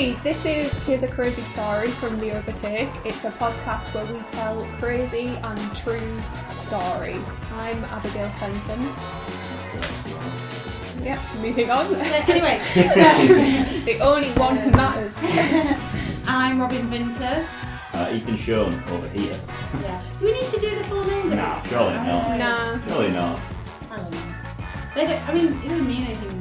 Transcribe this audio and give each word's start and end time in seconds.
Hey, 0.00 0.12
this 0.24 0.46
is 0.46 0.72
Here's 0.84 1.02
a 1.02 1.08
Crazy 1.08 1.42
Story 1.42 1.88
from 1.88 2.18
The 2.20 2.30
Overtake. 2.30 2.88
It's 3.04 3.26
a 3.26 3.30
podcast 3.32 3.94
where 3.94 4.10
we 4.10 4.18
tell 4.30 4.64
crazy 4.78 5.26
and 5.26 5.76
true 5.76 6.18
stories. 6.48 7.26
I'm 7.52 7.84
Abigail 7.84 8.30
Fenton. 8.40 8.80
Yep, 11.04 11.18
moving 11.42 11.70
on. 11.70 11.94
anyway, 12.30 12.58
the 13.84 13.98
only 14.00 14.30
one 14.40 14.56
who 14.56 14.70
matters. 14.70 15.14
I'm 16.26 16.58
Robin 16.58 16.88
Vinter. 16.88 17.46
Uh, 17.92 18.10
Ethan 18.10 18.36
Shone 18.38 18.72
over 18.92 19.08
here. 19.08 19.38
Yeah. 19.82 20.02
Do 20.18 20.24
we 20.24 20.32
need 20.32 20.50
to 20.50 20.60
do 20.60 20.76
the 20.76 20.84
full 20.84 21.04
name? 21.04 21.36
Nah, 21.36 21.62
surely 21.64 21.92
not. 21.92 22.38
Nah. 22.38 22.86
Surely 22.88 23.10
not. 23.10 23.38
I 23.90 23.96
don't 23.96 24.10
know. 24.12 24.34
They 24.94 25.06
don't. 25.08 25.28
I 25.28 25.34
mean, 25.34 25.62
it 25.62 25.68
doesn't 25.68 25.86
mean 25.86 26.04
anything. 26.04 26.40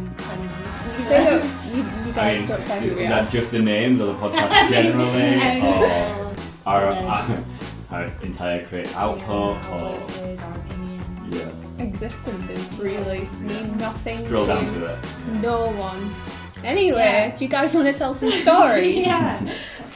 Kind 1.08 1.28
of, 1.44 1.44
They 1.46 1.72
don't, 1.72 1.76
you, 1.76 1.84
you 1.84 2.14
I 2.18 2.36
mean, 2.36 2.48
don't 2.48 2.66
care 2.66 2.82
who 2.82 2.96
we 2.96 3.02
is 3.04 3.06
are. 3.06 3.10
that 3.24 3.32
just 3.32 3.52
the 3.52 3.60
names 3.60 4.00
of 4.00 4.08
the 4.08 4.14
podcast 4.28 4.70
generally? 4.70 5.62
or 5.62 6.36
our, 6.66 6.84
our, 6.86 6.94
Yes. 7.02 7.74
our 7.90 8.06
entire 8.24 8.66
creative 8.68 8.96
output? 8.96 9.66
Our 9.66 9.82
Or, 9.94 9.98
voices, 10.00 10.40
our 10.40 10.56
opinion. 10.56 11.30
yeah. 11.32 11.84
Existences 11.84 12.78
really 12.80 13.30
mean 13.42 13.78
nothing 13.78 14.26
Drill 14.26 14.42
to 14.42 14.48
down 14.48 14.66
to 14.74 14.86
it. 14.94 15.00
no 15.42 15.72
one. 15.72 16.14
Anyway, 16.64 17.00
Yeah. 17.00 17.36
do 17.38 17.46
you 17.46 17.50
guys 17.50 17.74
want 17.74 17.88
to 17.88 17.94
tell 17.94 18.14
some 18.14 18.32
stories? 18.32 19.06
yeah. 19.06 19.40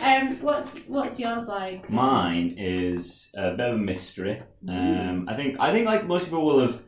Um. 0.01 0.37
What's 0.41 0.77
What's 0.87 1.19
yours 1.19 1.45
like? 1.47 1.89
Mine 1.89 2.55
is 2.57 3.29
a 3.35 3.51
bit 3.51 3.59
of 3.69 3.75
a 3.75 3.77
mystery. 3.77 4.41
Mm. 4.65 5.09
Um, 5.09 5.29
I 5.29 5.35
think 5.35 5.57
I 5.59 5.71
think 5.73 5.85
like 5.85 6.07
most 6.07 6.23
people 6.25 6.45
will 6.45 6.61
have 6.61 6.81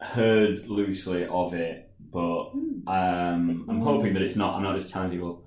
heard 0.00 0.66
loosely 0.68 1.24
of 1.26 1.54
it, 1.54 1.90
but 2.10 2.50
Hmm. 2.50 2.88
um, 2.88 3.66
I'm 3.68 3.80
hoping 3.80 4.12
that 4.14 4.22
it's 4.22 4.36
not. 4.36 4.54
I'm 4.56 4.62
not 4.62 4.74
just 4.76 4.90
telling 4.90 5.10
people 5.10 5.44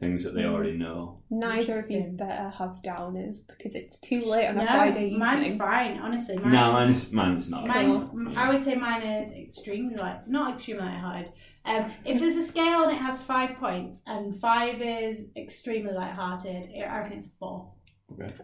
things 0.00 0.24
that 0.24 0.34
they 0.34 0.44
already 0.44 0.76
know. 0.76 1.20
Neither 1.30 1.78
of 1.78 1.90
you 1.90 2.02
better 2.12 2.48
have 2.50 2.80
downers 2.84 3.36
because 3.46 3.74
it's 3.76 3.96
too 3.98 4.20
late 4.22 4.48
on 4.48 4.56
a 4.58 4.64
No, 4.64 4.66
Friday 4.66 5.04
evening. 5.06 5.18
mine's 5.20 5.56
fine. 5.56 5.98
Honestly, 5.98 6.36
mine's, 6.36 6.52
No, 6.52 6.72
mine's 6.72 7.12
mine's 7.12 7.48
not. 7.48 7.66
Mine's, 7.66 8.36
I 8.36 8.52
would 8.52 8.62
say 8.64 8.74
mine 8.74 9.02
is 9.02 9.32
extremely 9.32 9.94
light, 9.96 10.26
not 10.28 10.54
extremely 10.54 10.84
light-hearted. 10.84 11.32
Um, 11.64 11.90
if 12.04 12.18
there's 12.20 12.36
a 12.36 12.42
scale 12.42 12.82
and 12.82 12.92
it 12.92 12.98
has 12.98 13.22
five 13.22 13.56
points, 13.56 14.02
and 14.06 14.36
five 14.38 14.82
is 14.82 15.28
extremely 15.36 15.92
light-hearted, 15.92 16.70
I 16.76 16.98
reckon 16.98 17.16
it's 17.16 17.26
a 17.26 17.30
four. 17.38 17.70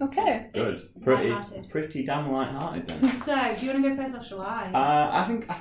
Okay. 0.00 0.50
Good. 0.54 0.68
It's 0.72 0.82
Pretty, 1.02 1.28
light-hearted. 1.30 1.68
pretty 1.70 2.04
damn 2.04 2.32
light-hearted 2.32 2.88
then. 2.88 3.10
So, 3.10 3.34
do 3.58 3.66
you 3.66 3.72
want 3.72 3.84
to 3.84 3.90
go 3.90 3.96
first 3.96 4.14
or 4.16 4.22
shall 4.22 4.40
I? 4.40 4.70
uh, 4.72 5.10
I 5.20 5.24
think 5.26 5.50
I, 5.50 5.58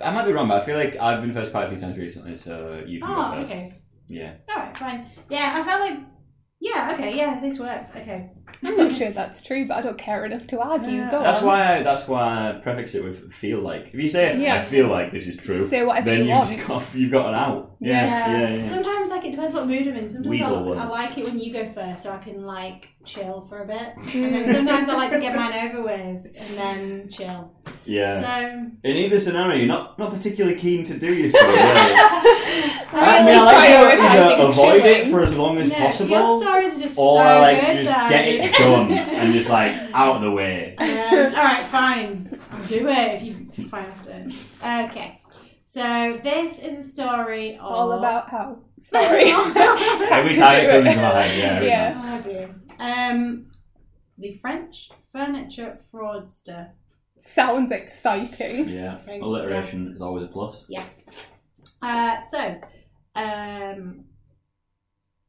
I 0.00 0.10
might 0.10 0.26
be 0.26 0.32
wrong, 0.32 0.48
but 0.48 0.60
I 0.62 0.64
feel 0.64 0.76
like 0.76 0.96
I've 1.00 1.20
been 1.20 1.32
first 1.32 1.50
quite 1.50 1.66
a 1.66 1.68
few 1.70 1.78
times 1.78 1.96
recently, 1.96 2.36
so 2.36 2.82
you 2.86 3.00
can 3.00 3.10
oh, 3.10 3.14
go 3.14 3.40
first. 3.40 3.52
okay. 3.52 3.82
Yeah. 4.08 4.34
All 4.50 4.56
right, 4.62 4.76
fine. 4.76 5.08
Yeah, 5.30 5.52
I 5.54 5.62
felt 5.64 5.80
like. 5.80 5.98
Yeah, 6.60 6.92
okay, 6.94 7.14
yeah, 7.16 7.40
this 7.40 7.58
works. 7.58 7.90
Okay. 7.94 8.30
I'm 8.62 8.76
not 8.78 8.90
sure 8.92 9.10
that's 9.10 9.42
true, 9.42 9.66
but 9.68 9.76
I 9.76 9.82
don't 9.82 9.98
care 9.98 10.24
enough 10.24 10.46
to 10.46 10.60
argue. 10.60 11.02
Uh, 11.02 11.10
go 11.10 11.22
That's 11.22 11.40
on. 11.40 11.46
why. 11.46 11.76
I, 11.78 11.82
that's 11.82 12.08
why 12.08 12.50
I 12.50 12.52
prefix 12.62 12.94
it 12.94 13.04
with 13.04 13.30
"feel 13.32 13.58
like." 13.58 13.88
If 13.88 13.94
you 13.96 14.08
say, 14.08 14.40
Yeah. 14.40 14.54
"I 14.54 14.60
feel 14.62 14.86
like 14.88 15.12
this 15.12 15.26
is 15.26 15.36
true," 15.36 15.58
Say 15.58 15.84
whatever 15.84 16.06
then 16.10 16.20
you 16.20 16.24
you've 16.26 16.36
want. 16.38 16.50
just 16.50 16.66
got 16.66 16.94
you've 16.94 17.10
got 17.12 17.28
an 17.30 17.34
out. 17.34 17.76
Yeah, 17.80 18.38
yeah, 18.40 18.54
yeah. 18.54 18.62
Sometimes, 18.62 19.10
like, 19.10 19.24
it 19.26 19.32
depends 19.32 19.52
what 19.54 19.66
mood 19.66 19.86
I'm 19.88 19.96
in. 19.96 20.08
Sometimes 20.08 20.26
Weasel 20.30 20.56
I'll, 20.56 20.78
I 20.78 20.86
words. 20.86 20.90
like 20.92 21.18
it 21.18 21.24
when 21.24 21.38
you 21.38 21.52
go 21.52 21.68
first, 21.70 22.02
so 22.02 22.12
I 22.12 22.18
can 22.18 22.46
like 22.46 22.88
chill 23.04 23.46
for 23.48 23.62
a 23.62 23.66
bit. 23.66 23.92
And 24.14 24.34
then 24.34 24.54
sometimes 24.54 24.88
I 24.88 24.94
like 24.94 25.10
to 25.12 25.20
get 25.20 25.34
mine 25.36 25.52
over 25.68 25.82
with 25.82 26.26
and 26.36 26.58
then 26.58 27.08
chill. 27.08 27.52
Yeah. 27.84 28.20
So 28.22 28.48
In 28.82 28.96
either 28.96 29.18
scenario, 29.18 29.56
you're 29.58 29.66
not 29.68 29.98
not 29.98 30.12
particularly 30.12 30.56
keen 30.58 30.84
to 30.84 30.98
do 30.98 31.12
your 31.14 31.30
story. 31.30 31.46
really. 31.46 31.58
I 32.96 33.18
I'm 33.18 33.24
mean, 33.26 33.34
I 33.36 33.44
like 33.44 33.56
to 33.68 34.02
prioritising 34.02 34.34
either 34.38 34.48
avoid 34.48 34.84
it 34.84 35.10
for 35.10 35.20
as 35.22 35.34
long 35.36 35.58
as 35.58 35.68
no, 35.68 35.74
possible, 35.76 36.10
your 36.10 36.42
stories 36.42 36.76
are 36.76 36.80
just 36.80 36.98
or 36.98 37.18
so 37.18 37.22
I 37.24 37.38
like 37.40 37.60
good. 37.60 37.66
to 37.66 37.84
just 37.84 37.90
that- 37.90 38.08
get 38.10 38.28
it 38.28 38.54
done 38.58 38.90
and 38.92 39.32
just 39.32 39.48
like 39.48 39.72
out 39.92 40.16
of 40.16 40.22
the 40.22 40.30
way. 40.30 40.76
Um, 40.78 40.88
all 40.88 41.30
right, 41.44 41.62
fine. 41.64 42.40
I'll 42.52 42.66
do 42.66 42.88
it 42.88 43.14
if 43.16 43.22
you 43.22 43.48
if 43.56 43.74
I 43.74 43.80
have 43.80 44.04
to. 44.04 44.90
Okay. 44.90 45.20
So 45.64 46.20
this 46.22 46.58
is 46.60 46.78
a 46.78 46.92
story 46.92 47.56
of 47.56 47.64
All 47.64 47.92
about 47.92 48.30
how. 48.30 48.58
Sorry. 48.80 49.30
Every 49.30 50.32
To 50.34 50.38
time 50.38 50.60
it 50.60 50.70
comes 50.70 50.84
to 50.94 51.00
my 51.00 51.22
head, 51.22 51.62
yeah. 51.64 51.94
Yeah. 51.94 52.00
Oh 52.04 52.22
dear. 52.22 52.54
Um, 52.78 53.46
the 54.18 54.34
French 54.34 54.90
furniture 55.12 55.78
fraudster. 55.92 56.70
Sounds 57.18 57.70
exciting. 57.70 58.68
Yeah. 58.68 58.98
Thanks, 58.98 59.24
Alliteration 59.24 59.92
is 59.94 60.00
always 60.00 60.24
a 60.24 60.28
plus. 60.28 60.64
Yes. 60.68 61.08
Uh, 61.80 62.18
so, 62.20 62.60
um, 63.14 64.04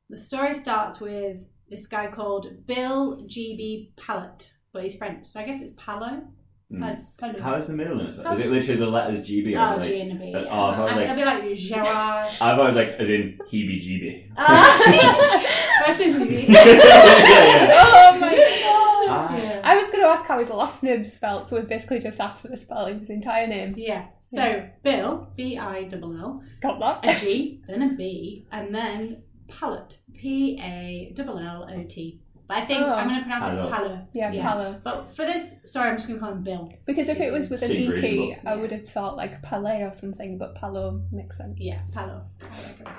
the 0.09 0.17
story 0.17 0.53
starts 0.53 0.99
with 0.99 1.37
this 1.69 1.87
guy 1.87 2.07
called 2.07 2.65
Bill 2.65 3.23
G.B. 3.25 3.93
Pallot, 3.97 4.51
but 4.71 4.83
he's 4.83 4.95
French, 4.95 5.25
so 5.25 5.39
I 5.39 5.43
guess 5.43 5.61
it's 5.61 5.73
Palo. 5.77 6.21
Mm. 6.71 7.39
How 7.41 7.53
is 7.55 7.67
the 7.67 7.73
middle 7.73 7.95
name? 7.97 8.07
Is 8.07 8.17
it 8.39 8.49
literally 8.49 8.79
the 8.79 8.87
letters 8.87 9.19
GB? 9.29 9.55
or 9.55 9.59
Oh, 9.59 9.77
like, 9.77 9.87
G 9.87 10.01
and 10.01 10.11
a 10.13 10.15
B. 10.15 10.31
yeah. 10.31 10.45
oh, 10.49 10.65
I 10.65 10.75
thought 10.75 10.89
I- 10.91 10.95
like- 10.95 11.09
I'd 11.09 11.15
be 11.15 11.23
like 11.25 11.55
Gerard. 11.57 11.87
I 11.87 12.37
thought 12.37 12.59
it 12.59 12.65
was 12.65 12.75
like 12.75 12.87
as 12.99 13.09
in 13.09 13.39
heebie 13.51 13.79
jeebie. 13.81 14.31
Ah. 14.37 15.83
First 15.85 15.99
name 15.99 16.27
G. 16.27 16.45
yeah, 16.47 16.65
yeah. 16.65 17.71
Oh 17.73 18.17
my 18.19 18.29
god. 18.35 19.07
Ah. 19.07 19.37
Yeah. 19.37 19.61
I 19.63 19.75
was 19.77 19.87
going 19.87 19.99
to 20.01 20.07
ask 20.07 20.25
how 20.25 20.39
his 20.39 20.49
last 20.49 20.81
name 20.83 21.05
spelt, 21.05 21.47
so 21.47 21.57
we 21.59 21.61
basically 21.67 21.99
just 21.99 22.19
asked 22.19 22.41
for 22.41 22.47
the 22.47 22.57
spelling 22.57 22.95
of 22.95 22.99
his 23.01 23.09
entire 23.11 23.45
name. 23.47 23.73
Yeah. 23.77 24.07
So 24.27 24.67
Bill, 24.81 25.31
B 25.35 25.57
I 25.59 25.83
double 25.83 26.17
L, 26.19 26.43
Got 26.61 26.79
that? 27.03 27.15
a 27.17 27.19
G, 27.19 27.61
then 27.67 27.83
a 27.83 27.93
B, 27.93 28.47
and 28.51 28.73
then 28.73 29.21
Pallot, 29.47 29.99
P 30.15 30.59
A 30.61 31.13
double 31.15 31.37
L 31.37 31.69
O 31.71 31.83
T. 31.83 32.19
But 32.47 32.57
I 32.57 32.65
think 32.65 32.81
Oh. 32.83 32.93
I'm 32.93 33.07
going 33.07 33.19
to 33.19 33.25
pronounce 33.25 33.43
Palo. 33.45 33.67
it 33.67 33.71
Palo. 33.73 34.07
Yeah, 34.13 34.31
Yeah. 34.31 34.49
Palo. 34.49 34.81
But 34.83 35.15
for 35.15 35.25
this 35.25 35.55
story, 35.63 35.89
I'm 35.89 35.95
just 35.97 36.07
going 36.07 36.19
to 36.19 36.25
call 36.25 36.33
him 36.35 36.43
Bill. 36.43 36.71
Because 36.85 37.09
if 37.09 37.19
it 37.19 37.31
was 37.31 37.49
with 37.49 37.63
an 37.63 37.69
Seemed 37.69 37.93
ET, 37.93 38.01
reasonable. 38.01 38.35
I 38.45 38.55
would 38.55 38.71
have 38.71 38.87
thought 38.87 39.17
like 39.17 39.41
Palais 39.41 39.81
or 39.83 39.93
something, 39.93 40.37
but 40.37 40.53
Palo 40.55 41.01
makes 41.11 41.37
sense. 41.37 41.55
Yeah, 41.57 41.79
Palo. 41.91 42.23
Palo. 42.39 42.95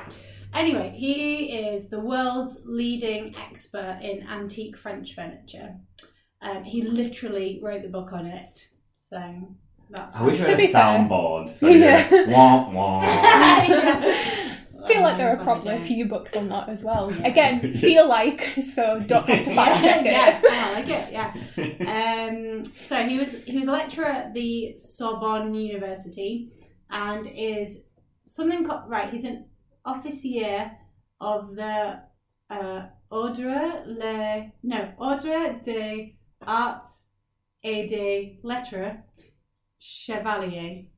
Anyway, 0.54 0.92
he 0.96 1.52
is 1.56 1.88
the 1.88 2.00
world's 2.00 2.62
leading 2.64 3.34
expert 3.36 3.98
in 4.02 4.26
antique 4.28 4.76
French 4.76 5.14
furniture. 5.14 5.76
Um, 6.42 6.64
he 6.64 6.82
literally 6.82 7.60
wrote 7.62 7.82
the 7.82 7.88
book 7.88 8.12
on 8.12 8.26
it. 8.26 8.68
So 8.94 9.20
that's 9.90 10.16
I 10.16 10.22
wish 10.22 10.38
To 10.38 10.46
I 10.46 10.48
had 10.50 10.56
be 10.58 10.64
a 10.64 10.72
soundboard. 10.72 11.56
So 11.56 11.68
Yeah. 11.68 12.06
yeah. 12.10 12.26
Wah, 12.28 12.70
wah. 12.70 14.42
feel 14.86 15.02
like 15.02 15.16
there 15.16 15.28
are 15.28 15.42
probably 15.42 15.74
a 15.74 15.78
few 15.78 16.06
books 16.06 16.36
on 16.36 16.48
that 16.48 16.68
as 16.68 16.84
well. 16.84 17.12
Yeah. 17.12 17.26
Again, 17.26 17.72
feel 17.80 18.08
like, 18.08 18.54
so 18.62 19.00
don't 19.00 19.26
have 19.28 19.44
to 19.44 19.54
fact 19.54 19.82
check 19.84 20.00
it. 20.06 20.12
yes, 20.12 20.44
I 20.48 20.72
like 20.74 20.88
it. 20.88 21.12
Yeah. 21.12 21.32
Um, 22.26 22.64
so 22.64 23.04
he 23.06 23.18
was 23.18 23.44
he 23.44 23.58
was 23.58 23.68
a 23.68 23.72
lecturer 23.72 24.06
at 24.06 24.34
the 24.34 24.76
Sorbonne 24.76 25.54
University, 25.54 26.50
and 26.90 27.26
is 27.26 27.80
something 28.26 28.64
called 28.64 28.88
right. 28.88 29.10
He's 29.12 29.24
an 29.24 29.46
officier 29.84 30.72
of 31.20 31.54
the 31.54 32.00
uh, 32.50 32.82
Ordre 33.10 33.84
le 33.86 34.52
no 34.62 34.92
Ordre 34.98 35.60
des 35.62 36.16
Arts 36.46 37.06
et 37.62 37.86
des 37.86 38.38
Lettres 38.42 38.98
Chevalier, 39.78 40.88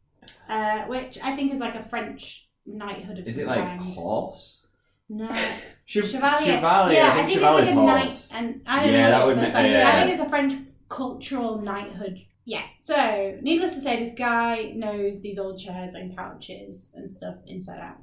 uh, 0.48 0.82
which 0.86 1.18
I 1.22 1.36
think 1.36 1.52
is 1.52 1.60
like 1.60 1.74
a 1.74 1.82
French 1.82 2.47
knighthood 2.68 3.18
of 3.18 3.26
Is 3.28 3.34
some 3.34 3.44
it 3.44 3.46
like 3.46 3.58
kind. 3.64 3.80
horse? 3.80 4.62
No, 5.08 5.28
Chev- 5.86 6.06
Chevalier. 6.06 6.54
Chevalier. 6.56 6.96
Yeah, 6.98 7.10
I 7.12 7.14
think 7.26 7.32
it's 7.32 7.42
like 7.42 7.68
a 7.68 7.72
horse. 7.72 7.86
knight, 8.04 8.28
and 8.32 8.60
I 8.66 8.82
don't 8.84 8.92
Yeah, 8.92 9.02
know. 9.04 9.10
that 9.10 9.26
what 9.26 9.36
would 9.36 9.44
it 9.44 9.46
is, 9.46 9.52
ma- 9.54 9.62
but 9.62 9.70
yeah. 9.70 9.88
I 9.88 9.92
think 10.00 10.10
it's 10.12 10.20
a 10.20 10.28
French 10.28 10.52
cultural 10.88 11.62
knighthood. 11.62 12.18
Yeah. 12.44 12.62
So, 12.78 13.38
needless 13.42 13.74
to 13.74 13.80
say, 13.80 13.98
this 14.02 14.14
guy 14.14 14.72
knows 14.74 15.20
these 15.20 15.38
old 15.38 15.58
chairs 15.58 15.94
and 15.94 16.16
couches 16.16 16.92
and 16.94 17.10
stuff 17.10 17.36
inside 17.46 17.78
out, 17.80 17.98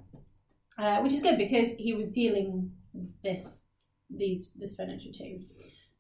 uh, 0.77 1.01
which 1.01 1.13
is 1.13 1.21
good 1.21 1.37
because 1.37 1.73
he 1.73 1.93
was 1.93 2.11
dealing 2.11 2.71
with 2.93 3.09
this 3.23 3.63
these 4.09 4.51
this 4.55 4.75
furniture 4.75 5.11
too. 5.11 5.41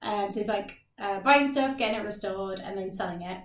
Um, 0.01 0.29
so 0.31 0.39
he's 0.39 0.47
like 0.47 0.71
uh, 0.99 1.19
buying 1.21 1.47
stuff, 1.47 1.77
getting 1.77 1.99
it 1.99 2.03
restored, 2.05 2.59
and 2.59 2.77
then 2.77 2.91
selling 2.91 3.21
it. 3.23 3.39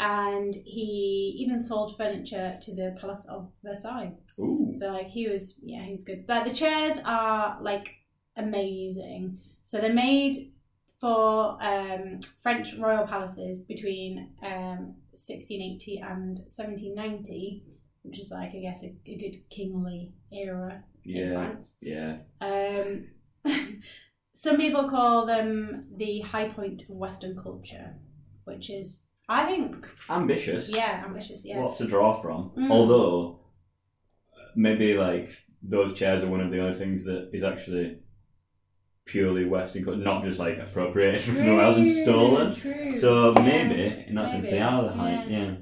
And 0.00 0.54
he 0.54 1.36
even 1.38 1.62
sold 1.62 1.96
furniture 1.96 2.58
to 2.60 2.74
the 2.74 2.96
Palace 3.00 3.26
of 3.28 3.50
Versailles. 3.64 4.12
Ooh. 4.38 4.72
So 4.78 4.90
like 4.92 5.06
he 5.08 5.28
was, 5.28 5.60
yeah, 5.62 5.82
he's 5.82 6.04
good. 6.04 6.26
But 6.26 6.44
the 6.44 6.52
chairs 6.54 6.98
are 7.04 7.58
like 7.62 7.94
amazing. 8.36 9.38
So 9.62 9.78
they're 9.78 9.92
made 9.92 10.52
for 11.00 11.58
um, 11.62 12.20
French 12.42 12.74
royal 12.78 13.06
palaces 13.06 13.62
between 13.62 14.30
um, 14.42 14.94
1680 15.12 15.98
and 15.98 16.38
1790, 16.38 17.62
which 18.02 18.18
is 18.20 18.30
like 18.30 18.54
I 18.54 18.60
guess 18.60 18.82
a, 18.84 18.94
a 19.06 19.16
good 19.16 19.36
kingly 19.50 20.12
era 20.32 20.82
in 21.04 21.16
Yeah. 21.16 21.32
France. 21.34 21.76
Yeah. 21.80 22.16
Um, 22.40 23.06
some 24.32 24.56
people 24.56 24.88
call 24.88 25.26
them 25.26 25.86
the 25.96 26.20
high 26.20 26.48
point 26.48 26.82
of 26.82 26.90
Western 26.90 27.36
culture, 27.40 27.94
which 28.44 28.70
is, 28.70 29.04
I 29.32 29.46
think, 29.46 29.88
Ambitious. 30.10 30.68
yeah, 30.68 31.02
ambitious. 31.06 31.44
Yeah, 31.44 31.60
Lot 31.60 31.76
to 31.78 31.86
draw 31.86 32.20
from. 32.20 32.50
Mm. 32.56 32.70
Although, 32.70 33.40
maybe 34.54 34.94
like 34.94 35.30
those 35.62 35.94
chairs 35.94 36.22
are 36.22 36.28
one 36.28 36.40
of 36.40 36.50
the 36.50 36.60
only 36.60 36.76
things 36.76 37.04
that 37.04 37.30
is 37.32 37.42
actually 37.42 37.98
purely 39.06 39.44
Western, 39.44 39.84
culture, 39.84 40.00
not 40.00 40.22
just 40.24 40.38
like 40.38 40.58
appropriated 40.58 41.20
from 41.22 41.36
somewhere 41.36 41.64
else 41.64 41.76
and 41.76 41.86
stolen. 41.86 42.54
True. 42.54 42.94
So 42.94 43.32
Yeah, 43.32 43.42
maybe, 43.42 44.04
in 44.06 44.14
that 44.16 44.28
sense, 44.28 44.44
they 44.44 44.60
are 44.60 44.82
the 44.82 44.92
height. 44.92 45.28
Yeah. 45.28 45.54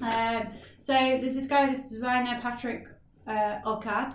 Um, 0.00 0.52
so 0.78 0.92
there's 0.92 1.34
this 1.34 1.46
guy, 1.46 1.68
this 1.68 1.90
designer, 1.90 2.38
Patrick 2.40 2.86
uh, 3.26 3.58
Hourcade, 3.64 4.14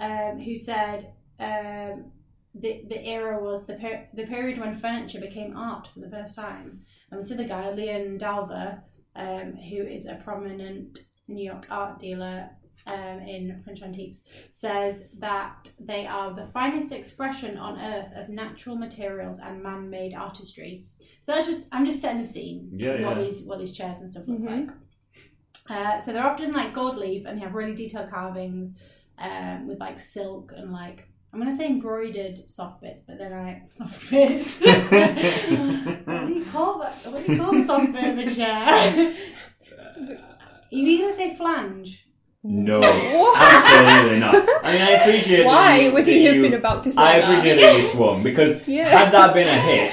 um, 0.00 0.38
who 0.38 0.56
said 0.56 1.12
um, 1.40 2.12
the 2.54 2.84
the 2.88 3.04
era 3.04 3.42
was 3.42 3.66
the 3.66 3.74
per- 3.74 4.08
the 4.14 4.26
period 4.26 4.58
when 4.58 4.74
furniture 4.74 5.20
became 5.20 5.56
art 5.56 5.88
for 5.92 6.00
the 6.00 6.10
first 6.10 6.36
time. 6.36 6.82
And 7.10 7.20
this 7.20 7.32
other 7.32 7.44
guy, 7.44 7.70
Leon 7.70 8.18
Dalva, 8.18 8.80
um, 9.16 9.54
who 9.56 9.82
is 9.82 10.06
a 10.06 10.16
prominent 10.16 10.98
New 11.26 11.44
York 11.44 11.66
art 11.70 11.98
dealer 11.98 12.50
um, 12.86 13.20
in 13.20 13.60
French 13.64 13.82
antiques, 13.82 14.22
says 14.52 15.04
that 15.18 15.70
they 15.80 16.06
are 16.06 16.34
the 16.34 16.46
finest 16.46 16.92
expression 16.92 17.56
on 17.58 17.78
earth 17.78 18.10
of 18.16 18.28
natural 18.28 18.76
materials 18.76 19.38
and 19.38 19.62
man-made 19.62 20.14
artistry. 20.14 20.86
So 21.22 21.32
that's 21.34 21.46
just 21.46 21.68
I'm 21.72 21.84
just 21.86 22.00
setting 22.00 22.22
the 22.22 22.26
scene. 22.26 22.70
Yeah, 22.74 23.02
What 23.04 23.16
yeah. 23.18 23.24
these 23.24 23.42
what 23.44 23.58
these 23.58 23.76
chairs 23.76 24.00
and 24.00 24.08
stuff 24.08 24.24
look 24.26 24.40
Mhm. 24.40 24.66
like. 24.68 24.76
Uh, 25.70 25.98
so 25.98 26.12
they're 26.12 26.26
often 26.26 26.52
like 26.54 26.72
gold 26.72 26.96
leaf 26.96 27.26
and 27.26 27.36
they 27.36 27.42
have 27.42 27.54
really 27.54 27.74
detailed 27.74 28.08
carvings 28.10 28.74
um, 29.18 29.66
with 29.66 29.78
like 29.80 29.98
silk 29.98 30.52
and 30.56 30.72
like 30.72 31.06
I'm 31.32 31.38
gonna 31.40 31.52
say 31.52 31.66
embroidered 31.66 32.50
soft 32.50 32.80
bits, 32.80 33.02
but 33.06 33.18
then 33.18 33.32
I 33.32 33.62
soft 33.64 34.10
bits. 34.10 34.58
what 34.60 36.26
do 36.26 36.32
you 36.34 36.44
call 36.46 36.78
that? 36.80 36.94
What 37.04 37.26
do 37.26 37.32
you 37.32 37.38
call 37.38 37.54
a 37.56 37.62
soft 37.62 37.92
bit 37.92 38.04
of 38.10 38.18
a 38.18 38.34
chair? 38.34 39.14
you 40.70 40.86
either 40.86 41.12
say 41.12 41.36
flange. 41.36 42.04
No, 42.44 42.80
absolutely 42.82 44.20
not. 44.20 44.34
I 44.64 44.72
mean, 44.72 44.80
I 44.82 44.90
appreciate. 45.02 45.38
that 45.42 45.46
Why 45.46 45.80
you, 45.80 45.92
would 45.92 46.04
that 46.06 46.12
you 46.12 46.26
have 46.28 46.36
you- 46.36 46.42
been 46.42 46.54
about 46.54 46.84
to 46.84 46.92
say 46.92 46.98
I 46.98 47.14
appreciate 47.16 47.60
that 47.60 47.76
you 47.78 47.84
swung 47.84 48.22
because 48.22 48.66
Yeah. 48.66 48.88
had 48.88 49.12
that 49.12 49.34
been 49.34 49.48
a 49.48 49.60
hit, 49.60 49.92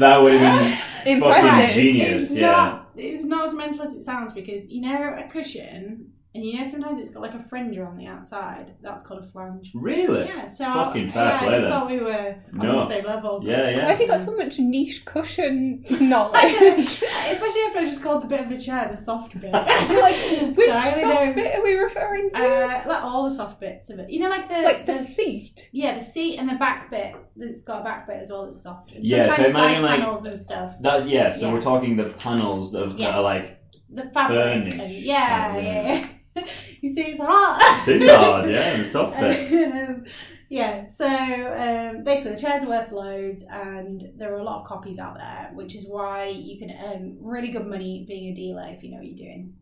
that 0.00 0.18
would 0.20 0.32
have 0.32 1.04
been 1.04 1.20
fucking 1.20 1.44
Impressive. 1.44 1.74
genius. 1.74 2.22
It's 2.22 2.32
Yeah. 2.32 2.46
not. 2.50 2.90
It's 2.96 3.24
not 3.24 3.46
as 3.46 3.54
mental 3.54 3.82
as 3.82 3.94
it 3.94 4.02
sounds 4.02 4.32
because 4.32 4.66
you 4.68 4.80
know 4.82 5.14
a 5.16 5.22
cushion, 5.28 6.10
and 6.34 6.44
you 6.44 6.58
know 6.58 6.64
sometimes 6.64 6.98
it's 6.98 7.10
got 7.10 7.20
like 7.22 7.34
a 7.34 7.38
fringe 7.38 7.78
on 7.78 7.96
the 7.96 8.06
outside. 8.06 8.74
That's 8.82 9.06
called 9.06 9.22
a 9.22 9.26
flange. 9.26 9.70
Really? 9.74 10.24
Yeah. 10.26 10.48
So 10.48 10.64
Fucking 10.64 11.12
fair 11.12 11.24
yeah, 11.26 11.38
play 11.38 11.48
I 11.48 11.50
just 11.52 11.62
then. 11.62 11.70
thought 11.70 11.86
we 11.86 12.00
were 12.00 12.36
on 12.52 12.58
No. 12.66 12.72
the 12.80 12.88
same 12.88 13.04
level. 13.04 13.40
Yeah, 13.44 13.70
yeah. 13.70 13.84
Why 13.84 13.90
have 13.92 14.00
you 14.00 14.06
got 14.08 14.20
so 14.20 14.34
much 14.36 14.58
niche 14.58 15.04
cushion 15.04 15.84
I 15.90 15.98
knowledge? 16.00 16.32
don't 16.42 16.78
know. 16.78 17.30
Especially 17.30 17.60
after 17.62 17.78
I 17.78 17.84
just 17.84 18.02
called 18.02 18.22
the 18.22 18.26
bit 18.26 18.40
of 18.40 18.48
the 18.48 18.58
chair 18.60 18.88
the 18.90 18.96
soft 18.96 19.40
bit. 19.40 19.52
like, 19.52 20.56
which 20.56 20.68
So 20.68 20.72
soft 20.72 20.96
really 20.96 21.06
don't- 21.06 21.34
bit 21.36 21.58
are 21.58 21.62
we 21.62 21.74
referring 21.76 22.30
to? 22.32 22.42
Uh, 22.44 22.82
like 22.86 23.02
all 23.04 23.24
the 23.24 23.30
soft 23.30 23.60
bits 23.60 23.90
of 23.90 23.98
it. 24.00 24.10
You 24.10 24.20
know, 24.20 24.28
like 24.28 24.48
the 24.48 24.62
like 24.62 24.86
the 24.86 25.04
seat. 25.04 25.68
yeah, 25.72 25.96
the 25.98 26.04
seat 26.04 26.38
and 26.38 26.48
the 26.48 26.54
back 26.56 26.90
bit. 26.90 27.14
It's 27.36 27.62
got 27.62 27.80
a 27.82 27.84
back 27.84 28.06
bit 28.06 28.16
as 28.16 28.30
well 28.30 28.44
that's 28.44 28.62
soft. 28.62 28.92
And 28.92 29.04
Yeah, 29.04 29.26
so 29.28 29.34
imagine, 29.44 29.52
side 29.54 29.82
like- 29.82 30.00
panels 30.00 30.24
and 30.24 30.36
stuff. 30.36 30.74
That's 30.80 31.06
yeah. 31.06 31.30
So 31.30 31.46
Yeah. 31.46 31.54
we're 31.54 31.60
talking 31.60 31.96
the 31.96 32.10
panels 32.10 32.72
that, 32.72 32.96
that 32.98 33.14
are 33.14 33.22
like 33.22 33.60
The 33.90 34.04
fabric. 34.10 34.38
Furnish. 34.38 34.80
And, 34.80 34.90
yeah, 34.92 35.56
yeah, 35.56 35.82
yeah. 35.94 36.08
you 36.80 36.92
see, 36.92 37.02
it's 37.02 37.20
hot. 37.20 37.84
it's 37.86 38.10
hard. 38.10 38.50
Yeah, 38.50 38.76
the 38.76 38.84
soft 38.84 39.18
bit. 39.18 39.72
um, 39.88 40.04
yeah, 40.48 40.86
so 40.86 41.06
um, 41.06 42.04
basically, 42.04 42.32
the 42.32 42.40
chairs 42.40 42.62
are 42.62 42.68
worth 42.68 42.92
loads, 42.92 43.44
and 43.50 44.02
there 44.16 44.32
are 44.34 44.38
a 44.38 44.44
lot 44.44 44.60
of 44.60 44.66
copies 44.66 44.98
out 44.98 45.16
there, 45.16 45.50
which 45.54 45.74
is 45.74 45.86
why 45.86 46.26
you 46.26 46.58
can 46.58 46.70
earn 46.70 47.18
really 47.20 47.50
good 47.50 47.66
money 47.66 48.04
being 48.06 48.32
a 48.32 48.34
dealer 48.34 48.68
if 48.68 48.82
you 48.82 48.90
know 48.90 48.98
what 48.98 49.06
you're 49.06 49.16
doing. 49.16 49.54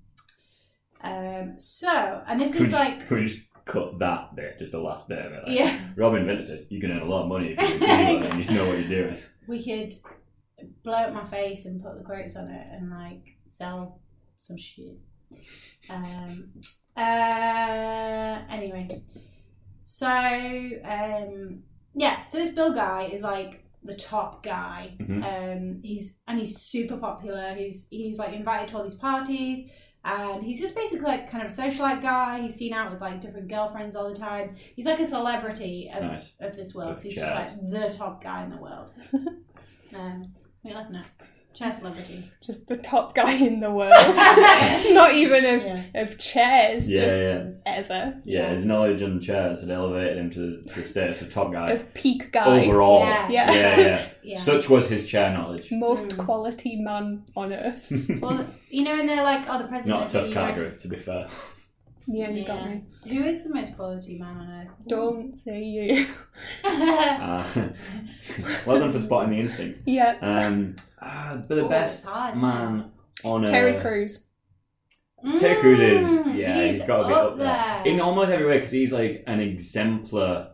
Um, 1.02 1.58
so, 1.58 2.22
and 2.26 2.40
this 2.40 2.52
Could, 2.52 2.68
is 2.68 2.72
like, 2.72 3.10
we 3.10 3.24
just 3.26 3.42
cut 3.64 3.98
that 3.98 4.34
bit, 4.34 4.58
just 4.58 4.72
the 4.72 4.78
last 4.78 5.08
bit 5.08 5.18
of 5.18 5.32
it? 5.32 5.48
Like, 5.48 5.58
yeah, 5.58 5.78
Robin 5.96 6.24
Vinter 6.24 6.44
says 6.44 6.64
you 6.68 6.80
can 6.80 6.90
earn 6.90 7.02
a 7.02 7.06
lot 7.06 7.22
of 7.22 7.28
money 7.28 7.54
if 7.56 7.60
you're 7.60 7.76
a 7.76 7.80
dealer 7.80 8.26
and 8.28 8.44
you 8.44 8.54
know 8.54 8.66
what 8.66 8.78
you're 8.78 8.88
doing. 8.88 9.18
we 9.46 9.64
could 9.64 9.94
blow 10.84 10.94
up 10.94 11.12
my 11.12 11.24
face 11.24 11.64
and 11.64 11.82
put 11.82 11.96
the 11.98 12.04
quotes 12.04 12.36
on 12.36 12.48
it 12.48 12.66
and 12.72 12.90
like 12.90 13.36
sell 13.46 14.00
some 14.38 14.56
shit. 14.58 14.98
Um, 15.90 16.52
uh, 16.96 18.38
anyway, 18.50 18.88
so 19.80 20.06
um, 20.06 21.62
yeah, 21.94 22.24
so 22.26 22.38
this 22.38 22.54
Bill 22.54 22.72
guy 22.72 23.10
is 23.12 23.22
like 23.22 23.64
the 23.84 23.94
top 23.94 24.42
guy. 24.44 24.96
Mhm. 25.00 25.24
Um, 25.24 25.80
he's 25.82 26.18
and 26.28 26.38
he's 26.38 26.58
super 26.60 26.96
popular. 26.96 27.54
He's 27.54 27.86
he's 27.90 28.18
like 28.18 28.32
invited 28.32 28.68
to 28.68 28.76
all 28.78 28.84
these 28.84 28.94
parties. 28.94 29.70
And 30.04 30.42
he's 30.42 30.58
just 30.60 30.74
basically 30.74 31.06
like 31.06 31.30
kind 31.30 31.46
of 31.46 31.52
a 31.52 31.54
socialite 31.54 32.02
guy. 32.02 32.40
He's 32.40 32.56
seen 32.56 32.72
out 32.72 32.90
with 32.90 33.00
like 33.00 33.20
different 33.20 33.46
girlfriends 33.48 33.94
all 33.94 34.08
the 34.12 34.18
time. 34.18 34.56
He's 34.74 34.84
like 34.84 34.98
a 34.98 35.06
celebrity 35.06 35.88
of, 35.94 36.02
Nice. 36.02 36.32
of 36.40 36.56
this 36.56 36.74
world. 36.74 37.00
He's 37.00 37.14
jazz. 37.14 37.22
just 37.52 37.62
like 37.62 37.70
the 37.70 37.96
top 37.96 38.20
guy 38.22 38.42
in 38.42 38.50
the 38.50 38.56
world. 38.56 38.92
um, 39.94 40.32
what 40.62 40.64
are 40.64 40.68
you 40.70 40.74
laughing 40.74 40.96
at? 40.96 41.06
Chair 41.54 41.70
celebrity. 41.72 42.24
Just 42.40 42.66
the 42.66 42.76
top 42.78 43.14
guy 43.14 43.34
in 43.34 43.60
the 43.60 43.70
world. 43.70 43.90
Not 44.94 45.14
even 45.14 45.44
of, 45.44 45.62
Yeah. 45.62 45.82
of 45.94 46.18
chairs, 46.18 46.88
Yeah, 46.88 47.00
just 47.46 47.62
yeah. 47.66 47.72
ever. 47.74 48.20
Yeah, 48.24 48.48
his 48.50 48.64
knowledge 48.64 49.02
on 49.02 49.20
chairs 49.20 49.60
had 49.60 49.70
elevated 49.70 50.16
him 50.16 50.30
to, 50.30 50.62
to 50.62 50.80
the 50.80 50.86
status 50.88 51.20
of 51.22 51.32
top 51.32 51.52
guy 51.52 51.72
Of 51.72 51.92
peak 51.94 52.32
guy. 52.32 52.64
overall. 52.64 53.00
Yeah. 53.00 53.28
Yeah. 53.30 53.52
yeah, 53.52 53.80
yeah. 53.80 54.06
Yeah. 54.24 54.38
Such 54.38 54.70
was 54.70 54.88
his 54.88 55.08
chair 55.10 55.32
knowledge. 55.32 55.72
Most 55.72 56.08
Mm. 56.10 56.18
quality 56.24 56.76
man 56.76 57.24
on 57.36 57.52
earth. 57.52 57.88
well, 58.20 58.46
you 58.70 58.84
know, 58.84 58.98
and 58.98 59.08
they're 59.08 59.24
like, 59.24 59.46
oh, 59.48 59.58
the 59.58 59.64
president. 59.64 60.00
Not 60.00 60.10
a 60.10 60.12
tough 60.12 60.28
the 60.28 60.32
category, 60.34 60.66
United- 60.68 60.80
to 60.82 60.88
be 60.88 60.96
fair. 60.96 61.26
Yeah, 62.06 62.30
you 62.30 62.44
got 62.44 62.56
Yeah. 62.62 62.68
me. 62.68 62.84
Who 63.08 63.24
is 63.24 63.44
the 63.44 63.50
most 63.54 63.76
quality 63.76 64.18
man 64.18 64.36
on 64.36 64.50
earth? 64.50 64.68
Don't 64.88 65.34
say 65.34 65.62
you. 65.62 66.06
Uh, 66.64 67.44
well 68.66 68.78
done 68.80 68.90
for 68.92 68.98
spotting 68.98 69.30
the 69.30 69.38
instinct. 69.40 69.80
yeah. 69.86 70.16
Um, 70.20 70.74
uh, 71.00 71.36
but 71.36 71.54
the 71.54 71.64
Oh, 71.64 71.68
best 71.68 72.00
it's 72.00 72.08
hard, 72.08 72.36
man 72.36 72.90
on 73.24 73.42
earth 73.44 73.50
Terry 73.50 73.72
earth. 73.76 73.82
Crews. 73.82 74.26
Terry 75.38 75.60
Crews 75.60 75.80
is 75.80 76.02
Mm, 76.18 76.36
yeah, 76.36 76.62
he's 76.64 76.78
he's 76.78 76.86
got 76.86 77.02
to 77.02 77.08
be 77.08 77.14
up 77.14 77.22
up 77.32 77.38
there 77.38 77.82
there. 77.84 77.92
in 77.94 78.00
almost 78.00 78.30
every 78.32 78.46
way 78.46 78.56
because 78.58 78.72
he's 78.72 78.92
like 78.92 79.22
an 79.26 79.38
exemplar. 79.40 80.48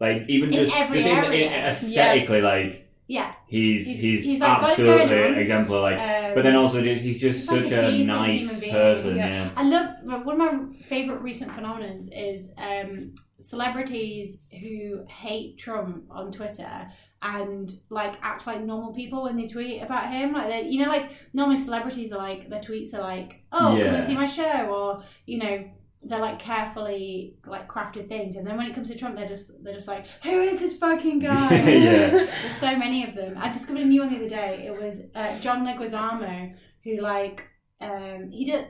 Like 0.00 0.24
even 0.28 0.48
In 0.52 0.54
just 0.54 0.74
every 0.74 0.98
just 1.02 1.08
in, 1.08 1.16
in 1.24 1.24
area. 1.32 1.66
aesthetically, 1.68 2.40
like 2.42 2.81
Yeah. 3.08 3.32
He's 3.46 3.84
He's- 3.86 4.00
he's, 4.00 4.24
he's, 4.24 4.40
like, 4.40 4.60
got 4.60 4.72
it 4.78 4.82
going 4.82 5.00
absolutely 5.00 5.32
on. 5.34 5.38
exemplar. 5.38 5.80
Like, 5.82 6.00
Um, 6.00 6.34
but 6.34 6.42
then 6.44 6.56
also 6.56 6.80
he's 6.82 7.20
just 7.20 7.40
he's 7.50 7.50
like 7.50 7.64
such 7.66 7.72
a 7.72 7.88
a, 7.88 8.04
nice 8.04 8.60
person. 8.70 9.16
Yeah. 9.16 9.26
Yeah. 9.28 9.50
I 9.56 9.62
love 9.64 10.24
one 10.24 10.40
of 10.40 10.52
my 10.70 10.74
favorite 10.86 11.20
recent 11.20 11.52
phenomenons 11.52 12.08
is 12.16 12.50
um, 12.56 13.12
celebrities 13.38 14.42
who 14.60 15.04
hate 15.08 15.58
Trump 15.58 16.04
on 16.10 16.32
Twitter 16.32 16.88
and 17.20 17.72
like 17.90 18.14
act 18.22 18.46
like 18.46 18.60
normal 18.62 18.92
people 18.92 19.22
when 19.24 19.36
they 19.36 19.46
tweet 19.46 19.82
about 19.82 20.10
him. 20.10 20.32
Like 20.32 20.48
they, 20.48 20.68
you 20.68 20.82
know, 20.82 20.88
like 20.90 21.10
normally 21.32 21.58
celebrities 21.58 22.12
are 22.12 22.18
like 22.18 22.48
their 22.48 22.60
tweets 22.60 22.94
are 22.94 23.00
like, 23.00 23.42
"Oh, 23.52 23.58
come 23.58 23.78
Yeah. 23.78 23.94
and 23.94 24.06
see 24.06 24.14
my 24.14 24.26
show," 24.26 24.68
or 24.74 25.02
you 25.26 25.38
know. 25.38 25.64
They're 26.04 26.18
like 26.18 26.38
carefully 26.40 27.36
like 27.46 27.68
crafted 27.68 28.08
things, 28.08 28.34
and 28.36 28.44
then 28.46 28.56
when 28.56 28.66
it 28.66 28.74
comes 28.74 28.88
to 28.90 28.98
Trump, 28.98 29.14
they're 29.16 29.28
just 29.28 29.52
they're 29.62 29.74
just 29.74 29.86
like, 29.88 30.06
who 30.24 30.40
is 30.40 30.60
this 30.60 30.76
fucking 30.76 31.18
guy? 31.30 31.54
Yeah. 31.54 32.08
There's 32.10 32.56
so 32.56 32.76
many 32.76 33.04
of 33.08 33.14
them. 33.14 33.34
I 33.38 33.52
discovered 33.52 33.82
a 33.82 33.84
new 33.84 34.00
one 34.00 34.10
the 34.10 34.16
other 34.16 34.28
day. 34.28 34.66
It 34.66 34.80
was 34.80 35.00
uh, 35.14 35.38
John 35.40 35.64
Leguizamo, 35.64 36.54
who 36.84 37.00
like 37.00 37.46
um 37.80 38.30
he 38.32 38.44
did 38.44 38.66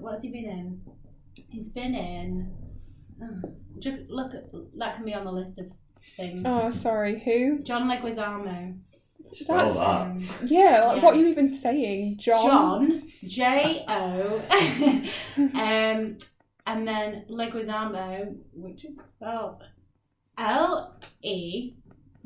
what's 0.00 0.22
he 0.22 0.30
been 0.30 0.44
in? 0.46 0.80
He's 1.50 1.68
been 1.70 1.94
in. 1.94 2.50
Oh, 3.22 3.52
look, 4.08 4.32
that 4.78 4.96
can 4.96 5.04
be 5.04 5.12
on 5.14 5.24
the 5.24 5.32
list 5.32 5.58
of 5.58 5.70
things. 6.16 6.42
Oh, 6.46 6.70
sorry. 6.70 7.20
Who? 7.20 7.60
John 7.62 7.88
Leguizamo. 7.90 8.78
Spell 9.32 9.56
That's- 9.58 9.76
that. 9.76 9.84
Um, 9.84 10.18
Yeah. 10.48 10.84
Like, 10.86 10.96
Yeah. 10.96 11.02
What 11.04 11.14
are 11.14 11.18
you 11.18 11.26
even 11.28 11.50
saying, 11.50 12.16
John? 12.18 12.42
John 12.42 13.02
J 13.26 13.84
O, 13.86 14.42
um, 15.54 16.18
and 16.66 16.86
then 16.86 17.24
Leguizamo, 17.30 18.36
which 18.54 18.84
is 18.84 18.98
spelled 19.04 19.62
L 20.38 20.96
E 21.22 21.74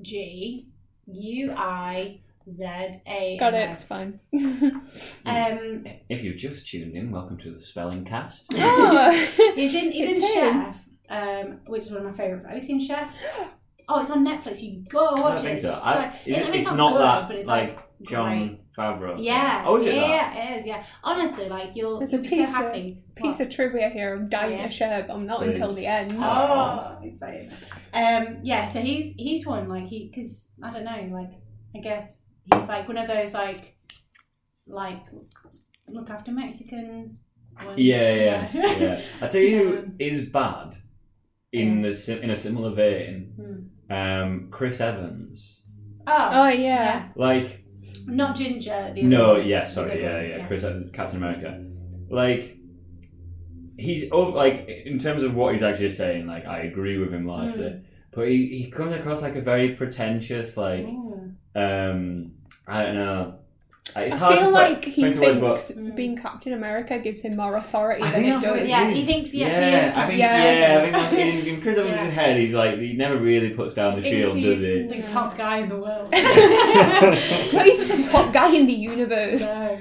G 0.03 0.67
U 1.07 1.53
I 1.57 2.21
Z 2.49 2.65
A. 3.07 3.37
Got 3.39 3.55
it. 3.55 3.71
It's 3.71 3.83
fine. 3.85 4.21
Um, 5.27 5.85
If 6.09 6.23
you've 6.23 6.37
just 6.37 6.67
tuned 6.67 6.95
in, 6.95 7.11
welcome 7.11 7.39
to 7.39 7.51
the 7.51 7.61
Spelling 7.61 8.05
Cast. 8.05 8.45
oh. 8.55 9.11
he's 9.55 9.75
in. 9.75 9.91
He's 9.93 10.23
in 10.23 10.33
Chef, 10.35 10.79
um, 11.09 11.61
which 11.67 11.83
is 11.85 11.91
one 11.91 12.01
of 12.01 12.07
my 12.07 12.13
favorite. 12.13 12.45
Have 12.47 12.55
you 12.55 12.61
seen 12.61 12.81
Chef? 12.81 13.11
Oh, 13.87 14.01
it's 14.01 14.09
on 14.09 14.27
Netflix. 14.27 14.63
You 14.63 14.83
go 14.89 15.09
I 15.09 15.21
watch 15.21 15.35
don't 15.35 15.45
it. 15.45 15.49
think 15.49 15.61
so. 15.61 15.69
It's 15.77 15.85
I, 15.85 15.95
like- 16.07 16.13
is 16.25 16.37
I 16.37 16.41
it, 16.41 16.45
mean, 16.47 16.55
it's, 16.55 16.65
not, 16.65 16.77
not 16.79 16.93
good, 16.93 17.01
that 17.03 17.29
but 17.29 17.37
it's 17.37 17.47
like, 17.47 17.77
like 17.77 17.84
John 18.07 18.39
great. 18.49 18.73
Favreau. 18.77 19.15
Yeah. 19.19 19.65
Oh, 19.67 19.77
is 19.77 19.85
it 19.85 19.95
yeah, 19.95 20.01
that? 20.35 20.37
it 20.37 20.59
is. 20.61 20.67
Yeah. 20.67 20.85
Honestly, 21.03 21.49
like 21.49 21.71
you're, 21.75 21.99
There's 21.99 22.13
a 22.13 22.17
you'll 22.17 22.23
be 22.23 22.29
piece 22.29 22.53
so 22.53 22.67
of- 22.69 23.15
Piece 23.17 23.41
of 23.41 23.51
trivia 23.51 23.89
here. 23.89 24.15
I'm 24.17 24.29
dying 24.29 24.59
Yeah. 24.59 24.65
to 24.65 24.71
share, 24.71 25.05
but 25.07 25.15
I'm 25.15 25.27
not 25.27 25.39
Please. 25.41 25.49
until 25.51 25.73
the 25.73 25.87
end. 25.87 26.15
Oh, 26.19 26.99
exciting. 27.03 27.51
Um, 27.93 28.39
yeah, 28.43 28.67
so 28.67 28.81
he's 28.81 29.15
he's 29.17 29.47
one 29.47 29.69
like 29.69 29.87
he 29.87 30.09
because 30.13 30.49
I 30.63 30.73
don't 30.73 30.85
know, 30.85 31.09
like 31.17 31.31
I 31.77 31.79
guess 31.81 32.23
he's 32.53 32.69
like 32.69 32.89
one 32.89 32.99
of 32.99 33.07
those 33.09 33.33
like 33.33 33.77
like 34.67 35.03
look 35.89 36.11
after 36.11 36.33
Mexicans. 36.33 37.27
ones. 37.65 37.79
Yeah, 37.79 38.15
yeah, 38.15 38.49
yeah. 38.53 38.77
yeah. 38.79 39.01
I 39.21 39.29
tell 39.29 39.41
you 39.41 39.59
who 39.59 39.79
Um, 39.79 39.95
is 40.01 40.27
bad 40.29 40.75
in 41.53 41.83
the 41.83 42.21
in 42.23 42.31
a 42.31 42.37
similar 42.37 42.75
vein. 42.75 43.33
Hmm. 43.37 43.95
Um, 43.95 44.49
Chris 44.51 44.81
Evans. 44.81 45.63
Oh, 46.07 46.17
Oh 46.33 46.49
yeah. 46.49 47.11
Like, 47.17 47.64
not 48.07 48.37
Ginger. 48.37 48.93
The 48.95 49.03
no, 49.03 49.33
other 49.33 49.43
yeah, 49.43 49.65
sorry, 49.65 50.01
yeah, 50.03 50.17
one, 50.17 50.29
yeah, 50.29 50.47
Chris 50.47 50.63
Evans, 50.63 50.91
Captain 50.93 51.17
America. 51.19 51.63
Like, 52.09 52.57
he's 53.77 54.11
over, 54.13 54.31
like 54.37 54.69
in 54.69 54.99
terms 54.99 55.23
of 55.23 55.35
what 55.35 55.53
he's 55.55 55.63
actually 55.63 55.91
saying. 55.91 56.27
Like, 56.27 56.47
I 56.47 56.61
agree 56.61 56.99
with 56.99 57.13
him 57.13 57.27
largely, 57.27 57.65
Mm. 57.71 57.83
but 58.13 58.29
he, 58.29 58.47
he 58.63 58.71
comes 58.71 58.95
across 58.95 59.23
like 59.23 59.37
a 59.37 59.41
very 59.41 59.71
pretentious, 59.75 60.57
like, 60.57 60.87
Ooh. 60.87 61.33
um, 61.55 62.33
I 62.67 62.83
don't 62.83 62.95
know. 62.95 63.39
It's 63.97 64.15
I 64.15 64.19
hard 64.19 64.35
feel 64.35 64.41
to 64.41 64.47
put- 64.47 64.53
like 64.55 64.85
he 64.85 65.03
put 65.03 65.11
into 65.13 65.21
words, 65.21 65.41
but- 65.41 65.61
thinks 65.61 65.91
Mm. 65.93 65.95
being 65.97 66.17
Captain 66.17 66.53
America 66.55 66.99
gives 66.99 67.23
him 67.23 67.37
more 67.37 67.57
authority 67.57 68.03
I 68.03 68.11
than 68.11 68.15
think 68.15 68.27
it 68.27 68.31
that's 68.31 68.47
what 68.47 68.53
does. 68.55 68.63
it 68.63 68.69
Yeah, 68.71 68.91
he 68.91 69.03
thinks 69.03 69.31
he 69.31 69.41
yeah, 69.41 69.47
actually 69.47 69.71
is 69.73 69.91
I 69.97 70.07
think, 70.07 70.19
Yeah. 70.19 70.59
yeah, 70.59 70.79
I 70.79 70.81
think 70.81 70.93
that's 70.95 71.13
in, 71.13 71.55
in 71.55 71.61
Chris 71.61 71.77
Evans' 71.79 71.97
Yeah. 71.97 72.05
head. 72.11 72.37
He's 72.39 72.55
like 72.55 72.79
he 72.79 72.95
never 72.95 73.19
really 73.19 73.51
puts 73.51 73.75
down 73.75 73.97
the 73.97 74.03
Thinks 74.03 74.17
shield, 74.17 74.41
does 74.43 74.61
he? 74.61 74.83
The 75.03 75.03
top 75.13 75.37
guy 75.37 75.59
in 75.59 75.69
the 75.69 75.77
world. 75.77 76.09
It's 76.13 77.53
not 77.53 77.67
even 77.67 77.89
the 78.03 78.09
top 78.09 78.33
guy 78.33 78.55
in 78.55 78.67
the 78.67 78.73
universe. 78.73 79.43
So, 79.43 79.79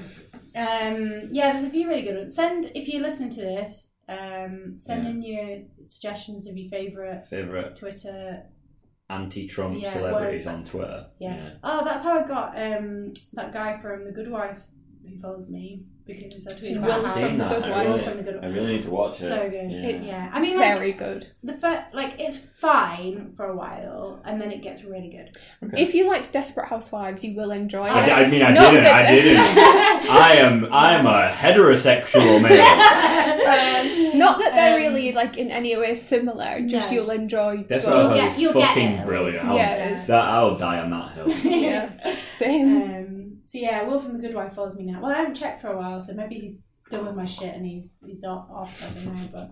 um, 0.55 1.29
yeah, 1.31 1.53
there's 1.53 1.63
a 1.63 1.69
few 1.69 1.88
really 1.88 2.01
good 2.03 2.17
ones. 2.17 2.36
Send 2.36 2.72
if 2.75 2.88
you're 2.88 3.01
listening 3.01 3.29
to 3.31 3.41
this. 3.41 3.88
Um, 4.10 4.74
send 4.77 5.05
Yeah. 5.05 5.10
in 5.12 5.22
your 5.22 5.60
suggestions 5.86 6.45
of 6.45 6.57
your 6.57 6.69
favorite 6.69 7.25
Favorite 7.25 7.77
Twitter. 7.77 8.43
anti-Trump 9.10 9.81
Yeah, 9.81 9.93
celebrities 9.93 10.48
on 10.48 10.63
Twitter. 10.63 11.07
Yeah. 11.19 11.55
Oh, 11.63 11.83
that's 11.83 12.03
how 12.03 12.17
I 12.17 12.27
got 12.27 12.57
um 12.57 13.13
that 13.33 13.53
guy 13.53 13.77
from 13.77 14.05
The 14.05 14.12
Good 14.12 14.29
Wife 14.29 14.62
who 15.07 15.19
follows 15.22 15.50
me 15.50 15.83
because 16.05 16.48
I 16.48 16.51
tweeted 16.51 16.77
Will 16.81 16.83
about 16.83 17.05
how 17.05 17.13
from 17.13 17.38
The 17.38 17.45
Good 17.48 17.63
I 17.65 17.69
Wife. 17.72 17.88
Really, 17.88 18.03
from 18.03 18.17
The 18.17 18.24
Good 18.24 18.43
I 18.43 18.48
really 18.48 18.74
need 18.74 18.81
to 18.83 18.89
watch 18.89 19.22
it. 19.22 19.27
So 19.29 19.50
good. 19.50 19.72
Yeah. 19.72 19.77
It's 19.88 20.07
Yeah, 20.10 20.29
I 20.33 20.41
mean, 20.41 20.57
like 20.60 20.77
Very 20.77 20.91
good. 20.91 21.27
the 21.43 21.53
first, 21.53 21.81
like 21.93 22.19
it's 22.19 22.38
fine 22.55 23.31
for 23.38 23.45
a 23.45 23.55
while, 23.55 24.22
and 24.25 24.41
then 24.41 24.51
it 24.51 24.62
gets 24.62 24.83
really 24.83 25.10
good. 25.10 25.38
Okay. 25.63 25.81
If 25.81 25.93
you 25.93 26.07
liked 26.07 26.31
Desperate 26.33 26.67
Housewives, 26.67 27.24
you 27.24 27.36
will 27.36 27.51
enjoy 27.51 27.83
I 27.86 28.05
it. 28.05 28.12
I, 28.12 28.24
I 28.24 28.29
mean, 28.31 28.41
I 28.43 28.51
Not 28.51 28.72
didn't. 28.72 28.86
I 28.88 29.12
didn't. 29.12 29.38
I 30.10 30.33
am. 30.39 30.67
I 30.74 30.93
am 30.95 31.05
a 31.07 31.31
heterosexual 31.33 32.41
male. 32.41 33.10
Um, 33.43 34.17
not 34.17 34.39
that 34.39 34.53
they're 34.55 34.75
Um, 34.75 34.81
really 34.81 35.12
like 35.12 35.38
in 35.38 35.50
any 35.51 35.75
way 35.77 35.95
similar. 35.95 36.62
Just 36.65 36.89
no. 36.91 36.95
you'll 36.98 37.10
enjoy. 37.12 37.65
That's 37.67 37.83
both. 37.83 38.12
what 38.12 38.19
I 38.19 38.25
was 38.27 38.53
fucking 38.53 38.88
it 38.93 39.05
brilliant. 39.05 39.33
least. 39.36 39.45
I'll, 39.45 39.55
Yeah, 39.57 39.74
it 39.74 39.93
is. 39.93 40.07
that 40.07 40.24
I'll 40.24 40.55
die 40.57 40.79
on 40.79 40.89
that 40.91 41.12
hill. 41.13 41.27
Yeah, 41.43 41.89
same. 42.24 42.81
Um, 42.81 43.12
so 43.43 43.57
yeah, 43.59 43.83
Will 43.83 44.00
from 44.00 44.13
The 44.13 44.19
Good 44.27 44.35
Wife 44.35 44.53
follows 44.53 44.75
me 44.77 44.85
now. 44.85 45.01
Well, 45.01 45.12
I 45.12 45.15
haven't 45.17 45.35
checked 45.35 45.62
for 45.62 45.67
a 45.67 45.77
while, 45.77 46.00
so 46.01 46.13
maybe 46.13 46.35
he's 46.35 46.57
done 46.89 47.05
with 47.05 47.15
my 47.15 47.25
shit 47.25 47.55
and 47.55 47.65
he's 47.65 47.97
he's 48.05 48.23
off. 48.23 48.50
off 48.50 48.83
I 48.83 49.05
don't 49.05 49.15
know, 49.15 49.29
but 49.31 49.51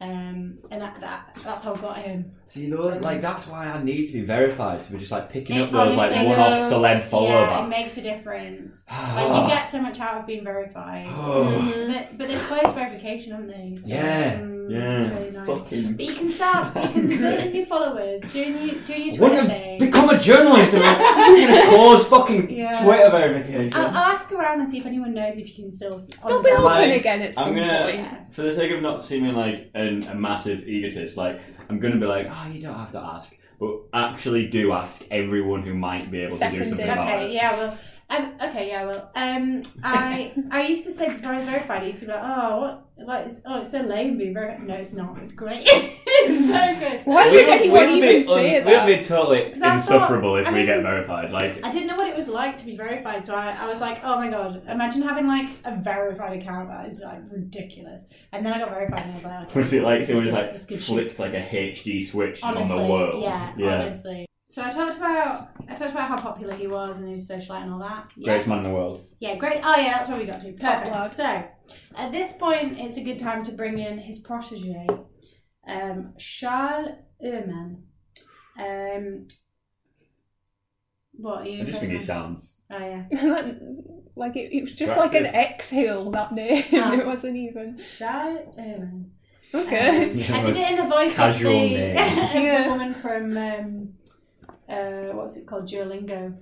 um, 0.00 0.58
and 0.72 0.82
that, 0.82 1.00
that 1.00 1.32
that's 1.44 1.62
how 1.62 1.74
I 1.74 1.78
got 1.80 1.98
him. 1.98 2.32
See 2.46 2.68
those 2.68 3.00
like 3.00 3.22
that's 3.22 3.46
why 3.46 3.68
I 3.68 3.80
need 3.84 4.06
to 4.06 4.12
be 4.12 4.22
verified. 4.22 4.82
So 4.82 4.88
we're 4.92 4.98
just 4.98 5.12
like 5.12 5.30
picking 5.30 5.56
It 5.56 5.62
up 5.62 5.70
those 5.70 5.96
like 5.96 6.10
one-off 6.26 6.58
does. 6.58 6.72
celeb 6.72 7.00
follow 7.02 7.28
Yeah, 7.28 7.64
it 7.64 7.68
makes 7.68 7.96
a 7.98 8.02
difference. 8.02 8.82
Like 8.90 9.42
you 9.42 9.48
get 9.54 9.68
so 9.68 9.80
much 9.80 10.00
out 10.00 10.18
of 10.20 10.26
being 10.26 10.42
verified. 10.44 11.06
But, 11.12 12.18
but 12.18 12.28
there's 12.28 12.42
closed 12.44 12.74
verification, 12.74 13.32
haven't 13.32 13.48
they? 13.48 13.74
So, 13.76 13.86
Yeah, 13.86 14.38
um, 14.42 14.61
yeah. 14.72 15.02
It's 15.02 15.12
really 15.14 15.30
nice. 15.30 15.46
Fucking. 15.46 15.92
But 15.96 16.04
you 16.04 16.14
can 16.14 16.28
start, 16.28 16.76
you 16.76 16.82
can 16.92 17.06
build 17.22 17.40
in 17.40 17.54
your 17.54 17.66
followers, 17.66 18.20
doing 18.32 18.52
your, 18.66 18.74
doing 18.84 19.12
your 19.12 19.20
Wouldn't 19.20 19.40
Twitter 19.40 19.46
thing. 19.48 19.78
become 19.78 20.08
a 20.10 20.18
journalist 20.18 20.74
and 20.74 20.82
I'm 20.84 21.36
gonna 21.46 21.68
close 21.68 22.06
fucking 22.08 22.50
Yeah. 22.50 22.82
Twitter 22.84 23.10
verification. 23.10 23.74
I'll, 23.74 23.88
I'll 23.88 23.96
ask 24.14 24.30
around 24.32 24.60
and 24.60 24.68
see 24.68 24.78
if 24.78 24.86
anyone 24.86 25.14
knows 25.14 25.36
if 25.38 25.48
you 25.48 25.54
can 25.54 25.70
still. 25.70 25.90
They'll 26.26 26.42
be 26.42 26.50
down- 26.50 26.62
Like, 26.64 26.84
open 26.86 26.98
again 26.98 27.22
at 27.22 27.34
some 27.34 27.48
I'm 27.48 27.54
gonna, 27.56 27.84
point. 28.12 28.32
for 28.34 28.42
the 28.42 28.52
sake 28.52 28.70
of 28.72 28.82
not 28.82 29.04
seeming 29.04 29.34
like 29.34 29.70
an, 29.74 30.02
a 30.08 30.14
massive 30.14 30.66
egotist, 30.68 31.16
like 31.16 31.40
I'm 31.68 31.78
gonna 31.78 31.96
be 31.98 32.06
like, 32.06 32.26
oh, 32.30 32.48
you 32.52 32.60
don't 32.60 32.78
have 32.78 32.92
to 32.92 32.98
ask, 33.00 33.36
but 33.60 33.80
actually 33.94 34.48
do 34.48 34.72
ask 34.72 35.04
everyone 35.10 35.62
who 35.62 35.74
might 35.74 36.10
be 36.10 36.18
able 36.18 36.26
to 36.26 36.32
do 36.32 36.38
Seconded. 36.38 36.68
something 36.68 36.88
about 36.88 36.98
Okay, 37.08 37.26
it. 37.28 37.32
yeah, 37.34 37.52
well, 37.56 37.78
um, 38.10 38.32
okay, 38.42 38.68
yeah, 38.68 38.84
well, 38.84 39.10
um, 39.14 39.62
I 39.82 40.32
I 40.50 40.66
used 40.66 40.84
to 40.84 40.92
say 40.92 41.08
before 41.14 41.30
I 41.30 41.38
was 41.38 41.48
verified, 41.48 41.82
I 41.82 41.86
used 41.86 42.00
to 42.00 42.06
be 42.06 42.12
like, 42.12 42.20
oh, 42.22 42.60
what, 42.60 42.81
like, 43.06 43.26
it's, 43.26 43.40
oh, 43.44 43.60
it's 43.60 43.70
so 43.70 43.80
lame 43.80 44.18
being 44.18 44.34
verified. 44.34 44.66
No, 44.66 44.74
it's 44.74 44.92
not. 44.92 45.18
It's 45.18 45.32
great. 45.32 45.62
it's 45.66 46.46
so 46.46 46.78
good. 46.80 47.00
Why 47.04 47.30
would 47.30 47.48
anyone 47.48 47.88
even 47.88 48.26
say 48.26 48.58
un- 48.60 48.64
we'll 48.64 48.86
be 48.86 49.02
totally 49.04 49.50
'Cause 49.50 49.62
I 49.62 49.68
thought- 49.68 49.72
insufferable 49.74 50.36
if 50.36 50.46
I 50.46 50.50
we 50.50 50.56
mean- 50.58 50.66
get 50.66 50.82
verified. 50.82 51.30
Like, 51.30 51.64
I 51.64 51.70
didn't 51.70 51.88
know 51.88 51.96
what 51.96 52.06
it 52.08 52.16
was 52.16 52.28
like 52.28 52.56
to 52.58 52.66
be 52.66 52.76
verified, 52.76 53.24
so 53.26 53.34
I, 53.34 53.56
I 53.58 53.68
was 53.68 53.80
like, 53.80 54.00
oh 54.04 54.16
my 54.16 54.28
god, 54.30 54.62
imagine 54.68 55.02
having 55.02 55.26
like 55.26 55.48
a 55.64 55.76
verified 55.76 56.40
account. 56.40 56.68
That 56.68 56.86
is 56.86 57.00
like 57.00 57.20
ridiculous. 57.30 58.04
And 58.32 58.44
then 58.44 58.52
I 58.52 58.58
got 58.58 58.70
verified, 58.70 59.02
and 59.02 59.10
I 59.12 59.14
was 59.14 59.24
like, 59.24 59.48
okay, 59.48 59.58
was 59.58 59.72
it 59.72 59.82
like 59.82 59.98
this 60.00 60.08
someone 60.08 60.26
is 60.26 60.32
like 60.32 60.52
this 60.52 60.60
is 60.62 60.66
good 60.66 60.82
shit. 60.82 60.94
flicked 60.94 61.18
like 61.18 61.34
a 61.34 61.40
HD 61.42 62.04
switch 62.04 62.42
honestly, 62.42 62.72
on 62.74 62.82
the 62.82 62.92
world? 62.92 63.22
Yeah, 63.22 63.52
honestly. 63.58 64.26
So 64.52 64.62
I 64.62 64.70
talked 64.70 64.98
about 64.98 65.48
I 65.66 65.74
talked 65.74 65.92
about 65.92 66.08
how 66.08 66.18
popular 66.18 66.54
he 66.54 66.66
was 66.66 66.98
and 67.00 67.08
his 67.08 67.26
socialite 67.26 67.62
and 67.62 67.72
all 67.72 67.78
that. 67.78 68.12
Yeah. 68.18 68.26
Greatest 68.26 68.48
man 68.48 68.58
in 68.58 68.64
the 68.64 68.70
world. 68.70 69.02
Yeah, 69.18 69.36
great. 69.36 69.62
Oh 69.64 69.76
yeah, 69.78 69.94
that's 69.94 70.10
where 70.10 70.18
we 70.18 70.26
got 70.26 70.42
to. 70.42 70.52
Perfect. 70.52 71.12
So 71.14 71.44
at 71.96 72.12
this 72.12 72.34
point, 72.34 72.78
it's 72.78 72.98
a 72.98 73.02
good 73.02 73.18
time 73.18 73.42
to 73.44 73.52
bring 73.52 73.78
in 73.78 73.96
his 73.96 74.20
protege, 74.20 74.86
um, 75.66 76.12
Charles 76.18 76.90
Ehrman. 77.24 77.76
Um, 78.58 79.26
what 81.14 81.40
are 81.40 81.48
you? 81.48 81.62
I 81.62 81.64
just 81.64 81.80
think 81.80 81.92
he 81.92 81.98
sounds. 81.98 82.56
Oh 82.70 82.76
yeah, 82.78 83.04
like 84.16 84.36
it, 84.36 84.52
it 84.52 84.60
was 84.64 84.74
just 84.74 84.98
like 84.98 85.14
an 85.14 85.24
exhale 85.24 86.10
that 86.10 86.32
name. 86.34 86.62
Ah. 86.74 86.92
It 87.00 87.06
wasn't 87.06 87.38
even 87.38 87.80
Charles 87.96 88.54
Ehrman. 88.58 89.06
okay. 89.54 90.10
Um, 90.10 90.34
I 90.34 90.42
did 90.52 90.56
it 90.58 90.70
in 90.72 90.76
the 90.76 90.94
voice 90.94 91.16
casual 91.16 91.52
of 91.52 91.70
the, 91.70 91.74
name. 91.74 91.96
of 91.96 92.42
Yeah. 92.42 92.64
the 92.64 92.68
woman 92.68 92.92
from 92.92 93.36
um, 93.38 93.94
uh, 94.72 95.12
what's 95.16 95.36
it 95.36 95.46
called, 95.46 95.68
Duolingo. 95.68 96.36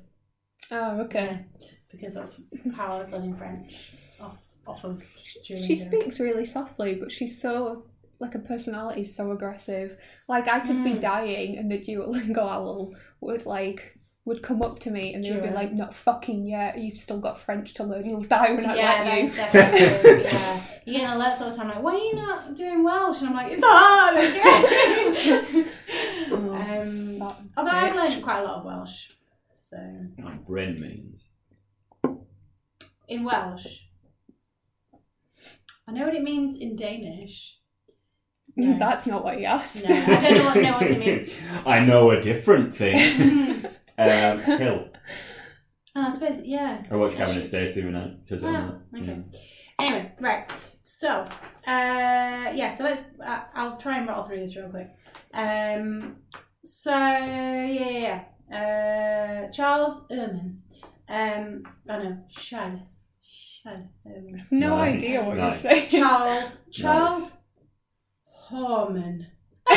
oh, 0.70 1.00
okay. 1.02 1.44
Yeah, 1.60 1.68
because 1.90 2.14
that's 2.14 2.42
how 2.76 2.94
I 2.96 2.98
was 3.00 3.12
learning 3.12 3.36
French 3.36 3.92
off 4.20 4.38
off 4.66 4.84
of 4.84 5.02
Duolingo. 5.48 5.66
She 5.66 5.76
speaks 5.76 6.20
really 6.20 6.44
softly, 6.44 6.94
but 6.94 7.10
she's 7.10 7.40
so 7.40 7.84
like 8.20 8.34
her 8.34 8.38
personality 8.38 9.00
is 9.02 9.14
so 9.16 9.30
aggressive. 9.32 9.96
Like 10.28 10.46
I 10.48 10.60
could 10.60 10.84
be 10.84 10.92
Mm. 10.94 11.00
dying, 11.00 11.56
and 11.58 11.70
the 11.70 11.78
Duolingo 11.78 12.38
owl 12.38 12.94
would 13.20 13.46
like 13.46 13.96
would 14.26 14.42
come 14.42 14.60
up 14.62 14.78
to 14.78 14.90
me 14.90 15.14
and 15.14 15.24
they 15.24 15.32
would 15.32 15.42
be 15.42 15.48
like, 15.48 15.72
"Not 15.72 15.94
fucking 15.94 16.46
yet. 16.46 16.76
You've 16.78 16.98
still 16.98 17.18
got 17.18 17.38
French 17.40 17.72
to 17.74 17.84
learn. 17.84 18.04
You'll 18.08 18.20
die 18.22 18.52
when 18.52 18.66
I 18.66 18.74
yeah, 18.76 19.02
let 19.04 19.22
you." 19.24 19.30
definitely 19.34 20.22
yeah. 20.24 20.62
You 20.84 20.92
get 20.98 21.10
alerts 21.10 21.40
all 21.40 21.50
the 21.50 21.56
time 21.56 21.68
like, 21.68 21.82
why 21.82 21.94
are 21.94 21.98
you 21.98 22.14
not 22.16 22.54
doing 22.54 22.82
Welsh? 22.84 23.20
And 23.20 23.28
I'm 23.30 23.34
like, 23.34 23.52
it's 23.52 23.62
hard. 23.64 24.16
Okay. 27.22 27.34
although 27.56 27.70
I've 27.70 27.92
bitch. 27.92 27.96
learned 28.10 28.22
quite 28.24 28.40
a 28.40 28.44
lot 28.44 28.58
of 28.58 28.64
Welsh, 28.64 29.08
so 29.52 29.76
Like 30.22 30.46
Bryn 30.46 30.80
means. 30.80 31.28
in 33.08 33.24
Welsh, 33.24 33.80
I 35.88 35.92
know 35.92 36.04
what 36.06 36.14
it 36.14 36.22
means 36.22 36.56
in 36.56 36.76
Danish. 36.76 37.56
No. 38.56 38.76
That's 38.78 39.06
not 39.06 39.24
what 39.24 39.38
you 39.38 39.46
asked. 39.46 39.88
No, 39.88 39.94
I 39.94 40.04
don't 40.04 40.34
know 40.34 40.44
what 40.44 40.56
no 40.56 40.72
what 40.72 40.82
it 40.82 40.98
means. 40.98 41.30
I 41.66 41.78
know 41.78 42.10
a 42.10 42.20
different 42.20 42.74
thing. 42.74 43.64
um, 43.96 44.38
Hill. 44.58 44.88
Oh, 45.96 46.02
I 46.02 46.10
suppose 46.10 46.42
yeah. 46.44 46.82
I 46.90 46.96
watched 46.96 47.16
Gavin 47.16 47.36
and 47.36 47.44
Stacey 47.44 47.84
when 47.84 47.96
I 47.96 48.16
just 48.26 48.44
Oh, 48.44 48.50
that. 48.52 49.00
okay. 49.02 49.22
Anyway, 49.78 50.12
right. 50.20 50.50
So, 50.82 51.20
uh, 51.20 51.26
yeah. 51.66 52.74
So 52.76 52.84
let's. 52.84 53.04
Uh, 53.24 53.42
I'll 53.54 53.76
try 53.78 53.98
and 53.98 54.08
rattle 54.08 54.24
through 54.24 54.40
this 54.40 54.56
real 54.56 54.68
quick. 54.68 54.88
Um. 55.32 56.16
So 56.64 56.90
yeah, 56.90 57.66
yeah. 57.66 58.24
yeah. 58.50 59.46
Uh, 59.48 59.52
Charles 59.52 60.04
Erman. 60.10 60.58
Um. 61.08 61.62
Oh 61.88 62.02
no, 62.02 62.18
Shad. 62.30 62.82
Shad. 63.22 63.88
Erman. 64.06 64.46
no 64.50 64.76
Nice, 64.76 64.94
idea 64.96 65.22
what 65.22 65.36
nice. 65.36 65.62
you're 65.64 65.72
saying. 65.72 65.88
Charles. 65.88 66.58
Charles 66.72 67.32
Horman. 68.50 69.26
uh, 69.70 69.74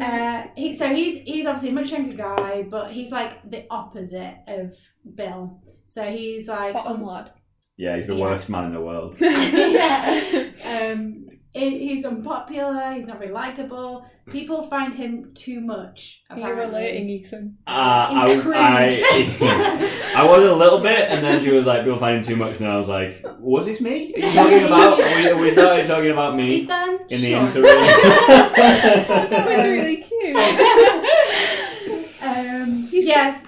uh, 0.00 0.42
he, 0.56 0.74
so 0.76 0.94
he's 0.94 1.20
he's 1.22 1.46
obviously 1.46 1.70
a 1.70 1.72
much 1.72 1.90
younger 1.92 2.16
guy, 2.16 2.62
but 2.62 2.90
he's 2.90 3.10
like 3.12 3.48
the 3.50 3.66
opposite 3.70 4.36
of 4.46 4.72
Bill. 5.14 5.60
So 5.84 6.10
he's 6.10 6.48
like 6.48 6.72
Bottom 6.74 7.04
lad. 7.04 7.32
Yeah, 7.76 7.96
he's 7.96 8.06
the 8.06 8.14
Yeah. 8.14 8.24
worst 8.24 8.48
man 8.48 8.64
in 8.66 8.72
the 8.72 8.80
world. 8.80 9.16
yeah. 9.20 10.50
Um, 10.66 11.12
he- 11.12 11.25
he's 11.56 12.04
unpopular. 12.04 12.92
He's 12.92 13.06
not 13.06 13.18
very 13.18 13.32
likable. 13.32 14.06
People 14.30 14.64
find 14.64 14.94
him 14.94 15.32
too 15.34 15.60
much. 15.60 16.22
Are 16.30 16.36
you 16.36 16.42
apparently. 16.42 16.80
relating, 16.80 17.08
Ethan? 17.08 17.58
Uh, 17.66 18.28
He's 18.28 18.46
I. 18.46 19.02
I, 19.40 20.14
I 20.18 20.26
was 20.28 20.44
a 20.44 20.54
little 20.54 20.80
bit, 20.80 21.08
and 21.10 21.24
then 21.24 21.42
she 21.42 21.50
was 21.52 21.64
like, 21.66 21.84
"People 21.84 21.98
find 21.98 22.16
him 22.16 22.22
too 22.22 22.36
much," 22.36 22.58
and 22.60 22.68
I 22.68 22.76
was 22.76 22.88
like, 22.88 23.24
"Was 23.38 23.66
this 23.66 23.80
me? 23.80 24.12
Are 24.14 24.18
you 24.18 24.32
talking 24.32 24.62
about? 24.66 25.00
Are 25.00 25.36
we, 25.40 25.52
started 25.52 25.86
talking 25.86 26.10
about 26.10 26.34
me 26.36 26.56
Ethan, 26.56 26.98
in 27.08 27.20
the 27.20 27.30
sure. 27.30 27.46
interim?" 27.46 27.64
That 29.30 29.46
was 29.46 29.64
really 29.64 29.96
cute. 29.98 30.36
um, 32.22 32.88
yes. 32.90 33.45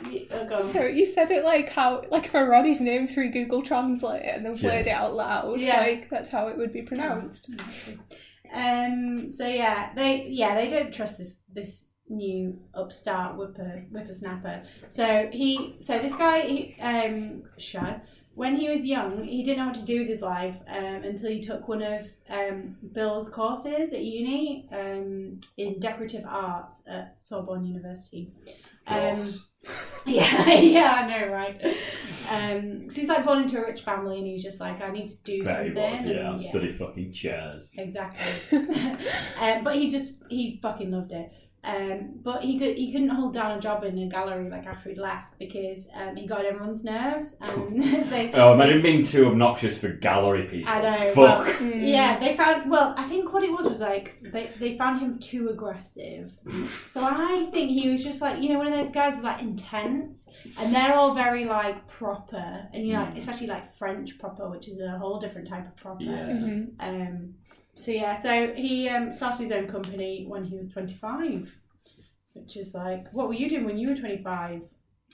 Oh. 0.51 0.73
So 0.73 0.85
you 0.87 1.07
said 1.07 1.31
it 1.31 1.45
like 1.45 1.71
how, 1.71 2.03
like 2.11 2.27
if 2.27 2.35
I 2.35 2.43
wrote 2.43 2.67
his 2.67 2.81
name 2.81 3.07
through 3.07 3.33
Google 3.33 3.63
Translate 3.63 4.23
and 4.25 4.45
then 4.45 4.57
played 4.59 4.87
it 4.87 4.91
out 4.91 5.15
loud, 5.15 5.61
Yeah. 5.61 5.81
like 5.81 6.09
that's 6.11 6.31
how 6.31 6.49
it 6.49 6.57
would 6.57 6.73
be 6.73 6.83
pronounced. 6.83 7.49
Um. 8.53 9.31
So 9.31 9.47
yeah, 9.47 9.93
they 9.95 10.27
yeah 10.29 10.55
they 10.55 10.69
don't 10.69 10.93
trust 10.93 11.19
this 11.19 11.41
this 11.53 11.87
new 12.09 12.59
upstart 12.75 13.37
whipper 13.37 13.85
whippersnapper. 13.91 14.63
So 14.89 15.29
he 15.33 15.77
so 15.81 15.99
this 15.99 16.15
guy 16.15 16.41
he, 16.41 16.77
um 16.81 17.43
Shad 17.59 18.03
when 18.35 18.55
he 18.55 18.69
was 18.69 18.87
young 18.87 19.25
he 19.25 19.43
didn't 19.43 19.59
know 19.59 19.67
what 19.67 19.75
to 19.75 19.85
do 19.85 19.99
with 19.99 20.09
his 20.09 20.23
life 20.23 20.55
um, 20.69 21.03
until 21.03 21.29
he 21.29 21.41
took 21.41 21.67
one 21.67 21.83
of 21.83 22.07
um, 22.31 22.77
Bill's 22.93 23.29
courses 23.29 23.93
at 23.93 24.01
uni 24.01 24.69
um, 24.71 25.41
in 25.57 25.81
decorative 25.81 26.25
arts 26.27 26.85
at 26.87 27.19
Sorbonne 27.19 27.65
University. 27.65 28.33
Um, 28.87 29.21
yeah, 30.07 30.51
yeah, 30.53 30.93
I 31.03 31.07
know, 31.07 31.33
right? 31.33 31.63
Um, 32.31 32.91
so 32.91 33.01
he's 33.01 33.09
like 33.09 33.25
born 33.25 33.43
into 33.43 33.59
a 33.59 33.67
rich 33.67 33.83
family, 33.83 34.19
and 34.19 34.27
he's 34.27 34.43
just 34.43 34.61
like, 34.61 34.83
I 34.83 34.91
need 34.91 35.09
to 35.09 35.17
do 35.23 35.45
Bet 35.45 35.67
he 35.67 35.73
something. 35.73 35.93
was. 35.93 36.05
Yeah, 36.05 36.17
and, 36.17 36.29
I'll 36.29 36.39
study 36.39 36.69
fucking 36.71 37.13
chairs. 37.13 37.71
Exactly. 37.77 38.59
um, 39.41 39.65
but 39.65 39.77
he 39.77 39.91
just 39.91 40.23
he 40.29 40.59
fucking 40.63 40.91
loved 40.91 41.13
it. 41.13 41.31
Um, 41.69 42.21
but 42.23 42.43
he 42.43 42.59
could 42.59 42.77
he 42.77 42.93
couldn't 42.93 43.11
hold 43.11 43.35
down 43.35 43.59
a 43.59 43.61
job 43.61 43.85
in 43.85 43.99
a 43.99 44.07
gallery 44.07 44.49
like 44.49 44.67
after 44.67 44.89
he'd 44.89 44.97
left 44.99 45.39
because 45.39 45.89
um, 45.95 46.17
he 46.17 46.27
got 46.27 46.45
everyone's 46.47 46.83
nerves 46.83 47.37
and 47.43 47.83
they 48.11 48.33
Oh, 48.33 48.55
imagine 48.55 48.81
being 48.81 49.05
too 49.05 49.27
obnoxious 49.27 49.77
for 49.79 49.89
gallery 49.89 50.45
people. 50.49 50.73
I 50.73 50.81
know. 50.81 50.97
Fuck. 51.15 51.17
Well, 51.17 51.55
Mm. 51.59 51.89
yeah, 51.91 52.19
they 52.19 52.37
found. 52.37 52.71
Well, 52.71 52.95
I 52.97 53.05
think 53.09 53.33
what 53.33 53.43
it 53.43 53.51
was 53.53 53.67
was 53.67 53.81
like 53.81 54.17
they, 54.23 54.51
they 54.59 54.79
found 54.79 55.01
him 55.01 55.19
too 55.19 55.49
aggressive. 55.51 56.33
So 56.93 57.01
I 57.05 57.49
think 57.53 57.71
he 57.71 57.91
was 57.91 58.03
just 58.03 58.21
like 58.23 58.41
you 58.43 58.49
know 58.51 58.59
one 58.59 58.67
of 58.67 58.73
those 58.73 58.91
guys 58.91 59.17
who's 59.17 59.25
like 59.25 59.41
intense, 59.43 60.29
and 60.59 60.75
they're 60.75 60.95
all 60.95 61.15
very 61.15 61.45
like 61.45 61.87
proper, 61.89 62.69
and 62.73 62.87
you 62.87 62.93
know 62.95 62.99
Mm. 63.09 63.17
especially 63.19 63.47
like 63.49 63.77
French 63.77 64.19
proper, 64.19 64.49
which 64.49 64.69
is 64.69 64.81
a 64.81 64.99
whole 64.99 65.19
different 65.19 65.47
type 65.49 65.67
of 65.67 65.77
proper. 65.77 66.03
Yeah. 66.05 66.29
Mhm. 66.29 66.71
Um, 66.81 67.35
so 67.79 67.93
yeah, 67.93 68.17
so 68.17 68.53
he 68.55 68.89
um, 68.89 69.13
started 69.13 69.41
his 69.45 69.53
own 69.53 69.69
company 69.69 70.25
when 70.27 70.45
he 70.45 70.57
was 70.57 70.69
25, 70.69 71.57
which 72.35 72.57
is 72.57 72.75
like, 72.75 73.07
what 73.13 73.29
were 73.29 73.35
you 73.35 73.49
doing 73.49 73.65
when 73.65 73.79
you 73.79 73.89
were 73.91 73.95
25? 73.95 74.63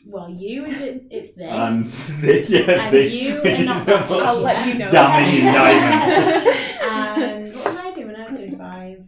Well, 0.07 0.31
you 0.31 0.65
is 0.65 0.81
it? 0.81 1.05
It's 1.11 1.35
this. 1.35 2.09
And 2.11 2.49
yeah, 2.49 2.87
And 2.87 2.95
this, 2.95 3.15
you 3.15 3.35
which 3.43 3.45
are 3.45 3.61
is 3.61 3.67
not 3.67 3.85
the 3.85 3.93
that 3.93 4.11
I'll 4.11 4.41
let 4.41 4.67
you 4.67 4.75
know. 4.75 4.91
damning 4.91 5.47
indictment. 5.47 6.57
and 6.83 7.55
what 7.55 7.65
was 7.67 7.77
I 7.77 7.95
doing 7.95 8.07
when 8.07 8.17
I 8.17 8.25
was 8.27 8.37
25? 8.39 9.05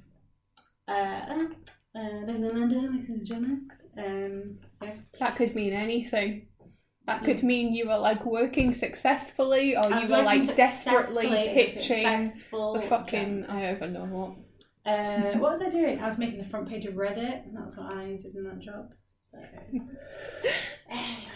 Uh, 0.87 0.93
uh, 0.93 2.27
living 2.27 2.45
in 2.45 2.61
London 2.61 3.07
with 3.09 3.25
Jonas. 3.27 3.59
Um, 3.97 4.59
yeah. 4.83 4.95
That 5.19 5.37
could 5.37 5.55
mean 5.55 5.73
anything. 5.73 6.49
That 7.07 7.23
could 7.23 7.43
mean 7.45 7.73
you 7.73 7.89
were 7.89 7.99
like 7.99 8.25
working 8.27 8.75
successfully, 8.75 9.77
or 9.77 9.85
I 9.85 10.03
you 10.03 10.11
were 10.11 10.23
like 10.23 10.41
desperately 10.57 11.05
successfully 11.07 11.29
as 11.29 11.47
a 11.47 11.55
pitching 11.55 12.25
successful 12.25 12.73
the 12.75 12.81
fucking. 12.81 13.43
journalist. 13.45 13.83
I 13.83 13.87
don't 13.87 13.93
know 13.93 14.05
what. 14.05 14.93
Uh, 14.93 15.39
what 15.39 15.53
was 15.53 15.63
I 15.63 15.71
doing? 15.71 16.01
I 16.01 16.07
was 16.07 16.19
making 16.19 16.39
the 16.39 16.45
front 16.45 16.69
page 16.69 16.85
of 16.85 16.95
Reddit, 16.95 17.45
and 17.47 17.57
that's 17.57 17.77
what 17.77 17.93
I 17.93 18.19
did 18.23 18.35
in 18.35 18.45
that 18.45 18.59
job. 18.59 18.93
So, 19.31 19.39
anyway, 20.91 21.29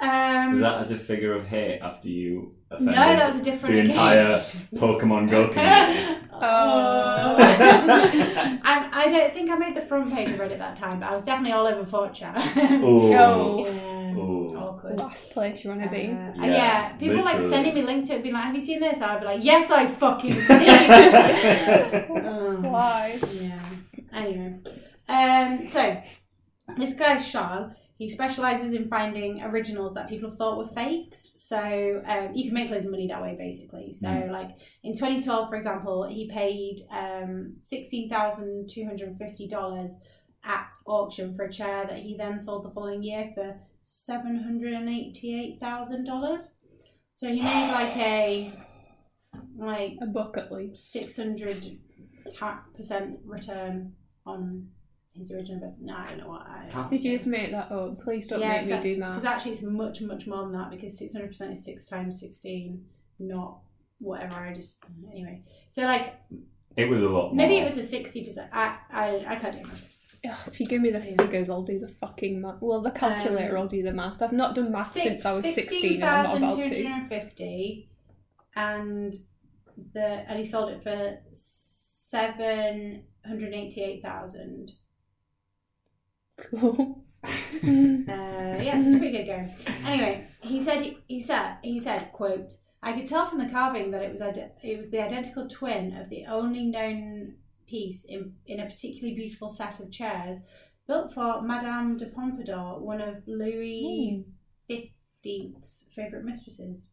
um, 0.00 0.52
Was 0.52 0.60
that 0.60 0.78
as 0.80 0.90
a 0.90 0.98
figure 0.98 1.34
of 1.34 1.46
hate 1.46 1.80
after 1.80 2.08
you 2.08 2.54
offended 2.70 2.94
no, 2.96 3.02
that 3.16 3.26
was 3.26 3.36
a 3.36 3.42
different 3.42 3.74
the 3.74 3.80
entire 3.82 4.34
occasion. 4.36 4.68
Pokemon 4.76 5.30
Go 5.30 5.48
community? 5.52 6.16
Oh. 6.32 7.36
And 8.62 8.94
I 8.94 9.06
don't 9.08 9.32
think 9.32 9.50
I 9.50 9.56
made 9.56 9.74
the 9.74 9.80
front 9.82 10.12
page 10.12 10.28
of 10.30 10.36
Reddit 10.36 10.58
that 10.58 10.76
time, 10.76 11.00
but 11.00 11.10
I 11.10 11.14
was 11.14 11.24
definitely 11.24 11.52
all 11.52 11.66
over 11.66 11.84
4chan. 11.84 12.32
Oh. 12.82 13.10
yeah. 13.10 14.14
Ooh. 14.16 14.56
Awkward. 14.56 14.96
Last 14.96 15.30
place 15.32 15.64
you 15.64 15.70
want 15.70 15.82
to 15.82 15.88
Uh, 15.88 15.90
be. 15.90 16.02
yeah, 16.02 16.32
Yeah, 16.36 16.46
yeah, 16.46 16.92
people 16.96 17.22
like 17.24 17.42
sending 17.42 17.74
me 17.74 17.82
links 17.82 18.08
to 18.08 18.14
it, 18.14 18.22
being 18.22 18.34
like, 18.34 18.44
"Have 18.44 18.54
you 18.54 18.60
seen 18.60 18.80
this?" 18.80 19.00
I'd 19.00 19.20
be 19.20 19.26
like, 19.26 19.40
"Yes, 19.42 19.70
I 19.70 19.86
fucking 19.86 20.32
seen 20.32 20.58
it." 20.62 22.06
Oh. 22.10 22.56
Why? 22.62 23.18
Yeah. 23.32 23.58
Anyway, 24.12 24.58
um, 25.08 25.68
so 25.68 26.02
this 26.76 26.94
guy 26.94 27.18
Sean, 27.18 27.74
he 28.00 28.08
specializes 28.08 28.72
in 28.72 28.88
finding 28.88 29.42
originals 29.42 29.92
that 29.94 30.08
people 30.08 30.30
have 30.30 30.38
thought 30.38 30.56
were 30.56 30.66
fakes. 30.68 31.32
So 31.34 32.02
um, 32.06 32.34
you 32.34 32.44
can 32.44 32.54
make 32.54 32.70
loads 32.70 32.86
of 32.86 32.90
money 32.92 33.06
that 33.08 33.20
way, 33.20 33.34
basically. 33.38 33.92
So 33.92 34.08
Mm. 34.08 34.30
like 34.38 34.50
in 34.82 34.94
2012, 34.94 35.48
for 35.50 35.54
example, 35.54 36.08
he 36.08 36.22
paid 36.30 36.76
um, 36.90 37.54
sixteen 37.72 38.08
thousand 38.08 38.70
two 38.70 38.84
hundred 38.86 39.16
fifty 39.18 39.46
dollars 39.46 39.90
at 40.44 40.72
auction 40.86 41.34
for 41.34 41.44
a 41.44 41.52
chair 41.52 41.84
that 41.86 41.98
he 41.98 42.16
then 42.16 42.40
sold 42.40 42.64
the 42.64 42.70
following 42.70 43.02
year 43.02 43.30
for 43.34 43.60
seven 43.82 44.34
hundred 44.46 44.72
and 44.72 44.88
eighty-eight 44.88 45.60
thousand 45.60 46.04
dollars. 46.06 46.42
So 47.12 47.28
he 47.28 47.42
made 47.42 47.70
like 47.80 47.96
a 47.98 48.52
like 49.58 49.98
A 50.00 50.06
book 50.06 50.38
at 50.38 50.50
least. 50.50 50.90
six 50.90 51.16
hundred 51.18 51.60
percent 52.74 53.18
return 53.26 53.92
on 54.24 54.68
his 55.20 55.32
original 55.32 55.54
investment. 55.62 55.86
No, 55.86 55.96
I 55.96 56.08
don't 56.08 56.18
know 56.18 56.28
what 56.28 56.42
I. 56.42 56.86
Did 56.90 57.04
you 57.04 57.12
just 57.12 57.26
make 57.26 57.50
that 57.52 57.70
up? 57.70 58.00
Please 58.02 58.26
don't 58.26 58.40
Yeah, 58.40 58.48
make 58.52 58.60
exactly. 58.62 58.90
me 58.90 58.94
do 58.96 59.00
math. 59.00 59.14
Because 59.20 59.24
actually, 59.24 59.52
it's 59.52 59.62
much 59.62 60.00
much 60.02 60.26
more 60.26 60.42
than 60.42 60.52
that 60.52 60.70
because 60.70 60.98
six 60.98 61.12
hundred 61.12 61.28
percent 61.28 61.52
is 61.52 61.64
six 61.64 61.84
times 61.86 62.18
sixteen, 62.20 62.84
not 63.18 63.60
whatever 63.98 64.34
I 64.34 64.52
just 64.54 64.82
anyway. 65.12 65.42
So 65.68 65.82
like 65.84 66.14
It 66.76 66.88
was 66.88 67.02
a 67.02 67.08
lot. 67.08 67.34
maybe 67.34 67.54
more. 67.54 67.62
it 67.62 67.66
was 67.66 67.78
a 67.78 67.84
sixty 67.84 68.24
percent. 68.24 68.48
I 68.52 68.76
I 68.90 69.24
I 69.28 69.36
can't 69.36 69.54
do 69.56 69.62
maths. 69.66 69.96
Ugh, 70.28 70.36
if 70.48 70.60
you 70.60 70.66
give 70.66 70.82
me 70.82 70.90
the 70.90 70.98
Yeah. 70.98 71.16
figures, 71.16 71.48
I'll 71.48 71.62
do 71.62 71.78
the 71.78 71.88
fucking 71.88 72.40
math. 72.42 72.56
Well, 72.60 72.82
the 72.82 72.90
calculator, 72.90 73.56
Um, 73.56 73.62
I'll 73.62 73.68
do 73.68 73.82
the 73.82 73.92
math. 73.92 74.20
I've 74.20 74.32
not 74.32 74.54
done 74.54 74.70
math 74.70 74.92
since 74.92 75.24
I 75.24 75.32
was 75.32 75.44
16 75.54 75.94
and 75.96 76.04
I'm 76.04 76.24
not 76.24 76.36
about 76.36 76.50
to. 76.58 76.66
16,250 76.66 77.90
and 78.56 79.14
the 79.94 80.04
and 80.28 80.38
he 80.38 80.44
sold 80.44 80.70
it 80.70 80.82
for 80.82 81.18
seven 81.32 83.04
hundred 83.26 83.54
eighty-eight 83.54 84.02
thousand. 84.02 84.72
Cool. 86.50 87.04
Uh, 87.62 88.56
yes, 88.62 88.86
it's 88.86 88.94
a 88.96 88.98
pretty 88.98 89.18
good 89.18 89.26
game. 89.26 89.50
Anyway, 89.84 90.26
he 90.40 90.64
said 90.64 90.80
he, 90.80 90.96
he 91.06 91.20
said 91.20 91.58
he 91.62 91.78
said 91.78 92.10
quote 92.12 92.54
I 92.82 92.92
could 92.94 93.06
tell 93.06 93.28
from 93.28 93.38
the 93.38 93.50
carving 93.50 93.90
that 93.90 94.02
it 94.02 94.10
was 94.10 94.22
ide- 94.22 94.52
it 94.64 94.78
was 94.78 94.90
the 94.90 95.02
identical 95.02 95.46
twin 95.46 95.94
of 95.96 96.08
the 96.08 96.24
only 96.26 96.64
known 96.64 97.34
piece 97.66 98.04
in 98.06 98.32
in 98.46 98.60
a 98.60 98.64
particularly 98.64 99.14
beautiful 99.14 99.50
set 99.50 99.80
of 99.80 99.92
chairs, 99.92 100.38
built 100.86 101.12
for 101.12 101.42
Madame 101.42 101.98
de 101.98 102.06
Pompadour, 102.06 102.80
one 102.80 103.02
of 103.02 103.22
Louis 103.26 104.24
XV's 104.70 105.86
favourite 105.94 106.24
mistresses. 106.24 106.88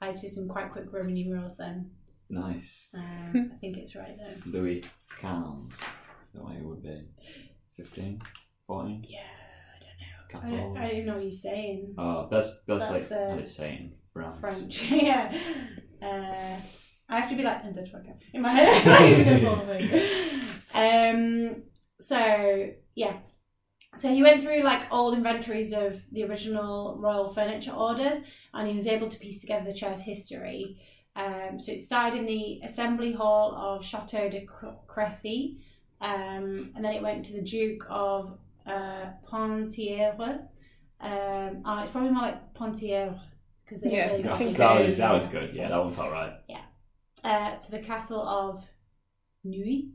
I 0.00 0.12
did 0.12 0.30
some 0.30 0.48
quite 0.48 0.72
quick 0.72 0.92
Roman 0.92 1.14
numerals 1.14 1.56
then. 1.56 1.90
Nice. 2.28 2.88
Um, 2.94 3.52
I 3.54 3.56
think 3.58 3.76
it's 3.78 3.94
right 3.94 4.16
there. 4.18 4.34
Louis 4.46 4.82
Quinze. 5.20 5.78
That 6.34 6.44
way 6.44 6.56
it 6.56 6.64
would 6.64 6.82
be 6.82 7.02
15, 7.76 8.20
14, 8.68 9.04
Yeah, 9.08 9.18
I 9.74 10.38
don't 10.38 10.52
know. 10.52 10.58
I 10.58 10.60
don't, 10.62 10.76
I 10.78 10.90
don't 10.92 11.06
know 11.06 11.14
what 11.14 11.22
he's 11.24 11.42
saying. 11.42 11.94
Oh, 11.98 12.28
that's 12.30 12.50
that's, 12.66 12.88
That's 12.88 13.10
like 13.10 13.38
the- 13.40 13.46
saying 13.46 13.94
France. 14.12 14.38
French, 14.40 14.90
yeah. 14.92 15.36
Uh, 16.00 16.56
I 17.10 17.20
have 17.20 17.30
to 17.30 17.36
be 17.36 17.42
like, 17.42 17.64
and 17.64 17.74
Dutch 17.74 17.88
in 18.34 18.42
my 18.42 18.50
head. 18.50 18.68
I 18.86 18.98
don't 19.10 19.20
even 19.20 19.26
know 19.26 19.40
the 19.40 19.56
whole 19.56 19.66
thing. 19.66 21.54
um, 21.54 21.62
so 21.98 22.70
yeah, 22.94 23.14
so 23.96 24.12
he 24.12 24.22
went 24.22 24.42
through 24.42 24.62
like 24.62 24.92
old 24.92 25.14
inventories 25.16 25.72
of 25.72 26.00
the 26.12 26.24
original 26.24 26.98
royal 27.00 27.32
furniture 27.32 27.72
orders, 27.72 28.18
and 28.52 28.68
he 28.68 28.74
was 28.74 28.86
able 28.86 29.08
to 29.08 29.18
piece 29.18 29.40
together 29.40 29.64
the 29.72 29.74
chair's 29.78 30.00
history. 30.00 30.78
Um, 31.16 31.58
so 31.58 31.72
it 31.72 31.80
started 31.80 32.18
in 32.18 32.26
the 32.26 32.60
assembly 32.62 33.12
hall 33.12 33.54
of 33.56 33.84
Chateau 33.84 34.28
de 34.28 34.44
Cre- 34.44 34.76
Crécy, 34.86 35.56
um, 36.02 36.70
and 36.76 36.84
then 36.84 36.92
it 36.94 37.02
went 37.02 37.24
to 37.24 37.32
the 37.32 37.42
Duke 37.42 37.84
of 37.88 38.38
uh, 38.68 39.06
Pontière. 39.30 40.40
Um, 41.00 41.62
oh, 41.64 41.78
it's 41.82 41.90
probably 41.90 42.10
more 42.10 42.22
like 42.22 42.54
Pontière 42.54 43.18
because 43.64 43.82
they 43.82 43.90
Yeah, 43.92 44.08
don't 44.08 44.18
really 44.18 44.28
I 44.28 44.32
That, 44.32 44.38
think 44.38 44.48
was, 44.48 44.56
that, 44.58 44.80
was, 44.80 44.98
that 44.98 45.14
was 45.14 45.26
good. 45.26 45.54
Yeah, 45.54 45.68
that 45.68 45.84
one 45.84 45.92
felt 45.92 46.10
right. 46.10 46.32
uh, 47.24 47.56
to 47.56 47.70
the 47.70 47.78
castle 47.80 48.22
of 48.22 48.64
Nui. 49.44 49.90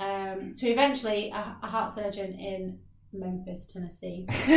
Um, 0.00 0.54
so 0.54 0.66
eventually, 0.68 1.30
a, 1.30 1.56
a 1.62 1.66
heart 1.66 1.90
surgeon 1.90 2.34
in 2.34 2.78
Memphis, 3.12 3.66
Tennessee. 3.66 4.26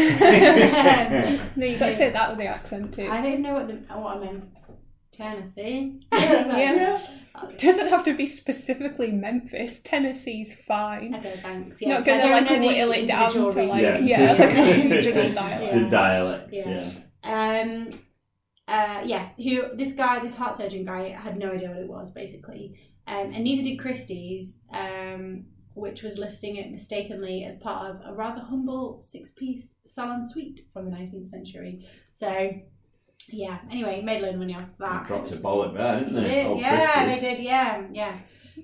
no, 1.56 1.66
you 1.66 1.78
got 1.78 1.88
to 1.88 1.96
say 1.96 2.12
that 2.12 2.30
with 2.30 2.40
the 2.40 2.46
accent 2.46 2.94
too. 2.94 3.08
I 3.10 3.22
don't 3.22 3.42
know 3.42 3.54
what 3.54 3.68
the 3.68 3.76
what 3.96 4.18
I 4.18 4.20
meant. 4.20 4.44
Tennessee. 5.12 6.02
Yeah. 6.12 7.00
Doesn't 7.58 7.88
have 7.88 8.04
to 8.04 8.16
be 8.16 8.26
specifically 8.26 9.12
Memphis. 9.12 9.80
Tennessee's 9.84 10.54
fine. 10.66 11.16
Okay, 11.16 11.40
thanks. 11.42 11.82
Not 11.82 12.06
gonna 12.06 12.30
like 12.30 12.50
know 12.50 12.60
whittle 12.60 12.92
it 12.92 13.08
down 13.08 13.32
to 13.32 13.46
like 13.48 13.82
regions. 13.82 14.08
yeah, 14.08 14.34
like 14.34 14.58
a 14.58 14.90
regional 14.90 15.34
dialect. 15.34 15.74
The 15.74 15.90
dialect. 15.90 16.50
Yeah. 16.54 16.92
Yeah. 17.24 17.62
Um, 17.64 17.90
uh, 18.68 19.02
yeah, 19.06 19.30
who 19.38 19.76
this 19.76 19.94
guy, 19.94 20.20
this 20.20 20.36
heart 20.36 20.56
surgeon 20.56 20.84
guy, 20.86 21.10
had 21.10 21.38
no 21.38 21.52
idea 21.52 21.70
what 21.70 21.78
it 21.80 21.90
was 21.90 22.14
basically, 22.14 22.80
um, 23.08 23.32
and 23.34 23.44
neither 23.44 23.64
did 23.64 23.78
Christie's, 23.80 24.58
um, 24.74 25.46
which 25.74 26.04
was 26.04 26.18
listing 26.18 26.58
it 26.58 26.70
mistakenly 26.72 27.44
as 27.46 27.58
part 27.58 27.90
of 27.90 28.02
a 28.06 28.14
rather 28.14 28.42
humble 28.42 29.00
six-piece 29.02 29.74
salon 29.86 30.28
suite 30.28 30.62
from 30.74 30.86
the 30.86 30.92
nineteenth 30.92 31.28
century. 31.28 31.88
So, 32.12 32.50
yeah. 33.30 33.60
Anyway, 33.72 34.02
made 34.02 34.20
a 34.22 34.26
load 34.26 34.34
of 34.36 34.40
money 34.40 34.56
off 34.56 34.64
that. 34.80 35.08
Dropped 35.08 35.32
a 35.32 35.36
is 35.36 35.44
bollock 35.44 35.74
there, 35.76 36.00
didn't 36.00 36.14
they 36.14 36.22
they? 36.22 36.30
did, 36.36 36.46
Old 36.48 36.60
yeah, 36.60 37.04
Christie's. 37.04 37.22
they 37.22 37.36
did, 37.36 37.44
yeah, 37.44 37.84
yeah. 37.92 38.14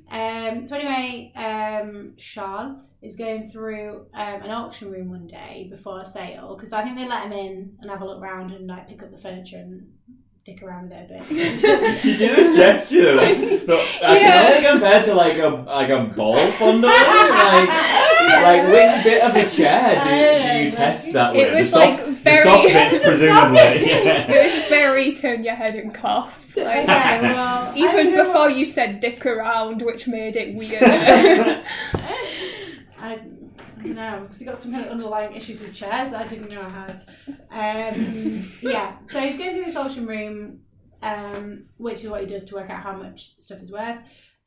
Um, 0.10 0.65
so 0.65 0.78
anyway, 0.78 1.32
um, 1.36 2.13
Charles 2.17 2.78
is 3.02 3.15
going 3.15 3.50
through 3.50 4.06
um, 4.13 4.41
an 4.41 4.52
auction 4.52 4.91
room 4.91 5.10
one 5.10 5.28
day 5.28 5.67
before 5.70 6.02
a 6.02 6.06
sale 6.06 6.56
because 6.56 6.74
I 6.74 6.82
think 6.84 6.98
they 6.98 7.08
let 7.08 7.26
him 7.26 7.32
in 7.34 7.78
and 7.82 7.89
have 7.91 8.02
a 8.02 8.06
look 8.06 8.22
around 8.22 8.52
and 8.52 8.67
like 8.67 8.88
pick 8.89 9.04
up 9.04 9.12
the 9.12 9.17
furniture 9.17 9.58
and 9.58 9.88
dick 10.46 10.63
around 10.63 10.89
with 10.89 10.93
it 10.93 11.12
a 11.12 11.34
bit. 11.34 12.02
She 12.02 12.17
did 12.17 12.39
a 12.39 12.56
gesture. 12.56 13.15
Like, 13.15 13.38
no, 13.67 13.76
I 14.04 14.20
Yeah. 14.20 14.20
can 14.20 14.56
only 14.56 14.67
compare 14.70 15.04
to 15.04 15.13
like 15.13 15.38
a 15.39 15.48
like 15.48 15.89
a 15.89 16.04
ball 16.15 16.38
fondle. 16.54 16.89
Like, 16.89 17.70
like 18.41 18.63
which 18.72 19.04
bit 19.04 19.24
of 19.24 19.36
a 19.36 19.50
chair 19.50 20.02
do, 20.04 20.10
do 20.54 20.65
you 20.65 20.72
test 20.72 21.12
that 21.13 21.34
with? 21.34 21.43
It 21.48 21.54
was 21.56 21.72
the 21.72 21.78
soft, 21.80 21.98
like 21.98 22.06
the 22.06 22.07
very. 22.29 22.43
soft 22.43 22.63
bits, 22.91 23.03
presumably. 23.03 23.57
Yeah. 23.87 24.31
it 24.31 24.59
was 24.59 24.69
very 24.69 25.13
turn 25.13 25.43
your 25.43 25.55
head 25.55 25.75
and 25.75 25.93
cough. 25.93 26.55
Like, 26.55 26.89
okay, 26.89 27.21
well, 27.21 27.71
even 27.75 28.15
before 28.15 28.33
what- 28.33 28.55
you 28.55 28.65
said 28.65 28.99
dick 28.99 29.25
around, 29.25 29.81
which 29.81 30.07
made 30.07 30.35
it 30.35 30.55
weird. 30.55 30.81
I 32.99 33.15
don't 33.15 33.85
know 33.95 34.21
because 34.23 34.39
he 34.39 34.45
got 34.45 34.57
some 34.57 34.71
kind 34.71 34.85
of 34.85 34.91
underlying 34.91 35.35
issues 35.35 35.59
with 35.61 35.73
chairs 35.73 36.11
that 36.11 36.25
I 36.25 36.27
didn't 36.27 36.49
know 36.51 36.61
I 36.61 36.69
had. 36.69 37.95
Um, 37.95 38.41
yeah, 38.61 38.95
so 39.09 39.19
he's 39.19 39.37
going 39.37 39.55
through 39.55 39.65
this 39.65 39.75
auction 39.75 40.07
room, 40.07 40.59
um, 41.03 41.65
which 41.77 42.03
is 42.03 42.09
what 42.09 42.21
he 42.21 42.27
does 42.27 42.43
to 42.45 42.55
work 42.55 42.69
out 42.69 42.81
how 42.81 42.95
much 42.97 43.37
stuff 43.37 43.59
is 43.61 43.71
worth. 43.71 43.99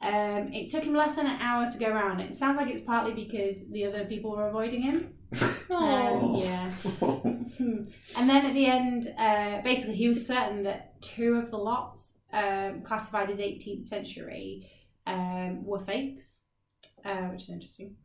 Um, 0.03 0.53
it 0.53 0.71
took 0.71 0.85
him 0.85 0.95
less 0.95 1.17
than 1.17 1.27
an 1.27 1.41
hour 1.41 1.71
to 1.71 1.79
go 1.79 1.89
around. 1.91 2.21
It 2.21 2.35
sounds 2.35 2.57
like 2.57 2.71
it's 2.71 2.81
partly 2.81 3.13
because 3.13 3.69
the 3.71 3.85
other 3.85 4.05
people 4.05 4.31
were 4.35 4.49
avoiding 4.49 4.83
him. 4.83 5.15
Um, 5.71 6.35
yeah. 6.35 6.71
Hmm. 7.61 7.85
and 8.17 8.29
then 8.29 8.47
at 8.47 8.55
the 8.55 8.67
end, 8.67 9.07
uh, 9.19 9.61
basically, 9.63 9.95
he 9.95 10.09
was 10.09 10.27
certain 10.27 10.63
that 10.65 11.01
two 11.03 11.35
of 11.35 11.51
the 11.51 11.59
lots, 11.59 12.19
um, 12.33 12.83
classified 12.83 13.31
as 13.31 13.39
18th 13.39 13.85
century, 13.85 14.69
um, 15.07 15.65
were 15.65 15.79
fakes, 15.79 16.45
uh, 17.05 17.29
which 17.29 17.43
is 17.43 17.51
interesting. 17.51 17.97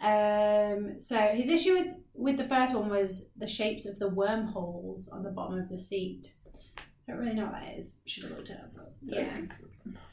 Um, 0.00 0.98
so 0.98 1.18
his 1.18 1.48
issue 1.48 1.74
was 1.74 2.00
with 2.14 2.36
the 2.36 2.48
first 2.48 2.74
one 2.74 2.90
was 2.90 3.26
the 3.36 3.46
shapes 3.46 3.86
of 3.86 3.98
the 3.98 4.08
wormholes 4.08 5.08
on 5.08 5.22
the 5.22 5.30
bottom 5.30 5.58
of 5.58 5.68
the 5.68 5.78
seat. 5.78 6.34
I 7.08 7.12
don't 7.12 7.20
really 7.20 7.34
know 7.34 7.44
what 7.44 7.52
that 7.52 7.78
is. 7.78 8.00
Should 8.06 8.24
have 8.24 8.32
looked 8.32 8.50
it 8.50 8.58
up. 8.58 8.70
Yeah. 9.02 9.40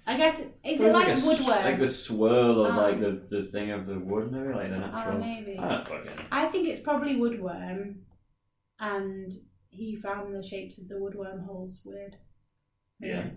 I 0.06 0.18
guess 0.18 0.40
is 0.40 0.80
It 0.82 0.94
like, 0.94 1.08
a 1.08 1.12
s- 1.12 1.26
woodwork? 1.26 1.64
Like 1.64 1.80
the 1.80 1.88
swirl 1.88 2.66
of 2.66 2.76
like 2.76 3.00
the, 3.00 3.26
the 3.30 3.44
thing 3.52 3.72
of 3.72 3.88
the 3.88 3.98
wood, 3.98 4.32
maybe 4.32 4.54
like 4.54 4.70
the 4.70 4.78
natural. 4.80 5.16
Oh, 5.16 5.20
maybe. 5.20 5.58
I 5.58 5.70
don't 5.70 5.88
fucking. 5.88 6.12
I 6.32 6.46
think 6.48 6.68
it's 6.68 6.82
probably 6.82 7.16
woodworm, 7.16 7.96
and 8.80 9.32
he 9.70 9.96
found 9.96 10.36
the 10.36 10.48
shapes 10.48 10.78
of 10.78 10.88
the 10.88 10.96
woodworm 10.96 11.46
holes 11.46 11.82
weird. 11.84 12.18
Yeah. 13.00 13.30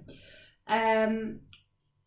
Um, 0.69 1.41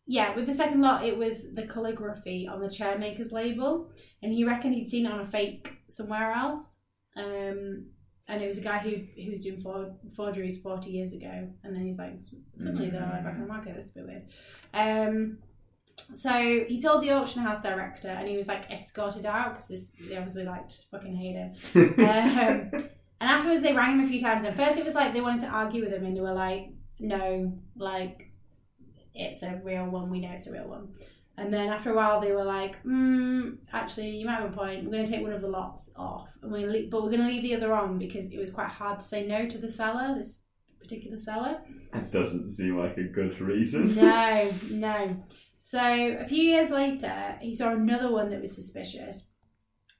yeah, 0.06 0.34
with 0.36 0.46
the 0.46 0.54
second 0.54 0.82
lot, 0.82 1.04
it 1.04 1.16
was 1.16 1.52
the 1.54 1.66
calligraphy 1.66 2.46
on 2.46 2.60
the 2.60 2.68
chairmaker's 2.68 3.32
label, 3.32 3.90
and 4.22 4.32
he 4.32 4.44
reckoned 4.44 4.74
he'd 4.74 4.88
seen 4.88 5.06
it 5.06 5.12
on 5.12 5.20
a 5.20 5.26
fake 5.26 5.72
somewhere 5.88 6.32
else. 6.32 6.80
Um, 7.16 7.86
and 8.30 8.42
it 8.42 8.46
was 8.46 8.58
a 8.58 8.62
guy 8.62 8.78
who 8.78 8.90
who 9.20 9.30
was 9.30 9.42
doing 9.42 9.60
for, 9.60 9.92
forgeries 10.14 10.60
forty 10.60 10.90
years 10.90 11.12
ago, 11.12 11.48
and 11.64 11.74
then 11.74 11.82
he's 11.82 11.98
like, 11.98 12.14
suddenly 12.56 12.88
they're 12.88 13.00
like 13.00 13.24
back 13.24 13.34
on 13.34 13.40
the 13.40 13.46
market. 13.46 13.74
That's 13.74 13.90
a 13.90 13.94
bit 13.94 14.06
weird. 14.06 14.22
Um, 14.72 15.38
so 16.14 16.30
he 16.68 16.80
told 16.80 17.02
the 17.02 17.10
auction 17.10 17.42
house 17.42 17.60
director, 17.60 18.08
and 18.08 18.28
he 18.28 18.36
was 18.36 18.46
like 18.46 18.70
escorted 18.70 19.26
out 19.26 19.54
because 19.54 19.68
this 19.68 19.92
they 20.08 20.16
obviously 20.16 20.44
like 20.44 20.68
just 20.68 20.90
fucking 20.90 21.16
hate 21.16 21.34
him. 21.34 21.54
um, 21.98 22.88
and 23.20 23.30
afterwards, 23.30 23.62
they 23.62 23.74
rang 23.74 23.98
him 23.98 24.04
a 24.04 24.08
few 24.08 24.20
times. 24.20 24.44
And 24.44 24.56
first, 24.56 24.78
it 24.78 24.84
was 24.84 24.94
like 24.94 25.12
they 25.12 25.20
wanted 25.20 25.40
to 25.42 25.48
argue 25.48 25.82
with 25.82 25.92
him, 25.92 26.04
and 26.04 26.16
they 26.16 26.20
were 26.20 26.32
like, 26.32 26.68
"No, 27.00 27.58
like 27.76 28.30
it's 29.12 29.42
a 29.42 29.60
real 29.64 29.86
one. 29.86 30.08
We 30.08 30.20
know 30.20 30.30
it's 30.30 30.46
a 30.46 30.52
real 30.52 30.68
one." 30.68 30.92
And 31.40 31.50
then 31.50 31.70
after 31.70 31.90
a 31.90 31.96
while, 31.96 32.20
they 32.20 32.32
were 32.32 32.44
like, 32.44 32.82
mm, 32.84 33.56
"Actually, 33.72 34.10
you 34.10 34.26
might 34.26 34.40
have 34.40 34.52
a 34.52 34.54
point. 34.54 34.84
We're 34.84 34.90
going 34.90 35.06
to 35.06 35.10
take 35.10 35.22
one 35.22 35.32
of 35.32 35.40
the 35.40 35.48
lots 35.48 35.90
off, 35.96 36.28
and 36.42 36.52
we're 36.52 36.60
gonna 36.60 36.72
leave, 36.72 36.90
but 36.90 37.02
we're 37.02 37.08
going 37.08 37.22
to 37.22 37.26
leave 37.26 37.42
the 37.42 37.54
other 37.54 37.72
on 37.72 37.98
because 37.98 38.26
it 38.26 38.38
was 38.38 38.50
quite 38.50 38.68
hard 38.68 38.98
to 38.98 39.04
say 39.04 39.26
no 39.26 39.48
to 39.48 39.56
the 39.56 39.68
seller, 39.68 40.14
this 40.18 40.42
particular 40.78 41.18
seller." 41.18 41.62
That 41.94 42.12
doesn't 42.12 42.52
seem 42.52 42.76
like 42.76 42.98
a 42.98 43.04
good 43.04 43.40
reason. 43.40 43.94
no, 43.94 44.50
no. 44.70 45.16
So 45.58 45.80
a 45.80 46.26
few 46.26 46.42
years 46.42 46.70
later, 46.70 47.38
he 47.40 47.54
saw 47.54 47.70
another 47.70 48.12
one 48.12 48.28
that 48.30 48.42
was 48.42 48.54
suspicious. 48.54 49.30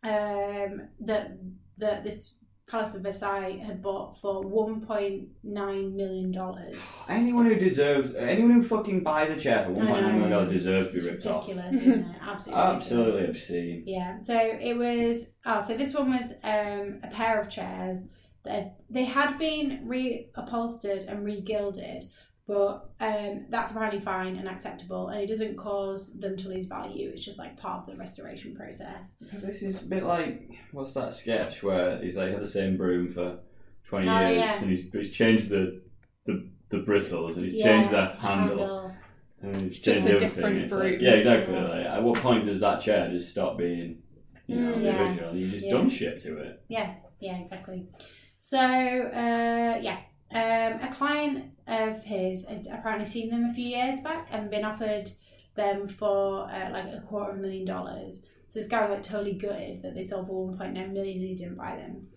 Um, 0.02 0.88
that 1.00 1.38
that 1.78 2.04
this 2.04 2.34
Palace 2.70 2.94
of 2.94 3.02
Versailles 3.02 3.58
had 3.58 3.82
bought 3.82 4.20
for 4.20 4.42
one 4.42 4.80
point 4.80 5.28
nine 5.42 5.96
million 5.96 6.30
dollars. 6.30 6.78
Anyone 7.08 7.46
who 7.46 7.56
deserves, 7.56 8.14
anyone 8.14 8.52
who 8.52 8.62
fucking 8.62 9.02
buys 9.02 9.30
a 9.30 9.36
chair 9.36 9.64
for 9.64 9.72
one 9.72 9.88
point 9.88 10.02
nine 10.02 10.14
million 10.14 10.30
dollars 10.30 10.52
deserves 10.52 10.88
to 10.88 10.94
be 10.94 11.00
ripped 11.00 11.26
off. 11.26 11.48
Ridiculous, 11.48 11.82
isn't 11.82 12.00
it? 12.00 12.16
Absolutely. 12.22 12.62
Absolutely 12.64 13.12
ridiculous. 13.12 13.40
obscene. 13.42 13.82
Yeah. 13.86 14.20
So 14.20 14.38
it 14.38 14.76
was. 14.76 15.30
Oh, 15.46 15.60
so 15.60 15.76
this 15.76 15.94
one 15.94 16.10
was 16.10 16.32
um, 16.44 17.00
a 17.02 17.08
pair 17.10 17.40
of 17.40 17.48
chairs 17.48 18.02
that 18.44 18.76
they 18.88 19.04
had 19.04 19.38
been 19.38 19.84
reupholstered 19.86 21.10
and 21.10 21.26
regilded, 21.26 22.04
but 22.50 22.90
um, 23.00 23.46
that's 23.48 23.70
apparently 23.70 24.00
fine 24.00 24.34
and 24.36 24.48
acceptable, 24.48 25.08
and 25.08 25.20
it 25.22 25.28
doesn't 25.28 25.56
cause 25.56 26.12
them 26.18 26.36
to 26.36 26.48
lose 26.48 26.66
value. 26.66 27.10
It's 27.14 27.24
just 27.24 27.38
like 27.38 27.56
part 27.56 27.80
of 27.80 27.86
the 27.86 27.96
restoration 27.96 28.56
process. 28.56 29.14
This 29.34 29.62
is 29.62 29.80
a 29.82 29.84
bit 29.86 30.02
like 30.02 30.50
what's 30.72 30.92
that 30.94 31.14
sketch 31.14 31.62
where 31.62 31.98
he's 32.02 32.16
like 32.16 32.32
had 32.32 32.42
the 32.42 32.46
same 32.46 32.76
broom 32.76 33.06
for 33.08 33.38
twenty 33.86 34.08
Oh, 34.08 34.20
years 34.20 34.36
yeah. 34.40 34.60
and 34.62 34.70
he's, 34.70 34.90
he's 34.92 35.10
changed 35.12 35.48
the, 35.48 35.80
the 36.26 36.48
the 36.70 36.78
bristles 36.78 37.36
and 37.36 37.44
he's 37.46 37.54
Yeah, 37.54 37.64
changed 37.66 37.90
the 37.90 38.06
handle. 38.18 38.92
And 39.42 39.54
he's 39.56 39.76
It's 39.76 39.78
just 39.78 40.02
changed 40.02 40.08
a 40.10 40.14
everything. 40.16 40.28
different 40.34 40.56
It's 40.64 40.72
like- 40.72 40.80
broom. 40.82 41.00
yeah, 41.02 41.10
exactly. 41.12 41.54
Like, 41.54 41.86
at 41.86 42.02
what 42.02 42.18
point 42.18 42.46
does 42.46 42.60
that 42.60 42.80
chair 42.80 43.08
just 43.10 43.30
stop 43.30 43.56
being, 43.58 44.02
you 44.46 44.56
know, 44.56 44.72
Mm, 44.74 44.82
yeah. 44.84 45.02
original? 45.02 45.34
You've 45.36 45.50
just 45.52 45.64
Yeah. 45.64 45.72
done 45.72 45.88
shit 45.88 46.18
to 46.24 46.36
it. 46.38 46.62
Yeah, 46.68 46.94
yeah, 47.20 47.38
exactly. 47.40 47.86
So, 48.38 48.58
uh, 48.58 49.80
yeah, 49.80 49.98
um, 50.32 50.80
a 50.88 50.90
client 50.92 51.46
of 51.70 52.02
his 52.02 52.44
had 52.46 52.66
apparently 52.70 53.06
seen 53.06 53.30
them 53.30 53.44
a 53.44 53.54
few 53.54 53.64
years 53.64 54.00
back 54.00 54.28
and 54.30 54.50
been 54.50 54.64
offered 54.64 55.10
them 55.56 55.88
for 55.88 56.50
uh, 56.50 56.70
like 56.70 56.86
a 56.86 57.04
quarter 57.08 57.32
of 57.32 57.38
a 57.38 57.40
million 57.40 57.64
dollars. 57.64 58.22
So 58.48 58.58
this 58.58 58.68
guy 58.68 58.82
was 58.82 58.90
like 58.90 59.02
totally 59.02 59.34
gutted 59.34 59.82
that 59.82 59.94
they 59.94 60.02
sold 60.02 60.26
for 60.26 60.52
1.9 60.52 60.92
million 60.92 61.18
and 61.18 61.28
he 61.28 61.36
didn't 61.36 61.56
buy 61.56 61.76
them. 61.76 62.08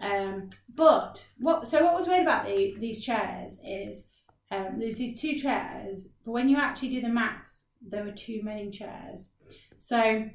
Um, 0.00 0.50
but 0.74 1.26
what? 1.38 1.66
So 1.66 1.84
what 1.84 1.94
was 1.94 2.08
weird 2.08 2.22
about 2.22 2.46
the, 2.46 2.76
these 2.78 3.04
chairs 3.04 3.60
is 3.66 4.06
um, 4.50 4.78
there's 4.78 4.98
these 4.98 5.20
two 5.20 5.34
chairs, 5.34 6.08
but 6.24 6.32
when 6.32 6.48
you 6.48 6.56
actually 6.56 6.90
do 6.90 7.00
the 7.00 7.08
maths, 7.08 7.66
there 7.86 8.04
were 8.04 8.12
too 8.12 8.40
many 8.42 8.70
chairs. 8.70 9.30
So 9.78 10.28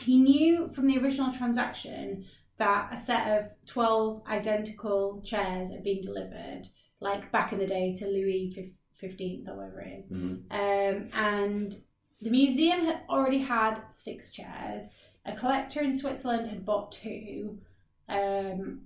he 0.00 0.18
knew 0.18 0.70
from 0.72 0.86
the 0.86 0.98
original 0.98 1.32
transaction 1.32 2.24
that 2.58 2.92
a 2.92 2.96
set 2.96 3.38
of 3.38 3.50
12 3.66 4.22
identical 4.28 5.22
chairs 5.24 5.70
had 5.70 5.84
been 5.84 6.00
delivered, 6.00 6.66
like 7.00 7.30
back 7.32 7.52
in 7.52 7.58
the 7.58 7.66
day 7.66 7.94
to 7.94 8.06
Louis 8.06 8.52
XV 9.00 9.48
or 9.48 9.54
whatever 9.56 9.80
it 9.80 9.98
is. 10.00 10.04
Mhm. 10.06 10.42
Um, 10.50 11.08
and 11.14 11.76
the 12.20 12.30
museum 12.30 12.84
had 12.86 13.00
already 13.08 13.38
had 13.38 13.80
six 13.88 14.32
chairs. 14.32 14.88
A 15.24 15.36
collector 15.36 15.80
in 15.80 15.92
Switzerland 15.92 16.48
had 16.48 16.64
bought 16.64 16.90
two. 16.92 17.58
Um, 18.08 18.82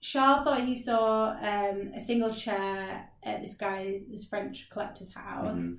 Charles 0.00 0.44
thought 0.44 0.64
he 0.64 0.76
saw 0.76 1.30
um, 1.40 1.92
a 1.94 2.00
single 2.00 2.32
chair 2.34 3.08
at 3.22 3.40
this 3.40 3.54
guy's, 3.54 4.00
this 4.10 4.26
French 4.26 4.68
collector's 4.70 5.12
house. 5.14 5.58
Mhm. 5.60 5.78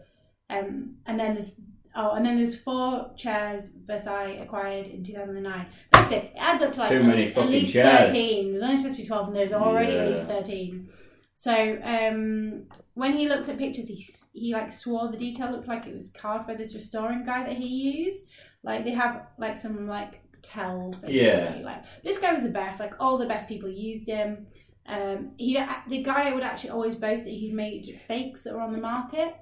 Um, 0.49 0.95
and 1.05 1.19
then 1.19 1.33
there's 1.33 1.59
oh, 1.95 2.11
and 2.11 2.25
then 2.25 2.37
there's 2.37 2.59
four 2.59 3.11
chairs 3.17 3.69
Versailles 3.85 4.39
acquired 4.41 4.87
in 4.87 5.03
2009. 5.03 5.65
Basically, 5.91 6.17
it 6.17 6.33
adds 6.37 6.61
up 6.61 6.73
to 6.73 6.79
like 6.81 6.89
Too 6.89 6.97
at- 6.97 7.05
many 7.05 7.23
at 7.25 7.33
fucking 7.33 7.49
least 7.51 7.73
chairs. 7.73 8.09
13. 8.09 8.51
There's 8.51 8.63
only 8.63 8.77
supposed 8.77 8.95
to 8.97 9.01
be 9.01 9.07
12, 9.07 9.27
and 9.27 9.35
there's 9.35 9.53
already 9.53 9.93
at 9.97 10.11
least 10.11 10.27
13. 10.27 10.89
So 11.35 11.77
um, 11.83 12.63
when 12.93 13.13
he 13.13 13.27
looked 13.27 13.49
at 13.49 13.57
pictures, 13.57 13.89
he 13.89 14.05
he 14.33 14.53
like 14.53 14.71
swore 14.71 15.11
the 15.11 15.17
detail 15.17 15.51
looked 15.51 15.67
like 15.67 15.85
it 15.85 15.93
was 15.93 16.11
carved 16.11 16.47
by 16.47 16.55
this 16.55 16.73
restoring 16.73 17.25
guy 17.25 17.43
that 17.43 17.53
he 17.53 17.67
used. 17.67 18.27
Like 18.63 18.85
they 18.85 18.91
have 18.91 19.27
like 19.37 19.57
some 19.57 19.87
like 19.87 20.21
tells. 20.41 20.95
Basically. 20.95 21.21
Yeah. 21.21 21.59
Like 21.61 21.83
this 22.03 22.19
guy 22.19 22.33
was 22.33 22.43
the 22.43 22.49
best. 22.49 22.79
Like 22.79 22.93
all 23.01 23.17
the 23.17 23.27
best 23.27 23.49
people 23.49 23.69
used 23.69 24.07
him. 24.07 24.47
Um, 24.87 25.31
he 25.37 25.61
the 25.89 26.03
guy 26.03 26.33
would 26.33 26.43
actually 26.43 26.69
always 26.69 26.95
boast 26.95 27.25
that 27.25 27.31
he'd 27.31 27.53
made 27.53 27.85
fakes 28.07 28.43
that 28.43 28.53
were 28.53 28.61
on 28.61 28.71
the 28.71 28.81
market. 28.81 29.35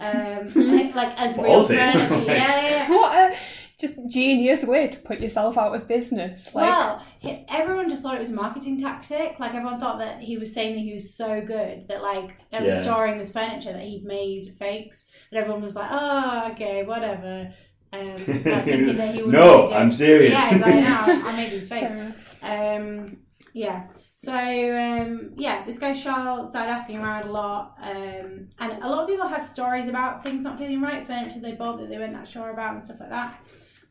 Um, 0.00 0.52
like 0.94 1.18
as 1.20 1.36
real 1.36 1.62
Ballsy. 1.62 1.76
furniture. 1.76 2.24
Yeah, 2.26 2.34
yeah, 2.62 2.70
yeah. 2.70 2.90
What 2.90 3.32
a 3.32 3.36
just 3.78 3.96
genius 4.08 4.64
way 4.64 4.88
to 4.88 4.98
put 5.00 5.20
yourself 5.20 5.56
out 5.56 5.74
of 5.74 5.88
business. 5.88 6.54
Like, 6.54 6.70
well, 6.70 7.02
he, 7.18 7.44
everyone 7.48 7.88
just 7.88 8.02
thought 8.02 8.14
it 8.14 8.20
was 8.20 8.28
a 8.30 8.34
marketing 8.34 8.78
tactic. 8.80 9.36
Like 9.38 9.54
everyone 9.54 9.80
thought 9.80 9.98
that 9.98 10.20
he 10.20 10.36
was 10.36 10.52
saying 10.52 10.74
that 10.74 10.80
he 10.80 10.92
was 10.92 11.14
so 11.14 11.40
good 11.40 11.88
that 11.88 12.02
like 12.02 12.30
at 12.52 12.62
Yeah. 12.62 12.68
restoring 12.68 13.16
this 13.18 13.32
furniture 13.32 13.72
that 13.72 13.82
he'd 13.82 14.04
made 14.04 14.54
fakes, 14.58 15.06
and 15.30 15.38
everyone 15.40 15.62
was 15.62 15.76
like, 15.76 15.88
"Oh, 15.90 16.48
okay, 16.52 16.82
whatever." 16.84 17.52
Um, 17.92 18.14
that 18.44 18.66
he 19.14 19.22
no, 19.22 19.62
really 19.62 19.74
I'm 19.74 19.90
serious. 19.90 20.32
Yeah, 20.32 20.50
he's 20.50 20.60
like, 20.60 20.74
no, 20.74 21.28
I 21.28 21.36
made 21.36 21.50
these 21.50 21.68
fakes. 21.68 21.90
Um, 22.42 23.16
yeah. 23.52 23.86
So 24.22 24.34
um, 24.34 25.32
yeah, 25.36 25.64
this 25.64 25.78
guy 25.78 25.94
Charles 25.94 26.50
started 26.50 26.70
asking 26.70 26.98
around 26.98 27.26
a 27.26 27.32
lot, 27.32 27.78
um, 27.80 28.50
and 28.58 28.82
a 28.82 28.86
lot 28.86 29.04
of 29.04 29.08
people 29.08 29.26
had 29.26 29.44
stories 29.44 29.88
about 29.88 30.22
things 30.22 30.44
not 30.44 30.58
feeling 30.58 30.82
right, 30.82 31.06
furniture 31.06 31.40
they 31.40 31.52
bought 31.52 31.78
that 31.78 31.88
they 31.88 31.96
weren't 31.96 32.12
that 32.12 32.28
sure 32.28 32.50
about, 32.50 32.74
and 32.74 32.84
stuff 32.84 33.00
like 33.00 33.08
that. 33.08 33.40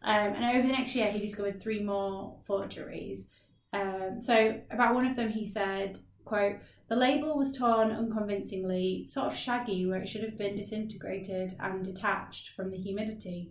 Um, 0.03 0.35
and 0.35 0.55
over 0.55 0.67
the 0.67 0.73
next 0.73 0.95
year, 0.95 1.07
he 1.07 1.17
discovered 1.17 1.59
three 1.59 1.81
more 1.81 2.37
forgeries. 2.45 3.27
Um, 3.73 4.21
so 4.21 4.61
about 4.69 4.93
one 4.93 5.07
of 5.07 5.15
them, 5.15 5.29
he 5.29 5.47
said, 5.47 5.97
"quote 6.25 6.57
The 6.89 6.95
label 6.95 7.35
was 7.35 7.57
torn 7.57 7.89
unconvincingly, 7.89 9.07
sort 9.07 9.31
of 9.31 9.35
shaggy, 9.35 9.87
where 9.87 9.99
it 9.99 10.07
should 10.07 10.21
have 10.21 10.37
been 10.37 10.55
disintegrated 10.55 11.55
and 11.59 11.83
detached 11.83 12.49
from 12.49 12.69
the 12.69 12.77
humidity." 12.77 13.49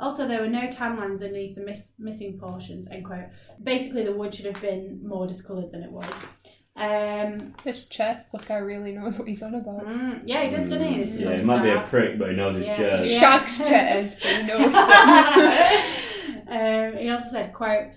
Also, 0.00 0.26
there 0.26 0.40
were 0.40 0.48
no 0.48 0.70
tan 0.70 0.96
lines 0.96 1.22
underneath 1.22 1.54
the 1.54 1.62
miss- 1.62 1.92
missing 1.98 2.38
portions. 2.38 2.88
End 2.90 3.04
quote. 3.04 3.26
Basically, 3.62 4.02
the 4.04 4.12
wood 4.12 4.34
should 4.34 4.46
have 4.46 4.60
been 4.60 5.00
more 5.06 5.26
discoloured 5.26 5.70
than 5.72 5.82
it 5.82 5.92
was. 5.92 6.14
Um, 6.76 7.54
This 7.64 7.86
chair 7.88 8.24
flicker 8.30 8.64
really 8.64 8.92
knows 8.92 9.18
what 9.18 9.28
he's 9.28 9.42
on 9.42 9.54
about. 9.54 9.84
mm, 9.86 10.22
yeah, 10.24 10.44
he 10.44 10.50
does, 10.50 10.64
doesn't 10.70 10.82
he? 10.86 10.98
This 11.02 11.16
yeah, 11.16 11.36
he 11.38 11.44
might 11.44 11.62
be 11.62 11.68
a 11.68 11.74
star. 11.74 11.86
prick, 11.88 12.18
but 12.18 12.30
he 12.30 12.36
knows 12.36 12.56
his 12.56 12.66
Yeah. 12.68 12.76
chairs. 12.76 13.10
Yeah. 13.10 13.20
Shags 13.20 13.58
chairs, 13.68 14.14
but 14.14 14.30
he 14.36 14.42
knows 14.44 14.72
them. 14.72 16.44
um, 16.48 16.96
he 16.98 17.10
also 17.10 17.28
said, 17.30 17.52
"quote 17.52 17.88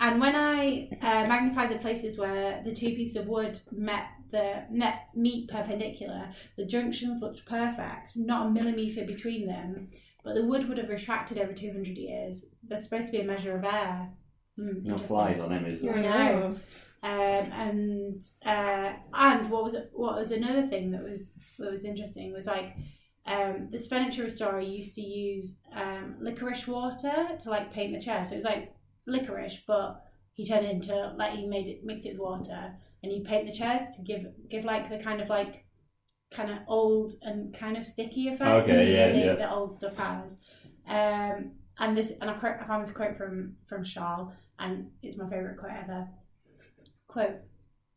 And 0.00 0.20
when 0.20 0.34
I 0.34 0.88
uh, 1.00 1.26
magnified 1.28 1.70
the 1.70 1.78
places 1.78 2.18
where 2.18 2.60
the 2.64 2.72
two 2.72 2.88
pieces 2.96 3.16
of 3.16 3.28
wood 3.28 3.60
met 3.70 4.06
the 4.32 4.64
net 4.70 5.08
meet 5.14 5.48
perpendicular, 5.48 6.30
the 6.56 6.64
junctions 6.64 7.20
looked 7.22 7.44
perfect, 7.46 8.16
not 8.16 8.46
a 8.46 8.50
millimetre 8.50 9.04
between 9.04 9.46
them. 9.46 9.90
But 10.24 10.34
the 10.34 10.44
wood 10.44 10.68
would 10.68 10.78
have 10.78 10.88
retracted 10.88 11.38
over 11.38 11.52
200 11.52 11.98
years. 11.98 12.44
There's 12.62 12.84
supposed 12.84 13.06
to 13.06 13.12
be 13.12 13.20
a 13.20 13.24
measure 13.24 13.56
of 13.56 13.64
air. 13.64 14.10
Hmm, 14.56 14.82
No 14.84 14.98
flies 14.98 15.40
on 15.40 15.50
him, 15.52 15.66
is 15.66 15.80
there? 15.82 15.96
I 15.96 16.02
know. 16.02 16.56
Um, 17.04 17.10
and 17.52 18.22
uh, 18.46 18.92
and 19.12 19.50
what 19.50 19.64
was 19.64 19.76
what 19.92 20.14
was 20.16 20.30
another 20.30 20.64
thing 20.64 20.92
that 20.92 21.02
was 21.02 21.32
that 21.58 21.68
was 21.70 21.84
interesting 21.84 22.32
was 22.32 22.46
like 22.46 22.76
um, 23.26 23.68
this 23.72 23.88
furniture 23.88 24.22
restorer 24.22 24.60
used 24.60 24.94
to 24.94 25.00
use 25.00 25.56
um, 25.74 26.16
licorice 26.20 26.68
water 26.68 27.36
to 27.42 27.50
like 27.50 27.72
paint 27.72 27.92
the 27.92 28.00
chair. 28.00 28.24
So 28.24 28.34
it 28.34 28.36
was 28.36 28.44
like 28.44 28.72
licorice, 29.08 29.62
but 29.66 30.04
he 30.34 30.46
turned 30.46 30.64
it 30.66 30.70
into 30.70 31.12
like 31.18 31.32
he 31.32 31.46
made 31.46 31.66
it 31.66 31.80
mix 31.84 32.04
it 32.04 32.10
with 32.12 32.20
water 32.20 32.72
and 33.02 33.10
he 33.10 33.24
paint 33.24 33.46
the 33.46 33.52
chairs 33.52 33.82
to 33.96 34.02
give 34.02 34.24
give 34.48 34.64
like 34.64 34.88
the 34.88 34.98
kind 35.02 35.20
of 35.20 35.28
like 35.28 35.61
kind 36.32 36.50
of 36.50 36.58
old 36.66 37.12
and 37.22 37.54
kind 37.54 37.76
of 37.76 37.86
sticky 37.86 38.28
effect 38.28 38.68
Okay, 38.68 38.92
yeah, 38.94 39.06
that, 39.06 39.12
the, 39.12 39.18
yeah. 39.20 39.34
that 39.34 39.52
old 39.52 39.72
stuff 39.72 39.96
has. 39.96 40.38
Um, 40.88 41.52
and 41.78 41.96
this 41.96 42.12
and 42.20 42.30
I, 42.30 42.34
quote, 42.34 42.56
I 42.60 42.66
found 42.66 42.84
this 42.84 42.92
quote 42.92 43.16
from 43.16 43.54
from 43.68 43.84
Charles 43.84 44.32
and 44.58 44.88
it's 45.02 45.18
my 45.18 45.28
favourite 45.28 45.58
quote 45.58 45.72
ever. 45.72 46.08
Quote, 47.08 47.36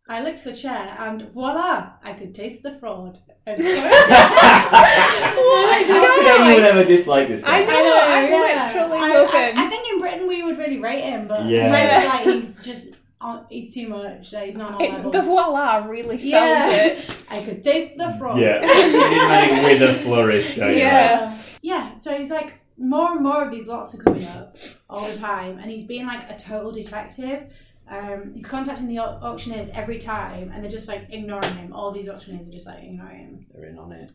I 0.08 0.22
licked 0.22 0.44
the 0.44 0.56
chair 0.56 0.96
and 1.00 1.32
voila, 1.34 1.94
I 2.04 2.14
could 2.14 2.36
taste 2.36 2.62
the 2.64 2.78
fraud. 2.80 3.18
End 3.48 3.62
quote. 3.62 3.66
my 3.76 5.84
How 5.88 6.16
could 6.16 6.42
anyone 6.42 6.64
ever 6.64 6.84
dislike 6.86 7.28
this 7.28 7.42
guy? 7.42 7.62
I 7.62 7.66
know. 7.66 8.00
I 8.00 8.22
literally 8.30 8.98
I, 9.00 9.10
love 9.22 9.34
I- 9.34 9.50
him. 9.52 9.58
I 9.58 9.68
think 9.68 9.88
in 9.90 10.00
Britain 10.00 10.28
we 10.28 10.44
would 10.44 10.58
really 10.58 10.80
rate 10.80 11.04
him, 11.04 11.28
but 11.28 11.46
Yeah. 11.46 11.68
yeah. 11.68 12.08
like 12.10 12.24
he's 12.26 12.56
just 12.60 12.88
on, 13.26 13.46
he's 13.50 13.74
too 13.74 13.88
much. 13.88 14.30
He's 14.30 14.56
not 14.56 14.76
on 14.76 14.82
It, 14.82 14.92
level. 14.92 15.12
the 15.12 15.22
voila 15.22 15.86
really 15.88 16.18
sells 16.18 16.32
Yeah. 16.34 16.72
it. 16.88 17.24
I 17.30 17.44
could 17.44 17.64
taste 17.64 17.98
the 17.98 18.16
fraud. 18.20 18.40
Yeah, 18.40 18.60
he's 18.62 18.94
meant 18.94 19.64
with 19.64 19.82
a 19.90 19.94
flourish, 20.04 20.56
don't 20.56 20.72
you? 20.74 20.78
Yeah. 20.80 21.38
Yeah, 21.62 21.98
so 21.98 22.16
he's 22.18 22.30
like 22.30 22.54
more 22.78 23.12
and 23.14 23.22
more 23.24 23.44
of 23.46 23.52
these 23.52 23.68
lots 23.68 23.96
are 23.96 23.98
coming 24.04 24.26
up 24.28 24.56
all 24.90 25.08
the 25.10 25.18
time, 25.18 25.58
and 25.60 25.72
he's 25.72 25.86
being 25.86 26.06
like 26.06 26.30
a 26.30 26.38
total 26.38 26.72
detective. 26.72 27.52
Um, 27.90 28.34
he's 28.34 28.46
contacting 28.48 28.88
the 28.88 29.00
au- 29.00 29.20
auctioneers 29.22 29.70
every 29.74 30.00
time, 30.00 30.52
and 30.54 30.64
they're 30.64 30.72
just 30.72 30.88
like 30.88 31.08
ignoring 31.12 31.56
him. 31.56 31.74
All 31.74 31.92
these 31.92 32.10
auctioneers 32.10 32.48
are 32.48 32.52
just 32.52 32.66
like 32.68 32.84
ignoring 32.84 33.20
him. 33.20 33.42
They're 33.54 33.66
in 33.70 33.78
on 33.78 33.92
it. 33.92 34.12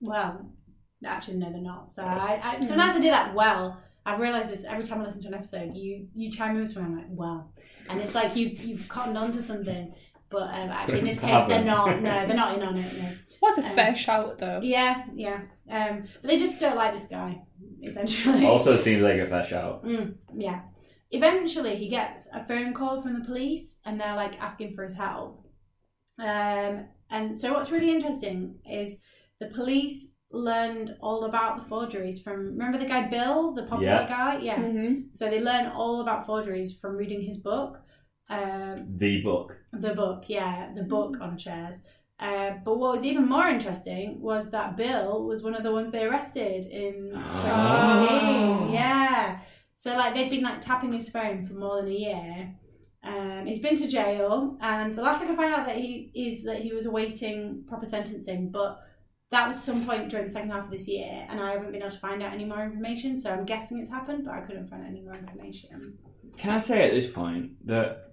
Well, 0.00 0.50
actually, 1.04 1.38
no, 1.38 1.50
they're 1.50 1.60
not. 1.60 1.92
So 1.92 2.04
I, 2.04 2.40
I 2.42 2.60
sometimes 2.60 2.96
I 2.96 3.00
do 3.00 3.10
that 3.10 3.34
well. 3.34 3.78
I've 4.12 4.20
realised 4.20 4.50
this 4.50 4.64
every 4.64 4.84
time 4.84 5.00
I 5.00 5.04
listen 5.04 5.22
to 5.22 5.28
an 5.28 5.34
episode. 5.34 5.74
You 5.74 6.06
you 6.14 6.30
chime 6.32 6.54
in 6.56 6.60
with 6.62 6.70
something, 6.72 6.92
I'm 6.92 6.98
like, 6.98 7.08
wow, 7.10 7.50
and 7.88 8.00
it's 8.00 8.14
like 8.14 8.36
you 8.36 8.46
you've 8.48 8.88
cottoned 8.88 9.18
onto 9.18 9.40
something. 9.40 9.94
But 10.28 10.42
um, 10.54 10.70
actually, 10.70 11.00
in 11.00 11.04
this 11.06 11.18
case, 11.26 11.30
they're 11.48 11.62
Haven't. 11.64 11.66
not. 11.66 12.00
No, 12.02 12.26
they're 12.26 12.36
not 12.36 12.54
in 12.56 12.62
on 12.62 12.76
it. 12.76 12.92
No. 13.02 13.08
Was 13.42 13.58
a 13.58 13.64
Um, 13.64 13.74
fair 13.74 13.94
shout 13.96 14.38
though. 14.38 14.60
Yeah, 14.62 15.04
yeah. 15.14 15.40
Um, 15.70 16.04
but 16.20 16.28
they 16.30 16.38
just 16.38 16.60
don't 16.60 16.76
like 16.76 16.92
this 16.92 17.06
guy, 17.06 17.42
essentially. 17.82 18.46
Also 18.46 18.76
seems 18.76 19.02
like 19.02 19.18
a 19.18 19.26
fair 19.26 19.44
shout. 19.44 19.84
Mm, 19.84 20.14
yeah. 20.36 20.60
Eventually, 21.10 21.74
he 21.76 21.88
gets 21.88 22.28
a 22.32 22.44
phone 22.44 22.72
call 22.74 23.02
from 23.02 23.14
the 23.18 23.24
police, 23.24 23.78
and 23.84 24.00
they're 24.00 24.14
like 24.14 24.40
asking 24.40 24.74
for 24.74 24.84
his 24.84 24.94
help. 24.94 25.44
Um, 26.18 26.86
and 27.10 27.36
so, 27.36 27.52
what's 27.54 27.70
really 27.72 27.90
interesting 27.90 28.56
is 28.70 28.98
the 29.40 29.46
police 29.46 30.12
learned 30.32 30.96
all 31.00 31.24
about 31.24 31.56
the 31.58 31.64
forgeries 31.68 32.20
from. 32.22 32.36
Remember 32.56 32.78
the 32.78 32.86
guy 32.86 33.08
Bill, 33.08 33.52
the 33.52 33.64
popular 33.64 33.92
Yeah. 34.02 34.08
guy? 34.08 34.38
Yeah. 34.38 34.60
hmm 34.60 34.94
So 35.12 35.28
they 35.28 35.40
learn 35.40 35.66
all 35.66 36.00
about 36.00 36.24
forgeries 36.26 36.76
from 36.76 36.96
reading 36.96 37.20
his 37.22 37.38
book. 37.38 37.80
Um, 38.28 38.76
The 38.96 39.22
book. 39.22 39.58
the 39.72 39.94
book, 39.94 40.24
yeah, 40.28 40.72
the 40.74 40.84
book 40.84 41.20
on 41.20 41.36
chairs. 41.36 41.74
Uh, 42.20 42.52
but 42.64 42.78
what 42.78 42.92
was 42.92 43.04
even 43.04 43.26
more 43.28 43.48
interesting 43.48 44.20
was 44.20 44.50
that 44.50 44.76
Bill 44.76 45.24
was 45.24 45.42
one 45.42 45.54
of 45.54 45.62
the 45.62 45.72
ones 45.72 45.90
they 45.90 46.04
arrested 46.04 46.66
in 46.66 47.10
2016. 47.12 47.18
Oh. 47.50 48.70
Yeah. 48.72 49.40
So 49.74 49.96
like 49.96 50.14
they'd 50.14 50.28
been 50.30 50.42
like 50.42 50.60
tapping 50.60 50.92
his 50.92 51.08
phone 51.08 51.46
for 51.46 51.54
more 51.54 51.76
than 51.82 51.90
a 51.90 51.94
year. 51.94 52.54
Um, 53.02 53.46
he's 53.46 53.60
been 53.60 53.76
to 53.78 53.88
jail, 53.88 54.58
and 54.60 54.94
the 54.96 55.00
last 55.00 55.22
I 55.22 55.26
could 55.26 55.36
find 55.36 55.54
out 55.54 55.64
that 55.66 55.76
he 55.76 56.10
is 56.14 56.44
that 56.44 56.58
he 56.60 56.74
was 56.74 56.84
awaiting 56.84 57.64
proper 57.66 57.86
sentencing, 57.86 58.50
but 58.50 58.78
that 59.30 59.46
was 59.46 59.62
some 59.62 59.84
point 59.86 60.08
during 60.08 60.26
the 60.26 60.32
second 60.32 60.50
half 60.50 60.64
of 60.64 60.70
this 60.70 60.88
year, 60.88 61.26
and 61.28 61.40
I 61.40 61.52
haven't 61.52 61.70
been 61.72 61.82
able 61.82 61.90
to 61.92 61.98
find 61.98 62.22
out 62.22 62.32
any 62.32 62.44
more 62.44 62.64
information. 62.64 63.16
So 63.16 63.30
I'm 63.30 63.44
guessing 63.44 63.78
it's 63.78 63.90
happened, 63.90 64.24
but 64.24 64.34
I 64.34 64.40
couldn't 64.40 64.68
find 64.68 64.84
any 64.84 65.02
more 65.02 65.14
information. 65.14 65.98
Can 66.36 66.50
I 66.50 66.58
say 66.58 66.82
at 66.82 66.92
this 66.92 67.08
point 67.10 67.64
that 67.66 68.12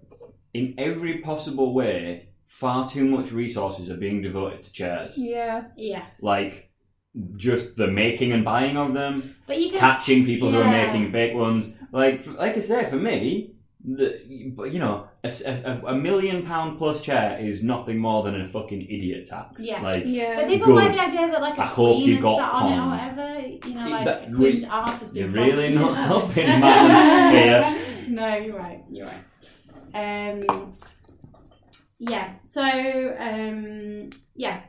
in 0.53 0.75
every 0.77 1.19
possible 1.19 1.73
way, 1.73 2.29
far 2.45 2.87
too 2.87 3.05
much 3.05 3.31
resources 3.31 3.89
are 3.89 3.97
being 3.97 4.21
devoted 4.21 4.63
to 4.63 4.71
chairs? 4.71 5.17
Yeah. 5.17 5.65
Yes. 5.75 6.21
Like, 6.21 6.69
just 7.35 7.75
the 7.75 7.87
making 7.87 8.31
and 8.31 8.45
buying 8.45 8.77
of 8.77 8.93
them, 8.93 9.35
But 9.47 9.59
you 9.59 9.71
can. 9.71 9.79
catching 9.79 10.23
people 10.23 10.51
who 10.51 10.59
are 10.59 10.71
making 10.71 11.11
fake 11.11 11.33
ones. 11.33 11.73
Like, 11.91 12.27
like 12.27 12.55
I 12.57 12.59
say, 12.59 12.87
for 12.87 12.95
me, 12.97 13.55
the 13.83 14.51
but 14.55 14.71
you 14.71 14.77
know, 14.79 15.06
a, 15.45 15.51
s- 15.51 15.61
a- 15.65 15.81
a 15.87 15.95
million 15.95 16.43
pound 16.45 16.77
plus 16.77 17.01
chair 17.01 17.37
is 17.39 17.61
nothing 17.63 17.97
more 17.97 18.23
than 18.23 18.39
a 18.41 18.45
fucking 18.45 18.81
idiot 18.81 19.27
tax. 19.27 19.61
Yeah. 19.61 19.81
Like, 19.81 20.03
Yeah. 20.05 20.35
But 20.35 20.47
people 20.47 20.67
Good. 20.67 20.75
like 20.75 20.93
the 20.93 21.01
idea 21.03 21.31
that 21.31 21.41
like 21.41 21.57
a 21.57 21.61
I 21.61 21.65
hope 21.65 21.95
queen 21.97 22.09
you 22.09 22.15
is 22.17 22.23
got 22.23 22.37
sat 22.39 22.51
on 22.53 22.71
it 22.73 22.79
or 22.79 22.89
whatever. 22.89 23.47
You 23.67 23.75
know, 23.75 23.89
like 23.89 24.05
That- 24.05 24.29
a 24.29 24.35
queen's 24.35 24.63
arse 24.63 24.99
has 24.99 25.15
you're 25.15 25.27
been 25.29 25.41
really 25.43 25.67
punched. 25.75 25.79
not 25.79 25.97
helping 26.11 26.47
matters 26.47 27.75
here. 28.05 28.09
No, 28.09 28.35
you're 28.35 28.57
right. 28.57 28.83
You're 28.89 29.07
right. 29.07 29.23
Um, 29.93 30.73
yeah. 31.99 32.33
So, 32.45 32.61
um, 33.19 34.09
yeah. 34.35 34.61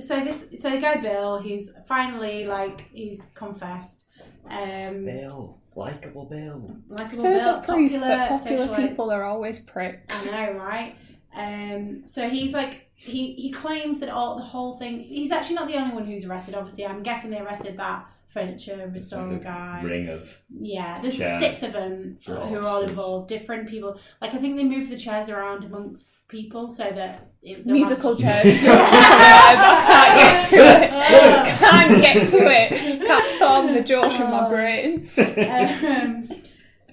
So 0.00 0.20
this, 0.22 0.46
so 0.62 0.70
the 0.70 0.78
guy 0.80 0.96
Bill, 0.98 1.38
he's 1.38 1.72
finally 1.88 2.46
like 2.46 2.88
he's 2.92 3.30
confessed. 3.34 4.04
Um, 4.48 5.04
Bill, 5.04 5.57
likable 5.78 6.24
Bill. 6.26 6.76
likable 6.88 7.24
Further 7.24 7.38
Bill, 7.38 7.54
proof 7.60 7.92
popular, 7.92 8.08
that 8.08 8.28
popular 8.30 8.66
socialite- 8.66 8.88
people 8.88 9.10
are 9.10 9.24
always 9.24 9.58
pricks. 9.58 10.26
I 10.26 10.30
know, 10.30 10.52
right? 10.58 10.96
Um, 11.36 12.02
so 12.06 12.28
he's 12.28 12.52
like 12.52 12.90
he 12.94 13.34
he 13.34 13.50
claims 13.50 14.00
that 14.00 14.08
all 14.08 14.36
the 14.36 14.42
whole 14.42 14.74
thing. 14.74 15.00
He's 15.00 15.30
actually 15.30 15.56
not 15.56 15.68
the 15.68 15.76
only 15.76 15.94
one 15.94 16.04
who's 16.06 16.24
arrested. 16.24 16.54
Obviously, 16.54 16.84
I'm 16.86 17.02
guessing 17.02 17.30
they 17.30 17.38
arrested 17.40 17.76
that 17.78 18.06
furniture 18.28 18.90
restorer 18.92 19.32
Like 19.34 19.44
guy. 19.44 19.80
Ring 19.84 20.08
of 20.08 20.36
Yeah, 20.60 21.00
there's 21.00 21.16
chair 21.16 21.38
six 21.40 21.62
of 21.62 21.72
them 21.72 22.16
who 22.26 22.34
are 22.34 22.64
all 22.64 22.82
involved. 22.82 23.28
Different 23.28 23.68
people. 23.68 23.98
Like 24.20 24.34
I 24.34 24.38
think 24.38 24.56
they 24.56 24.64
move 24.64 24.88
the 24.90 24.98
chairs 24.98 25.28
around 25.28 25.64
amongst 25.64 26.08
people 26.28 26.68
so 26.68 26.84
that 26.90 27.30
it, 27.42 27.64
Musical 27.64 28.10
have- 28.16 28.42
chairs. 28.42 28.60
Don't 28.62 28.78
I 28.80 30.14
can't 30.18 30.50
get 30.50 30.50
to 30.50 30.56
it. 30.84 30.90
Can't 31.58 32.02
get 32.02 32.28
to 32.28 32.36
it. 32.38 33.06
Can't 33.06 33.24
form 33.62 33.74
the 33.74 33.82
joke 33.92 34.12
in 34.12 34.30
my 34.30 34.48
brain. 34.48 35.08
um, 35.18 36.28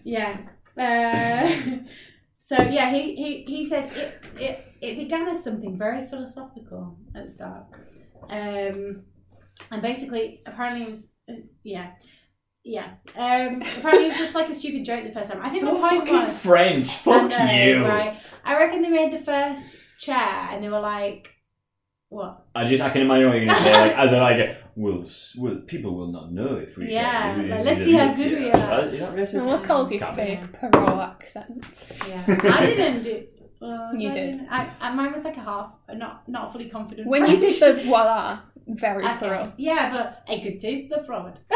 yeah. 0.03 0.37
Uh, 0.77 1.79
so 2.39 2.55
yeah, 2.61 2.91
he, 2.91 3.15
he, 3.15 3.43
he 3.47 3.69
said 3.69 3.91
it, 3.93 4.21
it 4.39 4.65
it 4.81 4.97
began 4.97 5.27
as 5.27 5.43
something 5.43 5.77
very 5.77 6.05
philosophical 6.07 6.97
at 7.15 7.25
the 7.25 7.31
start, 7.31 7.63
um, 8.29 9.03
and 9.71 9.81
basically 9.81 10.41
apparently 10.45 10.83
it 10.83 10.89
was 10.89 11.09
uh, 11.29 11.33
yeah. 11.63 11.91
Yeah. 12.67 12.85
Um, 13.15 13.61
apparently, 13.61 14.05
it 14.05 14.07
was 14.07 14.17
just 14.17 14.33
like 14.33 14.49
a 14.49 14.55
stupid 14.55 14.85
joke 14.85 15.03
the 15.03 15.11
first 15.11 15.29
time. 15.29 15.39
I 15.43 15.49
think 15.49 15.63
so 15.63 15.75
the 15.75 15.79
point 15.79 15.99
fucking 15.99 16.13
was. 16.15 16.39
French. 16.39 16.95
Fuck 16.95 17.31
I 17.31 17.45
know, 17.45 17.63
you. 17.63 17.85
Right. 17.85 18.17
I 18.43 18.57
reckon 18.57 18.81
they 18.81 18.89
made 18.89 19.11
the 19.11 19.19
first 19.19 19.77
chair 19.99 20.47
and 20.49 20.63
they 20.63 20.69
were 20.69 20.79
like, 20.79 21.34
what? 22.15 22.45
I 22.55 22.65
just 22.65 22.81
I 22.81 22.89
can 22.89 23.01
imagine 23.03 23.27
what 23.29 23.37
you're 23.37 23.45
gonna 23.45 23.59
say. 23.63 23.73
Like 23.73 23.95
as 24.03 24.11
in 24.11 24.19
like, 24.19 24.57
will 24.75 25.05
will 25.37 25.57
people 25.71 25.95
will 25.97 26.11
not 26.17 26.31
know 26.31 26.55
if 26.57 26.77
we 26.77 26.91
Yeah, 26.91 27.35
get, 27.35 27.49
like, 27.49 27.59
is 27.59 27.65
let's 27.65 27.81
it 27.81 27.85
see 27.85 27.93
how 27.93 28.13
good 28.13 28.29
good 28.29 28.39
we 28.39 28.51
chair? 28.51 28.71
are. 28.71 28.81
Is 28.85 28.99
that 28.99 29.15
racist? 29.15 29.33
And 29.39 29.47
what's 29.47 29.61
called 29.63 29.91
your 29.91 29.99
Can't 29.99 30.15
fake 30.15 30.53
Poirot 30.53 30.99
accent. 30.99 31.65
Yeah. 32.09 32.23
I 32.59 32.65
didn't 32.65 33.01
do. 33.03 33.23
Well, 33.61 33.95
You 33.95 34.09
I 34.09 34.13
did. 34.13 34.47
I, 34.49 34.69
I, 34.81 34.93
mine 34.93 35.13
was 35.13 35.23
like 35.23 35.37
a 35.37 35.41
half, 35.41 35.71
not 35.93 36.27
not 36.27 36.51
fully 36.51 36.69
confident. 36.69 37.07
When 37.07 37.25
you 37.27 37.37
did 37.39 37.59
the 37.61 37.83
voila, 37.85 38.39
very 38.67 39.03
Okay. 39.03 39.17
Poirot. 39.17 39.53
Yeah, 39.57 39.91
but 39.91 40.23
I 40.33 40.39
could 40.39 40.59
taste 40.59 40.89
the 40.89 41.03
fraud. 41.03 41.39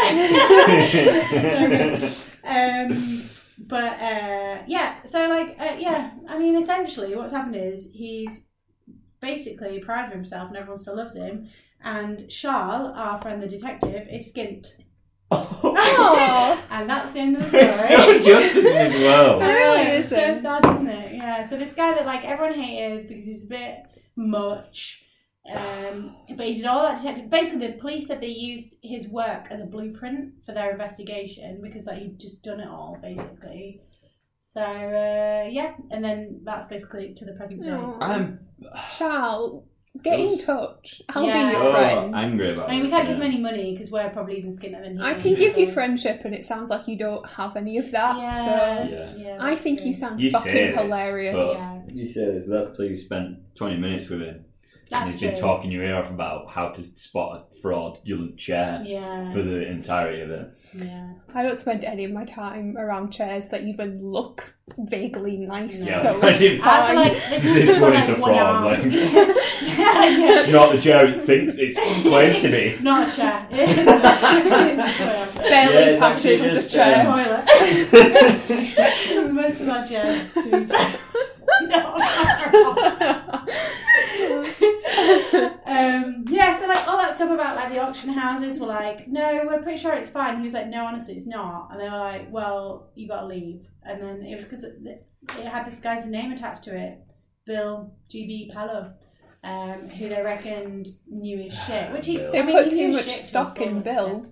Um, 2.41 3.23
but 3.59 3.93
uh, 3.99 4.63
yeah, 4.65 5.03
so 5.03 5.27
like 5.27 5.57
uh, 5.59 5.75
yeah, 5.77 6.11
I 6.27 6.39
mean, 6.39 6.55
essentially, 6.55 7.13
what's 7.15 7.33
happened 7.33 7.57
is 7.57 7.85
he's 7.91 8.43
basically 9.21 9.79
proud 9.79 10.07
of 10.07 10.11
himself, 10.13 10.47
and 10.49 10.57
everyone 10.57 10.77
still 10.77 10.97
loves 10.97 11.15
him. 11.15 11.47
And 11.81 12.29
Charles, 12.29 12.91
our 12.95 13.21
friend 13.21 13.41
the 13.41 13.47
detective, 13.47 14.07
is 14.09 14.31
skint, 14.33 14.67
Oh, 15.31 16.63
and 16.71 16.89
that's 16.89 17.11
the 17.11 17.19
end 17.19 17.35
of 17.37 17.43
the 17.45 17.49
There's 17.51 17.75
story. 17.75 17.95
no 17.95 18.19
justice 18.19 18.65
in 18.65 18.73
this 18.73 19.01
world. 19.03 19.41
Really 19.41 19.81
it's 19.81 20.09
so 20.09 20.39
sad, 20.39 20.65
isn't 20.65 20.87
it? 20.87 21.13
Yeah. 21.13 21.43
So 21.47 21.57
this 21.57 21.73
guy 21.73 21.93
that 21.93 22.05
like 22.05 22.25
everyone 22.25 22.59
hated 22.59 23.07
because 23.07 23.25
he's 23.25 23.43
a 23.43 23.47
bit 23.47 23.75
much. 24.15 25.03
Um, 25.53 26.15
but 26.35 26.45
he 26.47 26.55
did 26.55 26.65
all 26.65 26.81
that 26.83 26.97
detective. 26.97 27.29
Basically, 27.29 27.67
the 27.67 27.73
police 27.73 28.07
said 28.07 28.21
they 28.21 28.27
used 28.27 28.75
his 28.81 29.07
work 29.07 29.47
as 29.51 29.59
a 29.59 29.65
blueprint 29.65 30.33
for 30.45 30.51
their 30.53 30.71
investigation 30.71 31.59
because 31.61 31.85
like 31.85 31.99
he'd 31.99 32.19
just 32.19 32.41
done 32.43 32.59
it 32.59 32.67
all 32.67 32.97
basically. 33.01 33.81
So 34.53 34.61
uh, 34.61 35.47
yeah, 35.49 35.73
and 35.91 36.03
then 36.03 36.39
that's 36.43 36.65
basically 36.65 37.13
to 37.13 37.25
the 37.25 37.33
present 37.33 37.63
day. 37.63 37.69
Aw. 37.71 37.97
I'm 38.01 38.39
Charles, 38.97 39.63
get 40.01 40.19
in 40.19 40.39
touch. 40.39 41.03
I'll 41.09 41.23
Yeah. 41.23 41.33
be 41.49 41.51
your 41.53 41.61
so 41.65 41.71
friend. 41.71 42.15
angry 42.15 42.53
about 42.53 42.67
I 42.67 42.71
mean, 42.71 42.81
we 42.81 42.87
this, 42.87 42.95
can't 42.95 43.07
give 43.09 43.17
him 43.17 43.21
yeah. 43.21 43.27
any 43.27 43.37
money 43.37 43.71
because 43.73 43.91
we're 43.91 44.09
probably 44.09 44.37
even 44.39 44.51
skinnier 44.51 44.81
than 44.81 44.97
he. 44.97 45.03
I 45.03 45.13
is, 45.17 45.21
can 45.21 45.35
give 45.35 45.55
you 45.55 45.69
friendship, 45.71 46.21
and 46.25 46.33
it 46.33 46.43
sounds 46.43 46.71
like 46.71 46.87
you 46.87 46.97
don't 46.97 47.23
have 47.29 47.55
any 47.57 47.77
of 47.77 47.91
that. 47.91 48.17
Yeah, 48.17 48.33
So 48.35 48.91
Yeah. 48.95 49.15
yeah, 49.17 49.37
I 49.39 49.51
that's 49.51 49.61
think 49.61 49.79
true. 49.79 49.87
you 49.89 49.93
sound 49.93 50.19
You 50.19 50.31
say 50.31 50.37
fucking 50.39 50.53
this, 50.53 50.75
hilarious. 50.75 51.65
but- 51.65 51.75
Yeah. 51.87 51.93
You 51.93 52.05
say 52.07 52.25
this, 52.25 52.43
but 52.47 52.53
that's 52.55 52.67
until 52.69 52.85
you 52.85 52.97
spent 52.97 53.37
20 53.55 53.77
minutes 53.77 54.09
with 54.09 54.21
him. 54.21 54.45
And 54.91 55.01
That's 55.01 55.11
he's 55.11 55.19
true. 55.21 55.29
been 55.31 55.39
talking 55.39 55.71
your 55.71 55.83
ear 55.83 55.95
off 55.97 56.09
about 56.09 56.49
how 56.49 56.69
to 56.69 56.83
spot 56.83 57.39
a 57.51 57.55
fraudulent 57.61 58.37
chair 58.37 58.81
Yeah, 58.85 59.31
for 59.31 59.41
the 59.43 59.67
entirety 59.69 60.21
of 60.21 60.31
it. 60.31 60.51
yeah. 60.73 61.13
I 61.35 61.43
don't 61.43 61.55
spend 61.57 61.83
any 61.83 62.05
of 62.05 62.11
my 62.11 62.25
time 62.25 62.75
around 62.75 63.11
chairs 63.11 63.49
that 63.49 63.61
even 63.63 64.01
look 64.03 64.55
vaguely 64.79 65.37
nice. 65.37 65.87
Yeah, 65.87 66.01
so 66.01 66.19
I 66.23 66.29
it's 66.29 66.39
did- 66.39 66.59
fine. 66.61 66.87
feel 66.87 66.95
like 66.95 67.13
This 67.41 67.79
one 67.79 67.93
is 67.93 68.09
a 68.09 68.15
one 68.15 68.33
fraud, 68.33 68.63
like- 68.65 68.83
yeah, 68.91 68.91
yeah. 69.61 70.39
It's 70.41 70.49
not 70.51 70.71
the 70.71 70.79
chair 70.81 71.05
it 71.05 71.19
thinks 71.19 71.53
it 71.57 71.75
claims 72.03 72.39
to 72.39 72.47
It's 72.47 72.77
be. 72.79 72.83
not 72.83 73.07
a 73.07 73.15
chair. 73.15 73.47
It's 73.51 73.81
a 73.81 73.85
toilet. 74.49 75.49
Barely 75.49 75.73
Yeah, 75.73 75.89
it's 75.91 75.99
passes 76.01 76.43
as 76.43 76.51
a 76.53 76.55
just, 76.55 76.73
chair. 76.73 77.03
toilet. 77.05 77.45
Um, 79.17 79.35
Most 79.35 79.61
of 79.61 79.69
our 79.69 79.85
chairs. 79.87 80.33
to 80.33 80.43
be 80.43 80.65
fair. 80.65 80.95
no. 81.61 83.18
Um, 85.79 86.25
yeah, 86.29 86.53
so 86.55 86.67
like 86.67 86.87
all 86.87 86.97
that 86.97 87.13
stuff 87.13 87.31
about 87.31 87.55
like 87.55 87.69
the 87.69 87.79
auction 87.79 88.09
houses 88.09 88.59
were 88.59 88.67
like, 88.67 89.07
no, 89.07 89.43
we're 89.45 89.61
pretty 89.61 89.79
sure 89.79 89.93
it's 89.93 90.09
fine. 90.09 90.37
He 90.37 90.43
was 90.43 90.53
like, 90.53 90.67
no, 90.67 90.85
honestly, 90.85 91.15
it's 91.15 91.27
not. 91.27 91.69
And 91.71 91.79
they 91.79 91.89
were 91.89 91.97
like, 91.97 92.31
well, 92.31 92.91
you 92.95 93.07
got 93.07 93.21
to 93.21 93.27
leave. 93.27 93.67
And 93.83 94.01
then 94.01 94.21
it 94.23 94.35
was 94.35 94.45
because 94.45 94.63
it, 94.63 95.07
it 95.37 95.45
had 95.45 95.65
this 95.65 95.79
guy's 95.79 96.05
name 96.05 96.31
attached 96.31 96.63
to 96.63 96.77
it, 96.77 96.99
Bill 97.45 97.93
GB 98.13 98.51
Pallot. 98.51 98.91
Um, 99.41 99.87
who 99.91 100.09
they 100.09 100.21
reckoned 100.21 100.89
knew 101.07 101.37
his 101.37 101.57
shit, 101.63 101.93
which 101.93 102.07
he 102.07 102.17
They 102.17 102.39
I 102.39 102.41
mean, 102.41 102.57
put 102.57 102.73
he 102.73 102.77
too 102.77 102.87
much 102.89 103.05
shit 103.05 103.13
to 103.13 103.15
a 103.15 103.19
stock 103.19 103.61
in 103.61 103.81
Bill. 103.81 104.25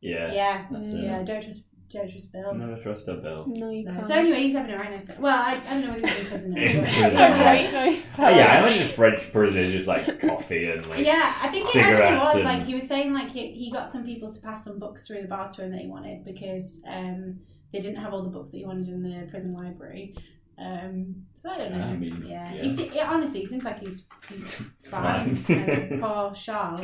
Yeah. 0.00 0.32
Yeah, 0.32 0.64
That's 0.70 0.88
yeah, 0.88 1.22
don't 1.22 1.42
trust, 1.42 1.64
don't 1.94 2.32
Bill. 2.32 2.54
Never 2.54 2.76
trust 2.80 3.08
a 3.08 3.14
bill. 3.14 3.46
No, 3.48 3.70
you 3.70 3.84
No. 3.84 3.92
can't. 3.92 4.04
So 4.04 4.14
anyway, 4.14 4.40
he's 4.42 4.54
having 4.54 4.72
a 4.72 4.76
right 4.78 4.90
nice 4.90 5.06
time. 5.06 5.20
Well, 5.20 5.38
I, 5.38 5.52
I 5.66 5.80
don't 5.80 5.82
know 5.82 5.92
whether 5.92 6.06
he's 6.06 6.20
in 6.20 6.26
prison 6.26 6.50
now. 6.52 6.60
In 6.62 6.80
but- 6.80 6.84
prison. 6.90 7.16
A 7.16 7.44
right 7.44 7.72
nice 7.72 8.12
Oh, 8.18 8.28
yeah, 8.28 8.46
I 8.46 8.58
imagine 8.66 8.88
French 8.88 9.32
prison 9.32 9.56
is 9.58 9.72
just 9.72 9.88
like 9.88 10.20
coffee 10.20 10.70
and 10.70 10.86
like. 10.86 11.04
Yeah, 11.06 11.34
I 11.42 11.48
think 11.48 11.74
it 11.74 11.80
actually 11.82 12.18
was 12.18 12.34
and- 12.36 12.44
like 12.44 12.64
he 12.66 12.74
was 12.74 12.86
saying 12.86 13.12
like 13.14 13.30
he, 13.30 13.52
he 13.52 13.70
got 13.70 13.88
some 13.88 14.04
people 14.04 14.32
to 14.32 14.40
pass 14.40 14.64
some 14.64 14.78
books 14.78 15.06
through 15.06 15.22
the 15.22 15.28
bars 15.28 15.54
to 15.56 15.64
him 15.64 15.70
that 15.72 15.80
he 15.80 15.86
wanted 15.86 16.24
because 16.24 16.82
um, 16.88 17.38
they 17.72 17.80
didn't 17.80 17.96
have 18.02 18.12
all 18.12 18.22
the 18.22 18.30
books 18.30 18.50
that 18.50 18.58
he 18.58 18.64
wanted 18.66 18.88
in 18.88 19.02
the 19.02 19.26
prison 19.30 19.52
library. 19.54 20.14
Um, 20.56 21.16
so 21.34 21.50
I 21.50 21.58
don't 21.58 21.72
know. 21.72 21.82
I 21.82 21.96
mean, 21.96 22.24
yeah, 22.28 22.54
yeah. 22.54 22.62
He, 22.62 22.76
se- 22.76 23.00
honestly, 23.00 23.40
he 23.40 23.46
seems 23.46 23.64
like 23.64 23.80
he's 23.80 24.06
he's 24.28 24.54
Fine. 24.86 25.34
fine. 25.34 25.56
and 25.58 26.00
poor 26.00 26.32
Charles 26.34 26.82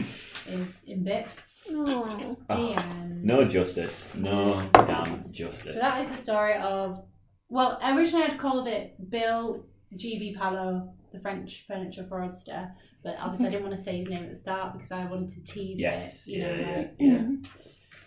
is 0.49 0.83
in 0.89 1.05
bits. 1.05 1.41
Oh. 1.69 2.37
Oh, 2.49 2.57
The 2.75 2.83
no 3.23 3.45
justice. 3.45 4.07
No 4.15 4.61
damn 4.73 5.31
justice. 5.33 5.75
So 5.75 5.81
that 5.81 6.03
is 6.05 6.11
the 6.11 6.17
story 6.17 6.55
of. 6.55 7.05
Well, 7.49 7.79
originally 7.85 8.27
I'd 8.27 8.39
called 8.39 8.67
it 8.67 8.95
Bill 9.11 9.65
GB 9.97 10.37
Pallot, 10.37 10.85
the 11.13 11.19
French 11.21 11.65
furniture 11.67 12.05
fraudster, 12.11 12.71
but 13.03 13.17
obviously 13.21 13.49
I 13.49 13.51
didn't 13.51 13.65
want 13.65 13.77
to 13.77 13.83
say 13.83 13.99
his 13.99 14.09
name 14.09 14.23
at 14.23 14.31
the 14.31 14.37
start 14.37 14.73
because 14.75 14.93
I 14.93 15.05
wanted 15.07 15.31
to 15.35 15.53
tease 15.53 15.79
Yes, 15.79 16.27
it. 16.29 16.33
You 16.33 16.39
yeah, 16.39 16.47
know, 16.47 16.61
yeah, 16.61 16.77
like- 16.77 16.95
yeah. 16.99 17.23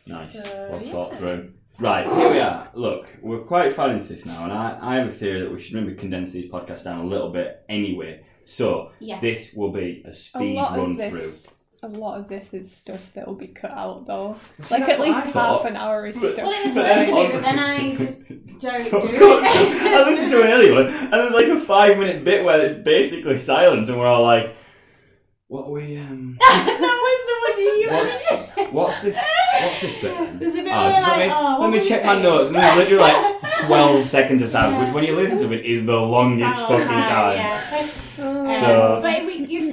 Nice. 0.06 0.34
So, 0.44 0.68
well 0.72 0.82
yeah. 0.84 0.92
thought 0.92 1.18
through. 1.18 1.54
Right, 1.80 2.06
here 2.06 2.32
we 2.32 2.39
are. 2.39 2.70
Look, 2.76 3.18
we're 3.22 3.42
quite 3.42 3.74
far 3.74 3.89
into 3.92 4.08
this 4.13 4.26
now, 4.26 4.44
and 4.44 4.54
I, 4.54 4.78
I 4.80 4.96
have 4.96 5.08
a 5.08 5.12
theory 5.12 5.42
that 5.42 5.52
we 5.52 5.60
should 5.60 5.76
maybe 5.76 5.96
condense 5.96 6.32
these 6.32 6.50
podcasts 6.52 6.84
down 6.84 7.00
a 7.00 7.08
little 7.08 7.32
bit 7.32 7.63
anyway. 7.68 8.24
So, 8.46 8.92
Yes. 9.00 9.22
this 9.22 9.54
will 9.56 9.72
be 9.72 10.04
a 10.06 10.10
A 10.10 10.13
speed 10.13 10.56
lot 10.56 10.78
run 10.78 10.91
of 10.91 10.97
this, 10.97 11.47
a 11.84 11.88
lot 11.88 12.19
of 12.19 12.27
this 12.27 12.53
is 12.53 12.73
stuff 12.73 13.11
that 13.13 13.27
will 13.27 13.36
be 13.36 13.47
cut 13.47 13.71
out 13.71 14.05
though. 14.07 14.36
See, 14.59 14.75
like 14.75 14.89
at 14.89 14.99
least 14.99 15.27
half 15.27 15.65
an 15.65 15.75
hour 15.75 16.05
is 16.07 16.19
But- 16.19 16.29
stuff. 16.34 16.45
Well, 16.47 16.51
it 16.59 16.63
was 16.63 16.73
supposed 16.73 17.09
to 17.09 17.27
be, 17.27 17.31
but 17.34 17.41
then 17.43 17.59
I 17.59 17.95
just 17.95 18.27
don't 18.27 18.59
Don't 18.91 19.01
do 19.11 19.39
it. 19.39 19.43
I 19.43 20.03
listened 20.09 20.31
to 20.31 20.41
an 20.41 20.47
earlier 20.47 20.73
one, 20.73 20.88
and 20.88 21.13
there's 21.13 21.34
like 21.34 21.47
a 21.47 21.59
five 21.59 21.97
minute 21.97 22.23
bit 22.23 22.43
where 22.43 22.61
it's 22.65 22.84
basically 22.84 23.38
silence, 23.38 23.89
and 23.89 23.97
we're 23.99 24.07
all 24.07 24.23
like, 24.23 24.55
"What 25.47 25.65
are 25.67 25.71
we 25.71 25.97
um? 25.97 26.38
that 26.39 26.77
was 26.77 27.55
the 27.57 27.61
one 27.63 27.79
you 27.79 27.88
What's 27.89 28.71
what's 28.71 29.01
this? 29.03 29.17
What's 29.61 29.81
this 29.81 30.01
bit?" 30.01 30.13
There's 30.39 30.55
a 30.55 30.63
bit 30.63 30.71
Oh, 30.73 30.84
where 30.86 30.93
just 30.93 31.07
like, 31.07 31.17
let 31.17 31.27
me, 31.27 31.34
oh, 31.34 31.43
what 31.43 31.59
let 31.61 31.69
me 31.71 31.77
were 31.77 31.84
we 31.84 31.89
check 31.89 32.05
my 32.05 32.21
notes, 32.21 32.47
and 32.49 32.57
there's 32.57 32.75
literally 32.77 33.03
like 33.03 33.41
12 33.67 34.07
seconds 34.09 34.41
of 34.41 34.51
time, 34.51 34.71
Yeah. 34.71 34.86
which 34.86 34.93
when 34.93 35.03
you 35.03 35.15
listen 35.15 35.38
to 35.39 35.53
it 35.53 35.65
is 35.65 35.86
the 35.86 35.95
longest 35.95 36.55
fucking 36.57 36.77
hi, 36.88 37.09
time. 37.09 37.38
yeah. 37.38 37.61
Oh. 38.19 38.45
Um, 38.47 38.59
So- 38.61 38.99
but 39.01 39.13
it, 39.13 39.49
gives 39.49 39.71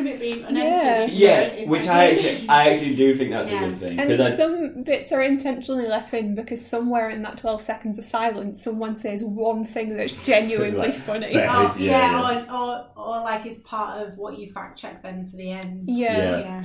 of 0.00 0.06
it 0.06 0.18
being 0.20 0.42
being 0.42 0.56
Yeah. 0.56 1.04
Yeah, 1.04 1.68
which 1.70 1.86
I 1.86 2.06
actually- 2.10 2.30
actually, 2.30 2.48
I 2.48 2.68
actually 2.70 2.94
do 2.96 3.14
think 3.14 3.30
that's 3.30 3.50
Yeah. 3.50 3.64
a 3.64 3.68
good 3.68 3.76
thing 3.78 3.98
And 4.00 4.22
I 4.22 4.30
some 4.30 4.82
bits 4.82 5.12
are 5.12 5.22
intentionally 5.22 5.86
left 5.86 6.12
in 6.14 6.34
because 6.34 6.64
somewhere 6.64 7.08
in 7.10 7.22
that 7.22 7.38
12 7.38 7.62
seconds 7.62 7.98
of 7.98 8.04
silence, 8.04 8.62
someone 8.62 8.96
says 8.96 9.22
one 9.24 9.64
thing 9.64 9.96
that's 9.96 10.12
genuinely 10.26 10.78
Like, 10.78 10.94
funny. 10.94 11.32
better. 11.32 11.48
Oh, 11.50 11.74
Yeah, 11.78 11.90
yeah, 11.90 12.10
yeah. 12.20 12.46
Or, 12.50 12.56
or 12.56 12.86
or 12.96 13.20
like 13.22 13.46
it's 13.46 13.58
part 13.60 14.06
of 14.06 14.18
what 14.18 14.38
you 14.38 14.52
fact 14.52 14.78
check 14.78 15.02
then 15.02 15.28
for 15.30 15.36
the 15.36 15.50
end. 15.50 15.84
Yeah. 15.86 16.16
Yeah. 16.18 16.38
Yeah. 16.40 16.64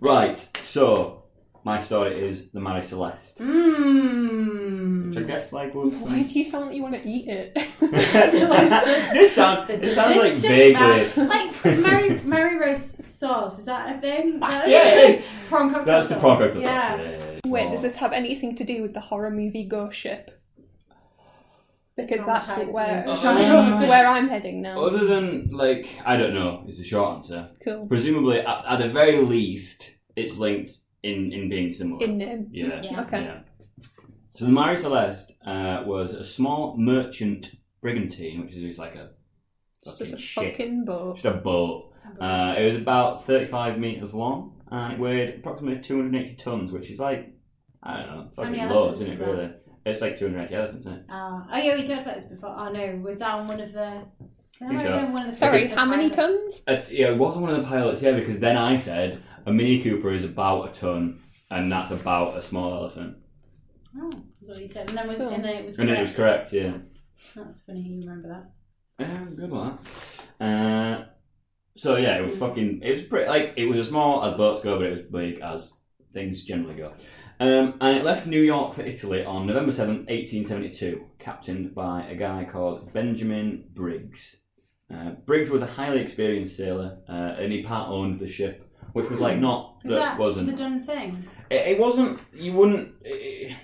right. 0.00 0.38
So 0.62 1.23
my 1.64 1.80
story 1.80 2.26
is 2.28 2.50
the 2.50 2.60
Marie 2.60 2.82
Celeste, 2.82 3.38
Mmm. 3.38 5.08
which 5.08 5.16
I 5.16 5.22
guess 5.22 5.52
like 5.52 5.74
was. 5.74 5.94
Why 5.94 6.22
do 6.22 6.38
you 6.38 6.44
sound 6.44 6.66
like 6.66 6.76
you 6.76 6.82
want 6.82 7.02
to 7.02 7.08
eat 7.08 7.26
it? 7.28 7.54
this 7.80 9.32
sound, 9.34 9.70
it 9.70 9.88
sounds 9.90 10.16
like 10.16 10.32
vaguely. 10.34 10.72
that- 10.74 11.16
like 11.16 11.64
Mary 11.78 12.20
Mary 12.24 12.58
Rose 12.58 13.02
sauce. 13.12 13.58
Is 13.58 13.64
that 13.64 13.96
a 13.96 14.00
thing? 14.00 14.40
That's 14.40 14.68
Yeah, 14.68 15.06
yeah. 15.08 15.22
prawn 15.48 15.70
cocktail 15.72 15.94
That's 15.94 16.08
the 16.08 16.16
prawn 16.16 16.38
cocktail 16.38 16.62
Yeah. 16.62 16.90
sauce. 16.90 17.00
Yeah, 17.00 17.10
yeah, 17.10 17.30
yeah. 17.44 17.50
Wait, 17.50 17.66
Oh. 17.66 17.70
does 17.72 17.82
this 17.82 17.96
have 17.96 18.12
anything 18.12 18.54
to 18.56 18.64
do 18.64 18.82
with 18.82 18.92
the 18.92 19.00
horror 19.00 19.30
movie 19.30 19.64
Ghost 19.64 19.96
Ship? 19.98 20.30
Because 21.96 22.26
that's 22.26 22.46
Traumatised 22.48 22.72
where, 22.72 23.04
that's 23.06 23.82
where 23.84 24.06
I'm 24.08 24.28
heading 24.28 24.60
now. 24.60 24.84
Other 24.84 25.04
than 25.06 25.50
like, 25.52 25.88
I 26.04 26.16
don't 26.16 26.34
know, 26.34 26.64
is 26.66 26.78
the 26.78 26.84
short 26.84 27.16
answer. 27.18 27.50
Cool. 27.62 27.86
Presumably, 27.86 28.40
at, 28.40 28.64
at 28.68 28.76
the 28.80 28.88
very 28.88 29.18
least, 29.18 29.92
it's 30.16 30.36
linked 30.36 30.72
in 31.04 31.32
in 31.32 31.48
being 31.48 31.70
similar. 31.72 32.04
In 32.04 32.18
name. 32.18 32.48
yeah. 32.50 32.82
Yeah. 32.82 33.02
Okay. 33.02 33.22
Yeah. 33.24 33.40
So 34.34 34.46
the 34.46 34.52
Marie 34.52 34.76
Celeste 34.76 35.32
uh, 35.46 35.84
was 35.86 36.12
a 36.12 36.24
small 36.24 36.76
merchant 36.76 37.52
brigantine, 37.80 38.40
which 38.44 38.54
is 38.56 38.62
just 38.62 38.78
like 38.78 38.94
a 38.96 39.10
It's 39.82 39.96
just 39.96 40.12
a 40.12 40.18
ship. 40.18 40.52
fucking 40.56 40.84
boat. 40.84 41.16
just 41.16 41.24
a 41.26 41.32
boat. 41.34 41.92
Uh, 42.20 42.54
it 42.58 42.66
was 42.66 42.76
about 42.76 43.24
35 43.26 43.78
meters 43.78 44.12
long, 44.14 44.60
and 44.70 44.94
it 44.94 44.98
weighed 44.98 45.36
approximately 45.38 45.80
280 45.80 46.34
tons, 46.36 46.72
which 46.72 46.90
is 46.90 46.98
like 46.98 47.32
I 47.82 47.98
don't 47.98 48.06
know, 48.08 48.30
fucking 48.34 48.68
loads, 48.68 49.00
isn't 49.00 49.10
it? 49.10 49.12
is 49.14 49.18
that? 49.20 49.26
Really, 49.28 49.50
it's 49.86 50.00
like 50.00 50.16
280 50.16 50.54
elephants, 50.54 50.86
isn't 50.86 50.98
it? 51.00 51.06
Oh, 51.10 51.46
oh 51.52 51.58
yeah, 51.58 51.76
we 51.76 51.86
talked 51.86 52.02
about 52.02 52.14
this 52.16 52.24
before. 52.26 52.54
Oh 52.58 52.72
no, 52.72 52.96
was 53.04 53.18
that 53.20 53.34
on 53.34 53.46
one 53.48 53.60
of 53.60 53.72
the? 53.72 54.02
That 54.60 54.68
Think 54.68 54.72
might 54.78 54.82
so. 54.82 54.92
have 54.92 55.00
been 55.06 55.12
one 55.12 55.22
of 55.22 55.26
the 55.28 55.32
Sorry, 55.32 55.66
the 55.68 55.74
how 55.74 55.84
many 55.84 56.10
pilots. 56.10 56.60
tons? 56.60 56.88
Uh, 56.88 56.90
yeah, 56.92 57.08
it 57.08 57.18
wasn't 57.18 57.42
one 57.42 57.54
of 57.54 57.60
the 57.60 57.66
pilots, 57.68 58.02
yeah, 58.02 58.12
because 58.12 58.38
then 58.38 58.56
I 58.56 58.76
said 58.76 59.22
a 59.46 59.52
Mini 59.52 59.82
Cooper 59.82 60.12
is 60.12 60.24
about 60.24 60.68
a 60.70 60.72
ton, 60.72 61.20
and 61.50 61.70
that's 61.72 61.90
about 61.90 62.36
a 62.36 62.42
small 62.42 62.72
elephant, 62.74 63.16
Oh, 63.96 64.10
that's 64.10 64.56
what 64.56 64.60
you 64.60 64.68
said, 64.68 64.88
and 64.88 64.98
then 64.98 65.08
was 65.08 65.16
Cool. 65.18 65.28
and 65.28 65.44
then 65.44 65.56
it 65.56 65.64
was. 65.64 65.78
and 65.78 65.88
then 65.88 65.96
it 65.96 66.00
was 66.00 66.12
correct, 66.12 66.52
yeah. 66.52 66.78
That's 67.36 67.60
funny. 67.62 67.80
You 67.80 68.00
remember 68.00 68.28
that? 68.28 68.50
Yeah, 69.06 69.24
good 69.36 69.50
one. 69.50 69.78
Uh, 70.40 71.06
so 71.76 71.96
yeah, 71.96 72.18
it 72.18 72.24
was 72.24 72.36
fucking. 72.36 72.80
It 72.82 72.92
was 72.92 73.02
pretty 73.02 73.28
like 73.28 73.54
it 73.56 73.66
was 73.66 73.78
as 73.78 73.88
small 73.88 74.24
as 74.24 74.36
boats 74.36 74.60
go, 74.62 74.78
but 74.78 74.86
it 74.86 74.90
was 74.90 75.00
big 75.10 75.40
as 75.40 75.72
things 76.12 76.42
generally 76.44 76.74
go. 76.76 76.92
Um, 77.40 77.74
and 77.80 77.96
it 77.96 78.04
left 78.04 78.26
New 78.28 78.40
York 78.40 78.74
for 78.74 78.82
Italy 78.82 79.24
on 79.24 79.46
November 79.46 79.72
seventh, 79.72 80.06
eighteen 80.08 80.44
seventy-two, 80.44 81.04
captained 81.18 81.74
by 81.74 82.06
a 82.06 82.14
guy 82.16 82.44
called 82.44 82.92
Benjamin 82.92 83.64
Briggs. 83.74 84.36
Uh, 84.92 85.10
Briggs 85.26 85.50
was 85.50 85.62
a 85.62 85.66
highly 85.66 86.00
experienced 86.00 86.56
sailor, 86.56 86.98
uh, 87.08 87.12
and 87.40 87.52
he 87.52 87.62
part 87.62 87.88
owned 87.88 88.20
the 88.20 88.28
ship, 88.28 88.70
which 88.92 89.08
was 89.08 89.20
like 89.20 89.38
not 89.38 89.76
Was 89.84 89.94
that, 89.94 90.00
that 90.00 90.18
wasn't. 90.18 90.46
the 90.48 90.56
done 90.56 90.82
thing? 90.82 91.26
It, 91.50 91.66
it 91.68 91.78
wasn't. 91.78 92.20
You 92.34 92.52
wouldn't. 92.52 92.94
It, 93.02 93.56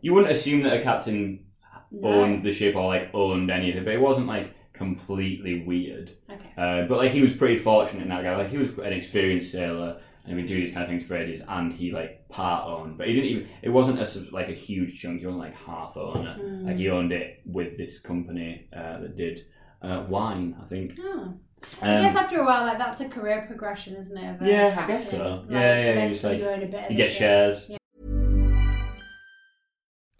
you 0.00 0.14
wouldn't 0.14 0.32
assume 0.32 0.62
that 0.62 0.78
a 0.78 0.82
captain 0.82 1.44
No. 1.90 2.08
owned 2.08 2.42
the 2.42 2.52
ship 2.52 2.76
or 2.76 2.86
like 2.86 3.10
owned 3.14 3.50
any 3.50 3.70
of 3.70 3.76
it, 3.76 3.84
but 3.84 3.94
it 3.94 4.00
wasn't 4.00 4.26
like 4.26 4.54
completely 4.72 5.62
weird. 5.64 6.12
Okay. 6.30 6.52
Uh, 6.56 6.86
but 6.88 6.98
like 6.98 7.10
he 7.10 7.20
was 7.20 7.32
pretty 7.32 7.56
fortunate 7.58 8.02
in 8.04 8.08
that 8.08 8.22
guy. 8.22 8.36
Like 8.36 8.50
he 8.50 8.56
was 8.58 8.68
an 8.78 8.92
experienced 8.92 9.52
sailor 9.52 10.00
and 10.24 10.32
he 10.32 10.34
would 10.36 10.46
do 10.46 10.54
these 10.58 10.72
kind 10.72 10.82
of 10.82 10.88
things 10.88 11.04
for 11.04 11.16
ages, 11.16 11.42
and 11.48 11.72
he 11.72 11.90
like 11.92 12.28
part 12.28 12.66
owned, 12.66 12.96
but 12.96 13.08
he 13.08 13.14
didn't 13.14 13.28
even. 13.30 13.48
It 13.62 13.70
wasn't 13.70 13.98
a 14.00 14.26
like 14.32 14.48
a 14.48 14.52
huge 14.54 15.00
chunk. 15.00 15.20
He 15.20 15.26
wasn't 15.26 15.42
like 15.42 15.56
half 15.56 15.96
owner. 15.96 16.36
Mm. 16.40 16.66
Like 16.66 16.76
he 16.76 16.88
owned 16.90 17.12
it 17.12 17.40
with 17.44 17.76
this 17.76 17.98
company 17.98 18.68
uh, 18.72 19.00
that 19.00 19.16
did 19.16 19.44
uh, 19.82 20.04
wine, 20.08 20.56
I 20.62 20.66
think. 20.66 20.98
Oh. 21.00 21.34
I 21.82 22.00
guess 22.02 22.16
Um, 22.16 22.24
after 22.24 22.40
a 22.40 22.46
while, 22.46 22.64
like 22.64 22.78
that's 22.78 23.00
a 23.00 23.08
career 23.08 23.44
progression, 23.46 23.96
isn't 23.96 24.16
it? 24.16 24.34
of 24.36 24.42
a 24.42 24.46
Yeah, 24.46 24.82
I 24.82 24.86
guess 24.86 25.10
so. 25.10 25.18
captain? 25.18 25.46
Yeah, 25.50 25.60
yeah, 25.60 25.84
you 25.84 25.90
eventually 25.90 26.12
just, 26.14 26.24
like, 26.24 26.38
you 26.38 26.46
own 26.48 26.62
a 26.62 26.66
bit 26.66 26.84
of 26.84 26.90
you 26.90 26.96
get 26.96 27.10
ship. 27.12 27.18
shares. 27.18 27.70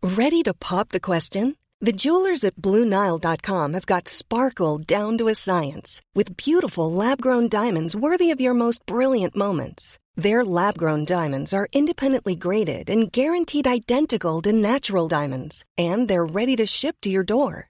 Ready 0.03 0.43
to 0.43 0.55
pop 0.55 0.91
the 0.91 1.01
question? 1.01 1.57
The 1.81 1.93
jewelers 1.93 2.45
at 2.45 2.57
BlueNile.com 2.57 3.73
have 3.73 3.87
got 3.87 4.07
sparkle 4.09 4.77
down 4.79 5.17
to 5.19 5.29
a 5.29 5.35
science 5.35 6.03
with 6.15 6.37
beautiful 6.37 6.93
lab 6.93 7.23
grown 7.23 7.49
diamonds 7.49 7.97
worthy 7.97 8.31
of 8.31 8.41
your 8.41 8.53
most 8.53 8.85
brilliant 8.85 9.35
moments. 9.35 9.99
Their 10.15 10.45
lab 10.45 10.77
grown 10.77 11.07
diamonds 11.07 11.55
are 11.55 11.69
independently 11.73 12.37
graded 12.37 12.91
and 12.91 13.11
guaranteed 13.11 13.67
identical 13.67 14.43
to 14.43 14.53
natural 14.53 15.09
diamonds, 15.09 15.65
and 15.79 16.07
they're 16.07 16.27
ready 16.27 16.55
to 16.57 16.67
ship 16.67 16.97
to 17.01 17.09
your 17.11 17.25
door. 17.25 17.70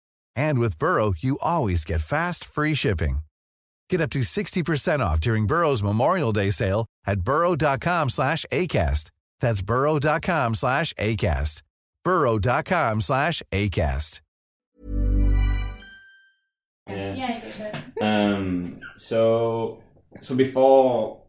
And 0.35 0.59
with 0.59 0.77
Burrow, 0.77 1.13
you 1.17 1.37
always 1.41 1.85
get 1.85 2.01
fast, 2.01 2.43
free 2.45 2.73
shipping. 2.73 3.19
Get 3.89 4.01
up 4.01 4.09
to 4.11 4.19
60% 4.19 4.99
off 4.99 5.19
during 5.19 5.47
Burrow's 5.47 5.83
Memorial 5.83 6.31
Day 6.31 6.49
sale 6.49 6.85
at 7.05 7.21
burrow.com 7.21 8.09
slash 8.09 8.45
ACAST. 8.51 9.11
That's 9.41 9.61
burrow.com 9.61 10.55
slash 10.55 10.93
ACAST. 10.93 11.61
burrow.com 12.03 13.01
slash 13.01 13.43
ACAST. 13.51 14.21
Yeah. 16.89 17.13
Yeah, 17.15 17.39
for 17.39 17.51
sure. 17.51 17.71
Um, 18.01 18.79
so, 18.97 19.83
so 20.21 20.35
before 20.35 21.21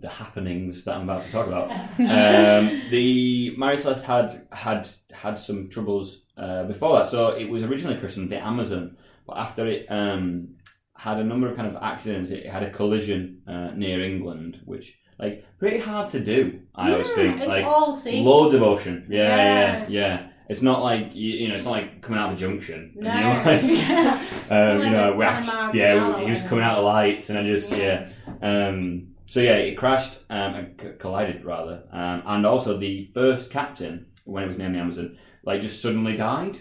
the 0.00 0.08
happenings 0.08 0.84
that 0.84 0.96
I'm 0.96 1.02
about 1.08 1.24
to 1.24 1.32
talk 1.32 1.46
about, 1.46 1.70
um, 1.98 2.82
the 2.90 3.54
Mary 3.56 3.78
Celeste 3.78 4.04
had 4.04 4.46
had 4.52 4.88
had 5.12 5.38
some 5.38 5.68
troubles 5.68 6.22
uh, 6.38 6.64
before 6.64 6.98
that. 6.98 7.06
So 7.06 7.28
it 7.30 7.48
was 7.48 7.62
originally 7.62 7.98
christened 7.98 8.30
the 8.30 8.38
Amazon, 8.38 8.96
but 9.26 9.36
after 9.38 9.66
it 9.66 9.86
um, 9.90 10.48
had 10.96 11.18
a 11.18 11.24
number 11.24 11.48
of 11.48 11.56
kind 11.56 11.68
of 11.74 11.82
accidents, 11.82 12.30
it 12.30 12.46
had 12.46 12.62
a 12.62 12.70
collision 12.70 13.42
uh, 13.46 13.70
near 13.74 14.02
England, 14.02 14.60
which 14.64 14.98
like 15.18 15.44
pretty 15.58 15.78
hard 15.78 16.08
to 16.10 16.20
do. 16.20 16.60
I 16.74 16.92
always 16.92 17.08
Mm, 17.08 17.14
think 17.14 17.36
it's 17.38 17.48
like 17.48 17.64
all 17.64 17.92
sea. 17.94 18.22
loads 18.22 18.54
of 18.54 18.62
ocean. 18.62 19.06
Yeah, 19.10 19.22
yeah, 19.36 19.78
Yeah. 19.80 19.86
yeah. 19.88 20.28
It's 20.48 20.62
not 20.62 20.82
like 20.82 21.10
you, 21.14 21.30
you 21.40 21.48
know, 21.48 21.56
it's 21.56 21.64
not 21.64 21.72
like 21.72 22.00
coming 22.00 22.18
out 22.20 22.32
of 22.32 22.38
the 22.38 22.40
junction. 22.46 22.92
No. 22.96 23.10
You 23.10 23.20
know, 23.20 23.42
like, 23.44 23.62
Yeah. 23.62 24.22
um, 24.50 24.78
Like 24.78 24.84
you 24.84 24.90
know, 24.90 25.10
the 25.10 25.16
we 25.18 25.24
Panama 25.26 25.72
yeah, 25.74 26.20
he 26.24 26.30
was 26.30 26.40
coming 26.42 26.64
out 26.64 26.78
of 26.78 26.84
lights, 26.84 27.28
and 27.30 27.38
I 27.38 27.42
just 27.42 27.70
yeah. 27.72 28.08
Yeah. 28.42 28.66
Um, 28.68 29.08
so 29.26 29.40
yeah, 29.40 29.56
it 29.56 29.76
crashed 29.76 30.18
um, 30.30 30.54
and 30.54 30.80
c- 30.80 30.92
collided 30.98 31.44
rather, 31.44 31.82
um, 31.92 32.22
and 32.24 32.46
also 32.46 32.78
the 32.78 33.10
first 33.12 33.50
captain 33.50 34.06
when 34.24 34.42
it 34.44 34.46
was 34.46 34.56
named 34.56 34.74
the 34.74 34.78
Amazon, 34.78 35.18
like 35.48 35.60
just 35.60 35.80
suddenly 35.82 36.16
died, 36.16 36.56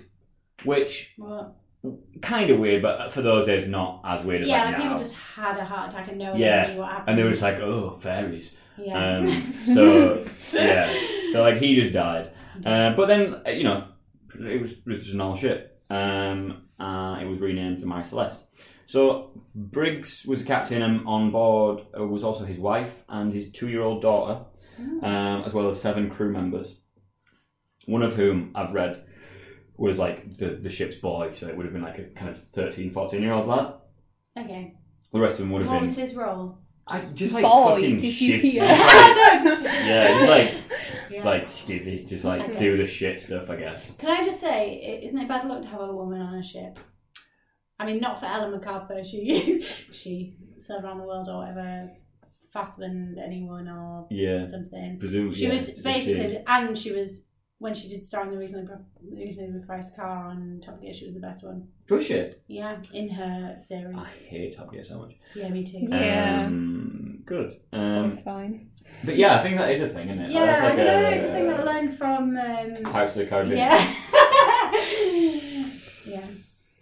which 0.63 1.13
What? 1.17 1.55
kind 2.21 2.49
of 2.49 2.59
weird, 2.59 2.81
but 2.81 3.11
for 3.11 3.21
those 3.21 3.45
days 3.45 3.67
not 3.67 4.01
as 4.03 4.23
weird 4.23 4.41
as 4.43 4.47
Yeah, 4.49 4.55
like 4.57 4.65
like 4.65 4.77
now. 4.77 4.83
people 4.83 4.97
just 4.97 5.15
had 5.15 5.57
a 5.57 5.65
heart 5.65 5.89
attack 5.91 6.07
and 6.09 6.17
no 6.17 6.31
one 6.31 6.39
Yeah, 6.39 6.71
knew 6.71 6.79
what 6.79 6.89
happened. 6.89 7.09
and 7.09 7.17
they 7.17 7.23
were 7.23 7.29
just 7.31 7.41
like, 7.41 7.59
oh, 7.59 7.91
fairies. 8.01 8.57
yeah. 8.77 9.17
Um, 9.17 9.53
so 9.75 10.25
yeah, 10.53 10.88
so 11.31 11.41
like 11.41 11.57
he 11.57 11.75
just 11.75 11.93
died. 11.93 12.31
Uh, 12.65 12.95
but 12.95 13.05
then 13.07 13.21
uh, 13.45 13.51
you 13.51 13.63
know, 13.63 13.79
it 14.39 14.61
was, 14.61 14.71
it 14.71 14.85
was 14.88 14.97
just 15.03 15.13
an 15.13 15.21
old 15.21 15.38
ship. 15.38 15.81
Um, 15.89 16.63
uh, 16.79 17.17
it 17.21 17.25
was 17.25 17.39
renamed 17.39 17.79
to 17.81 17.85
Mary 17.85 18.03
Celeste. 18.05 18.43
So 18.88 19.31
Briggs 19.53 20.25
was 20.25 20.39
the 20.39 20.45
captain, 20.45 20.81
and 20.81 21.05
on 21.07 21.31
board 21.31 21.81
uh, 21.97 22.05
was 22.05 22.23
also 22.23 22.45
his 22.45 22.57
wife 22.57 23.03
and 23.09 23.33
his 23.33 23.51
two-year-old 23.51 24.01
daughter, 24.01 24.45
um, 25.01 25.43
as 25.45 25.53
well 25.53 25.69
as 25.69 25.81
seven 25.81 26.09
crew 26.09 26.31
members. 26.31 26.75
One 27.88 28.03
of 28.03 28.13
whom 28.15 28.51
I've 28.53 28.73
read 28.73 29.03
was 29.77 29.97
like 29.97 30.38
the, 30.38 30.49
the 30.61 30.69
ship's 30.69 30.95
boy, 30.97 31.31
so 31.33 31.47
it 31.47 31.55
would 31.57 31.65
have 31.65 31.73
been 31.73 31.81
like 31.83 31.97
a 31.99 32.03
kind 32.03 32.29
of 32.29 32.41
13, 32.53 32.91
14 32.91 33.21
year 33.21 33.33
old 33.33 33.47
lad. 33.47 33.73
Okay. 34.38 34.75
The 35.11 35.19
rest 35.19 35.33
of 35.35 35.39
them 35.39 35.51
would 35.51 35.63
have 35.63 35.67
What 35.71 35.79
been 35.81 35.89
was 35.89 35.95
his 35.95 36.13
role? 36.13 36.59
I, 36.85 37.01
just 37.13 37.33
like 37.33 37.43
Boy, 37.43 37.69
fucking 37.75 37.99
did 37.99 38.21
you 38.21 38.38
shit- 38.38 38.41
hear? 38.41 38.61
just 38.67 39.45
like- 39.45 39.63
yeah, 39.88 40.17
just 40.19 40.29
like 40.29 40.63
Yeah. 41.11 41.23
like 41.23 41.43
skivvy, 41.45 42.07
just 42.07 42.23
like 42.25 42.41
Okay. 42.41 42.57
do 42.59 42.77
the 42.77 42.88
shit 42.88 43.19
stuff, 43.21 43.49
I 43.49 43.55
guess. 43.57 43.91
Can 43.97 44.09
I 44.09 44.23
just 44.23 44.39
say, 44.39 44.79
i- 45.01 45.05
isn't 45.05 45.17
it 45.19 45.27
bad 45.27 45.45
luck 45.45 45.61
to 45.63 45.67
have 45.69 45.81
a 45.81 45.93
woman 45.93 46.21
on 46.21 46.35
a 46.35 46.43
ship? 46.43 46.79
I 47.79 47.85
mean, 47.85 47.99
not 47.99 48.19
for 48.19 48.25
Ellen 48.25 48.51
MacArthur. 48.51 49.03
She 49.03 49.65
she 49.91 50.35
sailed 50.59 50.83
around 50.83 50.97
the 50.99 51.05
world 51.05 51.27
or 51.29 51.39
whatever 51.39 51.89
faster 52.53 52.81
than 52.81 53.15
anyone 53.23 53.67
or 53.67 54.07
Yeah, 54.09 54.41
something. 54.41 54.97
presumably. 54.99 55.35
She 55.35 55.43
yeah, 55.47 55.53
was 55.53 55.67
so 55.67 55.73
she- 55.75 55.81
basically, 55.83 56.43
and 56.47 56.77
she 56.77 56.91
was 56.91 57.23
when 57.60 57.74
she 57.74 57.88
did 57.88 58.03
star 58.05 58.24
in 58.26 58.32
the 58.32 58.38
reasonably, 58.38 58.68
Pri- 58.76 59.18
reasonably 59.26 59.62
priced 59.66 59.95
car 59.95 60.28
on 60.28 60.62
Top 60.64 60.80
Gear. 60.82 60.93
She 60.93 61.05
was 61.05 61.14
the 61.16 61.20
best 61.20 61.43
one. 61.43 61.68
Was 61.89 62.05
she? 62.05 62.30
Yeah, 62.47 62.78
in 62.93 63.10
her 63.10 63.55
series. 63.58 63.97
I 63.97 64.10
hate 64.28 64.55
Top 64.55 64.72
Gear 64.72 64.84
so 64.84 64.99
much. 64.99 65.14
Yeah, 65.36 65.49
me 65.49 65.64
too. 65.64 65.88
Yeah. 65.89 66.45
Um, 66.45 67.20
good. 67.26 67.53
Um, 67.74 68.12
fine. 68.12 68.70
but 69.03 69.16
yeah, 69.18 69.39
I 69.39 69.43
think 69.43 69.58
that 69.58 69.72
is 69.72 69.82
a 69.82 69.89
thing, 69.89 70.08
isn't 70.10 70.22
it? 70.26 70.32
Yeah, 70.32 70.45
That's 70.45 70.62
I 70.62 70.68
like 70.68 70.78
don't 70.78 70.86
know. 70.86 71.08
a- 71.08 71.12
It's 71.12 71.24
a 71.24 71.32
thing 71.34 71.47
that 71.47 71.60
I 71.60 71.64
learned 71.64 71.97
from. 71.97 72.38
Um, 72.38 72.74
Pirates 72.91 73.16
of 73.16 73.24
the 73.24 73.26
Caribbean. 73.26 73.58
yeah. 73.58 73.95
yeah. 76.05 76.26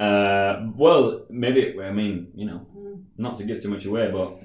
Uh, 0.06 0.68
well, 0.76 1.26
maybe. 1.30 1.80
I 1.82 1.92
mean, 1.92 2.32
you 2.36 2.46
know, 2.48 2.68
Mm. 2.76 3.04
not 3.18 3.38
to 3.38 3.44
give 3.46 3.62
too 3.62 3.70
much 3.70 3.86
away, 3.86 4.12
but 4.12 4.40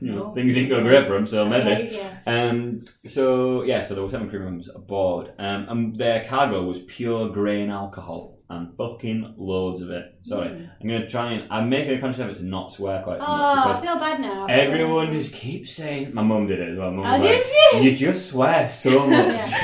you 0.00 0.12
know, 0.12 0.28
No. 0.28 0.34
things 0.34 0.56
ain't 0.56 0.68
going 0.70 0.84
great 0.84 1.06
for 1.06 1.16
him, 1.16 1.26
so 1.26 1.44
maybe. 1.44 1.70
Okay, 1.84 1.96
yeah. 2.26 2.32
Um, 2.50 2.82
so 3.04 3.62
yeah, 3.62 3.82
so 3.82 3.94
there 3.94 4.02
were 4.04 4.10
seven 4.10 4.28
crew 4.30 4.40
members 4.40 4.68
aboard, 4.74 5.32
um, 5.38 5.66
and 5.68 5.96
their 5.96 6.24
cargo 6.24 6.62
was 6.64 6.78
pure 6.80 7.28
grain 7.30 7.70
alcohol 7.70 8.38
and 8.50 8.76
fucking 8.76 9.34
loads 9.38 9.80
of 9.80 9.90
it. 9.90 10.14
Sorry, 10.22 10.48
I'm 10.48 10.86
gonna 10.88 11.08
try 11.08 11.32
and 11.32 11.50
I'm 11.50 11.68
making 11.68 11.96
a 11.96 12.00
conscious 12.00 12.20
effort 12.20 12.36
to 12.36 12.44
not 12.44 12.72
swear 12.72 13.02
quite 13.02 13.20
so 13.20 13.26
Oh, 13.26 13.30
much 13.56 13.66
Oh, 13.66 13.70
I 13.70 13.80
feel 13.80 13.98
bad 13.98 14.20
now. 14.20 14.46
everyone 14.46 15.12
just 15.12 15.32
keeps 15.32 15.72
saying. 15.72 16.12
My 16.14 16.22
mum 16.22 16.46
did 16.46 16.60
it 16.60 16.72
as 16.72 16.78
well. 16.78 16.90
Mum 16.90 17.06
Oh, 17.06 17.18
did 17.22 17.36
like, 17.38 17.82
you? 17.84 17.90
"You 17.90 17.96
just 17.96 18.26
swear 18.26 18.68
so 18.68 19.06
much." 19.08 19.10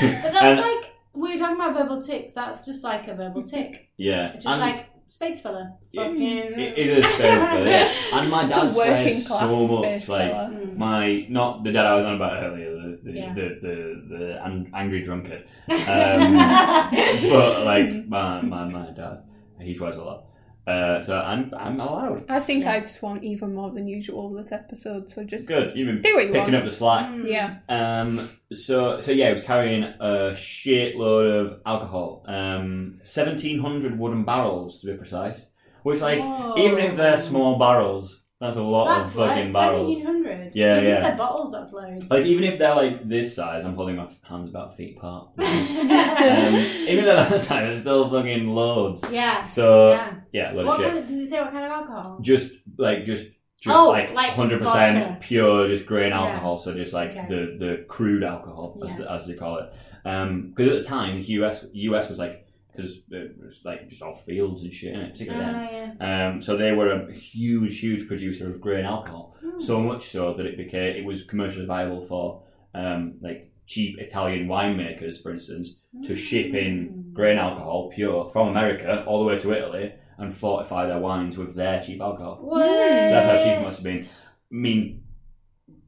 Yeah. 0.03 0.23
But 0.23 0.33
that's 0.33 0.37
And- 0.45 0.61
like 0.61 0.87
we 1.13 1.33
were 1.35 1.39
talking 1.39 1.57
about 1.57 1.75
verbal 1.75 2.03
ticks. 2.03 2.33
That's 2.33 2.65
just 2.65 2.83
like 2.83 3.07
a 3.09 3.15
verbal 3.15 3.43
tick. 3.43 3.91
yeah, 3.99 4.33
Just 4.35 4.47
and 4.47 4.61
like 4.61 4.87
space 5.11 5.41
filler. 5.43 5.73
Fucking. 5.95 6.23
it, 6.23 6.79
it 6.79 6.89
is 6.99 7.05
space 7.05 7.45
filler, 7.53 7.67
yeah. 7.69 7.93
And 8.15 8.31
my 8.31 8.45
It's 8.47 8.55
dad 8.55 8.73
a 8.73 8.77
working 8.79 9.21
swears 9.21 9.27
so 9.27 9.67
much, 9.67 9.79
space 10.01 10.09
like. 10.09 10.33
fella. 10.33 10.51
Mm. 10.51 10.77
My 10.77 11.27
not 11.29 11.63
the 11.65 11.73
dad 11.73 11.85
I 11.87 11.95
was 11.97 12.05
on 12.07 12.15
about 12.15 12.43
earlier, 12.45 12.71
the 12.71 12.99
the 13.05 13.13
Yeah. 13.13 13.35
the, 13.35 13.47
the, 13.65 13.75
the 14.17 14.45
an- 14.45 14.71
angry 14.75 15.03
drunkard. 15.03 15.45
Um, 15.71 15.77
but 17.31 17.65
like 17.65 18.09
my, 18.09 18.41
my 18.43 18.65
my 18.69 18.91
dad, 18.91 19.23
he 19.61 19.75
swears 19.75 19.97
a 19.97 20.03
lot. 20.05 20.25
Uh, 20.67 21.01
so 21.01 21.19
I'm 21.19 21.53
I'm 21.57 21.81
allowed. 21.81 22.25
I 22.31 22.39
think 22.41 22.65
Yeah. 22.65 22.73
I've 22.75 22.91
sworn 22.91 23.25
even 23.25 23.55
more 23.55 23.71
than 23.73 23.89
usual 23.89 24.33
this 24.35 24.53
episode, 24.53 25.09
so 25.09 25.25
just 25.25 25.49
Good. 25.49 25.77
You've 25.77 25.87
been 25.87 26.03
Do 26.03 26.15
what 26.15 26.27
you 26.27 26.33
picking 26.33 26.53
want. 26.53 26.57
up 26.57 26.65
the 26.65 26.71
slack. 26.71 27.07
Mm. 27.11 27.29
yeah. 27.29 27.57
Um. 27.69 28.29
So 28.53 29.01
so 29.01 29.11
yeah, 29.13 29.31
it 29.31 29.33
was 29.33 29.43
carrying 29.43 29.85
a 29.85 30.33
shitload 30.35 31.41
of 31.41 31.61
alcohol. 31.67 32.25
Um. 32.29 33.01
Seventeen 33.03 33.59
hundred 33.61 33.99
wooden 33.99 34.25
barrels 34.25 34.81
to 34.81 34.87
be 34.87 34.95
precise. 34.97 35.47
Which 35.83 36.01
like 36.01 36.21
Whoa. 36.21 36.55
even 36.59 36.79
if 36.79 36.97
they're 36.97 37.19
small 37.19 37.59
barrels, 37.59 38.21
that's 38.39 38.57
a 38.57 38.63
lot 38.63 38.99
That's 38.99 39.11
of 39.11 39.17
fucking 39.17 39.45
like 39.45 39.53
barrels. 39.53 39.99
Yeah, 40.53 40.77
Even 40.79 40.89
yeah. 40.89 40.97
If 40.97 41.03
they're 41.05 41.17
bottles, 41.17 41.53
that's 41.53 41.73
loads. 41.73 42.11
Like 42.11 42.25
even 42.25 42.45
if 42.45 42.59
they're 42.59 42.75
like 42.75 43.09
this 43.09 43.35
size, 43.35 43.65
I'm 43.65 43.75
holding 43.75 43.97
my 43.97 44.09
hands 44.23 44.49
about 44.49 44.77
feet 44.77 44.97
apart. 44.99 45.29
um, 45.39 45.45
even 45.45 46.99
if 46.99 47.05
they're 47.05 47.17
that 47.29 47.31
size, 47.41 47.49
there's 47.69 47.81
still 47.81 48.11
fucking 48.11 48.49
loads. 48.49 49.05
yeah. 49.11 49.45
So 49.45 49.91
yeah. 49.91 50.15
yeah, 50.33 50.53
load 50.53 50.67
What 50.67 50.75
of 50.75 50.81
shit. 50.81 50.87
kind 50.93 50.99
of, 50.99 51.07
does 51.07 51.19
it 51.19 51.29
say 51.31 51.41
what 51.41 51.53
kind 51.53 51.65
of 51.65 51.71
alcohol? 51.73 52.19
just 52.21 52.53
like 52.79 53.05
just 53.05 53.27
just 53.61 53.77
Oh, 53.77 53.89
like 53.91 54.11
hundred 54.31 54.63
percent 54.63 55.21
pure, 55.21 55.69
just 55.69 55.87
grain 55.87 56.11
Yeah. 56.11 56.21
alcohol. 56.21 56.59
So 56.59 56.75
just 56.75 56.93
like 56.93 57.11
Okay. 57.11 57.27
the 57.29 57.57
the 57.59 57.85
crude 57.89 58.23
alcohol, 58.25 58.81
as, 58.85 58.91
Yeah. 58.91 58.97
the, 58.99 59.13
as 59.13 59.27
they 59.27 59.35
call 59.35 59.59
it. 59.59 59.73
Because 60.03 60.69
at 60.77 60.79
the 60.83 60.85
time, 60.85 61.23
US 61.27 61.65
US 61.73 62.09
was 62.09 62.19
like 62.19 62.47
because 62.73 62.99
it 63.11 63.37
was 63.39 63.61
like 63.65 63.89
just 63.89 64.03
all 64.03 64.15
fields 64.15 64.63
and 64.63 64.73
shit 64.73 64.95
in 64.95 65.01
it, 65.01 65.13
particularly 65.13 65.45
then. 65.47 65.97
Oh, 66.01 66.05
yeah. 66.05 66.29
Um, 66.29 66.43
so 66.43 66.57
they 66.57 66.73
were 66.73 66.91
a 66.93 67.13
huge, 67.13 67.81
huge 67.81 68.07
producer 68.07 68.49
of 68.49 68.61
grain 68.61 68.85
alcohol. 68.85 69.37
Hmm. 69.41 69.61
So 69.61 69.81
much 69.81 70.09
so 70.09 70.35
that 70.35 70.47
it 70.47 70.57
became 70.57 70.97
it 70.97 71.05
was 71.05 71.25
commercially 71.25 71.67
viable 71.67 72.01
for 72.01 72.43
um, 72.75 73.15
like 73.21 73.53
cheap 73.67 73.99
Italian 73.99 74.49
winemakers, 74.49 75.23
for 75.23 75.33
instance, 75.33 75.81
to 76.05 76.17
ship 76.17 76.55
in 76.55 77.11
grain 77.13 77.39
alcohol 77.39 77.91
pure 77.95 78.31
from 78.31 78.49
America 78.49 79.05
all 79.07 79.21
the 79.21 79.25
way 79.25 79.39
to 79.39 79.53
Italy 79.53 79.93
and 80.19 80.35
fortify 80.35 80.87
their 80.87 80.99
wines 80.99 81.39
with 81.39 81.55
their 81.55 81.83
cheap 81.83 82.01
alcohol. 82.01 82.39
What? 82.41 82.63
So 82.63 82.67
that's 82.67 83.27
how 83.27 83.39
cheap 83.39 83.61
it 83.61 83.63
must 83.63 83.79
have 83.79 83.85
been. 83.85 83.99
I 83.99 84.29
mean, 84.51 85.03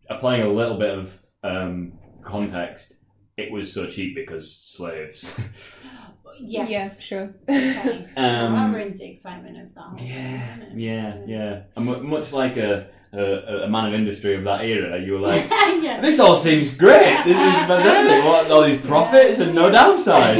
applying 0.08 0.42
a 0.42 0.48
little 0.48 0.78
bit 0.78 0.98
of 0.98 1.20
um, 1.42 1.98
context, 2.22 2.94
it 3.36 3.50
was 3.50 3.72
so 3.72 3.86
cheap 3.86 4.14
because 4.14 4.56
slaves. 4.64 5.38
Yes. 6.40 6.70
Yeah, 6.70 6.88
sure. 7.00 7.34
Okay. 7.48 8.06
Um, 8.16 8.52
well, 8.52 8.66
that 8.66 8.74
ruins 8.74 8.98
the 8.98 9.10
excitement 9.10 9.56
of 9.58 9.74
that. 9.74 9.82
whole 9.82 9.96
thing, 9.96 10.06
Yeah, 10.08 10.68
yeah, 10.74 11.16
yeah. 11.26 11.62
And 11.76 12.02
much 12.02 12.32
like 12.32 12.56
a, 12.56 12.88
a 13.12 13.64
a 13.64 13.68
man 13.68 13.88
of 13.88 13.94
industry 13.94 14.34
of 14.34 14.44
that 14.44 14.64
era, 14.64 15.00
you 15.00 15.12
were 15.12 15.18
like, 15.18 15.48
yeah. 15.50 16.00
"This 16.00 16.20
all 16.20 16.34
seems 16.34 16.74
great. 16.76 17.22
This 17.24 17.36
is 17.36 17.54
fantastic. 17.70 18.24
What 18.24 18.50
all 18.50 18.62
these 18.62 18.80
profits 18.80 19.38
and 19.38 19.54
no 19.54 19.70
downside, 19.70 20.38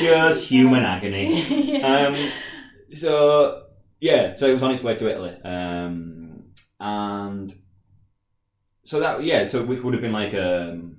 just 0.00 0.46
human 0.48 0.84
agony." 0.84 1.82
Um, 1.82 2.16
so 2.94 3.64
yeah, 4.00 4.34
so 4.34 4.46
it 4.48 4.52
was 4.52 4.62
on 4.62 4.72
its 4.72 4.82
way 4.82 4.94
to 4.94 5.10
Italy, 5.10 5.36
um, 5.44 6.44
and 6.80 7.54
so 8.82 9.00
that 9.00 9.22
yeah, 9.24 9.44
so 9.44 9.64
which 9.64 9.80
would 9.82 9.94
have 9.94 10.02
been 10.02 10.12
like 10.12 10.34
um, 10.34 10.98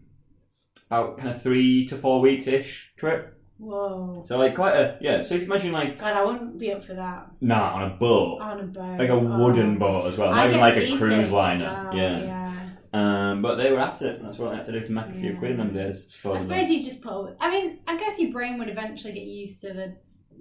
about 0.88 1.18
kind 1.18 1.30
of 1.30 1.42
three 1.42 1.86
to 1.88 1.98
four 1.98 2.22
weeks 2.22 2.48
ish 2.48 2.94
trip. 2.98 3.35
Whoa. 3.58 4.24
So 4.26 4.38
like 4.38 4.56
quite 4.56 4.76
a 4.76 4.98
yeah. 5.02 5.22
So 5.22 5.36
if 5.36 5.42
you 5.42 5.48
imagine 5.48 5.72
like 5.72 5.98
God, 6.00 6.14
I 6.14 6.24
wouldn't 6.24 6.58
be 6.60 6.72
up 6.74 6.84
for 6.84 6.94
that 6.96 7.28
nah 7.42 7.76
on 7.76 7.92
a 7.92 7.96
boat. 7.96 8.42
on 8.42 8.60
a 8.60 8.64
boat. 8.64 9.00
like 9.00 9.10
a 9.10 9.18
wooden 9.18 9.76
Oh. 9.76 9.80
boat 9.80 10.08
as 10.08 10.18
well, 10.18 10.34
I 10.34 10.36
not 10.38 10.48
even 10.48 10.60
like 10.60 10.76
a 10.76 10.82
seasick 10.82 10.98
cruise 11.00 11.14
as 11.26 11.32
liner. 11.32 11.64
well, 11.86 11.96
Yeah. 11.96 12.24
yeah. 12.24 12.52
Um, 12.94 13.42
but 13.42 13.56
they 13.56 13.72
were 13.72 13.80
at 13.80 14.02
it. 14.02 14.22
That's 14.22 14.38
what 14.38 14.52
they 14.52 14.56
had 14.58 14.66
to 14.66 14.72
do 14.74 14.82
to 14.86 14.92
make 14.92 15.08
a 15.08 15.14
few 15.14 15.32
Yeah. 15.34 15.38
quid 15.40 15.52
in 15.52 15.58
them 15.58 15.74
days. 15.74 16.06
I 16.26 16.38
suppose 16.38 16.70
you 16.70 16.82
just 16.84 17.02
put. 17.02 17.36
I 17.42 17.50
mean, 17.52 17.80
I 17.88 17.98
guess 17.98 18.20
your 18.20 18.32
brain 18.32 18.58
would 18.60 18.70
eventually 18.70 19.14
get 19.14 19.24
used 19.24 19.62
to 19.62 19.74
the 19.74 19.96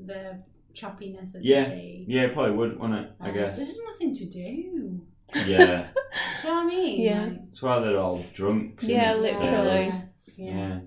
the 0.06 0.42
choppiness 0.72 1.34
of 1.36 1.42
Yeah. 1.44 1.64
the 1.68 1.70
sea. 1.70 2.04
Yeah, 2.08 2.28
probably 2.32 2.52
would, 2.56 2.78
wouldn't 2.80 2.98
it? 3.06 3.12
I 3.20 3.28
Um, 3.28 3.34
guess. 3.34 3.56
There's 3.56 3.78
nothing 3.92 4.12
to 4.16 4.24
do. 4.26 5.00
Yeah, 5.46 5.86
Do 6.42 6.48
you 6.48 6.54
know 6.54 6.54
what 6.56 6.64
I 6.64 6.66
mean? 6.66 7.00
Yeah. 7.00 7.28
That's 7.48 7.62
why 7.62 7.78
they're 7.80 7.98
all 7.98 8.22
drunk. 8.34 8.80
Yeah, 8.82 9.14
literally. 9.14 9.90
Yeah. 10.36 10.80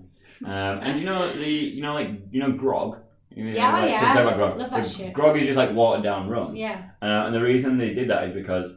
Um, 0.44 0.50
and 0.82 0.98
you 0.98 1.04
know 1.06 1.30
the 1.32 1.48
you 1.50 1.82
know 1.82 1.94
like 1.94 2.10
you 2.30 2.40
know 2.40 2.52
grog. 2.52 2.98
You 3.30 3.44
know, 3.44 3.50
Yeah, 3.52 3.72
like, 3.72 3.90
yeah. 3.90 4.18
about 4.18 4.36
grog. 4.36 4.58
Love 4.58 4.70
that 4.70 4.86
So 4.86 4.98
shit. 5.04 5.12
Grog 5.12 5.36
is 5.36 5.46
just 5.46 5.56
like 5.56 5.72
watered 5.72 6.02
down 6.02 6.28
rum. 6.28 6.56
Yeah. 6.56 6.90
Uh, 7.02 7.26
and 7.26 7.34
the 7.34 7.42
reason 7.42 7.76
they 7.76 7.92
did 7.94 8.08
that 8.10 8.24
is 8.24 8.32
because 8.32 8.72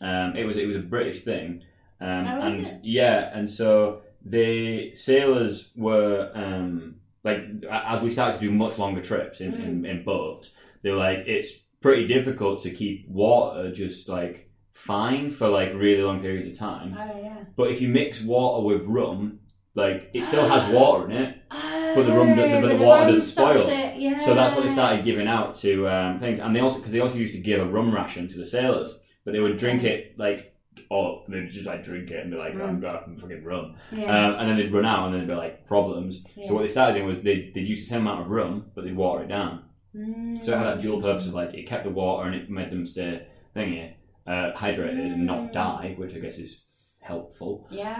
um, 0.00 0.36
it 0.36 0.44
was 0.44 0.56
it 0.56 0.66
was 0.66 0.76
a 0.76 0.80
British 0.80 1.24
thing, 1.24 1.62
um, 2.00 2.26
Oh, 2.26 2.40
and 2.42 2.66
it? 2.66 2.80
yeah, 2.82 3.30
and 3.36 3.48
so 3.48 4.02
the 4.24 4.94
sailors 4.94 5.70
were 5.76 6.30
um, 6.34 6.96
like 7.24 7.40
as 7.70 8.00
we 8.02 8.10
started 8.10 8.38
to 8.38 8.44
do 8.46 8.50
much 8.52 8.78
longer 8.78 9.00
trips 9.00 9.40
in, 9.40 9.52
Mm. 9.52 9.64
in, 9.64 9.86
in 9.86 10.04
boats, 10.04 10.50
they 10.82 10.90
were 10.90 10.96
like 10.96 11.20
it's 11.26 11.52
pretty 11.80 12.06
difficult 12.06 12.62
to 12.62 12.70
keep 12.70 13.08
water 13.08 13.70
just 13.72 14.08
like 14.08 14.48
fine 14.72 15.30
for 15.30 15.48
like 15.48 15.72
really 15.74 16.02
long 16.02 16.20
periods 16.20 16.48
of 16.48 16.58
time. 16.58 16.96
Oh 16.98 17.20
yeah. 17.20 17.44
But 17.56 17.70
if 17.70 17.80
you 17.80 17.88
mix 17.88 18.20
water 18.20 18.64
with 18.66 18.84
rum, 18.86 19.38
like 19.74 20.10
it 20.14 20.24
still 20.24 20.46
has 20.48 20.64
water 20.72 21.10
in 21.10 21.16
it, 21.16 21.36
But 21.50 22.04
the 22.06 22.12
rum- 22.12 22.30
Oh, 22.32 22.36
but 22.36 22.68
the 22.68 22.74
but 22.78 22.86
water 22.86 23.06
doesn't 23.06 23.22
spoil. 23.22 23.68
It. 23.68 23.96
Yeah. 23.98 24.18
so 24.18 24.34
that's 24.34 24.54
what 24.54 24.64
they 24.64 24.72
started 24.72 25.04
giving 25.04 25.26
out 25.28 25.54
to 25.56 25.88
um, 25.88 26.18
things, 26.18 26.38
and 26.40 26.54
they 26.54 26.60
also 26.60 26.76
because 26.78 26.92
they 26.92 27.00
also 27.00 27.16
used 27.16 27.34
to 27.34 27.40
give 27.40 27.60
a 27.60 27.66
rum 27.66 27.90
ration 27.90 28.28
to 28.28 28.36
the 28.38 28.46
sailors, 28.46 28.98
but 29.24 29.32
they 29.32 29.40
would 29.40 29.56
drink 29.56 29.82
it 29.84 30.18
like, 30.18 30.54
or 30.90 31.24
they'd 31.28 31.48
just 31.48 31.66
like 31.66 31.82
drink 31.82 32.10
it 32.10 32.20
and 32.20 32.30
be 32.30 32.36
like, 32.38 32.54
I'm 32.54 32.80
going 32.80 32.92
to 32.92 33.20
fucking 33.20 33.44
rum, 33.44 33.76
Yeah. 33.92 34.04
um, 34.26 34.34
and 34.38 34.48
then 34.48 34.56
they'd 34.56 34.72
run 34.72 34.84
out, 34.84 35.04
and 35.06 35.14
then 35.14 35.20
there'd 35.26 35.30
be 35.38 35.42
like 35.46 35.66
problems. 35.66 36.20
Yeah. 36.36 36.48
So 36.48 36.54
what 36.54 36.62
they 36.62 36.68
started 36.68 36.94
doing 36.94 37.06
was 37.06 37.22
they 37.22 37.50
they'd 37.54 37.66
use 37.66 37.80
the 37.80 37.86
same 37.86 38.02
amount 38.02 38.22
of 38.22 38.28
rum, 38.28 38.66
but 38.74 38.84
they'd 38.84 38.96
water 38.96 39.24
it 39.24 39.28
down. 39.28 39.64
So 39.94 40.52
it 40.52 40.56
had 40.56 40.66
that 40.66 40.80
dual 40.80 41.02
purpose 41.02 41.26
of 41.28 41.34
like 41.34 41.52
it 41.54 41.66
kept 41.66 41.84
the 41.84 41.90
water 41.90 42.26
and 42.26 42.34
it 42.34 42.48
made 42.48 42.70
them 42.70 42.86
stay 42.86 43.26
thingy, 43.54 43.92
uh, 44.26 44.52
hydrated 44.56 45.12
and 45.12 45.26
not 45.26 45.52
die, 45.52 45.94
which 45.98 46.14
I 46.14 46.18
guess 46.18 46.38
is 46.38 46.62
helpful. 47.00 47.66
Yeah. 47.70 47.92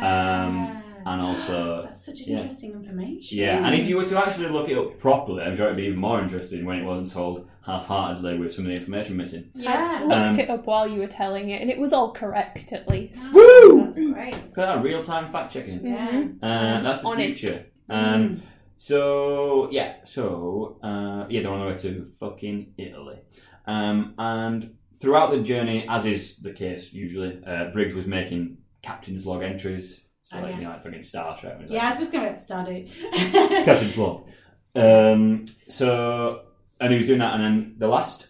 Um, 0.46 0.82
and 1.06 1.20
also, 1.20 1.82
That's 1.82 2.04
such 2.06 2.20
yeah. 2.22 2.36
interesting 2.38 2.72
information. 2.72 3.38
yeah, 3.38 3.64
and 3.66 3.74
if 3.74 3.88
you 3.88 3.96
were 3.96 4.06
to 4.06 4.18
actually 4.18 4.48
look 4.48 4.68
it 4.68 4.76
up 4.78 4.98
properly, 4.98 5.42
I'm 5.42 5.56
sure 5.56 5.66
it'd 5.66 5.76
be 5.76 5.84
even 5.84 5.98
more 5.98 6.20
interesting 6.20 6.64
when 6.64 6.78
it 6.78 6.84
wasn't 6.84 7.10
told 7.12 7.48
half-heartedly 7.66 8.38
with 8.38 8.52
some 8.52 8.64
of 8.66 8.70
the 8.74 8.76
information 8.78 9.16
missing. 9.16 9.44
I 9.56 9.60
Yeah. 9.62 10.04
looked 10.06 10.30
Um, 10.32 10.40
it 10.40 10.50
up 10.50 10.66
while 10.66 10.88
you 10.88 10.98
were 11.00 11.06
telling 11.06 11.50
it, 11.50 11.60
and 11.62 11.70
it 11.70 11.78
was 11.78 11.92
all 11.92 12.10
correct 12.12 12.72
at 12.72 12.88
least. 12.88 13.32
Woo! 13.34 13.84
That's 13.84 13.98
great. 13.98 14.34
Look 14.34 14.54
that 14.56 14.82
real-time 14.82 15.28
fact-checking. 15.30 15.86
Yeah. 15.86 16.08
Mhm. 16.10 16.38
Uh, 16.42 16.82
that's 16.82 17.02
the 17.02 17.08
On 17.08 17.20
it. 17.20 17.38
future. 17.38 17.66
Um, 17.88 18.28
Mm. 18.28 18.40
So 18.78 19.68
yeah, 19.70 19.94
so 20.02 20.78
uh, 20.82 21.26
yeah, 21.30 21.42
they're 21.42 21.52
on 21.52 21.60
their 21.60 21.68
way 21.68 21.78
to 21.82 22.04
fucking 22.18 22.72
Italy, 22.76 23.18
um, 23.66 24.14
and 24.18 24.70
throughout 25.00 25.30
the 25.30 25.40
journey, 25.40 25.86
as 25.88 26.04
is 26.04 26.36
the 26.38 26.50
case 26.52 26.92
usually, 26.92 27.38
uh, 27.46 27.66
Briggs 27.66 27.94
was 27.94 28.06
making 28.08 28.56
captain's 28.82 29.24
log 29.24 29.44
entries. 29.44 30.02
So 30.24 30.36
like 30.36 30.50
yeah. 30.50 30.56
you 30.58 30.62
know, 30.64 30.70
like 30.70 30.82
fucking 30.82 31.02
Star 31.02 31.36
Trek. 31.36 31.58
it's 31.60 31.70
Yeah, 31.70 31.86
I 31.86 31.90
was 31.90 31.98
just 32.00 32.12
going 32.12 32.32
to 32.32 32.36
study. 32.38 32.90
captain's 33.12 33.96
log. 33.96 34.28
Um, 34.74 35.44
so 35.68 36.42
and 36.80 36.92
he 36.92 36.98
was 36.98 37.06
doing 37.06 37.18
that, 37.20 37.34
and 37.34 37.42
then 37.44 37.74
the 37.78 37.88
last 37.88 38.28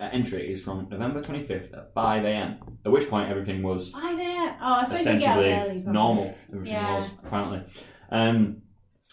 uh, 0.00 0.08
entry 0.12 0.50
is 0.52 0.62
from 0.62 0.88
November 0.90 1.22
twenty 1.22 1.42
fifth 1.42 1.72
at 1.74 1.92
five 1.94 2.24
a.m. 2.24 2.58
At 2.84 2.92
which 2.92 3.08
point 3.08 3.30
everything 3.30 3.62
was 3.62 3.90
5 3.90 4.18
a.m. 4.18 4.54
Oh, 4.60 4.74
I 4.74 4.84
suppose 4.84 5.06
you 5.06 5.18
get 5.20 5.38
early. 5.38 5.52
probably. 5.82 5.92
normal. 5.92 6.38
Everything 6.52 6.72
Yeah. 6.74 6.98
was 6.98 7.10
apparently. 7.24 7.62
Um, 8.10 8.62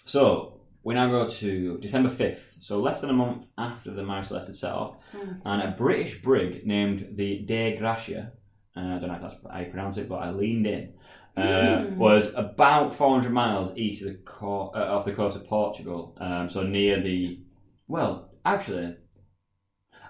so 0.05 0.61
we 0.83 0.93
now 0.95 1.09
go 1.09 1.27
to 1.27 1.77
December 1.77 2.09
fifth, 2.09 2.57
so 2.59 2.79
less 2.79 3.01
than 3.01 3.09
a 3.11 3.13
month 3.13 3.47
after 3.57 3.91
the 3.93 4.03
Mary 4.03 4.25
Celeste 4.25 4.47
had 4.47 4.55
set 4.55 4.71
off, 4.73 4.95
Hmm. 5.11 5.33
and 5.45 5.61
a 5.61 5.71
British 5.77 6.21
brig 6.21 6.65
named 6.65 7.09
the 7.15 7.39
Dei 7.39 7.77
Gratia. 7.77 8.31
Uh, 8.75 8.79
I 8.79 8.99
don't 8.99 9.07
know 9.09 9.15
if 9.15 9.21
that's 9.21 9.35
how 9.51 9.59
you 9.59 9.67
pronounce 9.67 9.97
it, 9.97 10.09
but 10.09 10.15
I 10.15 10.31
leaned 10.31 10.65
in. 10.65 10.93
Uh, 11.37 11.81
Hmm. 11.83 11.97
Was 11.97 12.33
about 12.35 12.93
400 12.93 13.31
miles 13.31 13.75
east 13.77 14.01
of 14.03 14.09
the 14.09 14.17
co- 14.25 14.71
uh, 14.75 14.79
off 14.95 15.05
the 15.05 15.13
coast 15.13 15.37
of 15.37 15.47
Portugal, 15.47 16.15
um, 16.19 16.49
so 16.49 16.63
near 16.63 16.99
the. 17.01 17.39
Well, 17.87 18.29
actually, 18.45 18.95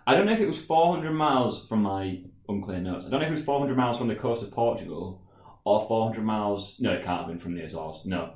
I 0.07 0.15
don't 0.15 0.25
know 0.25 0.33
if 0.33 0.39
it 0.39 0.47
was 0.47 0.57
400 0.57 1.11
miles 1.11 1.67
from 1.67 1.83
my 1.83 2.23
unclear 2.49 2.79
notes. 2.79 3.05
I 3.05 3.09
don't 3.09 3.19
know 3.19 3.25
if 3.27 3.31
it 3.31 3.35
was 3.35 3.43
400 3.43 3.77
miles 3.77 3.97
from 3.97 4.07
the 4.07 4.15
coast 4.15 4.41
of 4.43 4.51
Portugal 4.51 5.21
or 5.63 5.79
400 5.87 6.23
miles. 6.23 6.75
No, 6.79 6.91
it 6.91 7.03
can't 7.03 7.19
have 7.19 7.27
been 7.27 7.37
from 7.39 7.53
the 7.53 7.61
Azores. 7.63 8.03
No. 8.05 8.33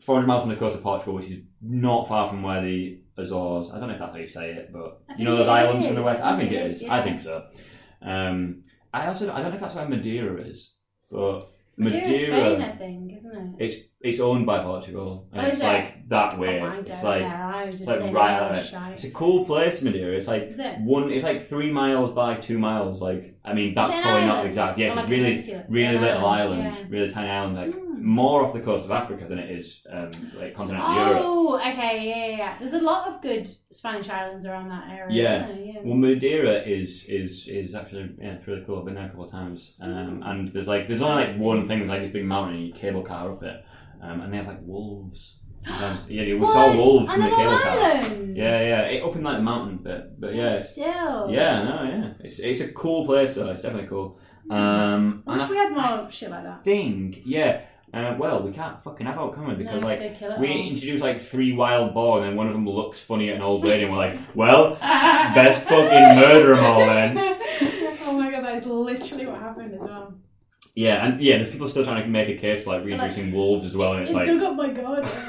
400 0.00 0.26
miles 0.26 0.42
from 0.42 0.50
the 0.50 0.56
coast 0.56 0.76
of 0.76 0.82
Portugal, 0.82 1.14
which 1.14 1.26
is 1.26 1.40
not 1.62 2.06
far 2.08 2.26
from 2.26 2.42
where 2.42 2.62
the 2.62 3.00
Azores. 3.16 3.70
I 3.70 3.78
don't 3.78 3.88
know 3.88 3.94
if 3.94 4.00
that's 4.00 4.12
how 4.12 4.18
you 4.18 4.26
say 4.26 4.52
it, 4.52 4.70
but 4.72 5.00
you 5.16 5.24
know 5.24 5.36
those 5.36 5.48
islands 5.48 5.86
from 5.86 5.96
the 5.96 6.02
west. 6.02 6.22
I 6.22 6.36
think 6.36 6.50
it 6.52 6.66
is. 6.66 6.82
is, 6.82 6.88
I 6.88 7.02
think 7.02 7.20
so. 7.20 7.46
Um, 8.02 8.62
I 8.92 9.06
also 9.06 9.30
I 9.32 9.40
don't 9.40 9.50
know 9.50 9.54
if 9.54 9.60
that's 9.60 9.74
where 9.74 9.88
Madeira 9.88 10.40
is, 10.42 10.74
but 11.10 11.42
Madeira's 11.78 12.08
Madeira. 12.08 12.36
Spain, 12.36 12.62
I 12.62 12.76
think, 12.76 13.12
isn't 13.16 13.36
it? 13.36 13.64
It's 13.64 13.76
it's 14.00 14.20
owned 14.20 14.46
by 14.46 14.60
Portugal. 14.62 15.28
And 15.32 15.46
Oh, 15.46 15.48
it's 15.48 15.60
it? 15.60 15.64
like 15.64 16.08
that 16.08 16.38
way. 16.38 16.60
Oh, 16.60 16.72
it's 16.78 17.02
like 17.02 17.22
know. 17.22 17.64
It's 17.66 17.84
like 17.86 18.12
right 18.14 18.38
of 18.42 18.56
it. 18.56 18.66
shite. 18.66 18.92
It's 18.92 19.04
a 19.04 19.10
cool 19.10 19.44
place, 19.44 19.82
Madeira. 19.82 20.16
It's 20.16 20.26
like 20.28 20.42
it? 20.44 20.80
one. 20.80 21.10
It's 21.10 21.24
like 21.24 21.42
three 21.42 21.70
miles 21.70 22.12
by 22.12 22.36
two 22.36 22.58
miles. 22.58 23.02
Like 23.02 23.36
I 23.44 23.54
mean, 23.54 23.74
that's 23.74 23.94
probably 24.02 24.26
not 24.26 24.46
exact. 24.46 24.78
Yes, 24.78 24.92
it's 24.92 24.96
like 24.96 25.06
a 25.06 25.10
really 25.10 25.24
peninsula? 25.30 25.64
really 25.68 25.96
An 25.96 26.02
little 26.02 26.26
island, 26.26 26.62
island, 26.62 26.76
yeah. 26.78 26.86
really 26.96 27.10
tiny 27.10 27.28
island. 27.30 27.56
Like 27.56 27.74
Hmm. 27.98 28.04
more 28.06 28.44
off 28.44 28.52
the 28.52 28.60
coast 28.60 28.84
of 28.84 28.92
Africa 28.92 29.26
than 29.28 29.38
it 29.40 29.50
is 29.50 29.82
um, 29.92 30.10
like 30.38 30.54
continental 30.54 30.94
Europe. 30.94 31.22
Oh, 31.24 31.56
okay, 31.58 32.06
yeah, 32.08 32.26
yeah, 32.26 32.36
yeah. 32.36 32.58
There's 32.60 32.74
a 32.74 32.80
lot 32.80 33.08
of 33.08 33.20
good 33.20 33.50
Spanish 33.72 34.08
islands 34.08 34.46
around 34.46 34.68
that 34.68 34.88
area. 34.88 35.16
Yeah. 35.22 35.50
yeah. 35.56 35.80
Well, 35.82 35.96
Madeira 35.96 36.62
is 36.62 37.04
is 37.08 37.48
is 37.48 37.74
actually 37.74 38.10
yeah, 38.20 38.34
it's 38.34 38.46
really 38.46 38.62
cool. 38.64 38.78
I've 38.78 38.84
been 38.84 38.94
there 38.94 39.06
a 39.06 39.08
couple 39.08 39.24
of 39.24 39.32
times, 39.32 39.74
um, 39.82 40.22
and 40.24 40.46
there's 40.52 40.68
like 40.68 40.86
there's 40.86 41.02
only 41.02 41.24
like 41.24 41.36
one 41.40 41.64
thing. 41.64 41.78
There's 41.78 41.88
like 41.88 42.02
this 42.02 42.12
big 42.12 42.24
mountain, 42.24 42.54
and 42.58 42.66
you 42.68 42.72
cable 42.72 43.02
car 43.02 43.32
up 43.32 43.42
it, 43.42 43.64
um, 44.02 44.20
and 44.20 44.32
they 44.32 44.36
have 44.38 44.46
like 44.46 44.60
wolves. 44.62 45.36
Sometimes, 45.66 46.06
yeah, 46.08 46.34
we 46.34 46.46
saw 46.46 46.74
wolves 46.74 47.12
from 47.12 47.22
the 47.22 47.28
cable 47.30 47.58
car. 47.58 47.74
Yeah, 48.34 48.60
yeah, 48.60 48.80
it, 48.82 49.02
up 49.02 49.14
in 49.16 49.22
like 49.22 49.38
the 49.38 49.42
mountain 49.42 49.78
bit, 49.78 50.20
but 50.20 50.34
yeah, 50.34 50.54
it's, 50.54 50.70
Still. 50.70 51.30
yeah, 51.30 51.62
no, 51.64 51.82
yeah, 51.82 52.12
it's 52.20 52.38
it's 52.38 52.60
a 52.60 52.72
cool 52.72 53.04
place 53.06 53.34
though. 53.34 53.50
It's 53.50 53.62
definitely 53.62 53.88
cool. 53.88 54.18
Um, 54.50 55.24
I 55.26 55.32
and 55.32 55.40
wish 55.42 55.50
we 55.50 55.56
had 55.56 55.72
more 55.72 56.10
shit 56.10 56.30
like 56.30 56.44
that. 56.44 56.64
think, 56.64 57.20
yeah. 57.24 57.62
Uh, 57.92 58.14
well, 58.18 58.42
we 58.42 58.52
can't 58.52 58.82
fucking 58.82 59.06
have 59.06 59.18
it 59.18 59.34
coming 59.34 59.56
because 59.56 59.80
No, 59.80 59.86
like 59.88 60.00
it's 60.00 60.18
kill 60.18 60.32
it 60.32 60.38
we 60.38 60.48
all. 60.50 60.68
introduce 60.68 61.00
like 61.00 61.20
three 61.20 61.52
wild 61.54 61.94
boar, 61.94 62.18
and 62.18 62.26
then 62.28 62.36
one 62.36 62.46
of 62.46 62.52
them 62.52 62.66
looks 62.68 63.00
funny 63.02 63.30
at 63.30 63.36
an 63.36 63.42
old 63.42 63.64
lady, 63.64 63.84
and 63.84 63.92
we're 63.92 63.98
like, 63.98 64.18
well, 64.34 64.74
best 64.76 65.62
fucking 65.62 66.16
murder 66.16 66.54
them 66.54 66.64
all 66.64 66.80
then. 66.80 67.16
oh 68.06 68.12
my 68.18 68.30
god, 68.30 68.44
that 68.44 68.58
is 68.58 68.66
literally 68.66 69.26
what 69.26 69.40
happened 69.40 69.74
as 69.74 69.80
well. 69.80 70.14
Yeah, 70.78 71.04
and 71.04 71.18
yeah, 71.18 71.38
there's 71.38 71.50
people 71.50 71.66
still 71.66 71.82
trying 71.82 72.04
to 72.04 72.08
make 72.08 72.28
a 72.28 72.36
case 72.36 72.62
for 72.62 72.70
like 72.70 72.84
reintroducing 72.84 73.32
wolves 73.32 73.66
as 73.66 73.76
well, 73.76 73.94
and 73.94 74.02
it's 74.02 74.12
it 74.12 74.14
like 74.14 74.26
dug 74.26 74.42
up 74.44 74.54
my 74.54 74.68
garden. 74.68 75.10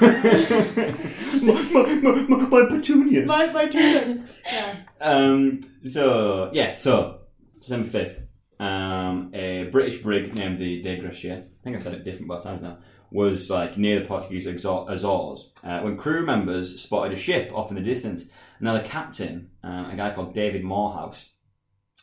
my, 1.42 2.02
my, 2.02 2.22
my, 2.22 2.46
my 2.46 2.66
petunias. 2.66 3.28
my, 3.28 3.46
my 3.46 3.66
tulips. 3.66 4.20
Yeah. 4.46 4.76
Um, 5.00 5.58
so 5.82 6.50
yeah, 6.52 6.70
so 6.70 7.22
December 7.58 7.88
fifth, 7.88 8.20
um, 8.60 9.32
a 9.34 9.64
British 9.72 10.00
brig 10.00 10.32
named 10.36 10.60
the 10.60 10.82
Dei 10.82 11.00
Gratia, 11.00 11.38
I 11.38 11.64
think 11.64 11.74
I've 11.74 11.82
said 11.82 11.94
it 11.94 12.04
different 12.04 12.28
both 12.28 12.44
times 12.44 12.62
now, 12.62 12.78
was 13.10 13.50
like 13.50 13.76
near 13.76 13.98
the 13.98 14.06
Portuguese 14.06 14.46
Azores 14.46 15.50
uh, 15.64 15.80
when 15.80 15.96
crew 15.96 16.24
members 16.24 16.80
spotted 16.80 17.12
a 17.12 17.20
ship 17.20 17.50
off 17.52 17.70
in 17.70 17.74
the 17.74 17.82
distance. 17.82 18.26
Now 18.60 18.74
the 18.74 18.88
captain, 18.88 19.50
um, 19.64 19.86
a 19.86 19.96
guy 19.96 20.14
called 20.14 20.32
David 20.32 20.62
Morehouse, 20.62 21.28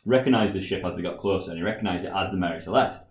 recognised 0.04 0.52
the 0.52 0.60
ship 0.60 0.84
as 0.84 0.96
they 0.96 1.02
got 1.02 1.16
closer, 1.16 1.52
and 1.52 1.58
he 1.58 1.64
recognised 1.64 2.04
it 2.04 2.12
as 2.14 2.30
the 2.30 2.36
Mary 2.36 2.60
Celeste. 2.60 3.04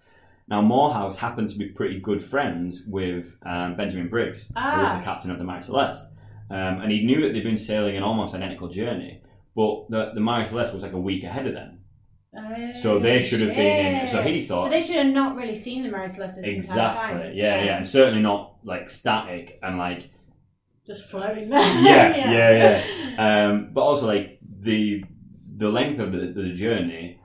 Now 0.49 0.61
Morehouse 0.61 1.15
happened 1.17 1.49
to 1.49 1.57
be 1.57 1.65
pretty 1.65 1.99
good 1.99 2.23
friends 2.23 2.81
with 2.87 3.37
um, 3.45 3.75
Benjamin 3.75 4.07
Briggs, 4.07 4.43
who 4.43 4.53
was 4.55 4.91
Ah. 4.91 4.97
the 4.97 5.03
captain 5.03 5.29
of 5.31 5.37
the 5.39 5.43
Mary 5.43 5.61
Celeste, 5.61 6.05
um, 6.49 6.81
and 6.81 6.91
he 6.91 7.05
knew 7.05 7.21
that 7.21 7.33
they'd 7.33 7.43
been 7.43 7.57
sailing 7.57 7.97
an 7.97 8.03
almost 8.03 8.33
identical 8.33 8.69
journey. 8.69 9.21
But 9.55 9.89
the, 9.89 10.11
the 10.13 10.21
Mary 10.21 10.45
Celeste 10.47 10.73
was 10.73 10.83
like 10.83 10.93
a 10.93 10.99
week 10.99 11.23
ahead 11.23 11.47
of 11.47 11.53
them. 11.53 11.79
So 12.79 12.99
they 12.99 13.21
should 13.21 13.41
have 13.41 13.55
been 13.55 13.95
in- 14.03 14.07
so 14.07 14.21
he 14.21 14.45
thought- 14.45 14.65
So 14.65 14.69
they 14.69 14.81
should 14.81 14.97
have 14.97 15.07
not 15.13 15.35
really 15.35 15.55
seen 15.55 15.81
the 15.83 15.89
Mary 15.89 16.07
Celeste 16.07 16.37
this 16.37 16.45
entire 16.45 16.89
time. 16.89 17.17
Exactly. 17.17 17.37
Yeah, 17.39 17.63
yeah, 17.63 17.77
and 17.77 17.87
certainly 17.87 18.21
not 18.21 18.57
like 18.63 18.89
static 18.89 19.59
and 19.63 19.77
like 19.77 20.11
Just 20.85 21.09
floating 21.09 21.49
there. 21.49 21.81
yeah, 21.81 22.15
yeah, 22.31 22.83
yeah. 23.17 23.47
Um, 23.49 23.69
but 23.73 23.81
also 23.81 24.05
like 24.07 24.39
the 24.61 25.03
the 25.57 25.69
length 25.69 25.99
of 25.99 26.11
the, 26.11 26.27
the 26.27 26.53
journey, 26.53 27.19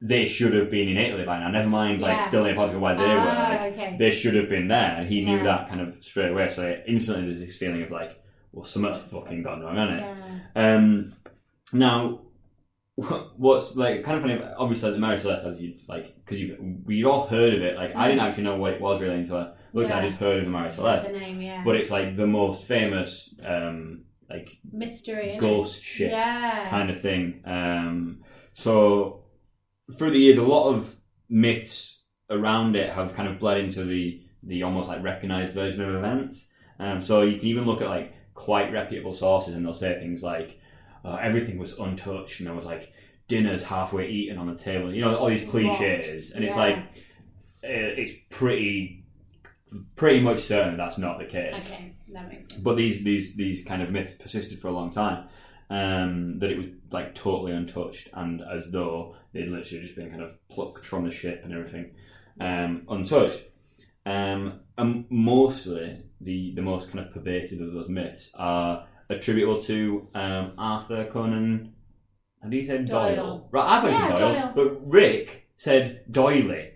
they 0.00 0.26
should 0.26 0.54
have 0.54 0.70
been 0.70 0.88
in 0.88 0.96
Italy 0.96 1.24
by 1.24 1.40
now. 1.40 1.50
Never 1.50 1.68
mind 1.68 2.00
like 2.02 2.18
Yeah. 2.18 2.26
still 2.28 2.44
in 2.46 2.54
Portugal 2.54 2.80
where 2.82 2.94
they 2.96 3.02
were. 3.04 3.18
Ah, 3.20 3.56
Like, 3.60 3.72
okay. 3.72 3.96
They 3.98 4.10
should 4.10 4.34
have 4.36 4.48
been 4.48 4.68
there, 4.68 4.94
and 4.98 5.08
he 5.08 5.24
knew 5.24 5.42
that 5.42 5.68
kind 5.68 5.80
of 5.80 5.96
straight 6.02 6.30
away. 6.30 6.48
So 6.48 6.76
instantly, 6.86 7.24
there's 7.26 7.40
this 7.40 7.56
feeling 7.56 7.82
of 7.82 7.90
like, 7.90 8.20
well, 8.52 8.64
something's 8.64 8.98
fucking 9.02 9.42
gone 9.42 9.60
wrong, 9.62 9.76
hasn't 9.76 9.98
it? 10.00 10.04
Yeah. 10.56 10.74
Um, 10.74 11.12
now, 11.72 12.20
what's 13.36 13.76
like 13.76 14.02
kind 14.02 14.16
of 14.16 14.22
funny? 14.22 14.40
Obviously, 14.56 14.90
the 14.92 14.98
Mary 14.98 15.18
Celeste, 15.18 15.44
as 15.46 15.60
you 15.60 15.74
like, 15.88 16.14
because 16.24 16.38
you 16.40 16.80
we 16.84 17.04
all 17.04 17.26
heard 17.26 17.54
of 17.54 17.62
it. 17.62 17.76
Like, 17.76 17.94
I 17.94 18.08
didn't 18.08 18.20
actually 18.22 18.44
know 18.44 18.56
what 18.56 18.74
it 18.74 18.80
was 18.80 19.00
really 19.00 19.16
until 19.16 19.36
I 19.38 19.50
looked. 19.72 19.90
I 19.90 20.06
just 20.06 20.18
heard 20.18 20.38
of 20.38 20.44
the 20.44 20.50
Mary 20.50 20.70
Celeste, 20.70 21.12
The 21.12 21.18
name, 21.18 21.40
yeah. 21.42 21.62
but 21.64 21.76
it's 21.76 21.90
like 21.90 22.16
the 22.16 22.26
most 22.26 22.64
famous, 22.66 23.34
um, 23.44 24.02
like 24.30 24.58
Mystery. 24.72 25.36
ghost 25.38 25.82
ship 25.82 26.10
Yeah. 26.10 26.68
kind 26.70 26.90
of 26.90 27.00
thing. 27.00 27.40
Um, 27.44 28.20
so 28.52 29.24
through 29.96 30.10
the 30.10 30.18
years, 30.18 30.38
a 30.38 30.42
lot 30.42 30.74
of 30.74 30.96
myths 31.28 32.02
around 32.30 32.76
it 32.76 32.90
have 32.90 33.14
kind 33.14 33.28
of 33.28 33.38
bled 33.38 33.58
into 33.58 33.84
the 33.84 34.22
the 34.42 34.62
almost 34.62 34.88
like 34.88 35.02
recognized 35.02 35.52
version 35.52 35.82
of 35.82 35.94
events. 35.94 36.46
Um, 36.78 37.00
so 37.00 37.22
you 37.22 37.38
can 37.38 37.48
even 37.48 37.64
look 37.64 37.80
at 37.80 37.88
like 37.88 38.14
quite 38.34 38.72
reputable 38.72 39.14
sources, 39.14 39.54
and 39.54 39.64
they'll 39.64 39.72
say 39.72 39.98
things 39.98 40.22
like 40.22 40.60
uh, 41.04 41.18
everything 41.20 41.58
was 41.58 41.78
untouched, 41.78 42.40
and 42.40 42.46
there 42.46 42.54
was 42.54 42.64
like 42.64 42.92
dinner's 43.26 43.64
halfway 43.64 44.08
eaten 44.08 44.38
on 44.38 44.46
the 44.46 44.54
table. 44.54 44.94
You 44.94 45.02
know, 45.02 45.16
all 45.16 45.28
these 45.28 45.48
cliches, 45.48 46.32
and 46.32 46.44
it's 46.44 46.56
like 46.56 46.76
uh, 46.76 46.82
it's 47.62 48.12
pretty 48.30 49.04
pretty 49.96 50.20
much 50.20 50.40
certain 50.40 50.76
that's 50.76 50.98
not 50.98 51.18
the 51.18 51.24
case. 51.24 51.70
Okay, 51.70 51.94
that 52.12 52.28
makes 52.28 52.48
sense. 52.48 52.60
But 52.60 52.76
these 52.76 53.02
these 53.02 53.34
these 53.34 53.64
kind 53.64 53.82
of 53.82 53.90
myths 53.90 54.12
persisted 54.12 54.58
for 54.58 54.68
a 54.68 54.72
long 54.72 54.90
time. 54.90 55.28
Um, 55.70 56.38
that 56.38 56.50
it 56.50 56.56
was 56.56 56.66
like 56.92 57.14
totally 57.14 57.52
untouched, 57.52 58.08
and 58.14 58.40
as 58.40 58.70
though 58.70 59.16
they'd 59.32 59.48
literally 59.48 59.82
just 59.82 59.96
been 59.96 60.08
kind 60.10 60.22
of 60.22 60.34
plucked 60.48 60.86
from 60.86 61.04
the 61.04 61.10
ship 61.10 61.42
and 61.44 61.52
everything, 61.52 61.90
um, 62.40 62.84
untouched. 62.88 63.44
Um, 64.06 64.60
and 64.78 65.04
mostly 65.10 66.04
the 66.22 66.52
the 66.54 66.62
most 66.62 66.90
kind 66.90 67.04
of 67.06 67.12
pervasive 67.12 67.60
of 67.60 67.74
those 67.74 67.90
myths 67.90 68.30
are 68.34 68.86
attributable 69.10 69.60
to 69.64 70.08
um, 70.14 70.52
Arthur 70.56 71.04
Conan. 71.12 71.74
How 72.42 72.48
do 72.48 72.56
you 72.56 72.64
say 72.66 72.78
Doyle? 72.84 73.16
Doyle. 73.16 73.48
Right, 73.50 73.66
I 73.68 73.80
thought 73.82 73.90
Yeah, 73.90 74.18
Doyle, 74.18 74.32
Doyle. 74.32 74.52
but 74.54 74.88
Rick 74.88 75.48
said 75.56 76.04
Doily. 76.10 76.70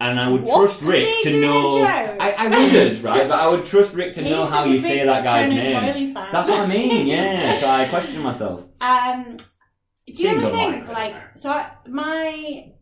And 0.00 0.20
I 0.20 0.28
would 0.28 0.42
What? 0.42 0.70
trust 0.70 0.88
Rick 0.88 1.22
to 1.24 1.40
know. 1.40 1.82
I, 1.82 2.30
I 2.30 2.44
wouldn't, 2.48 3.02
right? 3.02 3.28
But 3.28 3.40
I 3.40 3.48
would 3.48 3.64
trust 3.64 3.94
Rick 3.94 4.14
to 4.14 4.22
He's 4.22 4.30
know 4.30 4.46
how 4.46 4.64
you 4.64 4.78
say 4.78 5.04
that 5.04 5.24
guy's 5.24 5.48
Conan 5.48 5.94
name. 5.94 6.14
That's 6.14 6.48
what 6.48 6.60
I 6.60 6.66
mean, 6.66 7.06
yeah. 7.14 7.58
So 7.60 7.66
I 7.68 7.88
question 7.88 8.22
myself. 8.22 8.64
Um, 8.80 9.36
do 9.36 10.12
you 10.12 10.16
Seems 10.16 10.42
ever 10.44 10.52
think 10.52 10.88
like 10.88 11.16
so? 11.36 11.50
I, 11.50 11.70
my 11.88 12.72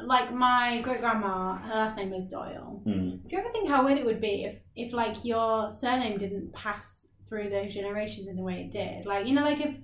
like 0.00 0.32
my 0.34 0.80
great 0.82 1.00
grandma, 1.00 1.54
her 1.54 1.74
last 1.74 1.96
name 1.96 2.10
was 2.10 2.26
Doyle. 2.26 2.82
Mm. 2.86 3.10
Do 3.10 3.28
you 3.28 3.38
ever 3.38 3.50
think 3.50 3.68
how 3.68 3.84
weird 3.84 3.98
it 3.98 4.04
would 4.04 4.20
be 4.20 4.44
if, 4.44 4.58
if 4.74 4.92
like 4.92 5.24
your 5.24 5.68
surname 5.68 6.18
didn't 6.18 6.52
pass 6.52 7.06
through 7.28 7.50
those 7.50 7.72
generations 7.74 8.26
in 8.26 8.36
the 8.36 8.42
way 8.42 8.62
it 8.62 8.70
did? 8.70 9.06
Like 9.06 9.26
you 9.26 9.34
know, 9.34 9.42
like 9.44 9.60
if 9.60 9.74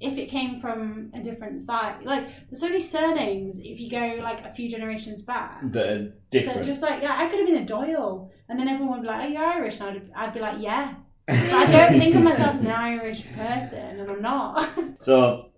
if 0.00 0.18
it 0.18 0.28
came 0.28 0.60
from 0.60 1.10
a 1.14 1.22
different 1.22 1.60
side, 1.60 2.04
like 2.04 2.28
there's 2.48 2.60
so 2.60 2.68
many 2.68 2.80
surnames. 2.80 3.58
If 3.60 3.80
you 3.80 3.90
go 3.90 4.20
like 4.22 4.44
a 4.44 4.52
few 4.52 4.68
generations 4.70 5.22
back, 5.22 5.60
That 5.72 5.86
are 5.86 5.98
that 6.04 6.30
different. 6.30 6.64
just 6.66 6.82
like 6.82 7.02
yeah, 7.02 7.16
I 7.18 7.26
could 7.28 7.38
have 7.40 7.48
been 7.48 7.62
a 7.62 7.66
Doyle, 7.66 8.30
and 8.48 8.58
then 8.58 8.68
everyone 8.68 8.98
would 8.98 9.02
be 9.02 9.08
like, 9.08 9.20
"Are 9.24 9.28
you 9.28 9.38
Irish?" 9.38 9.80
And 9.80 9.88
I'd, 9.88 10.10
I'd 10.14 10.34
be 10.34 10.40
like, 10.40 10.60
"Yeah." 10.60 10.94
But 11.26 11.36
I 11.36 11.66
don't 11.66 11.98
think 11.98 12.14
of 12.14 12.22
myself 12.22 12.54
as 12.56 12.60
an 12.60 12.68
Irish 12.68 13.26
person, 13.32 13.98
and 14.00 14.08
I'm 14.10 14.22
not. 14.22 14.68
So, 15.00 15.50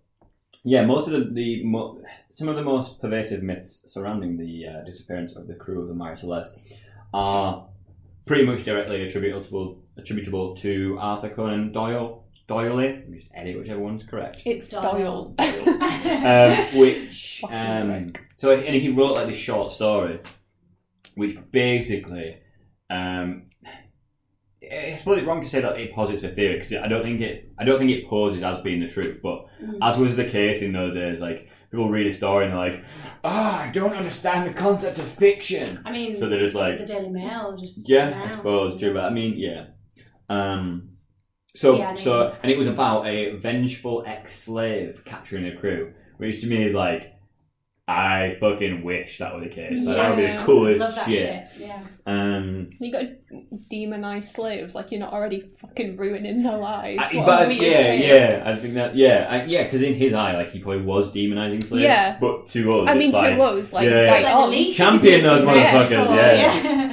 yeah, 0.64 0.84
most 0.86 1.08
of 1.08 1.12
the, 1.12 1.30
the 1.32 1.62
mo- 1.64 2.00
some 2.30 2.48
of 2.48 2.56
the 2.56 2.62
most 2.62 3.00
pervasive 3.00 3.42
myths 3.42 3.82
surrounding 3.86 4.36
the 4.38 4.66
uh, 4.66 4.84
disappearance 4.84 5.36
of 5.36 5.46
the 5.46 5.54
crew 5.54 5.82
of 5.82 5.88
the 5.88 5.94
Mary 5.94 6.16
Celeste 6.16 6.58
are 7.12 7.68
pretty 8.26 8.44
much 8.44 8.64
directly 8.64 9.02
attributable 9.02 9.82
attributable 9.96 10.54
to 10.56 10.96
Arthur 11.00 11.28
Conan 11.30 11.72
Doyle. 11.72 12.24
Doyle, 12.48 13.02
just 13.12 13.28
edit 13.34 13.58
whichever 13.58 13.80
one's 13.80 14.02
correct. 14.04 14.42
It's 14.44 14.66
Doyle. 14.68 15.34
Doyle. 15.36 15.36
Um, 15.98 16.78
which 16.78 17.42
um, 17.50 18.12
so 18.36 18.52
and 18.52 18.74
he 18.74 18.88
wrote 18.88 19.14
like 19.14 19.26
this 19.26 19.36
short 19.36 19.70
story, 19.72 20.20
which 21.16 21.36
basically, 21.50 22.38
um, 22.88 23.44
I 24.70 24.94
suppose 24.96 25.18
it's 25.18 25.26
wrong 25.26 25.40
to 25.40 25.46
say 25.48 25.60
that 25.60 25.78
it 25.80 25.92
posits 25.92 26.22
a 26.22 26.28
theory 26.28 26.54
because 26.54 26.72
I 26.72 26.86
don't 26.88 27.02
think 27.02 27.20
it 27.20 27.50
I 27.58 27.64
don't 27.64 27.78
think 27.78 27.90
it 27.90 28.06
poses 28.06 28.42
as 28.42 28.60
being 28.62 28.80
the 28.80 28.88
truth, 28.88 29.20
but 29.22 29.46
Mm. 29.62 29.78
as 29.82 29.96
was 29.98 30.14
the 30.16 30.24
case 30.24 30.62
in 30.62 30.72
those 30.72 30.94
days, 30.94 31.18
like 31.20 31.48
people 31.70 31.90
read 31.90 32.06
a 32.06 32.12
story 32.12 32.44
and 32.44 32.52
they're 32.54 32.60
like, 32.70 32.84
"Ah, 33.24 33.64
I 33.64 33.70
don't 33.70 33.92
understand 33.92 34.48
the 34.48 34.54
concept 34.54 34.98
of 35.00 35.04
fiction," 35.04 35.80
I 35.84 35.90
mean, 35.90 36.14
so 36.16 36.28
they're 36.28 36.38
just 36.38 36.54
like, 36.54 36.78
the 36.78 36.86
Daily 36.86 37.10
Mail 37.10 37.56
just 37.58 37.88
yeah, 37.88 38.10
came 38.12 38.20
I 38.20 38.24
out. 38.26 38.32
suppose 38.32 38.78
true, 38.78 38.94
but 38.94 39.04
I 39.04 39.10
mean, 39.10 39.34
yeah. 39.36 39.66
Um, 40.30 40.87
so 41.58 41.76
Yeah, 41.76 41.94
so, 41.96 42.36
and 42.42 42.52
it 42.52 42.56
was 42.58 42.66
about 42.68 43.06
a 43.06 43.32
vengeful 43.36 44.04
ex-slave 44.06 45.02
capturing 45.04 45.46
a 45.46 45.56
crew, 45.56 45.92
which 46.18 46.40
to 46.42 46.46
me 46.46 46.62
is 46.64 46.72
like, 46.74 47.14
I 47.90 48.36
fucking 48.38 48.84
wish 48.84 49.16
that 49.18 49.34
were 49.34 49.40
the 49.40 49.48
case. 49.48 49.82
Like, 49.84 49.96
that 49.96 50.10
would 50.10 50.18
be 50.18 50.26
the 50.30 50.42
coolest 50.44 50.80
Love 50.80 50.94
that 50.94 51.06
shit. 51.08 51.48
shit. 51.50 51.66
Yeah. 51.68 51.82
Um, 52.06 52.66
You 52.78 52.92
got 52.92 53.00
to 53.00 53.16
demonize 53.72 54.24
slaves 54.24 54.74
like 54.74 54.90
you're 54.90 55.00
not 55.00 55.12
already 55.14 55.40
fucking 55.58 55.96
ruining 55.96 56.42
their 56.42 56.58
lives. 56.58 57.14
I- 57.16 57.24
but 57.24 57.54
yeah, 57.54 57.82
take. 57.82 58.04
yeah, 58.06 58.42
I 58.44 58.56
think 58.56 58.74
that 58.74 58.94
yeah, 58.94 59.26
I, 59.30 59.44
yeah, 59.44 59.64
because 59.64 59.80
in 59.82 59.94
his 59.94 60.12
eye, 60.12 60.34
like 60.36 60.50
he 60.50 60.58
probably 60.60 60.82
was 60.82 61.10
demonizing 61.10 61.62
slaves. 61.64 61.82
Yeah. 61.84 62.18
but 62.20 62.46
to 62.48 62.72
us, 62.82 62.90
I 62.90 62.94
mean, 62.94 63.08
it's 63.08 63.14
like, 63.14 63.36
to 63.36 63.42
us, 63.42 63.72
like, 63.72 63.88
yeah. 63.88 64.02
right 64.02 64.22
like 64.22 64.34
on. 64.36 64.70
Champion 64.72 65.22
those 65.22 65.40
do. 65.40 65.46
motherfuckers, 65.46 66.14
Yeah. 66.14 66.34
yeah. 66.62 66.92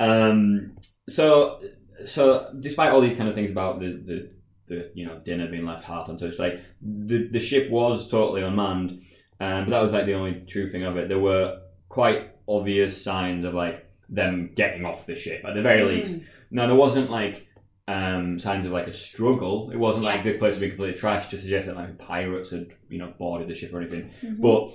Um, 0.00 0.76
so, 1.08 1.60
so 2.06 2.54
despite 2.60 2.90
all 2.90 3.00
these 3.00 3.16
kind 3.16 3.28
of 3.28 3.34
things 3.34 3.50
about 3.50 3.80
the, 3.80 3.88
the, 3.88 4.30
the 4.66 4.90
you 4.94 5.06
know 5.06 5.18
dinner 5.20 5.48
being 5.48 5.64
left 5.64 5.84
half 5.84 6.08
untouched, 6.08 6.38
like 6.38 6.60
the 6.80 7.28
the 7.28 7.40
ship 7.40 7.70
was 7.70 8.08
totally 8.10 8.42
unmanned, 8.42 9.02
um, 9.40 9.64
but 9.64 9.70
that 9.70 9.82
was 9.82 9.92
like 9.92 10.06
the 10.06 10.14
only 10.14 10.44
true 10.46 10.70
thing 10.70 10.84
of 10.84 10.96
it. 10.96 11.08
There 11.08 11.18
were 11.18 11.60
quite 11.88 12.30
obvious 12.48 13.02
signs 13.02 13.44
of 13.44 13.54
like 13.54 13.90
them 14.08 14.52
getting 14.54 14.84
off 14.84 15.06
the 15.06 15.14
ship 15.14 15.44
at 15.44 15.54
the 15.54 15.62
very 15.62 15.82
least. 15.84 16.16
Now 16.50 16.66
there 16.66 16.76
wasn't 16.76 17.10
like 17.10 17.46
um, 17.86 18.38
signs 18.38 18.64
of 18.66 18.72
like 18.72 18.86
a 18.86 18.92
struggle. 18.92 19.70
It 19.70 19.78
wasn't 19.78 20.04
like 20.04 20.24
the 20.24 20.38
place 20.38 20.54
had 20.54 20.60
been 20.60 20.70
completely 20.70 21.00
trashed 21.00 21.30
to 21.30 21.38
suggest 21.38 21.66
that 21.66 21.76
like 21.76 21.98
pirates 21.98 22.50
had 22.50 22.68
you 22.88 22.98
know 22.98 23.12
boarded 23.18 23.48
the 23.48 23.54
ship 23.54 23.72
or 23.74 23.80
anything. 23.80 24.10
But 24.40 24.72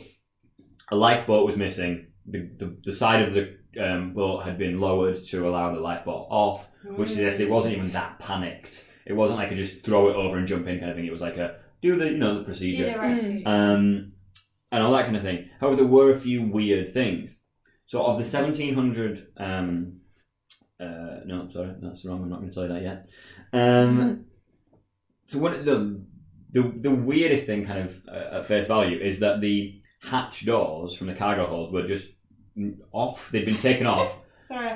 a 0.92 0.96
lifeboat 0.96 1.46
was 1.46 1.56
missing. 1.56 2.08
The, 2.26 2.48
the, 2.58 2.78
the 2.84 2.94
side 2.94 3.24
of 3.24 3.34
the 3.34 3.58
um, 3.80 4.14
boat 4.14 4.44
had 4.44 4.58
been 4.58 4.80
lowered 4.80 5.24
to 5.26 5.48
allow 5.48 5.74
the 5.74 5.82
lifeboat 5.82 6.28
off, 6.30 6.68
which 6.84 7.10
suggests 7.10 7.40
it 7.40 7.50
wasn't 7.50 7.76
even 7.76 7.90
that 7.92 8.20
panicked. 8.20 8.84
It 9.06 9.14
wasn't 9.14 9.40
like 9.40 9.52
a 9.52 9.56
just 9.56 9.84
throw 9.84 10.10
it 10.10 10.16
over 10.16 10.38
and 10.38 10.48
jump 10.48 10.68
in 10.68 10.80
kind 10.80 10.92
of 10.92 10.98
thing. 10.98 11.06
It 11.06 11.12
was 11.12 11.22
like 11.22 11.38
a 11.38 11.58
do 11.82 11.96
the 11.96 12.12
you 12.12 12.18
know 12.18 12.34
the 12.36 12.40
Do 12.42 12.46
procedure 12.46 12.92
the 12.92 12.98
right 12.98 13.22
thing. 13.22 13.44
um, 13.48 14.12
and 14.72 14.84
all 14.84 14.92
that 14.94 15.06
kind 15.06 15.18
of 15.18 15.24
thing. 15.24 15.50
However, 15.60 15.78
there 15.78 15.86
were 15.86 16.12
a 16.12 16.18
few 16.18 16.44
weird 16.44 16.94
things. 16.94 17.40
So, 17.88 18.04
of 18.04 18.20
the 18.20 18.26
seventeen 18.26 18.76
hundred, 18.76 19.28
um, 19.38 20.02
uh, 20.80 21.22
no, 21.26 21.50
sorry, 21.52 21.74
that's 21.82 22.06
wrong. 22.06 22.22
I'm 22.22 22.30
not 22.30 22.40
going 22.40 22.50
to 22.50 22.54
tell 22.54 22.64
you 22.68 22.74
that 22.74 22.84
yet. 22.84 23.10
Um, 23.52 24.26
so, 25.26 25.40
one 25.40 25.54
of 25.54 25.66
the 25.66 26.04
the 26.52 26.62
the 26.76 26.92
weirdest 26.92 27.46
thing, 27.48 27.66
kind 27.66 27.80
of 27.86 28.00
uh, 28.08 28.38
at 28.38 28.46
face 28.46 28.68
value, 28.68 29.00
is 29.00 29.20
that 29.20 29.42
the 29.42 29.82
hatch 30.02 30.46
doors 30.46 30.96
from 30.96 31.08
the 31.08 31.16
cargo 31.16 31.46
hold 31.48 31.74
were 31.74 31.88
just 31.88 32.08
off. 32.92 33.30
They'd 33.32 33.46
been 33.46 33.58
taken 33.58 33.88
off. 33.88 34.16
Sorry. 34.50 34.70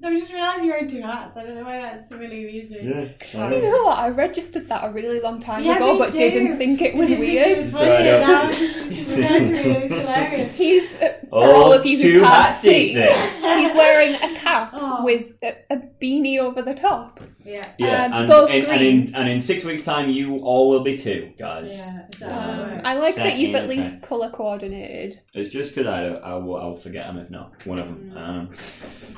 So 0.00 0.06
I 0.06 0.20
just 0.20 0.32
realised 0.32 0.62
you're 0.64 0.72
wearing 0.74 0.88
two 0.88 1.02
hats. 1.02 1.36
I 1.36 1.42
don't 1.42 1.56
know 1.56 1.64
why 1.64 1.80
that's 1.80 2.12
really 2.12 2.44
amusing. 2.48 2.88
Yeah. 2.88 3.48
You 3.50 3.60
know 3.62 3.82
what? 3.82 3.98
I 3.98 4.08
registered 4.08 4.68
that 4.68 4.84
a 4.84 4.90
really 4.92 5.18
long 5.20 5.40
time 5.40 5.64
Yeah, 5.64 5.76
ago, 5.76 5.98
but 5.98 6.12
too. 6.12 6.18
didn't 6.18 6.56
think 6.58 6.80
it 6.80 6.94
was 6.94 7.10
I 7.10 7.16
didn't 7.16 7.26
think 7.26 7.34
weird. 7.44 7.58
It 7.58 7.60
was 7.60 7.70
funny. 7.72 7.90
I 7.90 8.02
don't- 8.20 8.48
it's 8.50 8.58
just, 8.58 8.76
it's 8.86 8.96
just 8.96 9.18
occurred 9.18 9.38
to 9.38 9.50
me 9.50 9.62
that 9.62 9.82
it's 9.82 9.94
hilarious. 9.94 10.54
He's 10.56 10.94
uh, 11.02 11.12
for 11.28 11.44
Oh, 11.44 11.50
all 11.62 11.72
of 11.72 11.84
you 11.84 11.96
who 11.96 12.02
two 12.14 12.20
can't 12.20 12.56
see. 12.56 12.94
there. 12.94 13.39
He's 13.70 13.76
wearing 13.76 14.14
a 14.16 14.34
cap 14.38 14.70
Oh. 14.74 15.04
with 15.04 15.34
a, 15.42 15.54
a 15.70 15.76
beanie 16.00 16.38
over 16.38 16.62
the 16.62 16.74
top. 16.74 17.20
Yeah. 17.44 17.66
Yeah, 17.78 18.04
Um, 18.06 18.12
and, 18.12 18.28
both 18.28 18.50
and, 18.50 18.64
and 18.64 18.78
green. 18.78 19.08
in 19.08 19.14
and 19.14 19.28
in 19.28 19.40
six 19.40 19.64
weeks' 19.64 19.84
time, 19.84 20.10
you 20.10 20.38
all 20.38 20.68
will 20.70 20.82
be 20.84 20.96
two 20.96 21.32
guys. 21.38 21.76
Yeah. 21.78 22.06
Is 22.12 22.18
that 22.20 22.32
how 22.32 22.50
it 22.62 22.74
Um. 22.78 22.80
I 22.84 22.98
like 22.98 23.14
Set 23.14 23.24
that 23.24 23.36
you've 23.38 23.54
at 23.54 23.68
least 23.68 23.90
train. 23.90 24.00
color 24.02 24.30
coordinated. 24.30 25.20
It's 25.34 25.50
just 25.50 25.74
because 25.74 25.86
I, 25.88 26.06
I 26.06 26.34
will 26.34 26.56
I'll 26.56 26.76
forget 26.76 27.06
them 27.06 27.18
if 27.18 27.30
not 27.30 27.64
one 27.66 27.78
of 27.78 27.86
them. 27.86 28.16
Um, 28.16 28.50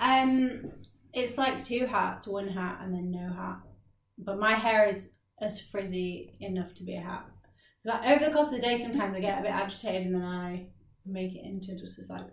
Um, 0.01 0.73
it's 1.13 1.37
like 1.39 1.65
two 1.65 1.87
hats, 1.87 2.27
one 2.27 2.49
hat, 2.49 2.79
and 2.83 2.95
then 2.95 3.11
no 3.11 3.33
hat. 3.35 3.59
But 4.19 4.39
my 4.39 4.53
hair 4.55 4.89
is 4.89 5.15
as 5.41 5.61
frizzy 5.61 6.35
enough 6.41 6.75
to 6.75 6.85
be 6.85 6.97
a 6.97 7.01
hat. 7.01 7.27
Because 7.85 8.01
over 8.07 8.25
the 8.25 8.31
course 8.33 8.53
of 8.53 8.61
the 8.61 8.67
day, 8.67 8.79
sometimes 8.79 9.15
I 9.15 9.21
get 9.21 9.41
a 9.41 9.43
bit 9.43 9.51
agitated, 9.51 10.07
and 10.07 10.15
then 10.15 10.23
I 10.25 10.69
make 11.05 11.35
it 11.35 11.45
into 11.45 11.77
just 11.77 11.97
this 11.97 12.09
like 12.09 12.27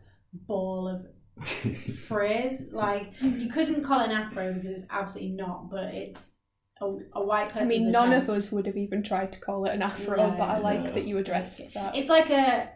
ball 0.48 0.88
of 0.88 1.06
frizz. 1.44 2.70
Like 2.72 3.14
you 3.22 3.50
couldn't 3.50 3.84
call 3.84 4.02
it 4.02 4.06
an 4.06 4.12
afro 4.12 4.54
because 4.54 4.70
it's 4.70 4.86
absolutely 4.90 5.34
not, 5.36 5.70
but 5.70 5.94
it's 5.94 6.34
a, 6.82 6.86
a 7.14 7.24
white 7.24 7.50
person. 7.50 7.66
I 7.66 7.70
mean, 7.70 7.92
none 7.92 8.10
attempt. 8.10 8.30
of 8.30 8.38
us 8.38 8.52
would 8.52 8.66
have 8.66 8.78
even 8.78 9.04
tried 9.04 9.34
to 9.34 9.40
call 9.40 9.66
it 9.66 9.74
an 9.74 9.82
afro, 9.82 10.16
No, 10.18 10.32
but 10.38 10.50
I 10.50 10.60
like 10.60 10.84
no. 10.84 10.92
that 10.92 11.06
you 11.06 11.18
addressed 11.18 11.62
that. 11.74 11.96
It's 11.96 12.10
like 12.10 12.30
a 12.30 12.70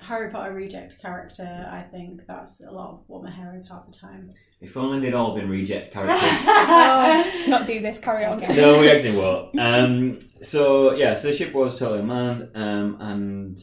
Harry 0.00 0.30
Potter 0.30 0.52
reject 0.54 1.00
character. 1.00 1.68
I 1.70 1.82
think 1.82 2.22
that's 2.26 2.60
a 2.62 2.70
lot 2.70 2.90
of 2.90 3.00
what 3.06 3.22
my 3.22 3.30
hair 3.30 3.54
is 3.54 3.68
half 3.68 3.86
the 3.86 3.92
time. 3.96 4.30
if 4.60 4.76
only 4.76 4.98
they'd 5.00 5.14
all 5.14 5.34
been 5.36 5.48
reject 5.48 5.92
characters. 5.92 6.20
Let's 6.46 7.48
not 7.48 7.66
do 7.66 7.80
this. 7.80 7.98
Carry 7.98 8.24
on. 8.24 8.42
Okay. 8.42 8.56
no, 8.56 8.80
we 8.80 8.90
actually 8.90 9.16
won't. 9.16 9.58
Um, 9.58 10.18
so 10.42 10.94
yeah, 10.94 11.14
so 11.14 11.28
the 11.28 11.34
ship 11.34 11.52
was 11.52 11.78
totally 11.78 12.00
unmanned, 12.00 12.50
um, 12.54 12.96
and 13.00 13.58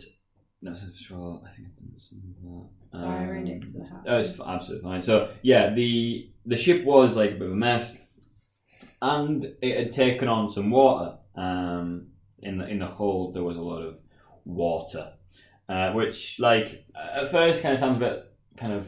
no, 0.62 0.74
so 0.74 0.86
patrol. 0.96 1.44
I 1.46 1.50
think 1.56 1.70
it's 1.96 2.10
some 2.10 2.20
of 2.20 2.42
that. 2.44 2.70
Sorry, 2.94 3.16
I 3.20 3.24
Um, 3.24 3.30
ruined 3.30 3.50
it 3.50 3.60
because 3.60 3.74
the. 3.74 3.86
Oh, 4.08 4.18
it's 4.20 4.40
absolutely 4.40 4.90
fine. 4.90 5.02
So 5.02 5.32
yeah, 5.42 5.74
the 5.74 6.30
the 6.46 6.56
ship 6.58 6.86
was 6.86 7.16
like 7.16 7.32
a 7.32 7.36
bit 7.36 7.48
of 7.48 7.52
a 7.54 7.56
mess, 7.56 7.96
and 9.02 9.46
it 9.62 9.78
had 9.78 9.92
taken 9.92 10.28
on 10.28 10.50
some 10.50 10.70
water. 10.72 11.18
Um, 11.36 12.08
in 12.40 12.58
the 12.60 12.68
in 12.68 12.80
the 12.80 12.88
hold, 12.88 13.36
there 13.36 13.44
was 13.44 13.58
a 13.58 13.62
lot 13.62 13.82
of 13.82 14.00
water, 14.46 15.14
uh, 15.70 15.92
which 15.94 16.40
like 16.40 16.86
at 16.96 17.30
first 17.32 17.62
kind 17.62 17.74
of 17.74 17.80
sounds 17.80 17.98
a 17.98 18.00
bit 18.00 18.24
kind 18.58 18.74
of 18.74 18.88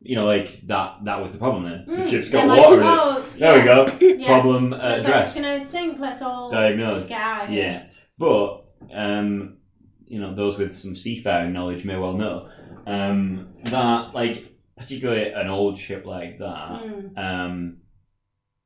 you 0.00 0.16
know 0.16 0.24
like 0.24 0.60
that 0.66 1.04
that 1.04 1.20
was 1.20 1.30
the 1.32 1.38
problem. 1.38 1.64
Then 1.64 1.84
the 1.86 2.02
Mm, 2.02 2.10
ship's 2.10 2.30
they're 2.30 2.46
got 2.46 2.56
like, 2.56 2.66
water 2.66 2.82
in 2.82 3.24
it. 3.34 3.38
There 3.40 3.58
we 3.58 3.64
go. 3.64 4.16
Yeah. 4.16 4.26
Problem 4.26 4.72
uh, 4.72 4.76
Looks 4.76 4.80
like 4.82 4.94
it's 4.96 5.04
addressed. 5.04 5.34
gonna 5.36 5.66
sink. 5.66 5.98
Let's 6.00 6.22
all 6.22 6.50
Diagnosed. 6.50 7.08
get 7.08 7.20
out 7.20 7.44
of. 7.44 7.50
Yeah, 7.52 7.86
but 8.18 8.64
um, 8.92 9.58
you 10.06 10.20
know, 10.20 10.34
those 10.34 10.56
with 10.58 10.74
some 10.74 10.94
seafaring 10.94 11.52
knowledge 11.52 11.84
may 11.84 11.96
well 11.96 12.12
know 12.14 12.48
um, 12.86 13.48
that, 13.64 14.14
like, 14.14 14.52
particularly 14.76 15.30
an 15.32 15.48
old 15.48 15.78
ship 15.78 16.04
like 16.04 16.38
that, 16.38 16.82
Mm. 16.82 17.18
um, 17.18 17.76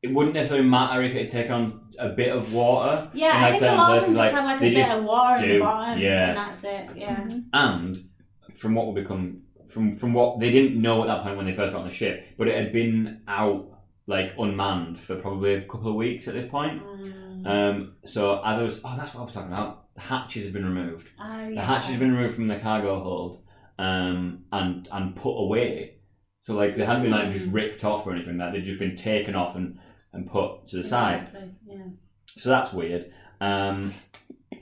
it 0.02 0.14
wouldn't 0.14 0.34
necessarily 0.34 0.66
matter 0.68 1.02
if 1.02 1.14
it 1.14 1.22
had 1.22 1.28
taken 1.28 1.52
on 1.52 1.80
a 1.98 2.08
bit 2.10 2.34
of 2.34 2.52
water. 2.54 3.10
Yeah, 3.14 3.36
in, 3.36 3.42
like, 3.42 3.54
I 3.54 3.58
think 3.58 3.72
a 3.72 3.76
lot 3.76 3.98
of 3.98 4.04
them 4.04 4.14
just 4.14 4.18
like, 4.18 4.32
have 4.32 4.44
like 4.44 4.56
a 4.58 4.74
bit 4.74 4.90
of 4.90 5.04
water 5.04 5.44
in 5.44 5.50
the 5.50 5.58
bottom, 5.58 5.98
yeah. 6.00 6.28
and 6.28 6.36
that's 6.36 6.64
it. 6.64 6.88
Yeah. 6.96 7.28
and 7.52 8.08
from 8.54 8.74
what 8.74 8.86
will 8.86 8.94
become 8.94 9.42
from 9.68 9.92
from 9.92 10.12
what 10.14 10.40
they 10.40 10.50
didn't 10.50 10.80
know 10.80 11.02
at 11.02 11.08
that 11.08 11.22
point 11.22 11.36
when 11.36 11.46
they 11.46 11.52
first 11.52 11.72
got 11.72 11.80
on 11.82 11.88
the 11.88 11.92
ship, 11.94 12.24
but 12.38 12.48
it 12.48 12.56
had 12.56 12.72
been 12.72 13.20
out 13.28 13.66
like 14.06 14.32
unmanned 14.38 14.98
for 14.98 15.16
probably 15.16 15.54
a 15.54 15.62
couple 15.62 15.88
of 15.90 15.94
weeks 15.96 16.26
at 16.28 16.34
this 16.34 16.46
point. 16.46 16.82
Mm. 16.82 17.46
Um, 17.46 17.92
so 18.04 18.40
as 18.42 18.58
I 18.58 18.62
was, 18.62 18.80
oh, 18.84 18.94
that's 18.96 19.14
what 19.14 19.20
I 19.20 19.24
was 19.24 19.32
talking 19.34 19.52
about. 19.52 19.94
The 19.94 20.00
hatches 20.00 20.44
have 20.44 20.52
been 20.52 20.64
removed. 20.64 21.10
Oh, 21.20 21.54
The 21.54 21.60
hatches 21.60 21.90
have 21.90 21.98
been 22.00 22.14
removed 22.14 22.34
from 22.36 22.48
the 22.48 22.58
cargo 22.58 23.00
hold 23.00 23.42
um, 23.78 24.44
and 24.52 24.88
and 24.92 25.16
put 25.16 25.36
away. 25.36 25.98
So 26.40 26.54
like 26.54 26.76
they 26.76 26.84
hadn't 26.84 27.02
been 27.02 27.12
like 27.12 27.30
just 27.30 27.50
ripped 27.50 27.84
off 27.84 28.06
or 28.06 28.12
anything. 28.12 28.38
Like 28.38 28.52
they'd 28.52 28.64
just 28.64 28.78
been 28.78 28.96
taken 28.96 29.34
off 29.34 29.56
and, 29.56 29.78
and 30.12 30.30
put 30.30 30.68
to 30.68 30.76
the 30.76 30.84
side. 30.84 31.30
Place, 31.30 31.60
Yeah. 31.66 31.84
So 32.26 32.50
that's 32.50 32.72
weird. 32.72 33.12
Um, 33.40 33.92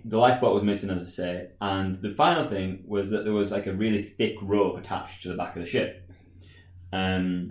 the 0.04 0.18
lifeboat 0.18 0.54
was 0.54 0.62
missing, 0.62 0.90
as 0.90 1.02
I 1.02 1.10
say, 1.10 1.48
and 1.60 2.00
the 2.00 2.10
final 2.10 2.48
thing 2.48 2.84
was 2.86 3.10
that 3.10 3.24
there 3.24 3.32
was 3.32 3.50
like 3.50 3.66
a 3.66 3.74
really 3.74 4.02
thick 4.02 4.36
rope 4.42 4.78
attached 4.78 5.22
to 5.22 5.28
the 5.28 5.36
back 5.36 5.56
of 5.56 5.62
the 5.62 5.68
ship, 5.68 6.10
um, 6.92 7.50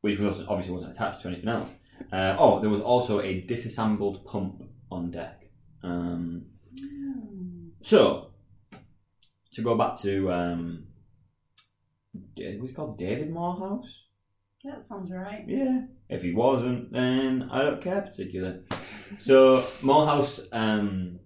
which 0.00 0.18
was 0.18 0.40
obviously 0.48 0.74
wasn't 0.74 0.92
attached 0.92 1.20
to 1.22 1.28
anything 1.28 1.48
else. 1.48 1.74
Uh, 2.12 2.36
oh, 2.38 2.60
there 2.60 2.70
was 2.70 2.80
also 2.80 3.20
a 3.20 3.40
disassembled 3.42 4.24
pump 4.24 4.62
on 4.90 5.10
deck. 5.10 5.50
Um, 5.82 6.46
so, 7.82 8.30
to 9.52 9.62
go 9.62 9.74
back 9.74 9.98
to 10.00 10.30
um, 10.32 10.84
was 12.36 12.70
he 12.70 12.74
called 12.74 12.98
David 12.98 13.30
Morehouse? 13.30 14.04
That 14.64 14.82
sounds 14.82 15.10
right. 15.10 15.44
Yeah. 15.46 15.82
If 16.08 16.22
he 16.22 16.32
wasn't, 16.34 16.92
then 16.92 17.48
I 17.50 17.62
don't 17.62 17.80
care 17.82 18.02
particularly. 18.02 18.60
So 19.18 19.64
Morehouse 19.82 20.40
um, 20.52 21.20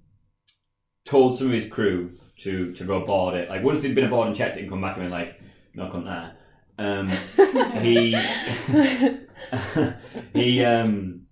told 1.05 1.37
some 1.37 1.49
of 1.49 1.53
his 1.53 1.67
crew 1.67 2.13
to 2.41 2.73
to 2.73 2.85
go 2.85 3.05
board 3.05 3.35
it. 3.35 3.49
Like 3.49 3.63
once 3.63 3.83
he'd 3.83 3.95
been 3.95 4.05
aboard 4.05 4.29
and 4.29 4.37
checked 4.37 4.57
it 4.57 4.61
and 4.61 4.71
come 4.71 4.81
back 4.81 4.97
and 4.97 5.05
been 5.05 5.13
like, 5.13 5.41
no, 5.75 5.91
come 5.91 6.05
there. 6.05 6.37
Um, 6.79 7.09
he 7.81 8.17
he 10.35 10.65
um, 10.65 11.27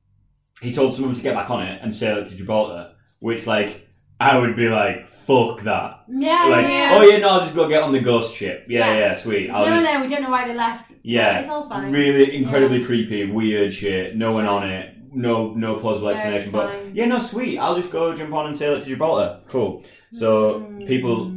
he 0.62 0.72
told 0.72 0.94
someone 0.94 1.14
to 1.14 1.22
get 1.22 1.34
back 1.34 1.50
on 1.50 1.62
it 1.66 1.80
and 1.82 1.94
sail 1.94 2.18
it 2.18 2.28
to 2.28 2.36
Gibraltar, 2.36 2.94
which 3.18 3.46
like 3.46 3.89
I 4.20 4.38
would 4.38 4.54
be 4.56 4.68
like, 4.68 5.08
fuck 5.08 5.62
that. 5.62 6.04
Yeah, 6.08 6.44
Like, 6.46 6.66
yeah. 6.68 6.90
oh 6.92 7.02
yeah, 7.02 7.18
no, 7.18 7.28
I'll 7.30 7.40
just 7.40 7.54
go 7.54 7.68
get 7.68 7.82
on 7.82 7.92
the 7.92 8.00
ghost 8.00 8.34
ship. 8.34 8.66
Yeah, 8.68 8.92
Yeah. 8.92 8.98
yeah, 8.98 9.14
sweet. 9.14 9.50
I'll 9.50 9.64
no 9.64 9.70
one 9.72 9.80
just, 9.80 9.92
there. 9.92 10.00
We 10.02 10.08
don't 10.08 10.22
know 10.22 10.30
why 10.30 10.46
they 10.46 10.54
left. 10.54 10.90
yeah, 11.02 11.40
it's 11.40 11.48
all 11.48 11.68
fine. 11.68 11.90
really 11.92 12.36
incredibly 12.36 12.84
creepy, 12.84 13.24
weird 13.30 13.72
shit. 13.72 14.16
No 14.16 14.32
one 14.32 14.46
on 14.46 14.68
it. 14.68 14.94
No, 15.12 15.52
no 15.54 15.74
plausible 15.76 16.08
No 16.08 16.14
explanation. 16.14 16.52
But 16.52 16.68
signs. 16.70 16.96
yeah, 16.96 17.06
no, 17.06 17.18
sweet. 17.18 17.58
I'll 17.58 17.76
just 17.76 17.90
go 17.90 18.14
jump 18.14 18.32
on 18.34 18.46
and 18.46 18.56
sail 18.58 18.74
it 18.76 18.80
to 18.82 18.86
Gibraltar. 18.86 19.40
Cool. 19.48 19.82
So 20.12 20.60
Mm. 20.60 20.86
people 20.86 21.32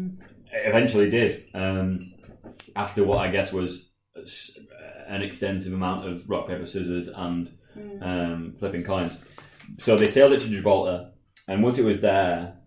eventually 0.52 1.10
did. 1.10 1.46
Um, 1.56 2.14
after 2.76 3.04
what 3.04 3.20
I 3.20 3.32
guess 3.32 3.52
was 3.54 3.90
s- 4.22 4.58
an 5.08 5.22
extensive 5.22 5.74
amount 5.74 6.08
of 6.08 6.30
rock 6.30 6.48
paper 6.48 6.66
scissors 6.66 7.08
and 7.08 7.52
Mm. 7.78 8.04
um, 8.04 8.54
flipping 8.58 8.84
coins. 8.84 9.18
So 9.80 9.96
they 9.96 10.08
sailed 10.08 10.34
it 10.34 10.42
to 10.42 10.50
Gibraltar, 10.50 11.12
and 11.48 11.64
once 11.64 11.80
it 11.80 11.86
was 11.86 12.02
there, 12.02 12.58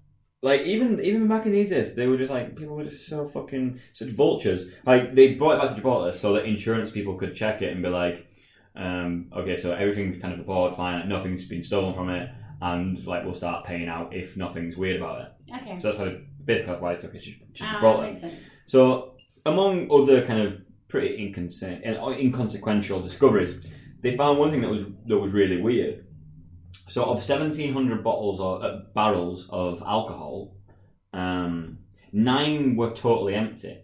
like 0.46 0.62
even 0.62 1.00
even 1.00 1.26
back 1.28 1.44
in 1.46 1.52
these 1.52 1.70
days, 1.70 1.94
they 1.94 2.06
were 2.06 2.16
just 2.16 2.30
like 2.30 2.56
people 2.56 2.76
were 2.76 2.84
just 2.84 3.06
so 3.08 3.26
fucking 3.26 3.80
such 3.92 4.08
vultures. 4.22 4.68
Like 4.84 5.14
they 5.16 5.34
brought 5.34 5.54
it 5.56 5.60
back 5.60 5.70
to 5.70 5.74
Gibraltar 5.76 6.16
so 6.16 6.32
that 6.34 6.44
insurance 6.46 6.88
people 6.90 7.14
could 7.16 7.34
check 7.34 7.62
it 7.62 7.72
and 7.72 7.82
be 7.82 7.88
like, 7.88 8.26
um, 8.76 9.26
okay, 9.36 9.56
so 9.56 9.72
everything's 9.72 10.16
kind 10.22 10.32
of 10.34 10.40
aboard, 10.40 10.74
fine, 10.74 11.08
nothing's 11.08 11.44
been 11.46 11.62
stolen 11.62 11.92
from 11.94 12.08
it, 12.10 12.30
and 12.62 13.04
like 13.06 13.24
we'll 13.24 13.34
start 13.34 13.64
paying 13.64 13.88
out 13.88 14.14
if 14.14 14.36
nothing's 14.36 14.76
weird 14.76 14.96
about 15.02 15.20
it. 15.22 15.28
Okay. 15.62 15.78
So 15.78 15.88
that's 15.88 15.98
why 15.98 16.20
basically 16.44 16.72
that's 16.72 16.82
why 16.82 16.92
I 16.92 16.96
took 16.96 17.14
it 17.14 17.22
to, 17.24 17.30
to 17.54 17.64
Ah, 17.64 17.72
Gibraltar. 17.72 18.02
makes 18.02 18.20
sense. 18.20 18.46
So, 18.66 19.14
among 19.44 19.90
other 19.90 20.24
kind 20.24 20.40
of 20.46 20.62
pretty 20.88 21.10
inconse- 21.18 21.62
uh, 21.62 22.10
inconsequential 22.26 23.02
discoveries, 23.02 23.58
they 24.02 24.16
found 24.16 24.38
one 24.38 24.50
thing 24.52 24.60
that 24.60 24.70
was 24.70 24.84
that 25.06 25.18
was 25.18 25.32
really 25.32 25.60
weird. 25.60 26.05
So, 26.86 27.04
of 27.04 27.22
seventeen 27.22 27.72
hundred 27.72 28.04
bottles 28.04 28.40
or 28.40 28.62
uh, 28.62 28.80
barrels 28.94 29.46
of 29.50 29.82
alcohol, 29.86 30.56
um, 31.12 31.78
nine 32.12 32.76
were 32.76 32.90
totally 32.90 33.34
empty. 33.34 33.82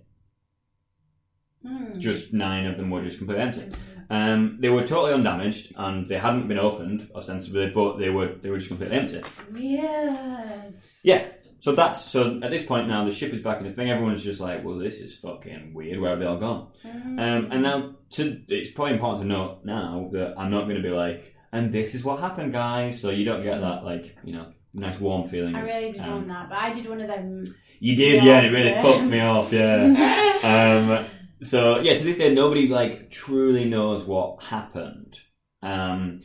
Hmm. 1.66 1.92
Just 1.98 2.32
nine 2.32 2.66
of 2.66 2.76
them 2.76 2.90
were 2.90 3.02
just 3.02 3.18
completely 3.18 3.44
empty. 3.44 3.70
Um, 4.10 4.58
they 4.60 4.68
were 4.68 4.86
totally 4.86 5.14
undamaged 5.14 5.72
and 5.76 6.06
they 6.06 6.18
hadn't 6.18 6.46
been 6.46 6.58
opened 6.58 7.08
ostensibly, 7.14 7.70
but 7.70 7.98
they 7.98 8.10
were 8.10 8.34
they 8.42 8.50
were 8.50 8.58
just 8.58 8.68
completely 8.68 8.98
empty. 8.98 9.22
Weird. 9.50 10.74
Yeah. 11.02 11.28
So 11.60 11.72
that's 11.72 12.04
so 12.04 12.40
at 12.42 12.50
this 12.50 12.64
point 12.66 12.88
now 12.88 13.04
the 13.04 13.10
ship 13.10 13.32
is 13.32 13.40
back 13.40 13.58
in 13.58 13.64
the 13.64 13.72
thing. 13.72 13.90
Everyone's 13.90 14.22
just 14.22 14.40
like, 14.40 14.64
well, 14.64 14.76
this 14.76 15.00
is 15.00 15.16
fucking 15.16 15.72
weird. 15.72 15.98
Where 15.98 16.10
have 16.10 16.18
they 16.18 16.26
all 16.26 16.38
gone? 16.38 16.68
Hmm. 16.82 17.18
Um, 17.18 17.48
and 17.52 17.62
now 17.62 17.94
to 18.10 18.42
it's 18.48 18.72
probably 18.72 18.94
important 18.94 19.22
to 19.22 19.28
note 19.28 19.60
now 19.64 20.10
that 20.12 20.34
I'm 20.36 20.50
not 20.50 20.64
going 20.64 20.76
to 20.76 20.82
be 20.82 20.90
like, 20.90 21.34
and 21.52 21.72
this 21.72 21.94
is 21.94 22.04
what 22.04 22.20
happened, 22.20 22.52
guys. 22.52 23.00
So 23.00 23.10
you 23.10 23.24
don't 23.24 23.42
get 23.42 23.60
that 23.60 23.84
like 23.84 24.16
you 24.24 24.32
know 24.34 24.50
nice 24.74 24.98
warm 24.98 25.28
feeling. 25.28 25.54
I 25.54 25.60
of, 25.60 25.66
really 25.66 25.92
did 25.92 26.00
um, 26.00 26.10
want 26.10 26.28
that, 26.28 26.48
but 26.48 26.58
I 26.58 26.72
did 26.72 26.88
one 26.88 27.00
of 27.00 27.08
them. 27.08 27.44
You 27.80 27.96
did, 27.96 28.22
yeah, 28.24 28.38
and 28.38 28.46
it 28.46 28.52
really 28.52 28.74
fucked 28.80 29.08
me 29.10 29.20
off, 29.20 29.52
yeah. 29.52 30.36
um, 31.02 31.06
so 31.42 31.80
yeah, 31.80 31.96
to 31.96 32.04
this 32.04 32.16
day, 32.16 32.32
nobody 32.32 32.68
like 32.68 33.10
truly 33.10 33.64
knows 33.64 34.04
what 34.04 34.42
happened. 34.44 35.18
Um, 35.62 36.20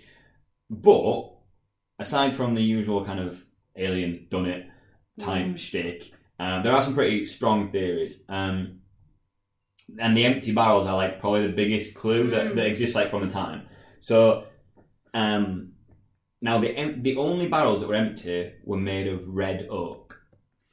but 0.70 1.32
aside 2.00 2.36
from 2.36 2.54
the 2.54 2.62
usual 2.62 3.06
kind 3.06 3.20
of 3.20 3.44
aliens 3.76 4.18
done 4.30 4.46
it 4.46 4.68
type 5.20 5.46
Mm. 5.46 5.58
shtick, 5.58 6.12
um, 6.40 6.62
there 6.64 6.74
are 6.74 6.82
some 6.84 6.94
pretty 6.94 7.26
strong 7.26 7.72
theories. 7.72 8.16
Um, 8.30 8.82
and 10.00 10.16
the 10.16 10.26
empty 10.26 10.52
barrels 10.52 10.86
are 10.88 10.96
like 10.96 11.20
probably 11.20 11.48
the 11.48 11.54
biggest 11.54 11.96
clue 11.96 12.30
that, 12.32 12.48
Mm. 12.52 12.56
that 12.56 12.68
exists 12.68 12.96
like 12.96 13.08
from 13.10 13.24
the 13.28 13.34
time. 13.34 13.68
So 14.02 14.44
um, 15.14 15.74
now 16.42 16.60
the 16.60 16.70
em- 16.70 17.02
the 17.04 17.16
only 17.18 17.48
barrels 17.48 17.80
that 17.82 17.88
were 17.90 17.96
empty 17.96 18.54
were 18.64 18.78
made 18.78 19.08
of 19.08 19.28
red 19.28 19.68
oak. 19.70 20.20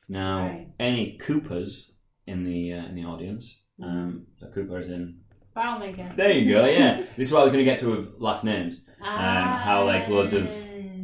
Now, 0.08 0.38
Right. 0.48 0.68
any 0.78 1.16
Coopers 1.18 1.92
in 2.26 2.44
the 2.44 2.72
uh, 2.74 2.86
in 2.86 2.94
the 2.94 3.04
audience, 3.04 3.62
um, 3.82 4.26
the 4.40 4.48
Cooper 4.48 4.78
is 4.78 4.88
in. 4.90 5.20
Barrel 5.54 5.78
maker. 5.78 6.12
There 6.16 6.32
you 6.32 6.52
go. 6.52 6.66
Yeah, 6.66 7.02
this 7.16 7.28
is 7.28 7.32
what 7.32 7.40
I 7.40 7.44
was 7.44 7.52
going 7.52 7.64
to 7.64 7.70
get 7.70 7.78
to 7.80 7.90
with 7.90 8.14
last 8.18 8.44
names. 8.44 8.80
Ah. 9.02 9.60
how, 9.62 9.84
like, 9.84 10.08
loads 10.08 10.32
of- 10.32 10.50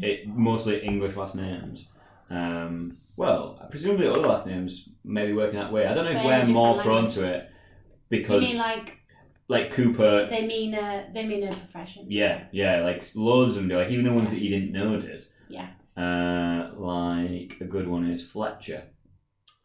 It 0.02 0.26
mostly 0.26 0.82
English 0.82 1.14
last 1.16 1.34
names. 1.34 1.86
Um, 2.30 2.96
well, 3.16 3.58
presumably 3.70 4.06
other 4.08 4.20
last 4.20 4.46
names 4.46 4.88
may 5.04 5.26
be 5.26 5.34
working 5.34 5.58
that 5.60 5.70
way. 5.72 5.86
I 5.86 5.92
don't 5.94 6.04
know 6.06 6.12
if 6.12 6.16
But 6.18 6.24
we're 6.24 6.30
different 6.38 6.54
more 6.54 6.82
prone 6.82 6.94
language. 7.04 7.14
to 7.16 7.24
it 7.34 7.50
because 8.08 8.42
You 8.44 8.48
mean 8.50 8.58
like 8.58 8.99
like 9.50 9.72
Cooper, 9.72 10.28
they 10.30 10.46
mean 10.46 10.74
a 10.74 11.08
they 11.12 11.24
mean 11.26 11.42
a 11.46 11.52
profession? 11.52 12.06
yeah, 12.08 12.44
yeah, 12.52 12.80
like 12.82 13.02
loads 13.14 13.50
of 13.50 13.56
them 13.56 13.68
do. 13.68 13.76
Like 13.76 13.90
even 13.90 14.04
the 14.04 14.12
ones 14.12 14.30
that 14.30 14.40
you 14.40 14.50
didn't 14.50 14.72
know 14.72 15.00
did. 15.00 15.26
Yeah. 15.48 15.68
Uh, 15.96 16.70
like 16.76 17.56
a 17.60 17.64
good 17.64 17.86
one 17.88 18.08
is 18.10 18.22
Fletcher. 18.28 18.84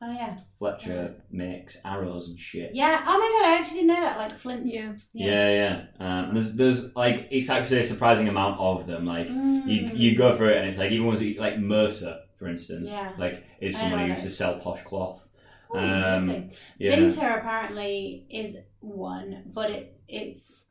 Oh 0.01 0.11
yeah. 0.11 0.37
Fletcher 0.59 1.15
makes 1.31 1.77
arrows 1.85 2.27
and 2.27 2.37
shit. 2.37 2.71
Yeah. 2.73 3.01
Oh 3.07 3.17
my 3.17 3.29
god, 3.39 3.49
I 3.49 3.57
actually 3.57 3.77
didn't 3.81 3.93
know 3.95 4.01
that. 4.01 4.17
Like 4.17 4.33
Flint. 4.33 4.65
Yeah. 4.65 4.93
Yeah, 5.13 5.49
yeah. 5.61 5.85
Um, 5.99 6.25
and 6.29 6.35
there's, 6.35 6.53
there's 6.55 6.95
like 6.95 7.27
it's 7.31 7.49
actually 7.49 7.79
a 7.79 7.85
surprising 7.85 8.27
amount 8.27 8.59
of 8.59 8.85
them. 8.87 9.05
Like 9.05 9.29
you, 9.29 9.33
Mm. 9.35 9.97
you 9.97 10.17
go 10.17 10.35
through 10.35 10.49
it, 10.49 10.57
and 10.57 10.67
it's 10.69 10.77
like 10.77 10.91
even 10.91 11.07
ones 11.07 11.19
that 11.19 11.27
you, 11.27 11.39
like 11.39 11.57
Mercer, 11.59 12.19
for 12.37 12.47
instance, 12.49 12.89
Yeah. 12.91 13.13
like 13.17 13.45
is 13.61 13.75
I 13.75 13.79
someone 13.79 14.01
who 14.01 14.07
used 14.07 14.23
to 14.23 14.29
sell 14.29 14.59
posh 14.59 14.83
cloth. 14.83 15.24
Oh, 15.73 15.77
Um. 15.79 16.49
Yeah, 16.77 16.95
Vinter 16.95 17.39
apparently 17.39 18.25
is 18.29 18.57
one, 18.79 19.43
but 19.53 19.71
it 19.71 19.99
it's 20.07 20.63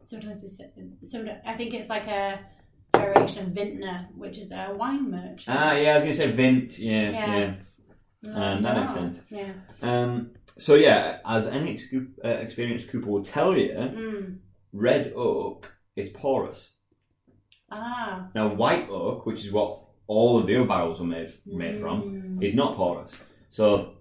sometimes 0.00 0.44
it's 0.44 0.60
some 1.10 1.28
I 1.46 1.54
think 1.54 1.74
it's 1.74 1.88
like 1.88 2.06
a 2.06 2.40
variation 2.94 3.46
of 3.46 3.52
vintner, 3.52 4.08
which 4.16 4.38
is 4.38 4.52
a 4.52 4.74
wine 4.76 5.10
merchant. 5.10 5.44
ah, 5.48 5.74
yeah. 5.74 5.94
I 5.94 5.94
was 5.96 6.04
gonna 6.04 6.14
say 6.14 6.30
Vint. 6.32 6.78
Yeah, 6.78 7.10
Yeah. 7.10 7.38
yeah. 7.38 7.54
Mm, 8.26 8.36
um, 8.36 8.62
that 8.62 8.76
makes 8.80 8.94
sense. 8.94 9.20
Yeah. 9.30 9.52
Um, 9.82 10.30
so 10.56 10.74
yeah, 10.76 11.18
as 11.26 11.46
any 11.46 11.78
uh, 12.24 12.28
experienced 12.28 12.88
Cooper 12.88 13.08
will 13.10 13.22
tell 13.24 13.56
you, 13.56 13.72
Mm. 13.72 14.38
red 14.72 15.12
oak 15.16 15.76
is 15.96 16.08
porous. 16.10 16.70
Ah. 17.70 18.28
Now, 18.34 18.54
white 18.54 18.88
oak, 18.88 19.26
which 19.26 19.44
is 19.44 19.52
what 19.52 19.80
all 20.06 20.38
of 20.38 20.46
the 20.46 20.56
other 20.56 20.66
barrels 20.68 21.00
were 21.00 21.06
made 21.06 21.30
made 21.46 21.76
from, 21.76 22.02
Mm. 22.38 22.42
is 22.44 22.54
not 22.54 22.76
porous. 22.76 23.12
So 23.50 23.93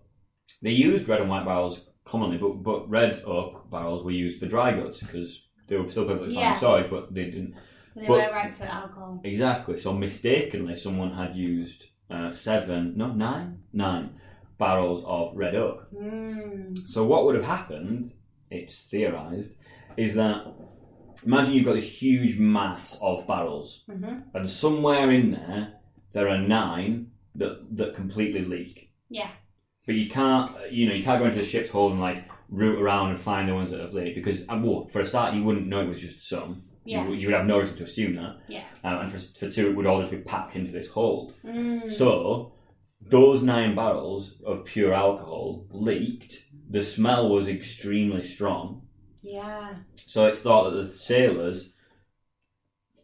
they 0.62 0.72
used 0.72 1.08
red 1.08 1.22
and 1.22 1.30
white 1.30 1.46
barrels 1.46 1.86
commonly, 2.06 2.38
but 2.38 2.64
but 2.64 2.89
red 2.89 3.22
oak 3.26 3.70
barrels 3.70 4.04
were 4.04 4.12
used 4.12 4.39
for 4.39 4.48
dry 4.48 4.74
goods 4.74 5.00
because 5.00 5.48
they 5.68 5.78
were 5.78 5.89
still 5.89 6.06
perfectly 6.06 6.36
fine 6.36 6.44
Yeah. 6.44 6.58
storage, 6.58 6.89
but 6.89 7.14
they 7.14 7.26
didn't 7.26 7.56
They 7.96 8.08
but- 8.08 8.28
were 8.28 8.34
right 8.34 8.56
for 8.56 8.64
alcohol. 8.66 9.22
exactly. 9.24 9.78
So 9.78 9.94
mistakenly, 9.94 10.76
someone 10.76 11.14
had 11.14 11.36
used 11.36 11.86
uh, 12.10 12.32
seven, 12.34 12.94
no 12.98 13.08
nine, 13.14 13.60
nine 13.72 14.20
barrels 14.60 15.04
of 15.08 15.36
red 15.36 15.56
oak. 15.56 15.88
Mm. 15.94 16.88
So 16.88 17.06
what 17.06 17.26
would 17.26 17.36
have 17.36 17.46
happened? 17.46 18.12
It's 18.52 18.84
theorized 18.84 19.56
is 19.98 20.14
that 20.16 20.46
imagine 21.26 21.54
you've 21.54 21.66
got 21.66 21.74
this 21.76 22.02
huge 22.02 22.38
mass 22.38 23.00
of 23.02 23.26
barrels, 23.28 23.84
hmm 23.89 24.20
and 24.34 24.50
somewhere 24.50 25.10
in 25.12 25.32
there 25.32 25.74
there 26.12 26.28
are 26.30 26.38
nine 26.38 27.12
that 27.36 27.54
that 27.78 27.96
completely 27.96 28.44
leak. 28.46 28.91
Yeah. 29.10 29.32
But 29.86 29.95
you 29.95 30.09
can't, 30.09 30.71
you 30.71 30.88
know, 30.88 30.95
you 30.95 31.03
can't 31.03 31.19
go 31.19 31.25
into 31.25 31.38
the 31.38 31.43
ship's 31.43 31.69
hold 31.69 31.91
and 31.91 32.01
like 32.01 32.23
root 32.49 32.79
around 32.81 33.11
and 33.11 33.19
find 33.19 33.49
the 33.49 33.53
ones 33.53 33.71
that 33.71 33.79
have 33.81 33.93
leaked 33.93 34.15
because, 34.15 34.41
uh, 34.41 34.59
well, 34.61 34.88
for 34.88 35.01
a 35.01 35.05
start, 35.05 35.34
you 35.34 35.43
wouldn't 35.43 35.67
know 35.67 35.81
it 35.81 35.89
was 35.89 36.01
just 36.01 36.27
some. 36.27 36.63
Yeah. 36.86 37.05
You, 37.07 37.13
you 37.13 37.27
would 37.27 37.36
have 37.36 37.45
no 37.45 37.59
reason 37.59 37.77
to 37.77 37.84
assume 37.84 38.15
that. 38.15 38.38
Yeah. 38.47 38.63
Um, 38.84 38.99
and 38.99 39.11
for, 39.11 39.17
for 39.17 39.49
two, 39.49 39.69
it 39.69 39.75
would 39.75 39.86
all 39.86 39.99
just 39.99 40.11
be 40.11 40.17
packed 40.17 40.55
into 40.55 40.71
this 40.71 40.89
hold. 40.89 41.34
Mm. 41.45 41.91
So, 41.91 42.53
those 43.01 43.43
nine 43.43 43.75
barrels 43.75 44.36
of 44.45 44.65
pure 44.65 44.93
alcohol 44.93 45.67
leaked. 45.71 46.45
The 46.69 46.81
smell 46.81 47.29
was 47.29 47.47
extremely 47.49 48.23
strong. 48.23 48.84
yeah. 49.21 49.75
So 50.05 50.27
it's 50.27 50.39
thought 50.39 50.71
that 50.71 50.77
the 50.86 50.93
sailors 50.93 51.73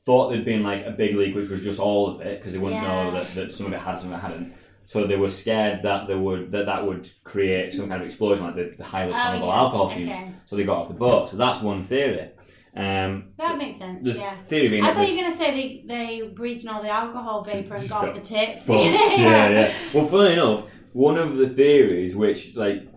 thought 0.05 0.29
there'd 0.29 0.45
been 0.45 0.63
like 0.63 0.85
a 0.85 0.91
big 0.91 1.15
leak, 1.15 1.35
which 1.35 1.49
was 1.49 1.63
just 1.63 1.79
all 1.79 2.07
of 2.09 2.21
it, 2.21 2.39
because 2.39 2.53
they 2.53 2.59
wouldn't 2.59 2.81
know 2.81 3.11
that, 3.11 3.27
that 3.35 3.51
some 3.51 3.65
of 3.67 3.73
it 3.73 3.79
had, 3.79 3.99
some 3.99 4.11
of 4.11 4.19
it 4.19 4.21
hadn't. 4.21 4.53
So 4.89 5.05
they 5.05 5.17
were 5.17 5.29
scared 5.29 5.83
that 5.83 6.07
they 6.07 6.15
would 6.15 6.51
that 6.51 6.65
that 6.65 6.83
would 6.83 7.07
create 7.23 7.71
some 7.73 7.89
kind 7.89 8.01
of 8.01 8.07
explosion, 8.07 8.45
like 8.45 8.55
the, 8.55 8.73
the 8.75 8.83
highly 8.83 9.13
Oh, 9.13 9.17
flammable 9.17 9.47
yeah, 9.53 9.61
alcohol 9.63 9.89
fumes. 9.91 10.09
okay. 10.09 10.31
So 10.47 10.55
they 10.55 10.63
got 10.63 10.79
off 10.79 10.87
the 10.87 10.95
boat. 10.95 11.29
So 11.29 11.37
that's 11.37 11.61
one 11.61 11.83
theory. 11.83 12.31
Um, 12.75 13.33
That 13.37 13.59
makes 13.59 13.77
sense. 13.77 14.17
yeah. 14.17 14.35
theory 14.47 14.69
being 14.69 14.83
I 14.83 14.91
thought 14.95 15.07
you 15.07 15.13
were 15.15 15.21
going 15.21 15.31
to 15.31 15.37
say 15.37 15.51
they, 15.51 15.83
they 15.85 16.27
breathed 16.29 16.63
in 16.63 16.69
all 16.69 16.81
the 16.81 16.89
alcohol 16.89 17.43
vapor 17.43 17.75
and 17.75 17.87
got 17.87 18.07
off 18.07 18.15
the 18.15 18.21
tits. 18.21 18.65
Yeah, 18.67 19.49
yeah. 19.49 19.73
Well, 19.93 20.07
funny 20.07 20.33
enough, 20.33 20.65
one 20.93 21.17
of 21.19 21.37
the 21.37 21.49
theories, 21.49 22.15
which 22.15 22.55
like, 22.55 22.87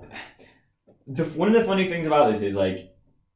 the, 1.06 1.24
one 1.24 1.48
of 1.48 1.54
the 1.54 1.64
funny 1.64 1.86
things 1.88 2.06
about 2.06 2.32
this 2.32 2.40
is 2.40 2.54
like, 2.54 2.78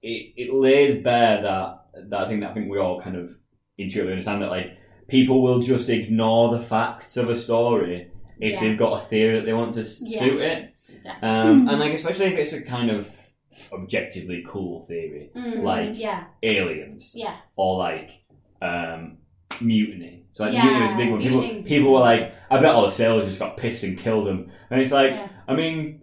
it, 0.01 0.33
it 0.37 0.55
lays 0.55 1.03
bare 1.03 1.43
that 1.43 1.83
that 2.09 2.21
I 2.25 2.27
think 2.29 2.41
that 2.41 2.53
I 2.53 2.55
think 2.55 2.71
we 2.71 2.79
all 2.79 3.03
kind 3.03 3.17
of 3.17 3.37
intuitively 3.77 4.13
understand 4.13 4.41
that 4.43 4.49
like 4.51 4.79
people 5.09 5.43
will 5.43 5.59
just 5.61 5.91
ignore 5.91 6.53
the 6.57 6.63
facts 6.63 7.19
of 7.19 7.29
a 7.29 7.37
story 7.37 8.13
if 8.41 8.53
Yeah. 8.55 8.61
they've 8.61 8.79
got 8.79 9.03
a 9.03 9.07
theory 9.07 9.37
that 9.37 9.47
they 9.47 9.53
want 9.53 9.75
to 9.75 9.81
s- 9.81 9.99
suit 9.99 10.41
it. 10.41 10.65
Um, 11.23 11.69
and 11.69 11.79
like 11.81 11.93
especially 11.95 12.27
if 12.27 12.39
it's 12.39 12.53
a 12.53 12.63
kind 12.63 12.91
of 12.91 13.09
objectively 13.73 14.45
cool 14.47 14.83
theory, 14.87 15.31
Mm, 15.35 15.63
like 15.63 15.91
yeah, 15.99 16.25
aliens 16.43 17.13
yes. 17.15 17.53
or 17.57 17.79
like 17.79 18.23
um, 18.63 19.19
mutiny. 19.61 20.25
So 20.33 20.45
like 20.45 20.55
Yeah, 20.55 20.65
mutiny 20.65 20.83
was 20.83 20.91
a 20.93 20.97
big 20.97 21.11
one. 21.11 21.21
People 21.23 21.65
people 21.65 21.93
were 21.93 22.01
like, 22.01 22.35
I 22.51 22.59
bet 22.61 22.75
all 22.75 22.87
the 22.87 22.91
sailors 22.93 23.27
just 23.29 23.39
got 23.39 23.57
pissed 23.57 23.83
and 23.85 23.99
killed 23.99 24.27
them. 24.27 24.51
And 24.71 24.81
it's 24.81 24.93
like, 24.93 25.13
Yeah. 25.13 25.29
I 25.49 25.55
mean, 25.57 26.03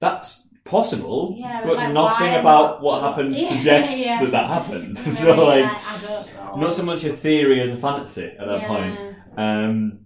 that's 0.00 0.48
possible, 0.64 1.34
Yeah, 1.38 1.60
but, 1.62 1.68
but 1.68 1.76
like, 1.78 1.92
nothing 1.92 2.34
about 2.34 2.66
not- 2.76 2.82
what 2.82 3.02
happened 3.02 3.34
Yeah, 3.36 3.48
suggests 3.48 3.96
yeah. 3.96 4.20
that 4.22 4.30
that 4.32 4.48
happened. 4.50 4.96
So 4.98 5.44
like, 5.46 5.64
I 5.64 6.00
don't 6.06 6.60
not 6.60 6.72
so 6.72 6.82
much 6.82 7.04
a 7.04 7.12
theory 7.12 7.60
as 7.60 7.70
a 7.70 7.76
fantasy 7.76 8.24
at 8.26 8.46
that 8.46 8.62
Yeah. 8.62 8.66
point. 8.68 8.98
Um, 9.36 10.00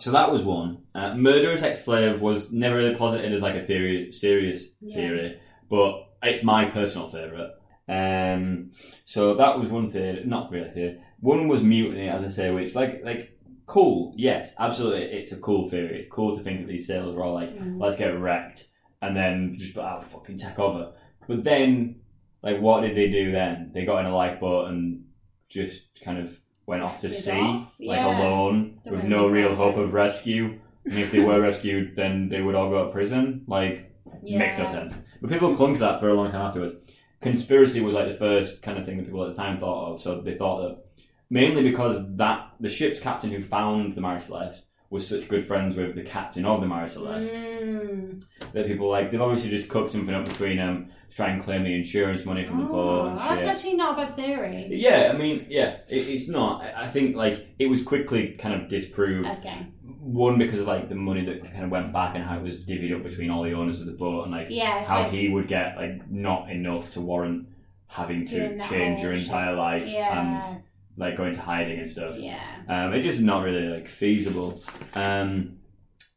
so 0.00 0.10
that 0.12 0.32
was 0.32 0.42
one. 0.42 0.82
Uh, 0.94 1.14
Murderous 1.14 1.62
ex-slave 1.62 2.20
was 2.20 2.50
never 2.52 2.76
really 2.76 2.94
posited 2.96 3.32
as 3.32 3.42
like 3.42 3.54
a 3.54 3.62
theory, 3.64 4.10
serious 4.12 4.68
Yeah. 4.80 4.94
theory, 4.94 5.40
but 5.68 6.08
it's 6.22 6.42
my 6.42 6.64
personal 6.66 7.06
favourite. 7.08 7.50
Um, 7.88 8.70
so 9.04 9.34
that 9.34 9.58
was 9.58 9.68
one 9.68 9.88
theory, 9.88 10.22
not 10.24 10.50
really 10.50 10.68
a 10.68 10.70
theory. 10.70 11.00
One 11.20 11.48
was 11.48 11.62
mutiny, 11.62 12.08
as 12.08 12.22
I 12.24 12.28
say, 12.28 12.50
which 12.50 12.74
like 12.74 13.02
like 13.04 13.36
cool. 13.66 14.14
Yes, 14.16 14.54
absolutely, 14.58 15.02
it's 15.18 15.32
a 15.32 15.36
cool 15.36 15.68
theory. 15.68 15.98
It's 15.98 16.08
cool 16.08 16.34
to 16.36 16.42
think 16.42 16.60
that 16.60 16.66
these 16.68 16.86
sailors 16.86 17.14
were 17.14 17.24
all 17.24 17.34
like, 17.34 17.50
Mm. 17.56 17.80
let's 17.80 17.96
get 17.96 18.18
wrecked 18.18 18.68
and 19.02 19.16
then 19.16 19.54
just 19.56 19.76
out 19.78 20.04
fucking 20.04 20.38
take 20.38 20.58
over. 20.58 20.92
But 21.28 21.44
then, 21.44 22.00
like, 22.42 22.60
what 22.60 22.80
did 22.82 22.96
they 22.96 23.08
do 23.08 23.30
then? 23.32 23.70
They 23.72 23.84
got 23.84 24.00
in 24.00 24.06
a 24.06 24.14
lifeboat 24.14 24.68
and 24.70 25.04
just 25.48 26.00
kind 26.04 26.18
of 26.18 26.38
went 26.70 26.84
off 26.84 27.00
to 27.00 27.10
sea, 27.10 27.32
off, 27.32 27.74
like 27.80 27.98
yeah. 27.98 28.16
alone, 28.16 28.78
Don't 28.84 28.94
with 28.94 29.04
no 29.04 29.28
real 29.28 29.52
hope 29.56 29.76
of 29.76 29.92
rescue. 29.92 30.60
And 30.84 30.98
if 31.00 31.10
they 31.10 31.18
were 31.18 31.40
rescued, 31.48 31.96
then 31.96 32.28
they 32.28 32.40
would 32.40 32.54
all 32.54 32.70
go 32.70 32.86
to 32.86 32.92
prison. 32.92 33.42
Like, 33.48 33.92
makes 34.22 34.56
no 34.56 34.66
sense. 34.66 34.96
But 35.20 35.30
people 35.30 35.56
clung 35.56 35.74
to 35.74 35.80
that 35.80 35.98
for 35.98 36.08
a 36.08 36.14
long 36.14 36.30
time 36.30 36.46
afterwards. 36.46 36.76
Conspiracy 37.20 37.80
was 37.80 37.92
like 37.92 38.08
the 38.08 38.16
first 38.16 38.62
kind 38.62 38.78
of 38.78 38.86
thing 38.86 38.98
that 38.98 39.04
people 39.04 39.24
at 39.24 39.34
the 39.34 39.42
time 39.42 39.58
thought 39.58 39.92
of. 39.92 40.00
So 40.00 40.20
they 40.20 40.36
thought 40.36 40.60
that 40.62 41.06
mainly 41.28 41.68
because 41.68 41.96
that 42.16 42.52
the 42.60 42.68
ship's 42.68 43.00
captain 43.00 43.30
who 43.30 43.42
found 43.42 43.96
the 43.96 44.00
Mary 44.00 44.20
Celeste 44.20 44.66
was 44.90 45.06
such 45.06 45.28
good 45.28 45.46
friends 45.46 45.76
with 45.76 45.94
the 45.94 46.02
captain 46.02 46.44
of 46.44 46.60
the 46.60 46.66
Mary 46.66 46.88
Celeste 46.88 47.32
Mm. 47.32 48.24
that 48.52 48.66
people 48.66 48.88
like 48.90 49.10
they've 49.10 49.20
obviously 49.20 49.48
just 49.50 49.68
cooked 49.68 49.90
something 49.90 50.12
up 50.14 50.24
between 50.26 50.56
them 50.56 50.90
to 51.08 51.16
try 51.16 51.28
and 51.30 51.40
claim 51.42 51.62
the 51.62 51.74
insurance 51.74 52.24
money 52.24 52.44
from 52.44 52.58
the 52.58 52.64
boat 52.64 53.12
Oh, 53.12 53.16
that's 53.16 53.42
actually 53.42 53.76
not 53.76 53.94
a 53.98 54.06
bad 54.06 54.16
theory. 54.16 54.66
Yeah, 54.72 55.12
I 55.14 55.16
mean, 55.16 55.46
yeah, 55.48 55.76
it, 55.88 56.08
it's 56.08 56.28
not. 56.28 56.62
I 56.62 56.88
think 56.88 57.14
like 57.16 57.46
it 57.60 57.66
was 57.66 57.82
quickly 57.84 58.32
kind 58.38 58.60
of 58.60 58.68
disproved. 58.68 59.28
Okay. 59.28 59.66
One 60.00 60.38
because 60.38 60.60
of 60.60 60.66
like 60.66 60.88
the 60.88 60.94
money 60.96 61.24
that 61.24 61.44
kind 61.52 61.64
of 61.64 61.70
went 61.70 61.92
back 61.92 62.16
and 62.16 62.24
how 62.24 62.38
it 62.38 62.42
was 62.42 62.58
divvied 62.64 62.94
up 62.96 63.02
between 63.04 63.30
all 63.30 63.44
the 63.44 63.52
owners 63.52 63.80
of 63.80 63.86
the 63.86 63.92
boat 63.92 64.24
and 64.24 64.32
like 64.32 64.48
Yeah, 64.50 64.84
how 64.84 65.04
he 65.08 65.28
would 65.28 65.46
get 65.46 65.76
like 65.76 66.10
not 66.10 66.50
enough 66.50 66.92
to 66.94 67.00
warrant 67.00 67.46
having 67.86 68.26
to 68.26 68.58
change 68.68 69.00
your 69.02 69.12
entire 69.12 69.50
shit. 69.52 69.58
life 69.58 69.86
Yeah. 69.86 70.20
and 70.20 70.62
like 71.00 71.16
going 71.16 71.32
to 71.32 71.40
hiding 71.40 71.80
and 71.80 71.90
stuff. 71.90 72.16
Yeah. 72.16 72.38
Um, 72.68 72.92
it's 72.92 73.06
just 73.06 73.18
not 73.18 73.42
really 73.42 73.68
like 73.68 73.88
feasible. 73.88 74.62
Um, 74.94 75.56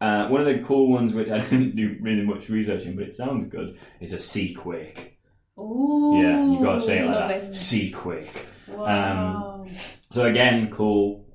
uh, 0.01 0.27
one 0.27 0.41
of 0.41 0.47
the 0.47 0.59
cool 0.59 0.91
ones, 0.91 1.13
which 1.13 1.29
I 1.29 1.39
didn't 1.49 1.77
do 1.77 1.97
really 2.01 2.23
much 2.23 2.49
researching, 2.49 2.95
but 2.95 3.05
it 3.05 3.15
sounds 3.15 3.45
good, 3.45 3.79
is 4.01 4.11
a 4.11 4.19
sea 4.19 4.53
quake. 4.53 5.17
Ooh. 5.57 6.19
Yeah, 6.21 6.45
you 6.51 6.59
gotta 6.61 6.81
say 6.81 6.99
it 6.99 7.05
like 7.05 7.27
that. 7.29 7.43
it. 7.45 7.55
Sea 7.55 7.89
quake. 7.91 8.47
Wow. 8.67 9.65
So 10.09 10.25
again, 10.25 10.69
cool. 10.69 11.25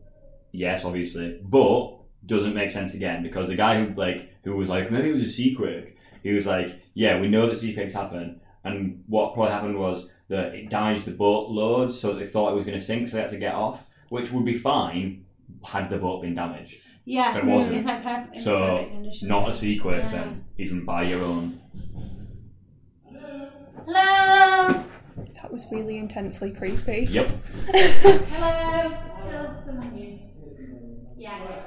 Yes, 0.53 0.85
obviously, 0.85 1.41
but 1.43 1.97
doesn't 2.27 2.55
make 2.55 2.71
sense 2.71 2.93
again 2.93 3.23
because 3.23 3.49
the 3.49 3.57
guy 3.57 3.83
who 3.83 3.95
like 3.95 4.31
who 4.45 4.55
was 4.57 4.69
like 4.69 4.91
maybe 4.91 5.11
it 5.11 5.15
was 5.15 5.29
a 5.29 5.33
sea 5.33 5.55
quake. 5.55 5.97
He 6.23 6.33
was 6.33 6.47
like, 6.47 6.83
yeah, 6.95 7.19
we 7.19 7.29
know 7.29 7.49
that 7.49 7.57
sea 7.57 7.73
quakes 7.73 7.95
happen, 7.95 8.41
and 8.65 9.05
what 9.07 9.33
probably 9.33 9.53
happened 9.53 9.79
was 9.79 10.09
that 10.29 10.55
it 10.55 10.69
damaged 10.71 11.05
the 11.07 11.11
boat 11.13 11.49
loads, 11.51 11.99
so 11.99 12.13
they 12.13 12.27
thought 12.27 12.53
it 12.53 12.57
was 12.57 12.65
going 12.65 12.79
to 12.79 12.85
sink, 12.85 13.09
so 13.09 13.17
they 13.17 13.23
had 13.23 13.31
to 13.31 13.39
get 13.39 13.55
off, 13.55 13.87
which 14.11 14.31
would 14.31 14.45
be 14.45 14.55
fine 14.55 15.25
had 15.65 15.89
the 15.91 15.97
boat 15.97 16.23
been 16.23 16.35
damaged. 16.35 16.77
yeah, 17.07 17.33
But 17.33 17.45
it 17.45 17.47
wasn't. 17.47 17.77
It's 17.77 17.87
like 17.87 18.03
perfect. 18.03 18.35
in 18.37 18.41
So 18.43 18.59
perfect 18.61 18.91
condition. 18.93 19.29
not 19.29 19.49
a 19.49 19.55
sea 19.55 19.79
quake 19.79 19.97
Yeah. 19.97 20.11
then, 20.13 20.45
even 20.59 20.85
by 20.85 21.05
your 21.05 21.23
own. 21.25 21.61
Hello. 23.87 24.85
That 25.35 25.51
was 25.51 25.67
really 25.73 25.97
intensely 25.99 26.51
creepy. 26.53 27.07
Yep. 27.11 27.29
Hello. 27.75 28.97
Still 29.27 29.63
someone 29.67 29.91
here. 29.97 30.19
Yeah. 31.17 31.65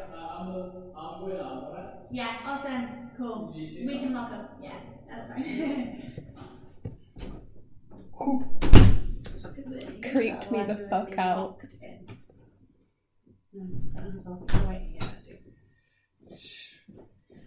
Yeah. 2.11 2.37
Awesome. 2.45 3.09
Cool. 3.17 3.53
We 3.55 3.99
can 3.99 4.13
lock 4.13 4.31
up. 4.31 4.57
Yeah. 4.61 4.73
That's 5.09 5.27
fine. 5.27 6.13
Creeped 10.11 10.51
me 10.51 10.63
the 10.63 10.87
fuck 10.89 11.17
out. 11.17 11.57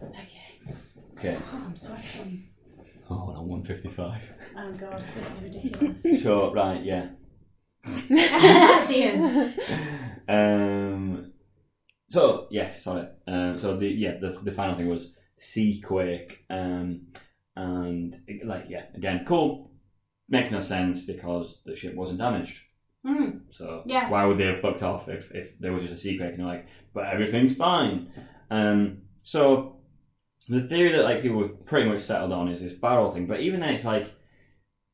Okay. 0.02 0.60
Okay. 1.16 1.38
Oh, 1.40 1.62
I'm 1.66 1.76
sweating. 1.76 2.48
Oh, 3.10 3.34
I'm 3.36 3.48
155. 3.48 4.32
Oh 4.56 4.72
god, 4.72 5.04
this 5.14 5.34
is 5.36 5.42
ridiculous. 5.42 6.22
So, 6.22 6.52
right, 6.52 6.82
yeah. 6.82 7.08
At 7.86 8.08
the 8.88 9.02
end. 9.02 9.54
Um, 10.26 11.32
so 12.08 12.46
yes, 12.50 12.82
sorry. 12.82 13.08
Um, 13.26 13.58
so 13.58 13.76
the 13.76 13.88
yeah 13.88 14.16
the, 14.20 14.30
the 14.42 14.52
final 14.52 14.74
thing 14.74 14.88
was 14.88 15.14
sea 15.36 15.80
quake. 15.80 16.44
Um, 16.48 17.08
and 17.56 18.16
like 18.44 18.64
yeah, 18.68 18.84
again, 18.94 19.24
cool. 19.26 19.70
Makes 20.28 20.50
no 20.50 20.60
sense 20.60 21.02
because 21.02 21.60
the 21.64 21.74
ship 21.76 21.94
wasn't 21.94 22.18
damaged. 22.18 22.62
Mm. 23.06 23.42
So 23.50 23.82
Yeah. 23.86 24.08
why 24.10 24.24
would 24.24 24.38
they 24.38 24.46
have 24.46 24.60
fucked 24.60 24.82
off 24.82 25.08
if, 25.08 25.30
if 25.32 25.58
there 25.58 25.72
was 25.72 25.82
just 25.82 25.94
a 25.94 25.98
sea 25.98 26.16
quake 26.16 26.30
and 26.30 26.40
they're 26.40 26.46
like, 26.46 26.66
but 26.94 27.06
everything's 27.06 27.54
fine. 27.54 28.10
Um, 28.50 29.02
so 29.22 29.76
the 30.48 30.62
theory 30.66 30.92
that 30.92 31.04
like 31.04 31.22
people 31.22 31.42
have 31.42 31.66
pretty 31.66 31.88
much 31.88 32.00
settled 32.00 32.32
on 32.32 32.48
is 32.48 32.62
this 32.62 32.72
barrel 32.72 33.10
thing. 33.10 33.26
But 33.26 33.40
even 33.40 33.60
then, 33.60 33.74
it's 33.74 33.84
like, 33.84 34.12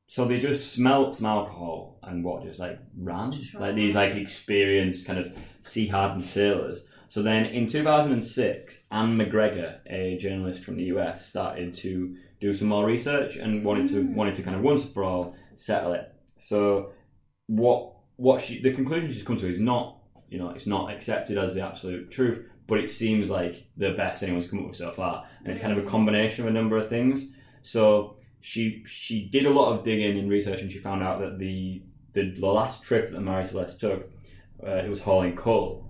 so 0.07 0.24
they 0.24 0.41
just 0.41 0.72
smelt 0.72 1.16
some 1.16 1.26
alcohol 1.26 2.01
and 2.03 2.24
what 2.24 2.43
just 2.43 2.59
like 2.59 2.81
ran 2.99 3.31
Just 3.31 3.55
like 3.55 3.76
these 3.76 3.95
like 3.95 4.14
experienced 4.14 5.07
kind 5.07 5.20
of 5.20 5.33
sea 5.62 5.87
hardened 5.87 6.24
sailors. 6.24 6.85
So 7.07 7.22
then 7.22 7.47
in 7.47 7.68
2006, 7.68 8.83
Anne 8.91 9.16
MacGregor, 9.16 9.81
a 9.87 10.16
journalist 10.18 10.64
from 10.64 10.76
the 10.76 10.85
US, 10.85 11.26
started 11.26 11.74
to 11.76 12.16
do 12.41 12.55
some 12.55 12.68
more 12.68 12.84
research 12.86 13.36
and 13.36 13.64
wanted 13.64 13.88
to 13.88 13.95
Mm. 14.03 14.14
wanted 14.14 14.34
to 14.34 14.43
kind 14.43 14.57
of 14.57 14.62
once 14.62 14.84
and 14.84 14.93
for 14.95 15.05
all 15.05 15.34
settle 15.57 15.93
it. 15.93 16.12
So 16.38 16.91
what 17.47 17.93
what 18.16 18.41
she 18.41 18.61
the 18.61 18.72
conclusion 18.72 19.11
she's 19.11 19.22
come 19.22 19.36
to 19.36 19.49
is 19.49 19.59
not 19.59 19.99
you 20.28 20.38
know 20.38 20.51
it's 20.51 20.66
not 20.66 20.93
accepted 20.93 21.36
as 21.38 21.55
the 21.55 21.61
absolute 21.61 22.11
truth, 22.11 22.45
but 22.66 22.78
it 22.78 22.88
seems 22.91 23.28
like 23.30 23.66
the 23.76 23.91
best 23.93 24.22
anyone's 24.22 24.49
come 24.49 24.61
up 24.61 24.66
with 24.68 24.76
so 24.76 24.91
far, 24.93 25.26
and 25.41 25.49
it's 25.49 25.61
kind 25.61 25.76
of 25.76 25.84
a 25.84 25.86
combination 25.88 26.45
of 26.45 26.51
a 26.51 26.53
number 26.53 26.76
of 26.76 26.88
things. 26.88 27.26
So 27.62 28.16
she 28.41 28.82
she 28.86 29.28
did 29.28 29.45
a 29.47 29.51
lot 29.51 29.72
of 29.76 29.84
digging 29.84 30.18
and 30.18 30.30
research, 30.30 30.61
and 30.62 30.70
she 30.72 30.78
found 30.78 31.03
out 31.03 31.20
that 31.20 31.38
the 31.38 31.82
the, 32.12 32.30
the 32.30 32.47
last 32.47 32.82
trip 32.82 33.11
that 33.11 33.20
Mary 33.20 33.45
Celeste 33.47 33.78
took, 33.78 34.11
uh, 34.66 34.70
it 34.84 34.88
was 34.88 35.01
hauling 35.01 35.36
coal, 35.36 35.86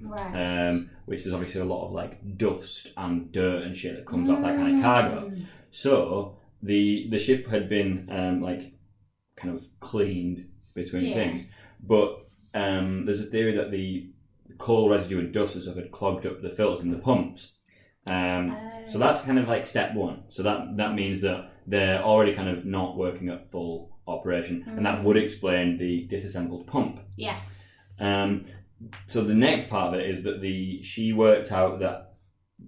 Right. 0.00 0.68
um, 0.68 0.90
which 1.06 1.24
is 1.26 1.32
obviously 1.32 1.60
a 1.60 1.64
lot 1.64 1.86
of 1.86 1.92
like 1.92 2.36
dust 2.36 2.92
and 2.96 3.30
dirt 3.32 3.62
and 3.62 3.76
shit 3.76 3.94
that 3.96 4.06
comes 4.06 4.28
off 4.28 4.42
that 4.42 4.56
kind 4.56 4.76
of 4.76 4.82
cargo. 4.82 5.32
Mm. 5.76 5.82
So 5.82 6.38
the 6.62 7.08
the 7.10 7.18
ship 7.18 7.46
had 7.48 7.68
been 7.68 8.08
um, 8.10 8.40
like 8.42 8.72
kind 9.36 9.54
of 9.54 9.64
cleaned 9.80 10.48
between 10.74 11.06
Yeah. 11.06 11.14
things, 11.14 11.44
but 11.82 12.26
um, 12.54 13.04
there's 13.04 13.20
a 13.20 13.26
theory 13.26 13.54
that 13.56 13.70
the 13.70 14.10
coal 14.58 14.88
residue 14.88 15.18
and 15.18 15.32
dust 15.32 15.54
and 15.54 15.62
stuff 15.62 15.76
had 15.76 15.92
clogged 15.92 16.24
up 16.26 16.40
the 16.40 16.50
filters 16.50 16.82
and 16.82 16.92
the 16.92 16.98
pumps. 16.98 17.52
Um, 18.06 18.56
so 18.86 18.98
that's 18.98 19.22
kind 19.22 19.38
of 19.38 19.48
like 19.48 19.66
step 19.66 19.94
one. 19.94 20.22
So 20.28 20.42
that 20.44 20.76
that 20.76 20.94
means 20.94 21.20
that 21.22 21.52
they're 21.66 22.02
already 22.02 22.32
kind 22.34 22.48
of 22.48 22.64
not 22.64 22.96
working 22.96 23.28
at 23.28 23.50
full 23.50 23.98
operation, 24.06 24.64
and 24.66 24.86
that 24.86 25.02
would 25.04 25.16
explain 25.16 25.78
the 25.78 26.06
disassembled 26.06 26.66
pump. 26.66 27.00
Yes. 27.16 27.96
Um, 28.00 28.44
so 29.06 29.24
the 29.24 29.34
next 29.34 29.68
part 29.68 29.92
of 29.92 30.00
it 30.00 30.08
is 30.08 30.22
that 30.22 30.40
the 30.40 30.82
she 30.82 31.12
worked 31.12 31.50
out 31.50 31.80
that 31.80 32.14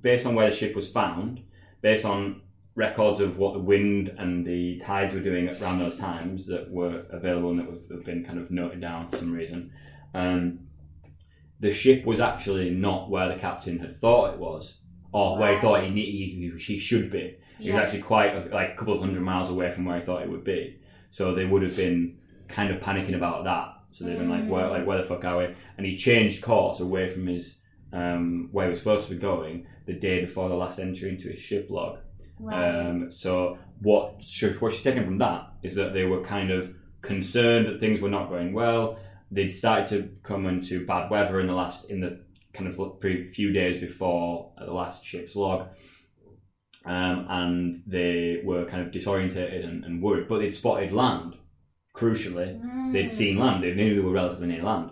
based 0.00 0.26
on 0.26 0.34
where 0.34 0.50
the 0.50 0.56
ship 0.56 0.74
was 0.74 0.88
found, 0.88 1.42
based 1.82 2.04
on 2.04 2.42
records 2.78 3.18
of 3.18 3.36
what 3.38 3.54
the 3.54 3.58
wind 3.58 4.08
and 4.18 4.46
the 4.46 4.78
tides 4.78 5.12
were 5.12 5.18
doing 5.20 5.48
around 5.48 5.80
those 5.80 5.96
times 5.96 6.46
that 6.46 6.70
were 6.70 7.04
available 7.10 7.50
and 7.50 7.58
that 7.58 7.66
have- 7.90 8.04
been 8.04 8.24
kind 8.24 8.38
of 8.38 8.52
noted 8.52 8.80
down 8.80 9.08
for 9.08 9.16
some 9.16 9.32
reason. 9.32 9.72
Um, 10.14 10.60
the 11.58 11.72
ship 11.72 12.06
was 12.06 12.20
actually 12.20 12.70
not 12.70 13.10
where 13.10 13.28
the 13.28 13.34
captain 13.34 13.80
had 13.80 13.96
thought 13.96 14.34
it 14.34 14.38
was, 14.38 14.78
or 15.12 15.36
where 15.38 15.54
he 15.54 15.60
thought 15.60 15.82
he, 15.82 15.90
he, 15.90 16.52
he 16.56 16.78
should 16.78 17.10
be. 17.10 17.34
It 17.60 17.72
was 17.72 17.74
actually 17.82 18.02
quite 18.02 18.32
a, 18.36 18.48
like 18.54 18.74
a 18.74 18.76
couple 18.76 18.94
of 18.94 19.00
hundred 19.00 19.22
miles 19.22 19.48
away 19.48 19.68
from 19.72 19.84
where 19.84 19.98
he 19.98 20.04
thought 20.04 20.22
it 20.22 20.30
would 20.30 20.44
be. 20.44 20.78
So 21.10 21.34
they 21.34 21.46
would 21.46 21.62
have 21.62 21.76
been 21.76 22.18
kind 22.46 22.72
of 22.72 22.80
panicking 22.80 23.16
about 23.16 23.42
that. 23.44 23.74
So 23.90 24.04
they've 24.04 24.16
been 24.18 24.30
like, 24.30 24.48
where, 24.48 24.68
like, 24.70 24.86
where 24.86 24.98
the 24.98 25.08
fuck 25.08 25.24
are 25.24 25.38
we? 25.38 25.54
And 25.76 25.84
he 25.84 25.96
changed 25.96 26.42
course 26.42 26.78
away 26.78 27.08
from 27.08 27.26
his 27.26 27.56
um, 27.92 28.50
where 28.52 28.66
he 28.66 28.70
was 28.70 28.78
supposed 28.78 29.08
to 29.08 29.14
be 29.14 29.20
going 29.20 29.66
the 29.86 29.94
day 29.94 30.20
before 30.20 30.48
the 30.48 30.54
last 30.54 30.78
entry 30.78 31.08
into 31.08 31.28
his 31.28 31.40
ship 31.40 31.66
log. 31.70 31.98
Right. 32.40 32.86
Um, 32.86 33.10
so 33.10 33.58
what 33.80 34.22
she, 34.22 34.48
what 34.48 34.72
she's 34.72 34.82
taken 34.82 35.04
from 35.04 35.18
that 35.18 35.52
is 35.62 35.74
that 35.76 35.92
they 35.92 36.04
were 36.04 36.22
kind 36.22 36.50
of 36.50 36.74
concerned 37.02 37.66
that 37.66 37.80
things 37.80 38.00
were 38.00 38.08
not 38.10 38.28
going 38.28 38.52
well. 38.52 38.98
They'd 39.30 39.50
started 39.50 39.88
to 39.90 40.10
come 40.22 40.46
into 40.46 40.86
bad 40.86 41.10
weather 41.10 41.40
in 41.40 41.46
the 41.46 41.54
last 41.54 41.90
in 41.90 42.00
the 42.00 42.20
kind 42.54 42.68
of 42.68 43.00
few 43.30 43.52
days 43.52 43.78
before 43.78 44.52
uh, 44.58 44.64
the 44.64 44.72
last 44.72 45.04
ship's 45.04 45.36
log, 45.36 45.68
um, 46.84 47.26
and 47.28 47.82
they 47.86 48.40
were 48.44 48.64
kind 48.64 48.82
of 48.86 48.92
disorientated 48.92 49.64
and, 49.64 49.84
and 49.84 50.02
worried. 50.02 50.28
But 50.28 50.38
they'd 50.38 50.50
spotted 50.50 50.92
land. 50.92 51.36
Crucially, 51.94 52.60
Mm. 52.60 52.92
they'd 52.92 53.10
seen 53.10 53.36
land. 53.38 53.64
They 53.64 53.74
knew 53.74 53.94
they 53.94 54.00
were 54.00 54.12
relatively 54.12 54.46
near 54.46 54.62
land. 54.62 54.90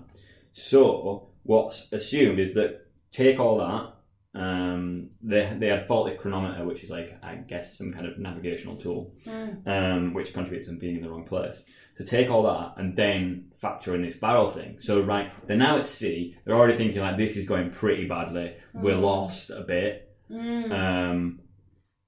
So 0.53 1.29
what's 1.45 1.93
assumed 1.93 2.41
is 2.41 2.53
that 2.55 2.87
take 3.13 3.39
all 3.39 3.59
that. 3.59 3.95
Um, 4.37 5.11
they 5.23 5.57
they 5.59 5.69
had 5.69 5.87
faulty 5.89 6.15
chronometer, 6.17 6.65
which 6.67 6.85
is 6.85 6.91
like 6.91 7.19
I 7.23 7.37
guess 7.37 7.79
some 7.79 7.91
kind 7.93 8.07
of 8.07 8.19
navigational 8.19 8.77
tool, 8.77 9.15
Mm. 9.27 9.67
um, 9.67 10.15
which 10.15 10.35
contributes 10.35 10.67
to 10.67 10.73
them 10.73 10.79
being 10.79 10.97
in 10.97 11.03
the 11.03 11.09
wrong 11.09 11.25
place. 11.25 11.63
So 11.97 12.05
take 12.05 12.29
all 12.31 12.43
that 12.43 12.75
and 12.77 12.95
then 12.97 13.47
factor 13.57 13.95
in 13.95 14.03
this 14.03 14.17
barrel 14.17 14.51
thing. 14.51 14.77
So 14.79 15.01
right, 15.01 15.33
they're 15.47 15.57
now 15.57 15.79
at 15.79 15.87
sea. 15.87 16.37
They're 16.45 16.55
already 16.55 16.77
thinking 16.77 17.01
like 17.01 17.17
this 17.17 17.37
is 17.37 17.47
going 17.47 17.71
pretty 17.71 18.07
badly. 18.07 18.57
We're 18.75 18.97
Mm. 18.97 19.01
lost 19.03 19.51
a 19.51 19.63
bit. 19.63 20.15
Mm. 20.31 20.71
Um, 20.73 21.41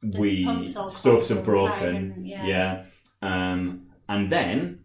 we 0.03 0.69
stuff's 0.69 1.31
are 1.31 1.41
broken. 1.43 2.25
yeah. 2.27 2.47
yeah. 2.47 2.85
Um, 3.23 3.87
and 4.09 4.31
then 4.31 4.81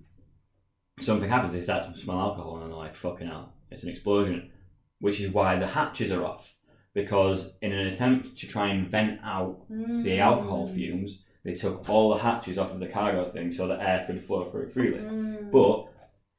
something 1.02 1.30
happens. 1.30 1.54
They 1.54 1.62
start 1.62 1.84
to 1.92 1.98
smell 2.00 2.20
alcohol, 2.20 2.58
and 2.62 2.72
they're 2.72 2.78
like, 2.78 2.96
"Fucking 2.96 3.28
hell!" 3.28 3.54
It's 3.70 3.84
an 3.84 3.90
explosion, 3.90 4.52
which 5.00 5.20
is 5.20 5.30
why 5.32 5.60
the 5.60 5.68
hatches 5.68 6.12
are 6.12 6.24
off. 6.26 6.56
Because 6.94 7.50
in 7.62 7.72
an 7.72 7.88
attempt 7.88 8.38
to 8.38 8.48
try 8.48 8.70
and 8.70 8.88
vent 8.90 9.20
out 9.24 9.70
Mm. 9.72 10.04
the 10.04 10.20
alcohol 10.20 10.68
fumes, 10.68 11.24
they 11.44 11.54
took 11.54 11.90
all 11.90 12.10
the 12.12 12.18
hatches 12.22 12.58
off 12.58 12.72
of 12.72 12.80
the 12.80 12.88
cargo 12.88 13.32
thing 13.32 13.52
so 13.52 13.68
that 13.68 13.82
air 13.82 14.04
could 14.06 14.20
flow 14.20 14.46
through 14.46 14.70
freely. 14.70 15.00
Mm. 15.00 15.52
But 15.52 15.88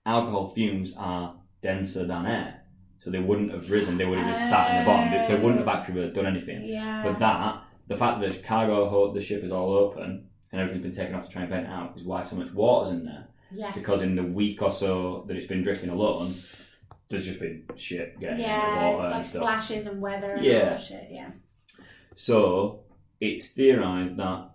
alcohol 0.06 0.52
fumes 0.54 0.94
are 0.96 1.34
denser 1.62 2.06
than 2.06 2.26
air, 2.26 2.62
so 3.00 3.10
they 3.10 3.18
wouldn't 3.18 3.52
have 3.52 3.70
risen. 3.70 3.98
They 3.98 4.04
would 4.04 4.18
have 4.18 4.34
just 4.36 4.48
sat 4.48 4.70
in 4.74 4.80
the 4.80 4.86
bottom. 4.90 5.26
So 5.26 5.34
it 5.34 5.42
wouldn't 5.42 5.58
have 5.60 5.68
actually 5.68 5.94
really 6.00 6.12
done 6.12 6.26
anything. 6.26 6.64
yeah. 6.66 7.02
But 7.02 7.18
that, 7.18 7.62
the 7.88 7.96
fact 7.96 8.20
that 8.20 8.32
the 8.32 8.38
cargo 8.38 8.88
hold, 8.88 9.14
the 9.16 9.20
ship 9.20 9.42
is 9.42 9.50
all 9.52 9.72
open 9.74 10.28
and 10.52 10.60
everything's 10.60 10.84
been 10.84 10.92
taken 10.92 11.14
off 11.16 11.24
to 11.26 11.30
try 11.32 11.42
and 11.42 11.50
vent 11.50 11.66
out, 11.66 11.96
is 11.98 12.04
why 12.04 12.22
so 12.22 12.36
much 12.36 12.52
water's 12.52 12.92
in 12.92 13.04
there. 13.04 13.26
yes. 13.52 13.74
Because 13.74 14.02
in 14.02 14.14
the 14.14 14.32
week 14.36 14.62
or 14.62 14.70
so 14.70 15.24
that 15.26 15.36
it's 15.36 15.46
been 15.46 15.62
drifting 15.62 15.90
alone, 15.90 16.32
there's 17.08 17.26
just 17.26 17.40
been 17.40 17.64
shit 17.76 18.18
getting 18.20 18.36
in 18.38 18.42
yeah, 18.42 18.80
the 18.80 18.86
water 18.96 19.04
like 19.08 19.14
and 19.16 19.26
stuff. 19.26 19.42
splashes 19.42 19.86
and 19.86 20.00
weather 20.00 20.32
and 20.32 20.44
Yeah. 20.44 20.58
all 20.58 20.64
that 20.70 20.82
shit. 20.82 21.08
Yeah. 21.10 21.30
So 22.16 22.80
it's 23.20 23.48
theorised 23.48 24.16
that 24.16 24.50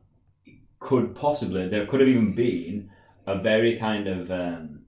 it 0.46 0.60
could 0.80 1.16
possibly 1.16 1.68
there 1.68 1.86
could 1.86 2.00
have 2.00 2.10
even 2.10 2.34
been 2.34 2.90
a 3.26 3.38
very 3.40 3.78
kind 3.78 4.08
of 4.08 4.32
um, 4.32 4.82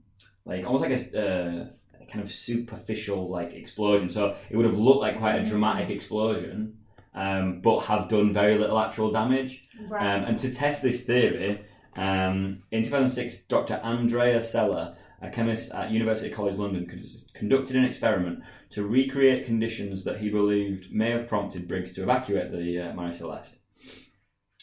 like 0.46 0.66
almost 0.66 0.84
like 0.90 1.14
a, 1.14 1.20
uh, 1.20 1.66
kind 2.12 2.22
of 2.24 2.32
superficial 2.32 3.30
like 3.30 3.54
explosion. 3.54 4.10
So 4.10 4.36
it 4.50 4.56
would 4.58 4.66
have 4.66 4.78
looked 4.78 5.02
like 5.02 5.18
quite 5.18 5.36
a 5.36 5.44
dramatic 5.46 5.90
explosion, 5.90 6.78
um, 7.14 7.62
but 7.62 7.82
have 7.82 8.10
done 8.10 8.34
very 8.34 8.58
little 8.58 8.80
actual 8.80 9.12
damage. 9.12 9.64
Right. 9.88 10.16
Um, 10.16 10.24
and 10.26 10.40
to 10.40 10.54
test 10.54 10.82
this 10.82 11.04
theory, 11.04 11.62
um, 11.96 12.58
in 12.72 12.84
2006, 12.84 13.36
Dr. 13.48 13.76
Andrea 13.84 14.42
Sella, 14.42 14.98
a 15.22 15.30
chemist 15.30 15.72
at 15.72 15.92
University 15.92 16.30
College 16.30 16.56
London, 16.56 16.86
con- 16.88 17.04
conducted 17.34 17.76
an 17.76 17.86
experiment 17.86 18.40
to 18.72 18.86
recreate 18.86 19.46
conditions 19.46 20.04
that 20.04 20.20
he 20.20 20.30
believed 20.30 20.92
may 20.92 21.12
have 21.12 21.28
prompted 21.28 21.68
Briggs 21.68 21.94
to 21.94 22.04
evacuate 22.04 22.52
the 22.52 22.80
uh, 22.80 22.94
Mary 22.94 23.14
Celeste. 23.14 23.56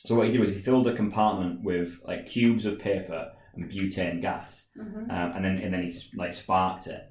So 0.04 0.14
what 0.14 0.26
he 0.26 0.32
did 0.32 0.40
was 0.40 0.54
he 0.54 0.60
filled 0.60 0.86
a 0.86 0.94
compartment 0.96 1.62
with 1.62 2.00
like 2.04 2.26
cubes 2.26 2.64
of 2.66 2.78
paper 2.78 3.32
and 3.54 3.70
butane 3.70 4.20
gas, 4.22 4.70
Mhm. 4.78 5.10
um, 5.10 5.32
and 5.36 5.44
then 5.44 5.58
and 5.58 5.74
then 5.74 5.82
he 5.82 5.94
like 6.16 6.34
sparked 6.34 6.86
it. 6.86 7.02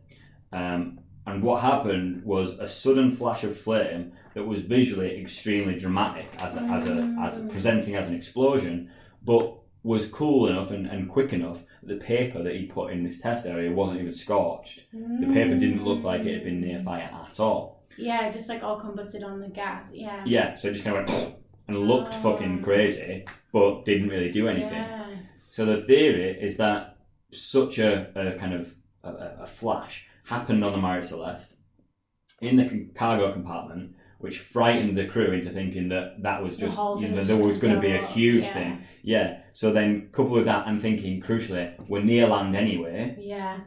Um, 0.52 1.00
and 1.26 1.44
what 1.44 1.62
happened 1.62 2.24
was 2.24 2.58
a 2.58 2.68
sudden 2.70 3.12
flash 3.12 3.44
of 3.44 3.56
flame 3.58 4.14
that 4.34 4.46
was 4.48 4.62
visually 4.62 5.20
extremely 5.20 5.76
dramatic 5.78 6.28
as 6.40 6.56
a, 6.56 6.62
as 6.62 6.88
a 6.88 7.16
as 7.22 7.38
a, 7.38 7.44
presenting 7.48 7.96
as 7.96 8.08
an 8.08 8.16
explosion, 8.16 8.90
but 9.24 9.58
was 9.84 10.08
cool 10.08 10.48
enough 10.48 10.72
and, 10.72 10.88
and 10.88 11.10
quick 11.10 11.34
enough 11.34 11.64
the 11.84 11.96
paper 11.98 12.44
that 12.44 12.56
he 12.56 12.66
put 12.66 12.92
in 12.92 13.04
this 13.04 13.20
test 13.20 13.46
area 13.46 13.72
wasn't 13.72 14.02
even 14.02 14.14
scorched. 14.14 14.84
The 14.92 15.28
paper 15.28 15.56
mm. 15.56 15.60
didn't 15.60 15.84
look 15.84 16.04
like 16.04 16.22
it 16.22 16.34
had 16.34 16.44
been 16.44 16.62
near 16.62 16.80
fire 16.80 17.10
at 17.30 17.40
all. 17.40 17.84
Yeah, 17.98 18.30
just 18.30 18.50
like 18.50 18.64
all 18.64 18.80
combusted 18.80 19.24
on 19.24 19.40
the 19.40 19.48
gas. 19.48 19.92
Yeah. 19.94 20.24
Yeah, 20.26 20.56
so 20.56 20.70
it 20.70 20.74
just 20.74 20.84
kind 20.84 20.98
of 20.98 21.10
went 21.10 21.36
and 21.68 21.78
looked 21.80 22.16
Oh. 22.16 22.32
fucking 22.32 22.64
crazy, 22.64 23.26
but 23.52 23.86
didn't 23.86 24.10
really 24.10 24.32
do 24.32 24.48
anything. 24.48 24.74
Yeah. 24.74 25.16
So 25.50 25.66
the 25.66 25.82
theory 25.82 26.38
is 26.40 26.58
that 26.58 26.98
such 27.32 27.80
a, 27.80 28.12
a 28.16 28.38
kind 28.38 28.54
of 28.54 28.76
a, 29.04 29.38
a- 29.42 29.48
flash 29.48 30.06
happened 30.26 30.64
on 30.64 30.72
the 30.72 30.78
Marie 30.78 31.02
Celeste 31.02 31.56
in 32.42 32.56
the 32.56 32.66
con- 32.66 32.92
cargo 32.94 33.34
compartment, 33.34 33.96
which 34.20 34.40
frightened 34.40 34.98
the 34.98 35.08
crew 35.08 35.32
into 35.32 35.50
thinking 35.50 35.90
that 35.90 36.22
that 36.22 36.44
was 36.44 36.58
just 36.58 36.78
you 36.78 37.08
know, 37.08 37.20
was 37.20 37.28
there 37.28 37.38
was 37.38 37.58
gonna 37.60 37.80
be 37.80 37.96
a 37.96 38.06
huge 38.06 38.44
yeah. 38.44 38.54
thing. 38.54 38.84
Yeah. 39.02 39.42
So 39.58 39.74
then, 39.74 40.10
coupled 40.12 40.34
with 40.36 40.46
that, 40.46 40.68
and 40.68 40.80
thinking 40.80 41.20
crucially, 41.20 41.74
we're 41.90 42.04
near 42.04 42.28
land 42.28 42.56
anyway. 42.56 43.16
Yeah. 43.18 43.62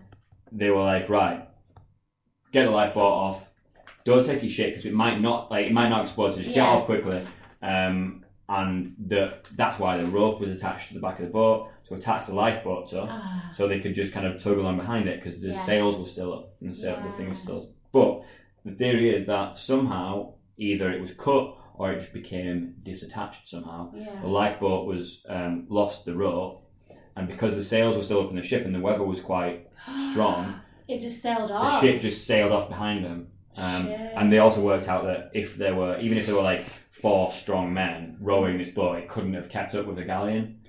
They 0.53 0.71
were 0.71 0.85
like, 0.85 1.09
right, 1.09 1.49
get 2.53 2.67
the 2.67 2.71
lifeboat 2.71 3.03
off. 3.03 3.51
Don't 4.05 4.25
take 4.25 4.41
your 4.41 4.51
shit 4.51 4.71
because 4.71 4.87
it 4.87 4.93
might 4.95 5.21
not 5.21 5.51
like 5.51 5.67
it 5.67 5.73
might 5.73 5.89
not 5.89 6.03
explode. 6.03 6.31
So 6.31 6.37
just 6.37 6.51
get 6.51 6.59
Yeah. 6.59 6.69
off 6.69 6.85
quickly. 6.85 7.21
Um, 7.61 8.25
and 8.49 8.95
the 9.05 9.35
that's 9.57 9.81
why 9.81 9.97
the 9.97 10.07
rope 10.07 10.39
was 10.41 10.55
attached 10.55 10.89
to 10.89 10.95
the 10.95 11.01
back 11.01 11.19
of 11.19 11.25
the 11.27 11.33
boat 11.33 11.71
to 11.89 11.95
attach 11.95 12.27
the 12.27 12.35
lifeboat 12.37 12.87
to 12.91 13.09
Ah. 13.11 13.51
so 13.53 13.67
they 13.67 13.81
could 13.81 13.97
just 13.97 14.13
kind 14.13 14.29
of 14.29 14.41
tug 14.41 14.59
along 14.59 14.77
behind 14.77 15.09
it 15.09 15.17
because 15.21 15.41
the 15.41 15.49
Yeah. 15.49 15.65
sails 15.65 15.99
were 15.99 16.07
still 16.07 16.33
up 16.33 16.53
and 16.61 16.71
the, 16.71 16.75
sail, 16.77 17.01
the 17.03 17.11
thing 17.11 17.29
was 17.31 17.39
Yeah. 17.39 17.43
still. 17.43 17.71
But 17.91 18.23
the 18.65 18.71
theory 18.71 19.13
is 19.13 19.27
that 19.27 19.59
somehow 19.59 20.35
either 20.57 20.89
it 20.93 21.01
was 21.01 21.11
cut 21.15 21.57
or 21.81 21.93
it 21.93 21.99
just 21.99 22.13
became 22.13 22.75
disattached 22.85 23.47
somehow. 23.47 23.91
Yeah. 23.95 24.21
The 24.21 24.27
lifeboat 24.29 24.87
was 24.87 25.23
um, 25.29 25.67
lost 25.71 26.05
the 26.05 26.15
rope, 26.15 26.63
and 27.17 27.27
because 27.27 27.55
the 27.57 27.63
sails 27.65 27.97
were 27.97 28.03
still 28.03 28.21
up 28.23 28.31
in 28.31 28.37
the 28.37 28.43
ship 28.43 28.67
and 28.67 28.75
the 28.75 28.81
weather 28.81 29.03
was 29.05 29.21
quite 29.21 29.69
strong, 30.13 30.61
It 30.87 31.01
just 31.01 31.23
sailed 31.23 31.51
off. 31.51 31.81
the 31.81 31.87
ship 31.93 32.03
just 32.03 32.27
sailed 32.27 32.53
off 32.53 32.69
behind 32.69 33.05
them. 33.05 33.29
Um, 33.57 33.89
and 34.17 34.31
they 34.33 34.39
also 34.39 34.61
worked 34.61 34.89
out 34.89 35.05
that 35.05 35.31
if 35.35 35.57
there 35.57 35.75
were, 35.75 35.99
even 36.01 36.19
if 36.19 36.27
there 36.27 36.37
were 36.37 36.43
like 36.43 36.65
four 36.91 37.33
strong 37.33 37.73
men 37.73 38.17
rowing 38.21 38.59
this 38.59 38.71
boat, 38.71 38.99
it 38.99 39.09
couldn't 39.09 39.35
have 39.35 39.49
kept 39.49 39.75
up 39.75 39.87
with 39.87 39.97
the 39.97 40.05
galleon. 40.05 40.61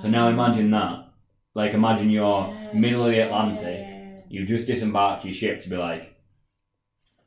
So 0.00 0.08
now 0.08 0.28
imagine 0.28 0.70
that. 0.70 1.08
Like, 1.54 1.74
imagine 1.74 2.10
you're 2.10 2.46
Yeah, 2.48 2.72
middle 2.74 3.04
of 3.06 3.10
the. 3.10 3.20
Atlantic. 3.26 4.24
You've 4.28 4.48
just 4.48 4.66
disembarked 4.66 5.24
your 5.24 5.34
ship 5.34 5.60
to 5.62 5.68
be 5.68 5.76
like, 5.76 6.09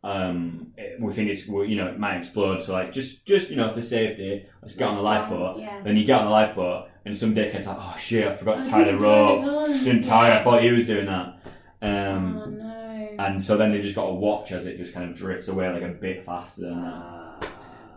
um, 0.03 0.73
it- 0.77 0.99
we 0.99 1.13
think 1.13 1.29
it's, 1.29 1.47
you 1.47 1.75
know, 1.75 1.87
it 1.87 1.97
might 1.99 2.17
explode. 2.17 2.61
So 2.61 2.73
like, 2.73 2.91
just, 2.91 3.25
just 3.25 3.49
you 3.49 3.55
know, 3.55 3.71
for 3.71 3.81
safety, 3.81 4.45
let's 4.61 4.75
get 4.75 4.87
on 4.89 4.95
the 4.95 5.01
Let's 5.01 5.21
lifeboat. 5.29 5.59
yeah. 5.59 5.81
Then 5.83 5.97
you 5.97 6.03
get 6.05 6.19
on 6.19 6.25
the 6.25 6.31
lifeboat, 6.31 6.89
and 7.05 7.15
some 7.17 7.33
dickhead's 7.35 7.67
like, 7.67 7.77
oh 7.79 7.95
shit, 7.99 8.27
I 8.27 8.35
forgot 8.35 8.57
to 8.57 8.63
I 8.63 8.69
tie 8.69 8.79
the 8.83 8.91
didn't 8.91 8.99
tie 9.01 9.31
it 9.33 9.41
rope. 9.45 9.67
Didn't 9.83 10.01
tie. 10.03 10.35
it. 10.35 10.39
I 10.39 10.43
thought 10.43 10.63
you 10.63 10.73
was 10.73 10.85
doing 10.85 11.05
that. 11.05 11.39
Um, 11.81 12.37
oh 12.37 12.45
no. 12.49 13.15
and 13.19 13.43
so 13.43 13.57
then 13.57 13.71
they 13.71 13.81
just 13.81 13.95
got 13.95 14.07
to 14.07 14.13
watch 14.13 14.51
as 14.53 14.65
it 14.65 14.77
just 14.77 14.93
kind 14.93 15.09
of 15.09 15.15
drifts 15.17 15.47
away 15.49 15.69
like 15.69 15.81
a 15.83 15.89
bit 15.89 16.23
faster 16.23 16.61
than 16.61 16.81
that. 16.81 16.93
Ah. 16.93 17.39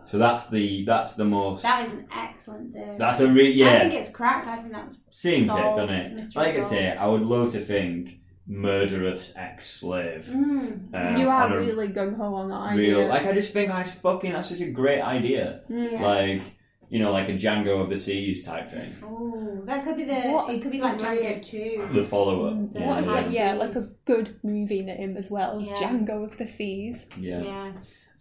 So 0.03 0.17
that's 0.17 0.49
the 0.49 0.83
that's 0.85 1.15
the 1.15 1.25
most. 1.25 1.63
that 1.63 1.85
is 1.85 1.93
an 1.93 2.07
excellent 2.15 2.73
theory. 2.73 2.97
that's 2.97 3.19
a 3.19 3.27
re- 3.27 3.63
I 3.65 3.79
think 3.79 3.93
it's 3.93 4.09
cracked. 4.09 4.47
I 4.47 4.57
think 4.57 4.71
that's 4.73 4.99
Seems 5.09 5.43
it, 5.45 5.47
solved, 5.47 5.79
doesn't 5.81 5.95
it? 5.95 6.13
mystery 6.13 6.43
Like 6.43 6.55
I 6.57 6.63
say, 6.63 6.91
I 6.95 7.05
would 7.07 7.23
love 7.23 7.51
to 7.53 7.59
think 7.59 8.19
murderous 8.47 9.33
ex-slave. 9.35 10.25
Mm. 10.25 10.93
um, 10.93 11.17
you 11.17 11.29
are 11.29 11.49
really 11.57 11.89
gung 11.89 12.15
ho 12.17 12.33
on 12.35 12.49
that 12.49 12.75
real. 12.77 12.99
idea. 13.01 13.07
Like 13.09 13.25
I 13.25 13.33
just 13.33 13.53
think 13.53 13.69
that's 13.69 13.91
fucking 13.91 14.31
that's 14.31 14.49
such 14.49 14.61
a 14.61 14.69
great 14.71 15.01
idea. 15.01 15.61
Mm. 15.69 15.99
Like 16.01 16.41
you 16.89 16.99
know, 16.99 17.11
like 17.11 17.27
a 17.27 17.33
Django 17.33 17.81
of 17.83 17.89
the 17.89 17.97
Seas 17.97 18.45
type 18.45 18.69
thing. 18.71 18.95
Oh, 19.03 19.61
that 19.65 19.83
could 19.83 19.97
be 19.97 20.05
the. 20.05 20.21
What 20.31 20.49
it 20.53 20.61
could 20.61 20.71
be 20.71 20.79
like 20.79 20.97
Django 20.97 21.19
great- 21.21 21.43
too. 21.43 21.89
The 21.91 22.03
follow-up. 22.05 22.53
Mm, 22.53 22.69
Yeah, 22.75 22.87
what- 22.87 23.03
yeah. 23.03 23.11
like, 23.11 23.31
yeah, 23.31 23.53
like 23.53 23.75
a 23.75 23.83
good 24.05 24.39
movie 24.43 24.83
name 24.83 25.17
as 25.17 25.29
well. 25.29 25.59
Yeah. 25.59 25.73
Django 25.73 26.23
of 26.23 26.37
the 26.37 26.47
Seas. 26.47 27.05
yeah. 27.19 27.43
Yeah. 27.43 27.71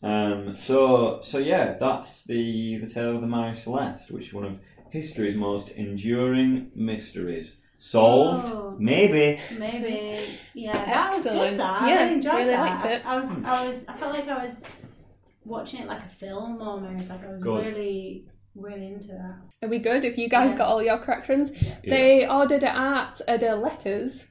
Um, 0.03 0.57
so 0.59 1.21
so 1.23 1.39
yeah, 1.39 1.75
that's 1.79 2.25
the 2.25 2.79
the 2.79 2.89
tale 2.89 3.15
of 3.15 3.21
the 3.23 3.29
Mary 3.29 3.55
Celeste, 3.57 4.11
which 4.11 4.27
is 4.29 4.35
one 4.35 4.45
of 4.45 4.59
history's 4.91 5.37
most 5.37 5.69
enduring 5.71 6.71
mysteries. 6.75 7.57
Solved? 7.79 8.49
Oh. 8.53 8.75
Maybe. 8.79 9.41
Maybe. 9.59 10.39
Yeah, 10.55 10.73
that 10.73 11.11
was 11.13 11.27
Excellent. 11.27 11.51
good. 11.53 11.61
That 11.61 11.83
I 11.83 11.89
Yeah, 11.89 12.03
really 12.03 12.15
enjoyed 12.15 12.35
really 12.35 12.51
that. 12.51 12.61
liked 12.83 12.85
it. 12.87 13.07
I, 13.07 13.15
I 13.15 13.19
was, 13.19 13.31
I 13.45 13.67
was, 13.67 13.85
I 13.89 13.93
felt 13.95 14.15
like 14.15 14.29
I 14.29 14.43
was 14.45 14.65
watching 15.45 15.83
it 15.83 15.87
like 15.89 16.05
a 16.05 16.09
film 16.09 16.61
almost. 16.63 17.11
Like 17.11 17.25
I 17.25 17.33
was 17.33 17.43
Good. 17.43 17.67
really, 17.67 18.27
really 18.55 18.87
into 18.87 19.09
that. 19.09 19.37
Are 19.63 19.69
we 19.69 19.79
good? 19.79 20.05
If 20.05 20.17
you 20.19 20.29
guys 20.29 20.53
Yeah. 20.53 20.59
got 20.59 20.69
all 20.69 20.83
your 20.83 20.99
corrections, 20.99 21.53
they 21.87 22.27
ordered 22.29 22.63
it 22.63 22.75
at 22.75 23.21
uh, 23.29 23.37
the 23.37 23.57
letters. 23.57 24.31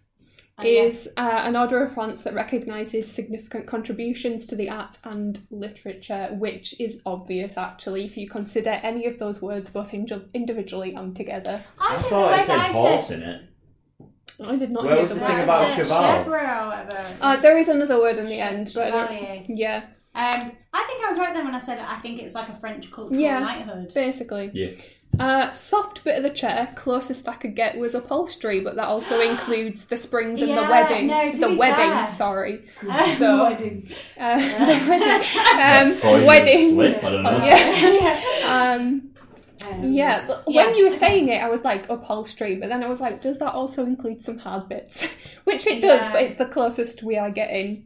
Oh, 0.58 0.64
is 0.66 1.10
uh, 1.18 1.42
an 1.44 1.58
order 1.58 1.84
of 1.84 1.94
France 1.94 2.24
that 2.24 2.34
recognises 2.34 3.12
significant 3.12 3.68
contributions 3.68 4.46
to 4.48 4.56
the 4.56 4.70
arts 4.70 5.00
and 5.04 5.46
literature, 5.52 6.30
which 6.32 6.80
is 6.80 7.02
obvious 7.06 7.58
actually 7.58 8.06
if 8.06 8.16
you 8.16 8.30
consider 8.30 8.70
any 8.70 9.06
of 9.06 9.20
those 9.20 9.42
words 9.42 9.70
both 9.70 9.94
indi- 9.94 10.30
individually 10.34 10.94
and 10.94 11.14
together. 11.14 11.62
I, 11.78 11.96
I 11.98 12.02
thought 12.04 12.30
the 12.30 12.42
it 12.42 12.46
said 12.46 12.58
I 12.60 12.68
horse 12.70 13.08
said, 13.08 13.22
in 13.22 13.30
it. 13.30 13.42
I 14.46 14.56
did 14.56 14.72
not 14.72 14.86
Where 14.86 14.94
hear 14.94 15.02
was 15.04 15.12
the 15.12 15.20
the 15.20 15.26
word. 15.26 15.36
thing 15.36 15.44
about 15.44 15.76
cheval? 15.76 16.02
chevre 16.02 16.38
or 16.62 16.68
whatever. 16.68 17.06
Uh, 17.20 17.36
there 17.38 17.58
is 17.58 17.68
another 17.68 18.00
word 18.00 18.18
in 18.18 18.26
the 18.28 18.40
end, 18.40 18.72
but 18.74 18.94
I 18.94 19.46
yeah, 19.50 19.78
Um, 20.14 20.52
I 20.74 20.84
think 20.88 21.06
I 21.06 21.10
was 21.10 21.20
right 21.20 21.34
then 21.34 21.44
when 21.44 21.56
I 21.56 21.60
said 21.60 21.80
I 21.80 21.98
think 22.00 22.22
it's 22.22 22.34
like 22.36 22.48
a 22.48 22.56
French 22.62 22.90
cultural 22.92 23.20
Yeah. 23.20 23.40
knighthood. 23.40 23.92
basically. 23.94 24.52
Yeah. 24.54 24.72
Uh, 25.20 25.52
soft 25.52 26.04
bit 26.04 26.18
of 26.18 26.24
the 26.24 26.30
chair, 26.30 26.72
closest 26.76 27.28
I 27.30 27.36
could 27.36 27.56
get 27.56 27.78
was 27.78 27.96
upholstery, 27.96 28.60
but 28.60 28.76
that 28.76 28.88
also 28.88 29.20
includes 29.30 29.86
the 29.86 29.98
springs 29.98 30.42
and 30.42 30.52
the 30.52 30.56
Yeah, 30.62 30.70
wedding. 30.70 31.08
no, 31.08 31.32
to 31.32 31.38
the 31.38 31.48
be 31.50 31.56
wedding, 31.56 31.90
fair. 31.92 32.10
sorry. 32.10 32.66
So- 33.14 33.44
wedding. 33.50 33.90
Uh, 34.20 34.38
the 34.66 34.90
wedding. 34.90 36.22
Um, 36.22 36.26
weddings. 36.26 36.74
slip, 36.74 37.04
I 37.04 37.10
don't 37.12 37.24
know. 37.24 37.38
Yeah. 37.46 38.76
um, 38.78 39.12
Um, 39.72 39.82
yeah, 39.94 40.28
but 40.28 40.44
yeah, 40.48 40.66
when 40.66 40.76
you 40.76 40.84
were 40.84 40.90
okay. 40.90 40.98
saying 41.00 41.30
it, 41.30 41.42
I 41.42 41.50
was 41.50 41.64
like 41.64 41.90
upholstery, 41.90 42.56
but 42.56 42.70
then 42.70 42.84
I 42.84 42.88
was 42.88 43.00
like, 43.02 43.22
does 43.22 43.40
that 43.40 43.54
also 43.54 43.84
include 43.86 44.22
some 44.22 44.38
hard 44.38 44.70
bits? 44.70 45.08
Which 45.46 45.66
it 45.66 45.82
does, 45.82 46.06
Yeah. 46.08 46.12
but 46.12 46.22
it's 46.24 46.36
the 46.36 46.46
closest 46.46 47.02
we 47.02 47.18
are 47.18 47.32
getting. 47.32 47.86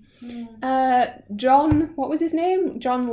Uh, 0.61 1.05
John, 1.37 1.91
what 1.95 2.09
was 2.09 2.19
his 2.19 2.33
name? 2.33 2.79
John 2.81 3.07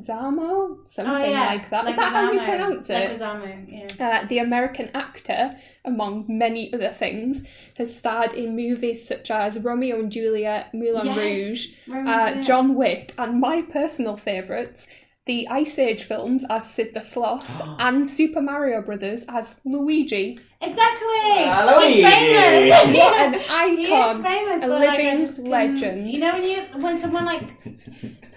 Leguizamo? 0.00 0.88
Something 0.88 1.14
Oh, 1.14 1.24
yeah. 1.24 1.46
like 1.46 1.70
that. 1.70 1.86
Is 1.88 1.96
that 1.96 2.12
how 2.12 2.32
you 2.32 2.40
pronounce 2.40 2.90
it? 2.90 3.10
Leguizamo, 3.18 3.88
yeah. 3.98 4.06
Uh, 4.22 4.26
the 4.26 4.38
American 4.38 4.90
actor, 4.94 5.56
among 5.84 6.24
many 6.28 6.72
other 6.72 6.88
things, 6.90 7.44
has 7.76 7.94
starred 7.96 8.34
in 8.34 8.56
movies 8.56 9.06
such 9.06 9.30
as 9.30 9.58
Romeo 9.60 9.98
and 9.98 10.10
Juliet, 10.12 10.72
Moulin 10.74 11.06
Yes, 11.06 11.16
Rouge, 11.16 11.66
uh, 11.90 12.28
Juliet. 12.30 12.44
John 12.44 12.74
Wick, 12.74 13.14
and 13.18 13.40
my 13.40 13.62
personal 13.62 14.16
favourites, 14.16 14.86
the 15.26 15.46
Ice 15.48 15.78
Age 15.78 16.04
films 16.04 16.44
as 16.50 16.70
Sid 16.72 16.94
the 16.94 17.00
Sloth, 17.00 17.60
and 17.78 18.08
Super 18.08 18.40
Mario 18.40 18.82
Brothers 18.82 19.24
as 19.28 19.56
Luigi. 19.64 20.38
Exactly. 20.62 21.06
Ah, 21.46 21.80
He's 21.80 21.96
Luigi. 21.96 22.02
famous. 22.04 22.96
What 22.96 23.20
an 23.20 23.32
He 23.76 23.84
is 23.84 23.90
icon! 23.92 24.22
famous, 24.22 24.62
a 24.62 24.66
but 24.68 24.80
like, 24.80 24.98
living 24.98 25.18
just 25.18 25.36
couldn't- 25.36 25.50
legend. 25.50 26.12
You 26.12 26.20
know 26.20 26.32
when 26.34 26.44
you 26.44 26.82
when 26.82 26.98
someone 26.98 27.24
like 27.24 27.54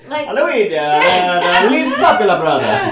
like 0.07 0.27
Luigi, 0.29 0.77
uh, 0.77 1.63
the 1.63 1.69
least 1.69 1.95
popular 1.97 2.39
brother. 2.39 2.91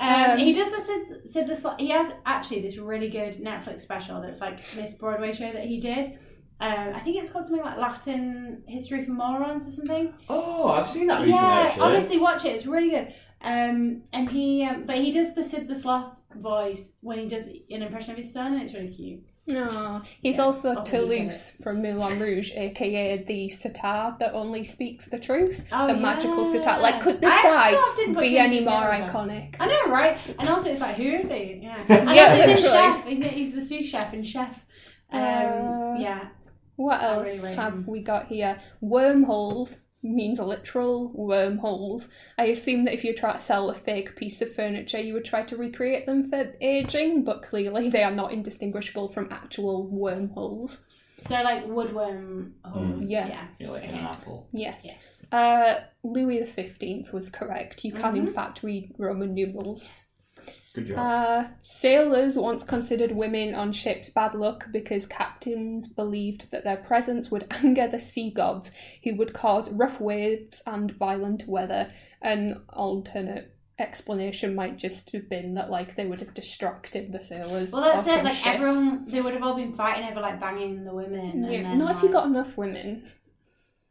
um, 0.00 0.38
he 0.38 0.52
does 0.52 0.70
this 0.70 0.86
Sid, 0.86 1.28
Sid 1.28 1.46
the 1.46 1.74
He 1.78 1.88
has 1.90 2.12
actually 2.24 2.62
this 2.62 2.78
really 2.78 3.08
good 3.08 3.34
Netflix 3.34 3.82
special 3.82 4.20
that's 4.20 4.40
like 4.40 4.68
this 4.72 4.94
Broadway 4.94 5.32
show 5.32 5.50
that 5.52 5.64
he 5.64 5.80
did. 5.80 6.18
Um, 6.58 6.94
I 6.94 7.00
think 7.00 7.18
it's 7.18 7.30
called 7.30 7.44
something 7.44 7.64
like 7.64 7.76
Latin 7.76 8.62
History 8.66 9.04
for 9.04 9.10
Morons 9.10 9.68
or 9.68 9.70
something. 9.70 10.14
Oh, 10.28 10.68
I've 10.70 10.88
seen 10.88 11.06
that 11.08 11.22
recently, 11.22 11.34
yeah, 11.34 11.66
actually. 11.66 11.82
honestly, 11.82 12.18
watch 12.18 12.44
it. 12.46 12.54
It's 12.54 12.66
really 12.66 12.90
good. 12.90 13.12
Um, 13.42 14.02
and 14.14 14.30
he, 14.30 14.64
um, 14.64 14.84
but 14.86 14.96
he 14.96 15.12
does 15.12 15.34
the 15.34 15.44
Sid 15.44 15.68
the 15.68 15.76
Sloth 15.76 16.16
voice 16.34 16.92
when 17.00 17.18
he 17.18 17.26
does 17.26 17.46
an 17.46 17.82
impression 17.82 18.12
of 18.12 18.16
his 18.16 18.32
son, 18.32 18.54
and 18.54 18.62
it's 18.62 18.72
really 18.72 18.88
cute. 18.88 19.20
No, 19.48 20.02
he's 20.22 20.36
Yeah, 20.36 20.42
also 20.42 20.82
Toulouse 20.82 21.56
from 21.62 21.80
Moulin 21.80 22.18
Rouge, 22.18 22.50
aka 22.56 23.22
the 23.22 23.48
sitar 23.48 24.16
that 24.18 24.34
only 24.34 24.64
speaks 24.64 25.08
the 25.08 25.20
truth. 25.20 25.64
Oh, 25.70 25.86
the 25.86 25.94
magical 25.94 26.38
yeah. 26.44 26.50
sitar. 26.50 26.80
Like, 26.80 27.00
could 27.00 27.20
this 27.20 27.30
I 27.32 27.42
guy 27.42 27.72
sort 27.72 27.90
of 27.90 27.96
didn't 27.96 28.14
put 28.14 28.22
be 28.22 28.38
any 28.38 28.64
more 28.64 28.90
iconic? 28.90 29.54
I 29.60 29.66
know, 29.66 29.92
right? 29.92 30.18
And 30.38 30.48
also, 30.48 30.70
it's 30.70 30.80
like, 30.80 30.96
who 30.96 31.04
is 31.04 31.30
he? 31.30 31.60
Yeah, 31.62 31.78
and 31.88 32.10
Yeah, 32.10 32.24
also 32.32 32.46
he's 32.46 32.60
chef. 32.60 33.06
He's, 33.06 33.24
he's 33.30 33.54
the 33.54 33.62
sous 33.62 33.86
chef 33.88 34.12
in 34.14 34.24
Chef. 34.24 34.64
Um, 35.12 35.20
Uh, 35.20 35.94
yeah, 36.00 36.28
What 36.74 37.00
else 37.02 37.28
really 37.38 37.54
have 37.54 37.72
him. 37.74 37.86
we 37.86 38.00
got 38.02 38.26
here? 38.26 38.60
Wormholes 38.80 39.76
means 40.14 40.38
literal 40.38 41.10
wormholes. 41.12 42.08
I 42.38 42.46
assume 42.46 42.84
that 42.84 42.94
if 42.94 43.04
you 43.04 43.14
try 43.14 43.32
to 43.34 43.40
sell 43.40 43.70
a 43.70 43.74
fake 43.74 44.16
piece 44.16 44.40
of 44.42 44.54
furniture, 44.54 45.00
you 45.00 45.14
would 45.14 45.24
try 45.24 45.42
to 45.42 45.56
recreate 45.56 46.06
them 46.06 46.30
for 46.30 46.54
aging, 46.60 47.24
but 47.24 47.42
clearly 47.42 47.90
they 47.90 48.02
are 48.02 48.10
not 48.10 48.32
indistinguishable 48.32 49.08
from 49.08 49.28
actual 49.30 49.86
wormholes. 49.88 50.80
so 51.26 51.34
like 51.42 51.64
woodworm 51.66 52.52
holes. 52.64 53.02
Mm. 53.04 53.10
Yeah. 53.10 53.26
yeah. 53.28 53.48
You're 53.58 53.72
like 53.72 53.88
an 53.88 53.94
apple. 53.96 54.48
Yes. 54.52 54.82
Yes. 54.84 55.24
Uh, 55.32 55.80
Louis 56.04 56.38
the 56.40 56.46
Fifteenth 56.46 57.12
was 57.12 57.28
correct. 57.28 57.84
You 57.84 57.92
can, 57.92 58.14
Mm-hmm. 58.14 58.28
in 58.28 58.32
fact, 58.32 58.62
read 58.62 58.94
Roman 58.98 59.34
numerals. 59.34 59.88
Good 60.76 60.88
job. 60.88 60.98
Uh, 60.98 61.48
sailors 61.62 62.36
once 62.36 62.62
considered 62.62 63.12
women 63.12 63.54
on 63.54 63.72
ships 63.72 64.10
bad 64.10 64.34
luck 64.34 64.66
because 64.70 65.06
captains 65.06 65.88
believed 65.88 66.50
that 66.50 66.64
their 66.64 66.76
presence 66.76 67.30
would 67.30 67.46
anger 67.50 67.88
the 67.88 67.98
sea 67.98 68.30
gods, 68.30 68.72
who 69.02 69.14
would 69.14 69.32
cause 69.32 69.72
rough 69.72 70.00
waves 70.00 70.62
and 70.66 70.90
violent 70.90 71.48
weather. 71.48 71.90
An 72.20 72.60
alternate 72.68 73.56
explanation 73.78 74.54
might 74.54 74.76
just 74.76 75.12
have 75.12 75.30
been 75.30 75.54
that, 75.54 75.70
like, 75.70 75.96
they 75.96 76.04
would 76.04 76.20
have 76.20 76.34
distracted 76.34 77.10
the 77.10 77.22
sailors. 77.22 77.72
Well, 77.72 77.82
that's 77.82 78.06
it. 78.06 78.22
Like 78.22 78.34
shit. 78.34 78.56
everyone, 78.56 79.06
they 79.06 79.22
would 79.22 79.32
have 79.32 79.42
all 79.42 79.56
been 79.56 79.72
fighting 79.72 80.06
over 80.10 80.20
like 80.20 80.38
banging 80.38 80.84
the 80.84 80.92
women. 80.92 81.44
Yeah, 81.44 81.58
and 81.58 81.66
then, 81.66 81.78
not 81.78 81.96
if 81.96 82.02
you 82.02 82.10
got 82.10 82.26
enough 82.26 82.58
women. 82.58 83.10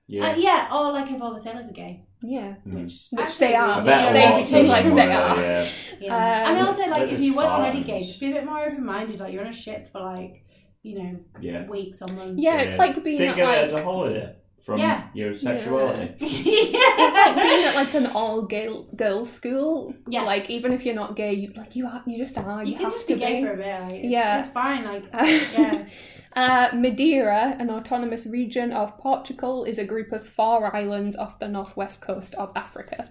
Yeah. 0.08 0.32
Uh, 0.32 0.36
yeah, 0.36 0.70
or 0.74 0.92
like 0.92 1.10
if 1.12 1.22
all 1.22 1.34
the 1.34 1.40
sailors 1.40 1.68
are 1.68 1.72
gay, 1.74 2.04
Yeah. 2.22 2.56
Mm. 2.68 2.84
which 2.84 3.08
Which 3.12 3.22
actually 3.26 3.48
they 3.48 3.56
are. 3.56 3.82
I 3.82 3.86
yeah, 3.86 4.14
they 4.14 4.26
lot 4.30 4.40
of 4.42 4.48
seem 4.48 4.66
them 4.66 4.68
like 4.68 4.86
were, 4.86 4.96
they 4.96 5.12
are. 5.12 5.36
Yeah. 5.42 5.70
Yeah. 6.00 6.16
Um, 6.16 6.56
and 6.56 6.66
also, 6.68 6.82
like, 6.82 6.94
They're 6.96 7.08
if 7.08 7.20
you 7.22 7.36
weren't 7.36 7.50
already 7.50 7.84
Spartans. 7.84 8.04
gay, 8.04 8.08
just 8.08 8.20
be 8.20 8.32
a 8.32 8.34
bit 8.34 8.46
more 8.46 8.66
open 8.66 8.86
minded. 8.86 9.20
Like, 9.20 9.34
you're 9.34 9.44
on 9.44 9.50
a 9.52 9.54
ship 9.54 9.92
for, 9.92 10.02
like, 10.02 10.44
you 10.84 11.00
know, 11.00 11.20
Yeah. 11.40 11.68
weeks 11.68 12.02
or 12.02 12.08
months. 12.14 12.42
Yeah, 12.42 12.58
it's 12.62 12.78
like 12.78 13.04
being 13.04 13.18
Think 13.18 13.38
at, 13.38 13.40
of 13.40 13.48
like, 13.48 13.58
it 13.58 13.64
as 13.66 13.74
a 13.74 13.84
holiday 13.84 14.36
from 14.66 14.80
Yeah. 14.80 15.08
your 15.14 15.38
sexuality. 15.38 16.16
It's 16.20 17.16
like 17.22 17.36
being 17.36 17.66
at 17.66 17.76
like 17.76 17.94
an 17.94 18.08
all 18.16 18.42
girl 18.42 18.84
girls 18.96 19.32
school. 19.32 19.94
Yes. 20.10 20.26
Like 20.26 20.50
even 20.50 20.72
if 20.74 20.86
you're 20.86 20.96
not 20.96 21.16
gay, 21.16 21.34
you 21.34 21.52
like 21.56 21.76
you 21.76 21.86
are 21.88 22.02
you 22.08 22.18
just 22.18 22.38
are. 22.38 22.64
You, 22.64 22.72
you 22.72 22.76
can 22.78 22.84
have 22.86 22.94
just 22.94 23.08
to 23.08 23.14
be 23.16 23.20
gay 23.22 23.44
for 23.44 23.54
a 23.54 23.58
bit. 23.58 23.82
Like, 23.82 23.94
it's, 23.94 24.12
Yeah. 24.12 24.40
It's 24.40 24.48
fine. 24.50 24.84
Like, 24.86 25.04
yeah. 25.14 25.86
Uh, 26.36 26.70
Madeira, 26.76 27.56
an 27.60 27.70
autonomous 27.70 28.26
region 28.28 28.74
of 28.74 28.98
Portugal, 28.98 29.64
is 29.64 29.78
a 29.80 29.86
group 29.86 30.12
of 30.12 30.28
four 30.28 30.76
islands 30.76 31.16
off 31.16 31.40
the 31.40 31.48
northwest 31.48 32.02
coast 32.02 32.34
of 32.36 32.52
Africa. 32.56 33.10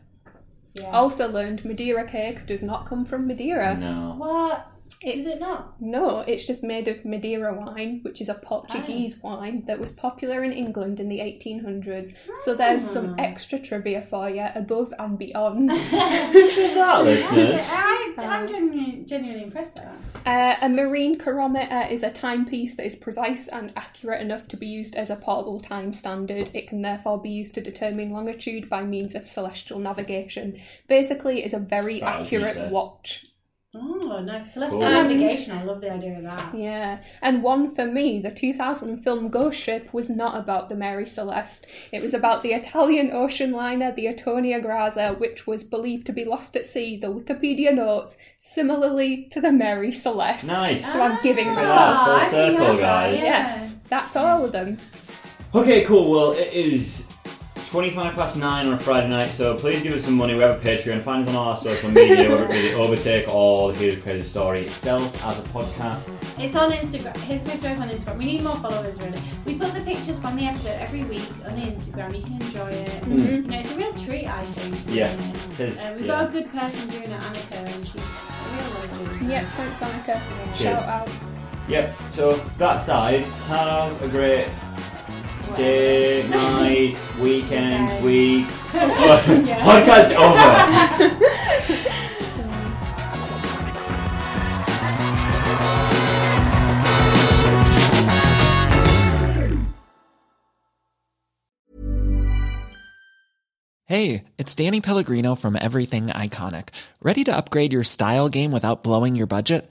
yeah. 0.75 0.91
Also 0.91 1.29
learned 1.31 1.65
Madeira 1.65 2.05
cake 2.07 2.47
does 2.47 2.63
not 2.63 2.85
come 2.87 3.05
from 3.05 3.27
Madeira. 3.27 3.77
No. 3.79 4.15
What? 4.19 4.67
It- 5.03 5.19
Is 5.19 5.27
it 5.27 5.41
not? 5.41 5.81
No, 5.81 6.21
it's 6.21 6.45
just 6.45 6.63
made 6.63 6.89
of 6.89 7.05
Madeira 7.05 7.53
wine, 7.55 8.01
which 8.03 8.21
is 8.21 8.29
a 8.29 8.35
Portuguese 8.35 9.23
wine 9.23 9.65
that 9.67 9.79
was 9.79 9.93
popular 9.93 10.43
in 10.45 10.53
England 10.53 10.99
in 11.01 11.09
the 11.09 11.21
1800s. 11.21 12.13
So 12.45 12.55
there's 12.55 12.85
some 12.89 13.15
Ah. 13.19 13.23
extra 13.23 13.59
trivia 13.59 14.01
for 14.03 14.31
you 14.31 14.47
above 14.55 14.95
and 14.99 15.19
beyond. 15.19 15.69
Look 15.69 15.81
that, 15.91 17.01
listeners. 17.05 17.61
I, 17.71 18.15
I'm 18.19 18.49
genuinely, 18.49 19.05
genuinely 19.05 19.45
impressed 19.45 19.75
by 19.77 19.83
that. 19.83 19.95
Uh, 20.27 20.57
a 20.67 20.69
marine 20.71 21.19
chronometer 21.19 21.87
is 21.93 22.03
a 22.03 22.11
timepiece 22.11 22.77
that 22.77 22.87
is 22.87 22.97
precise 22.97 23.47
and 23.49 23.73
accurate 23.77 24.23
enough 24.23 24.49
to 24.49 24.57
be 24.57 24.67
used 24.67 24.95
as 24.97 25.11
a 25.11 25.17
portable 25.17 25.61
time 25.61 25.93
standard. 25.93 26.51
It 26.55 26.67
can 26.69 26.81
therefore 26.81 27.21
be 27.21 27.29
used 27.31 27.55
to 27.55 27.61
determine 27.61 28.11
longitude 28.11 28.71
by 28.71 28.85
means 28.85 29.15
of 29.15 29.29
celestial 29.29 29.79
navigation. 29.81 30.59
Basically, 30.89 31.43
it's 31.45 31.53
a 31.53 31.59
very 31.59 32.01
That 32.01 32.21
accurate 32.21 32.71
watch. 32.71 33.25
Oh, 33.77 34.21
nice. 34.21 34.53
Celestial 34.53 34.81
Cool. 34.81 34.91
navigation. 34.91 35.53
I 35.59 35.65
love 35.65 35.81
the 35.81 35.91
idea 35.93 36.17
of 36.19 36.23
that. 36.23 36.55
Yeah, 36.57 36.99
and 37.21 37.43
one 37.43 37.75
for 37.75 37.85
me, 37.87 38.21
the 38.21 38.31
2000 38.31 38.99
film 39.03 39.29
Ghost 39.29 39.59
Ship 39.59 39.93
was 39.93 40.09
not 40.09 40.37
about 40.39 40.69
the 40.69 40.77
Mary 40.77 41.07
Celeste. 41.07 41.67
It 41.91 42.01
was 42.01 42.15
about 42.15 42.43
the 42.45 42.53
Italian 42.53 43.11
ocean 43.13 43.51
liner, 43.51 43.91
the 43.93 44.07
Antonia 44.07 44.61
Graza, 44.61 45.19
which 45.19 45.47
was 45.49 45.65
believed 45.65 46.07
to 46.07 46.13
be 46.13 46.25
lost 46.25 46.55
at 46.57 46.67
sea. 46.67 46.97
The 46.97 47.09
Wikipedia 47.13 47.75
notes 47.75 48.17
similarly 48.39 49.25
to 49.33 49.41
the 49.41 49.51
Mary 49.51 49.91
Celeste. 49.93 50.47
Nice. 50.47 50.93
So 50.93 51.03
I'm 51.03 51.21
giving 51.23 51.49
Ah, 51.49 51.55
myself. 51.55 52.21
full 52.21 52.31
circle, 52.31 52.59
that's 52.67 52.81
right, 52.81 52.81
guys. 52.81 53.15
yeah. 53.21 53.25
Yes, 53.25 53.77
that's 53.89 54.15
all 54.17 54.45
of 54.45 54.53
them. 54.53 54.79
Okay, 55.55 55.85
cool. 55.85 56.11
Well, 56.11 56.33
it 56.33 56.53
is 56.53 57.05
25 57.75 58.15
past 58.15 58.37
9 58.37 58.67
on 58.69 58.73
a 58.75 58.77
Friday 58.77 59.09
night, 59.09 59.29
so 59.31 59.57
please 59.57 59.83
give 59.83 59.95
us 59.95 60.05
some 60.05 60.15
money. 60.15 60.33
We 60.33 60.41
have 60.43 60.65
a 60.65 60.65
Patreon. 60.65 61.01
Find 61.03 61.25
us 61.25 61.29
on 61.29 61.35
all 61.35 61.49
our 61.49 61.57
social 61.57 61.91
media, 61.91 62.31
whether 62.31 62.45
it 62.45 62.51
be 62.53 62.69
the 62.69 62.75
Overtake 62.75 63.29
or 63.35 63.73
the 63.73 63.79
Here's 63.81 63.97
a 63.97 64.01
Crazy 64.01 64.23
Story 64.23 64.61
itself 64.61 65.27
as 65.27 65.37
a 65.41 65.43
podcast. 65.43 66.09
It's 66.39 66.55
on 66.55 66.71
Instagram. 66.71 67.17
His 67.23 67.43
Big 67.43 67.55
is 67.57 67.65
on 67.81 67.89
Instagram. 67.89 68.19
We 68.19 68.27
need 68.27 68.45
more 68.45 68.55
followers, 68.59 68.97
really. 69.03 69.21
We 69.45 69.57
put 69.57 69.75
the 69.75 69.81
pictures 69.81 70.21
from 70.21 70.37
the 70.37 70.45
episode 70.47 70.81
every 70.81 71.03
week 71.03 71.29
on 71.47 71.57
Instagram. 71.57 72.17
You 72.17 72.23
can 72.23 72.41
enjoy 72.43 72.69
it. 72.69 73.09
You 73.09 73.43
know, 73.43 73.59
it's 73.59 73.73
a 73.73 73.77
real 73.77 73.93
treat, 73.95 74.29
I 74.29 74.45
think. 74.45 74.97
Yeah, 74.97 75.13
be 75.17 75.23
it 75.55 75.61
is, 75.71 75.81
Uh, 75.81 75.95
we've 75.97 76.03
yeah. 76.03 76.07
got 76.07 76.29
a 76.29 76.33
good 76.33 76.53
person 76.53 76.89
doing 76.91 77.11
it, 77.11 77.21
Annika, 77.23 77.57
and 77.57 77.89
she's 77.89 78.31
a 78.31 78.55
real 78.55 79.09
legend. 79.09 79.31
Yep, 79.33 79.47
thanks, 79.57 79.81
Annika. 79.81 80.23
Cheers. 80.57 80.59
Shout 80.79 80.85
out. 80.85 81.11
Yep, 81.69 81.97
so 82.13 82.33
that 82.59 82.83
side, 82.83 83.27
have 83.49 84.01
a 84.01 84.07
great 84.07 84.47
day, 85.57 86.27
night, 86.31 86.97
weekend, 87.21 87.89
Okay. 87.91 88.03
week. 88.05 88.47
Yeah. 88.75 89.65
Podcast 89.65 90.11
over. 90.17 91.35
Hey, 103.87 104.25
it's 104.39 104.55
Danny 104.55 104.81
Pellegrino 104.81 105.35
from 105.35 105.57
Everything 105.61 106.07
Iconic. 106.07 106.69
Ready 107.03 107.23
to 107.25 107.37
upgrade 107.37 107.73
your 107.73 107.85
style 107.85 108.29
game 108.29 108.51
without 108.51 108.83
blowing 108.83 109.15
your 109.15 109.27
budget? 109.27 109.71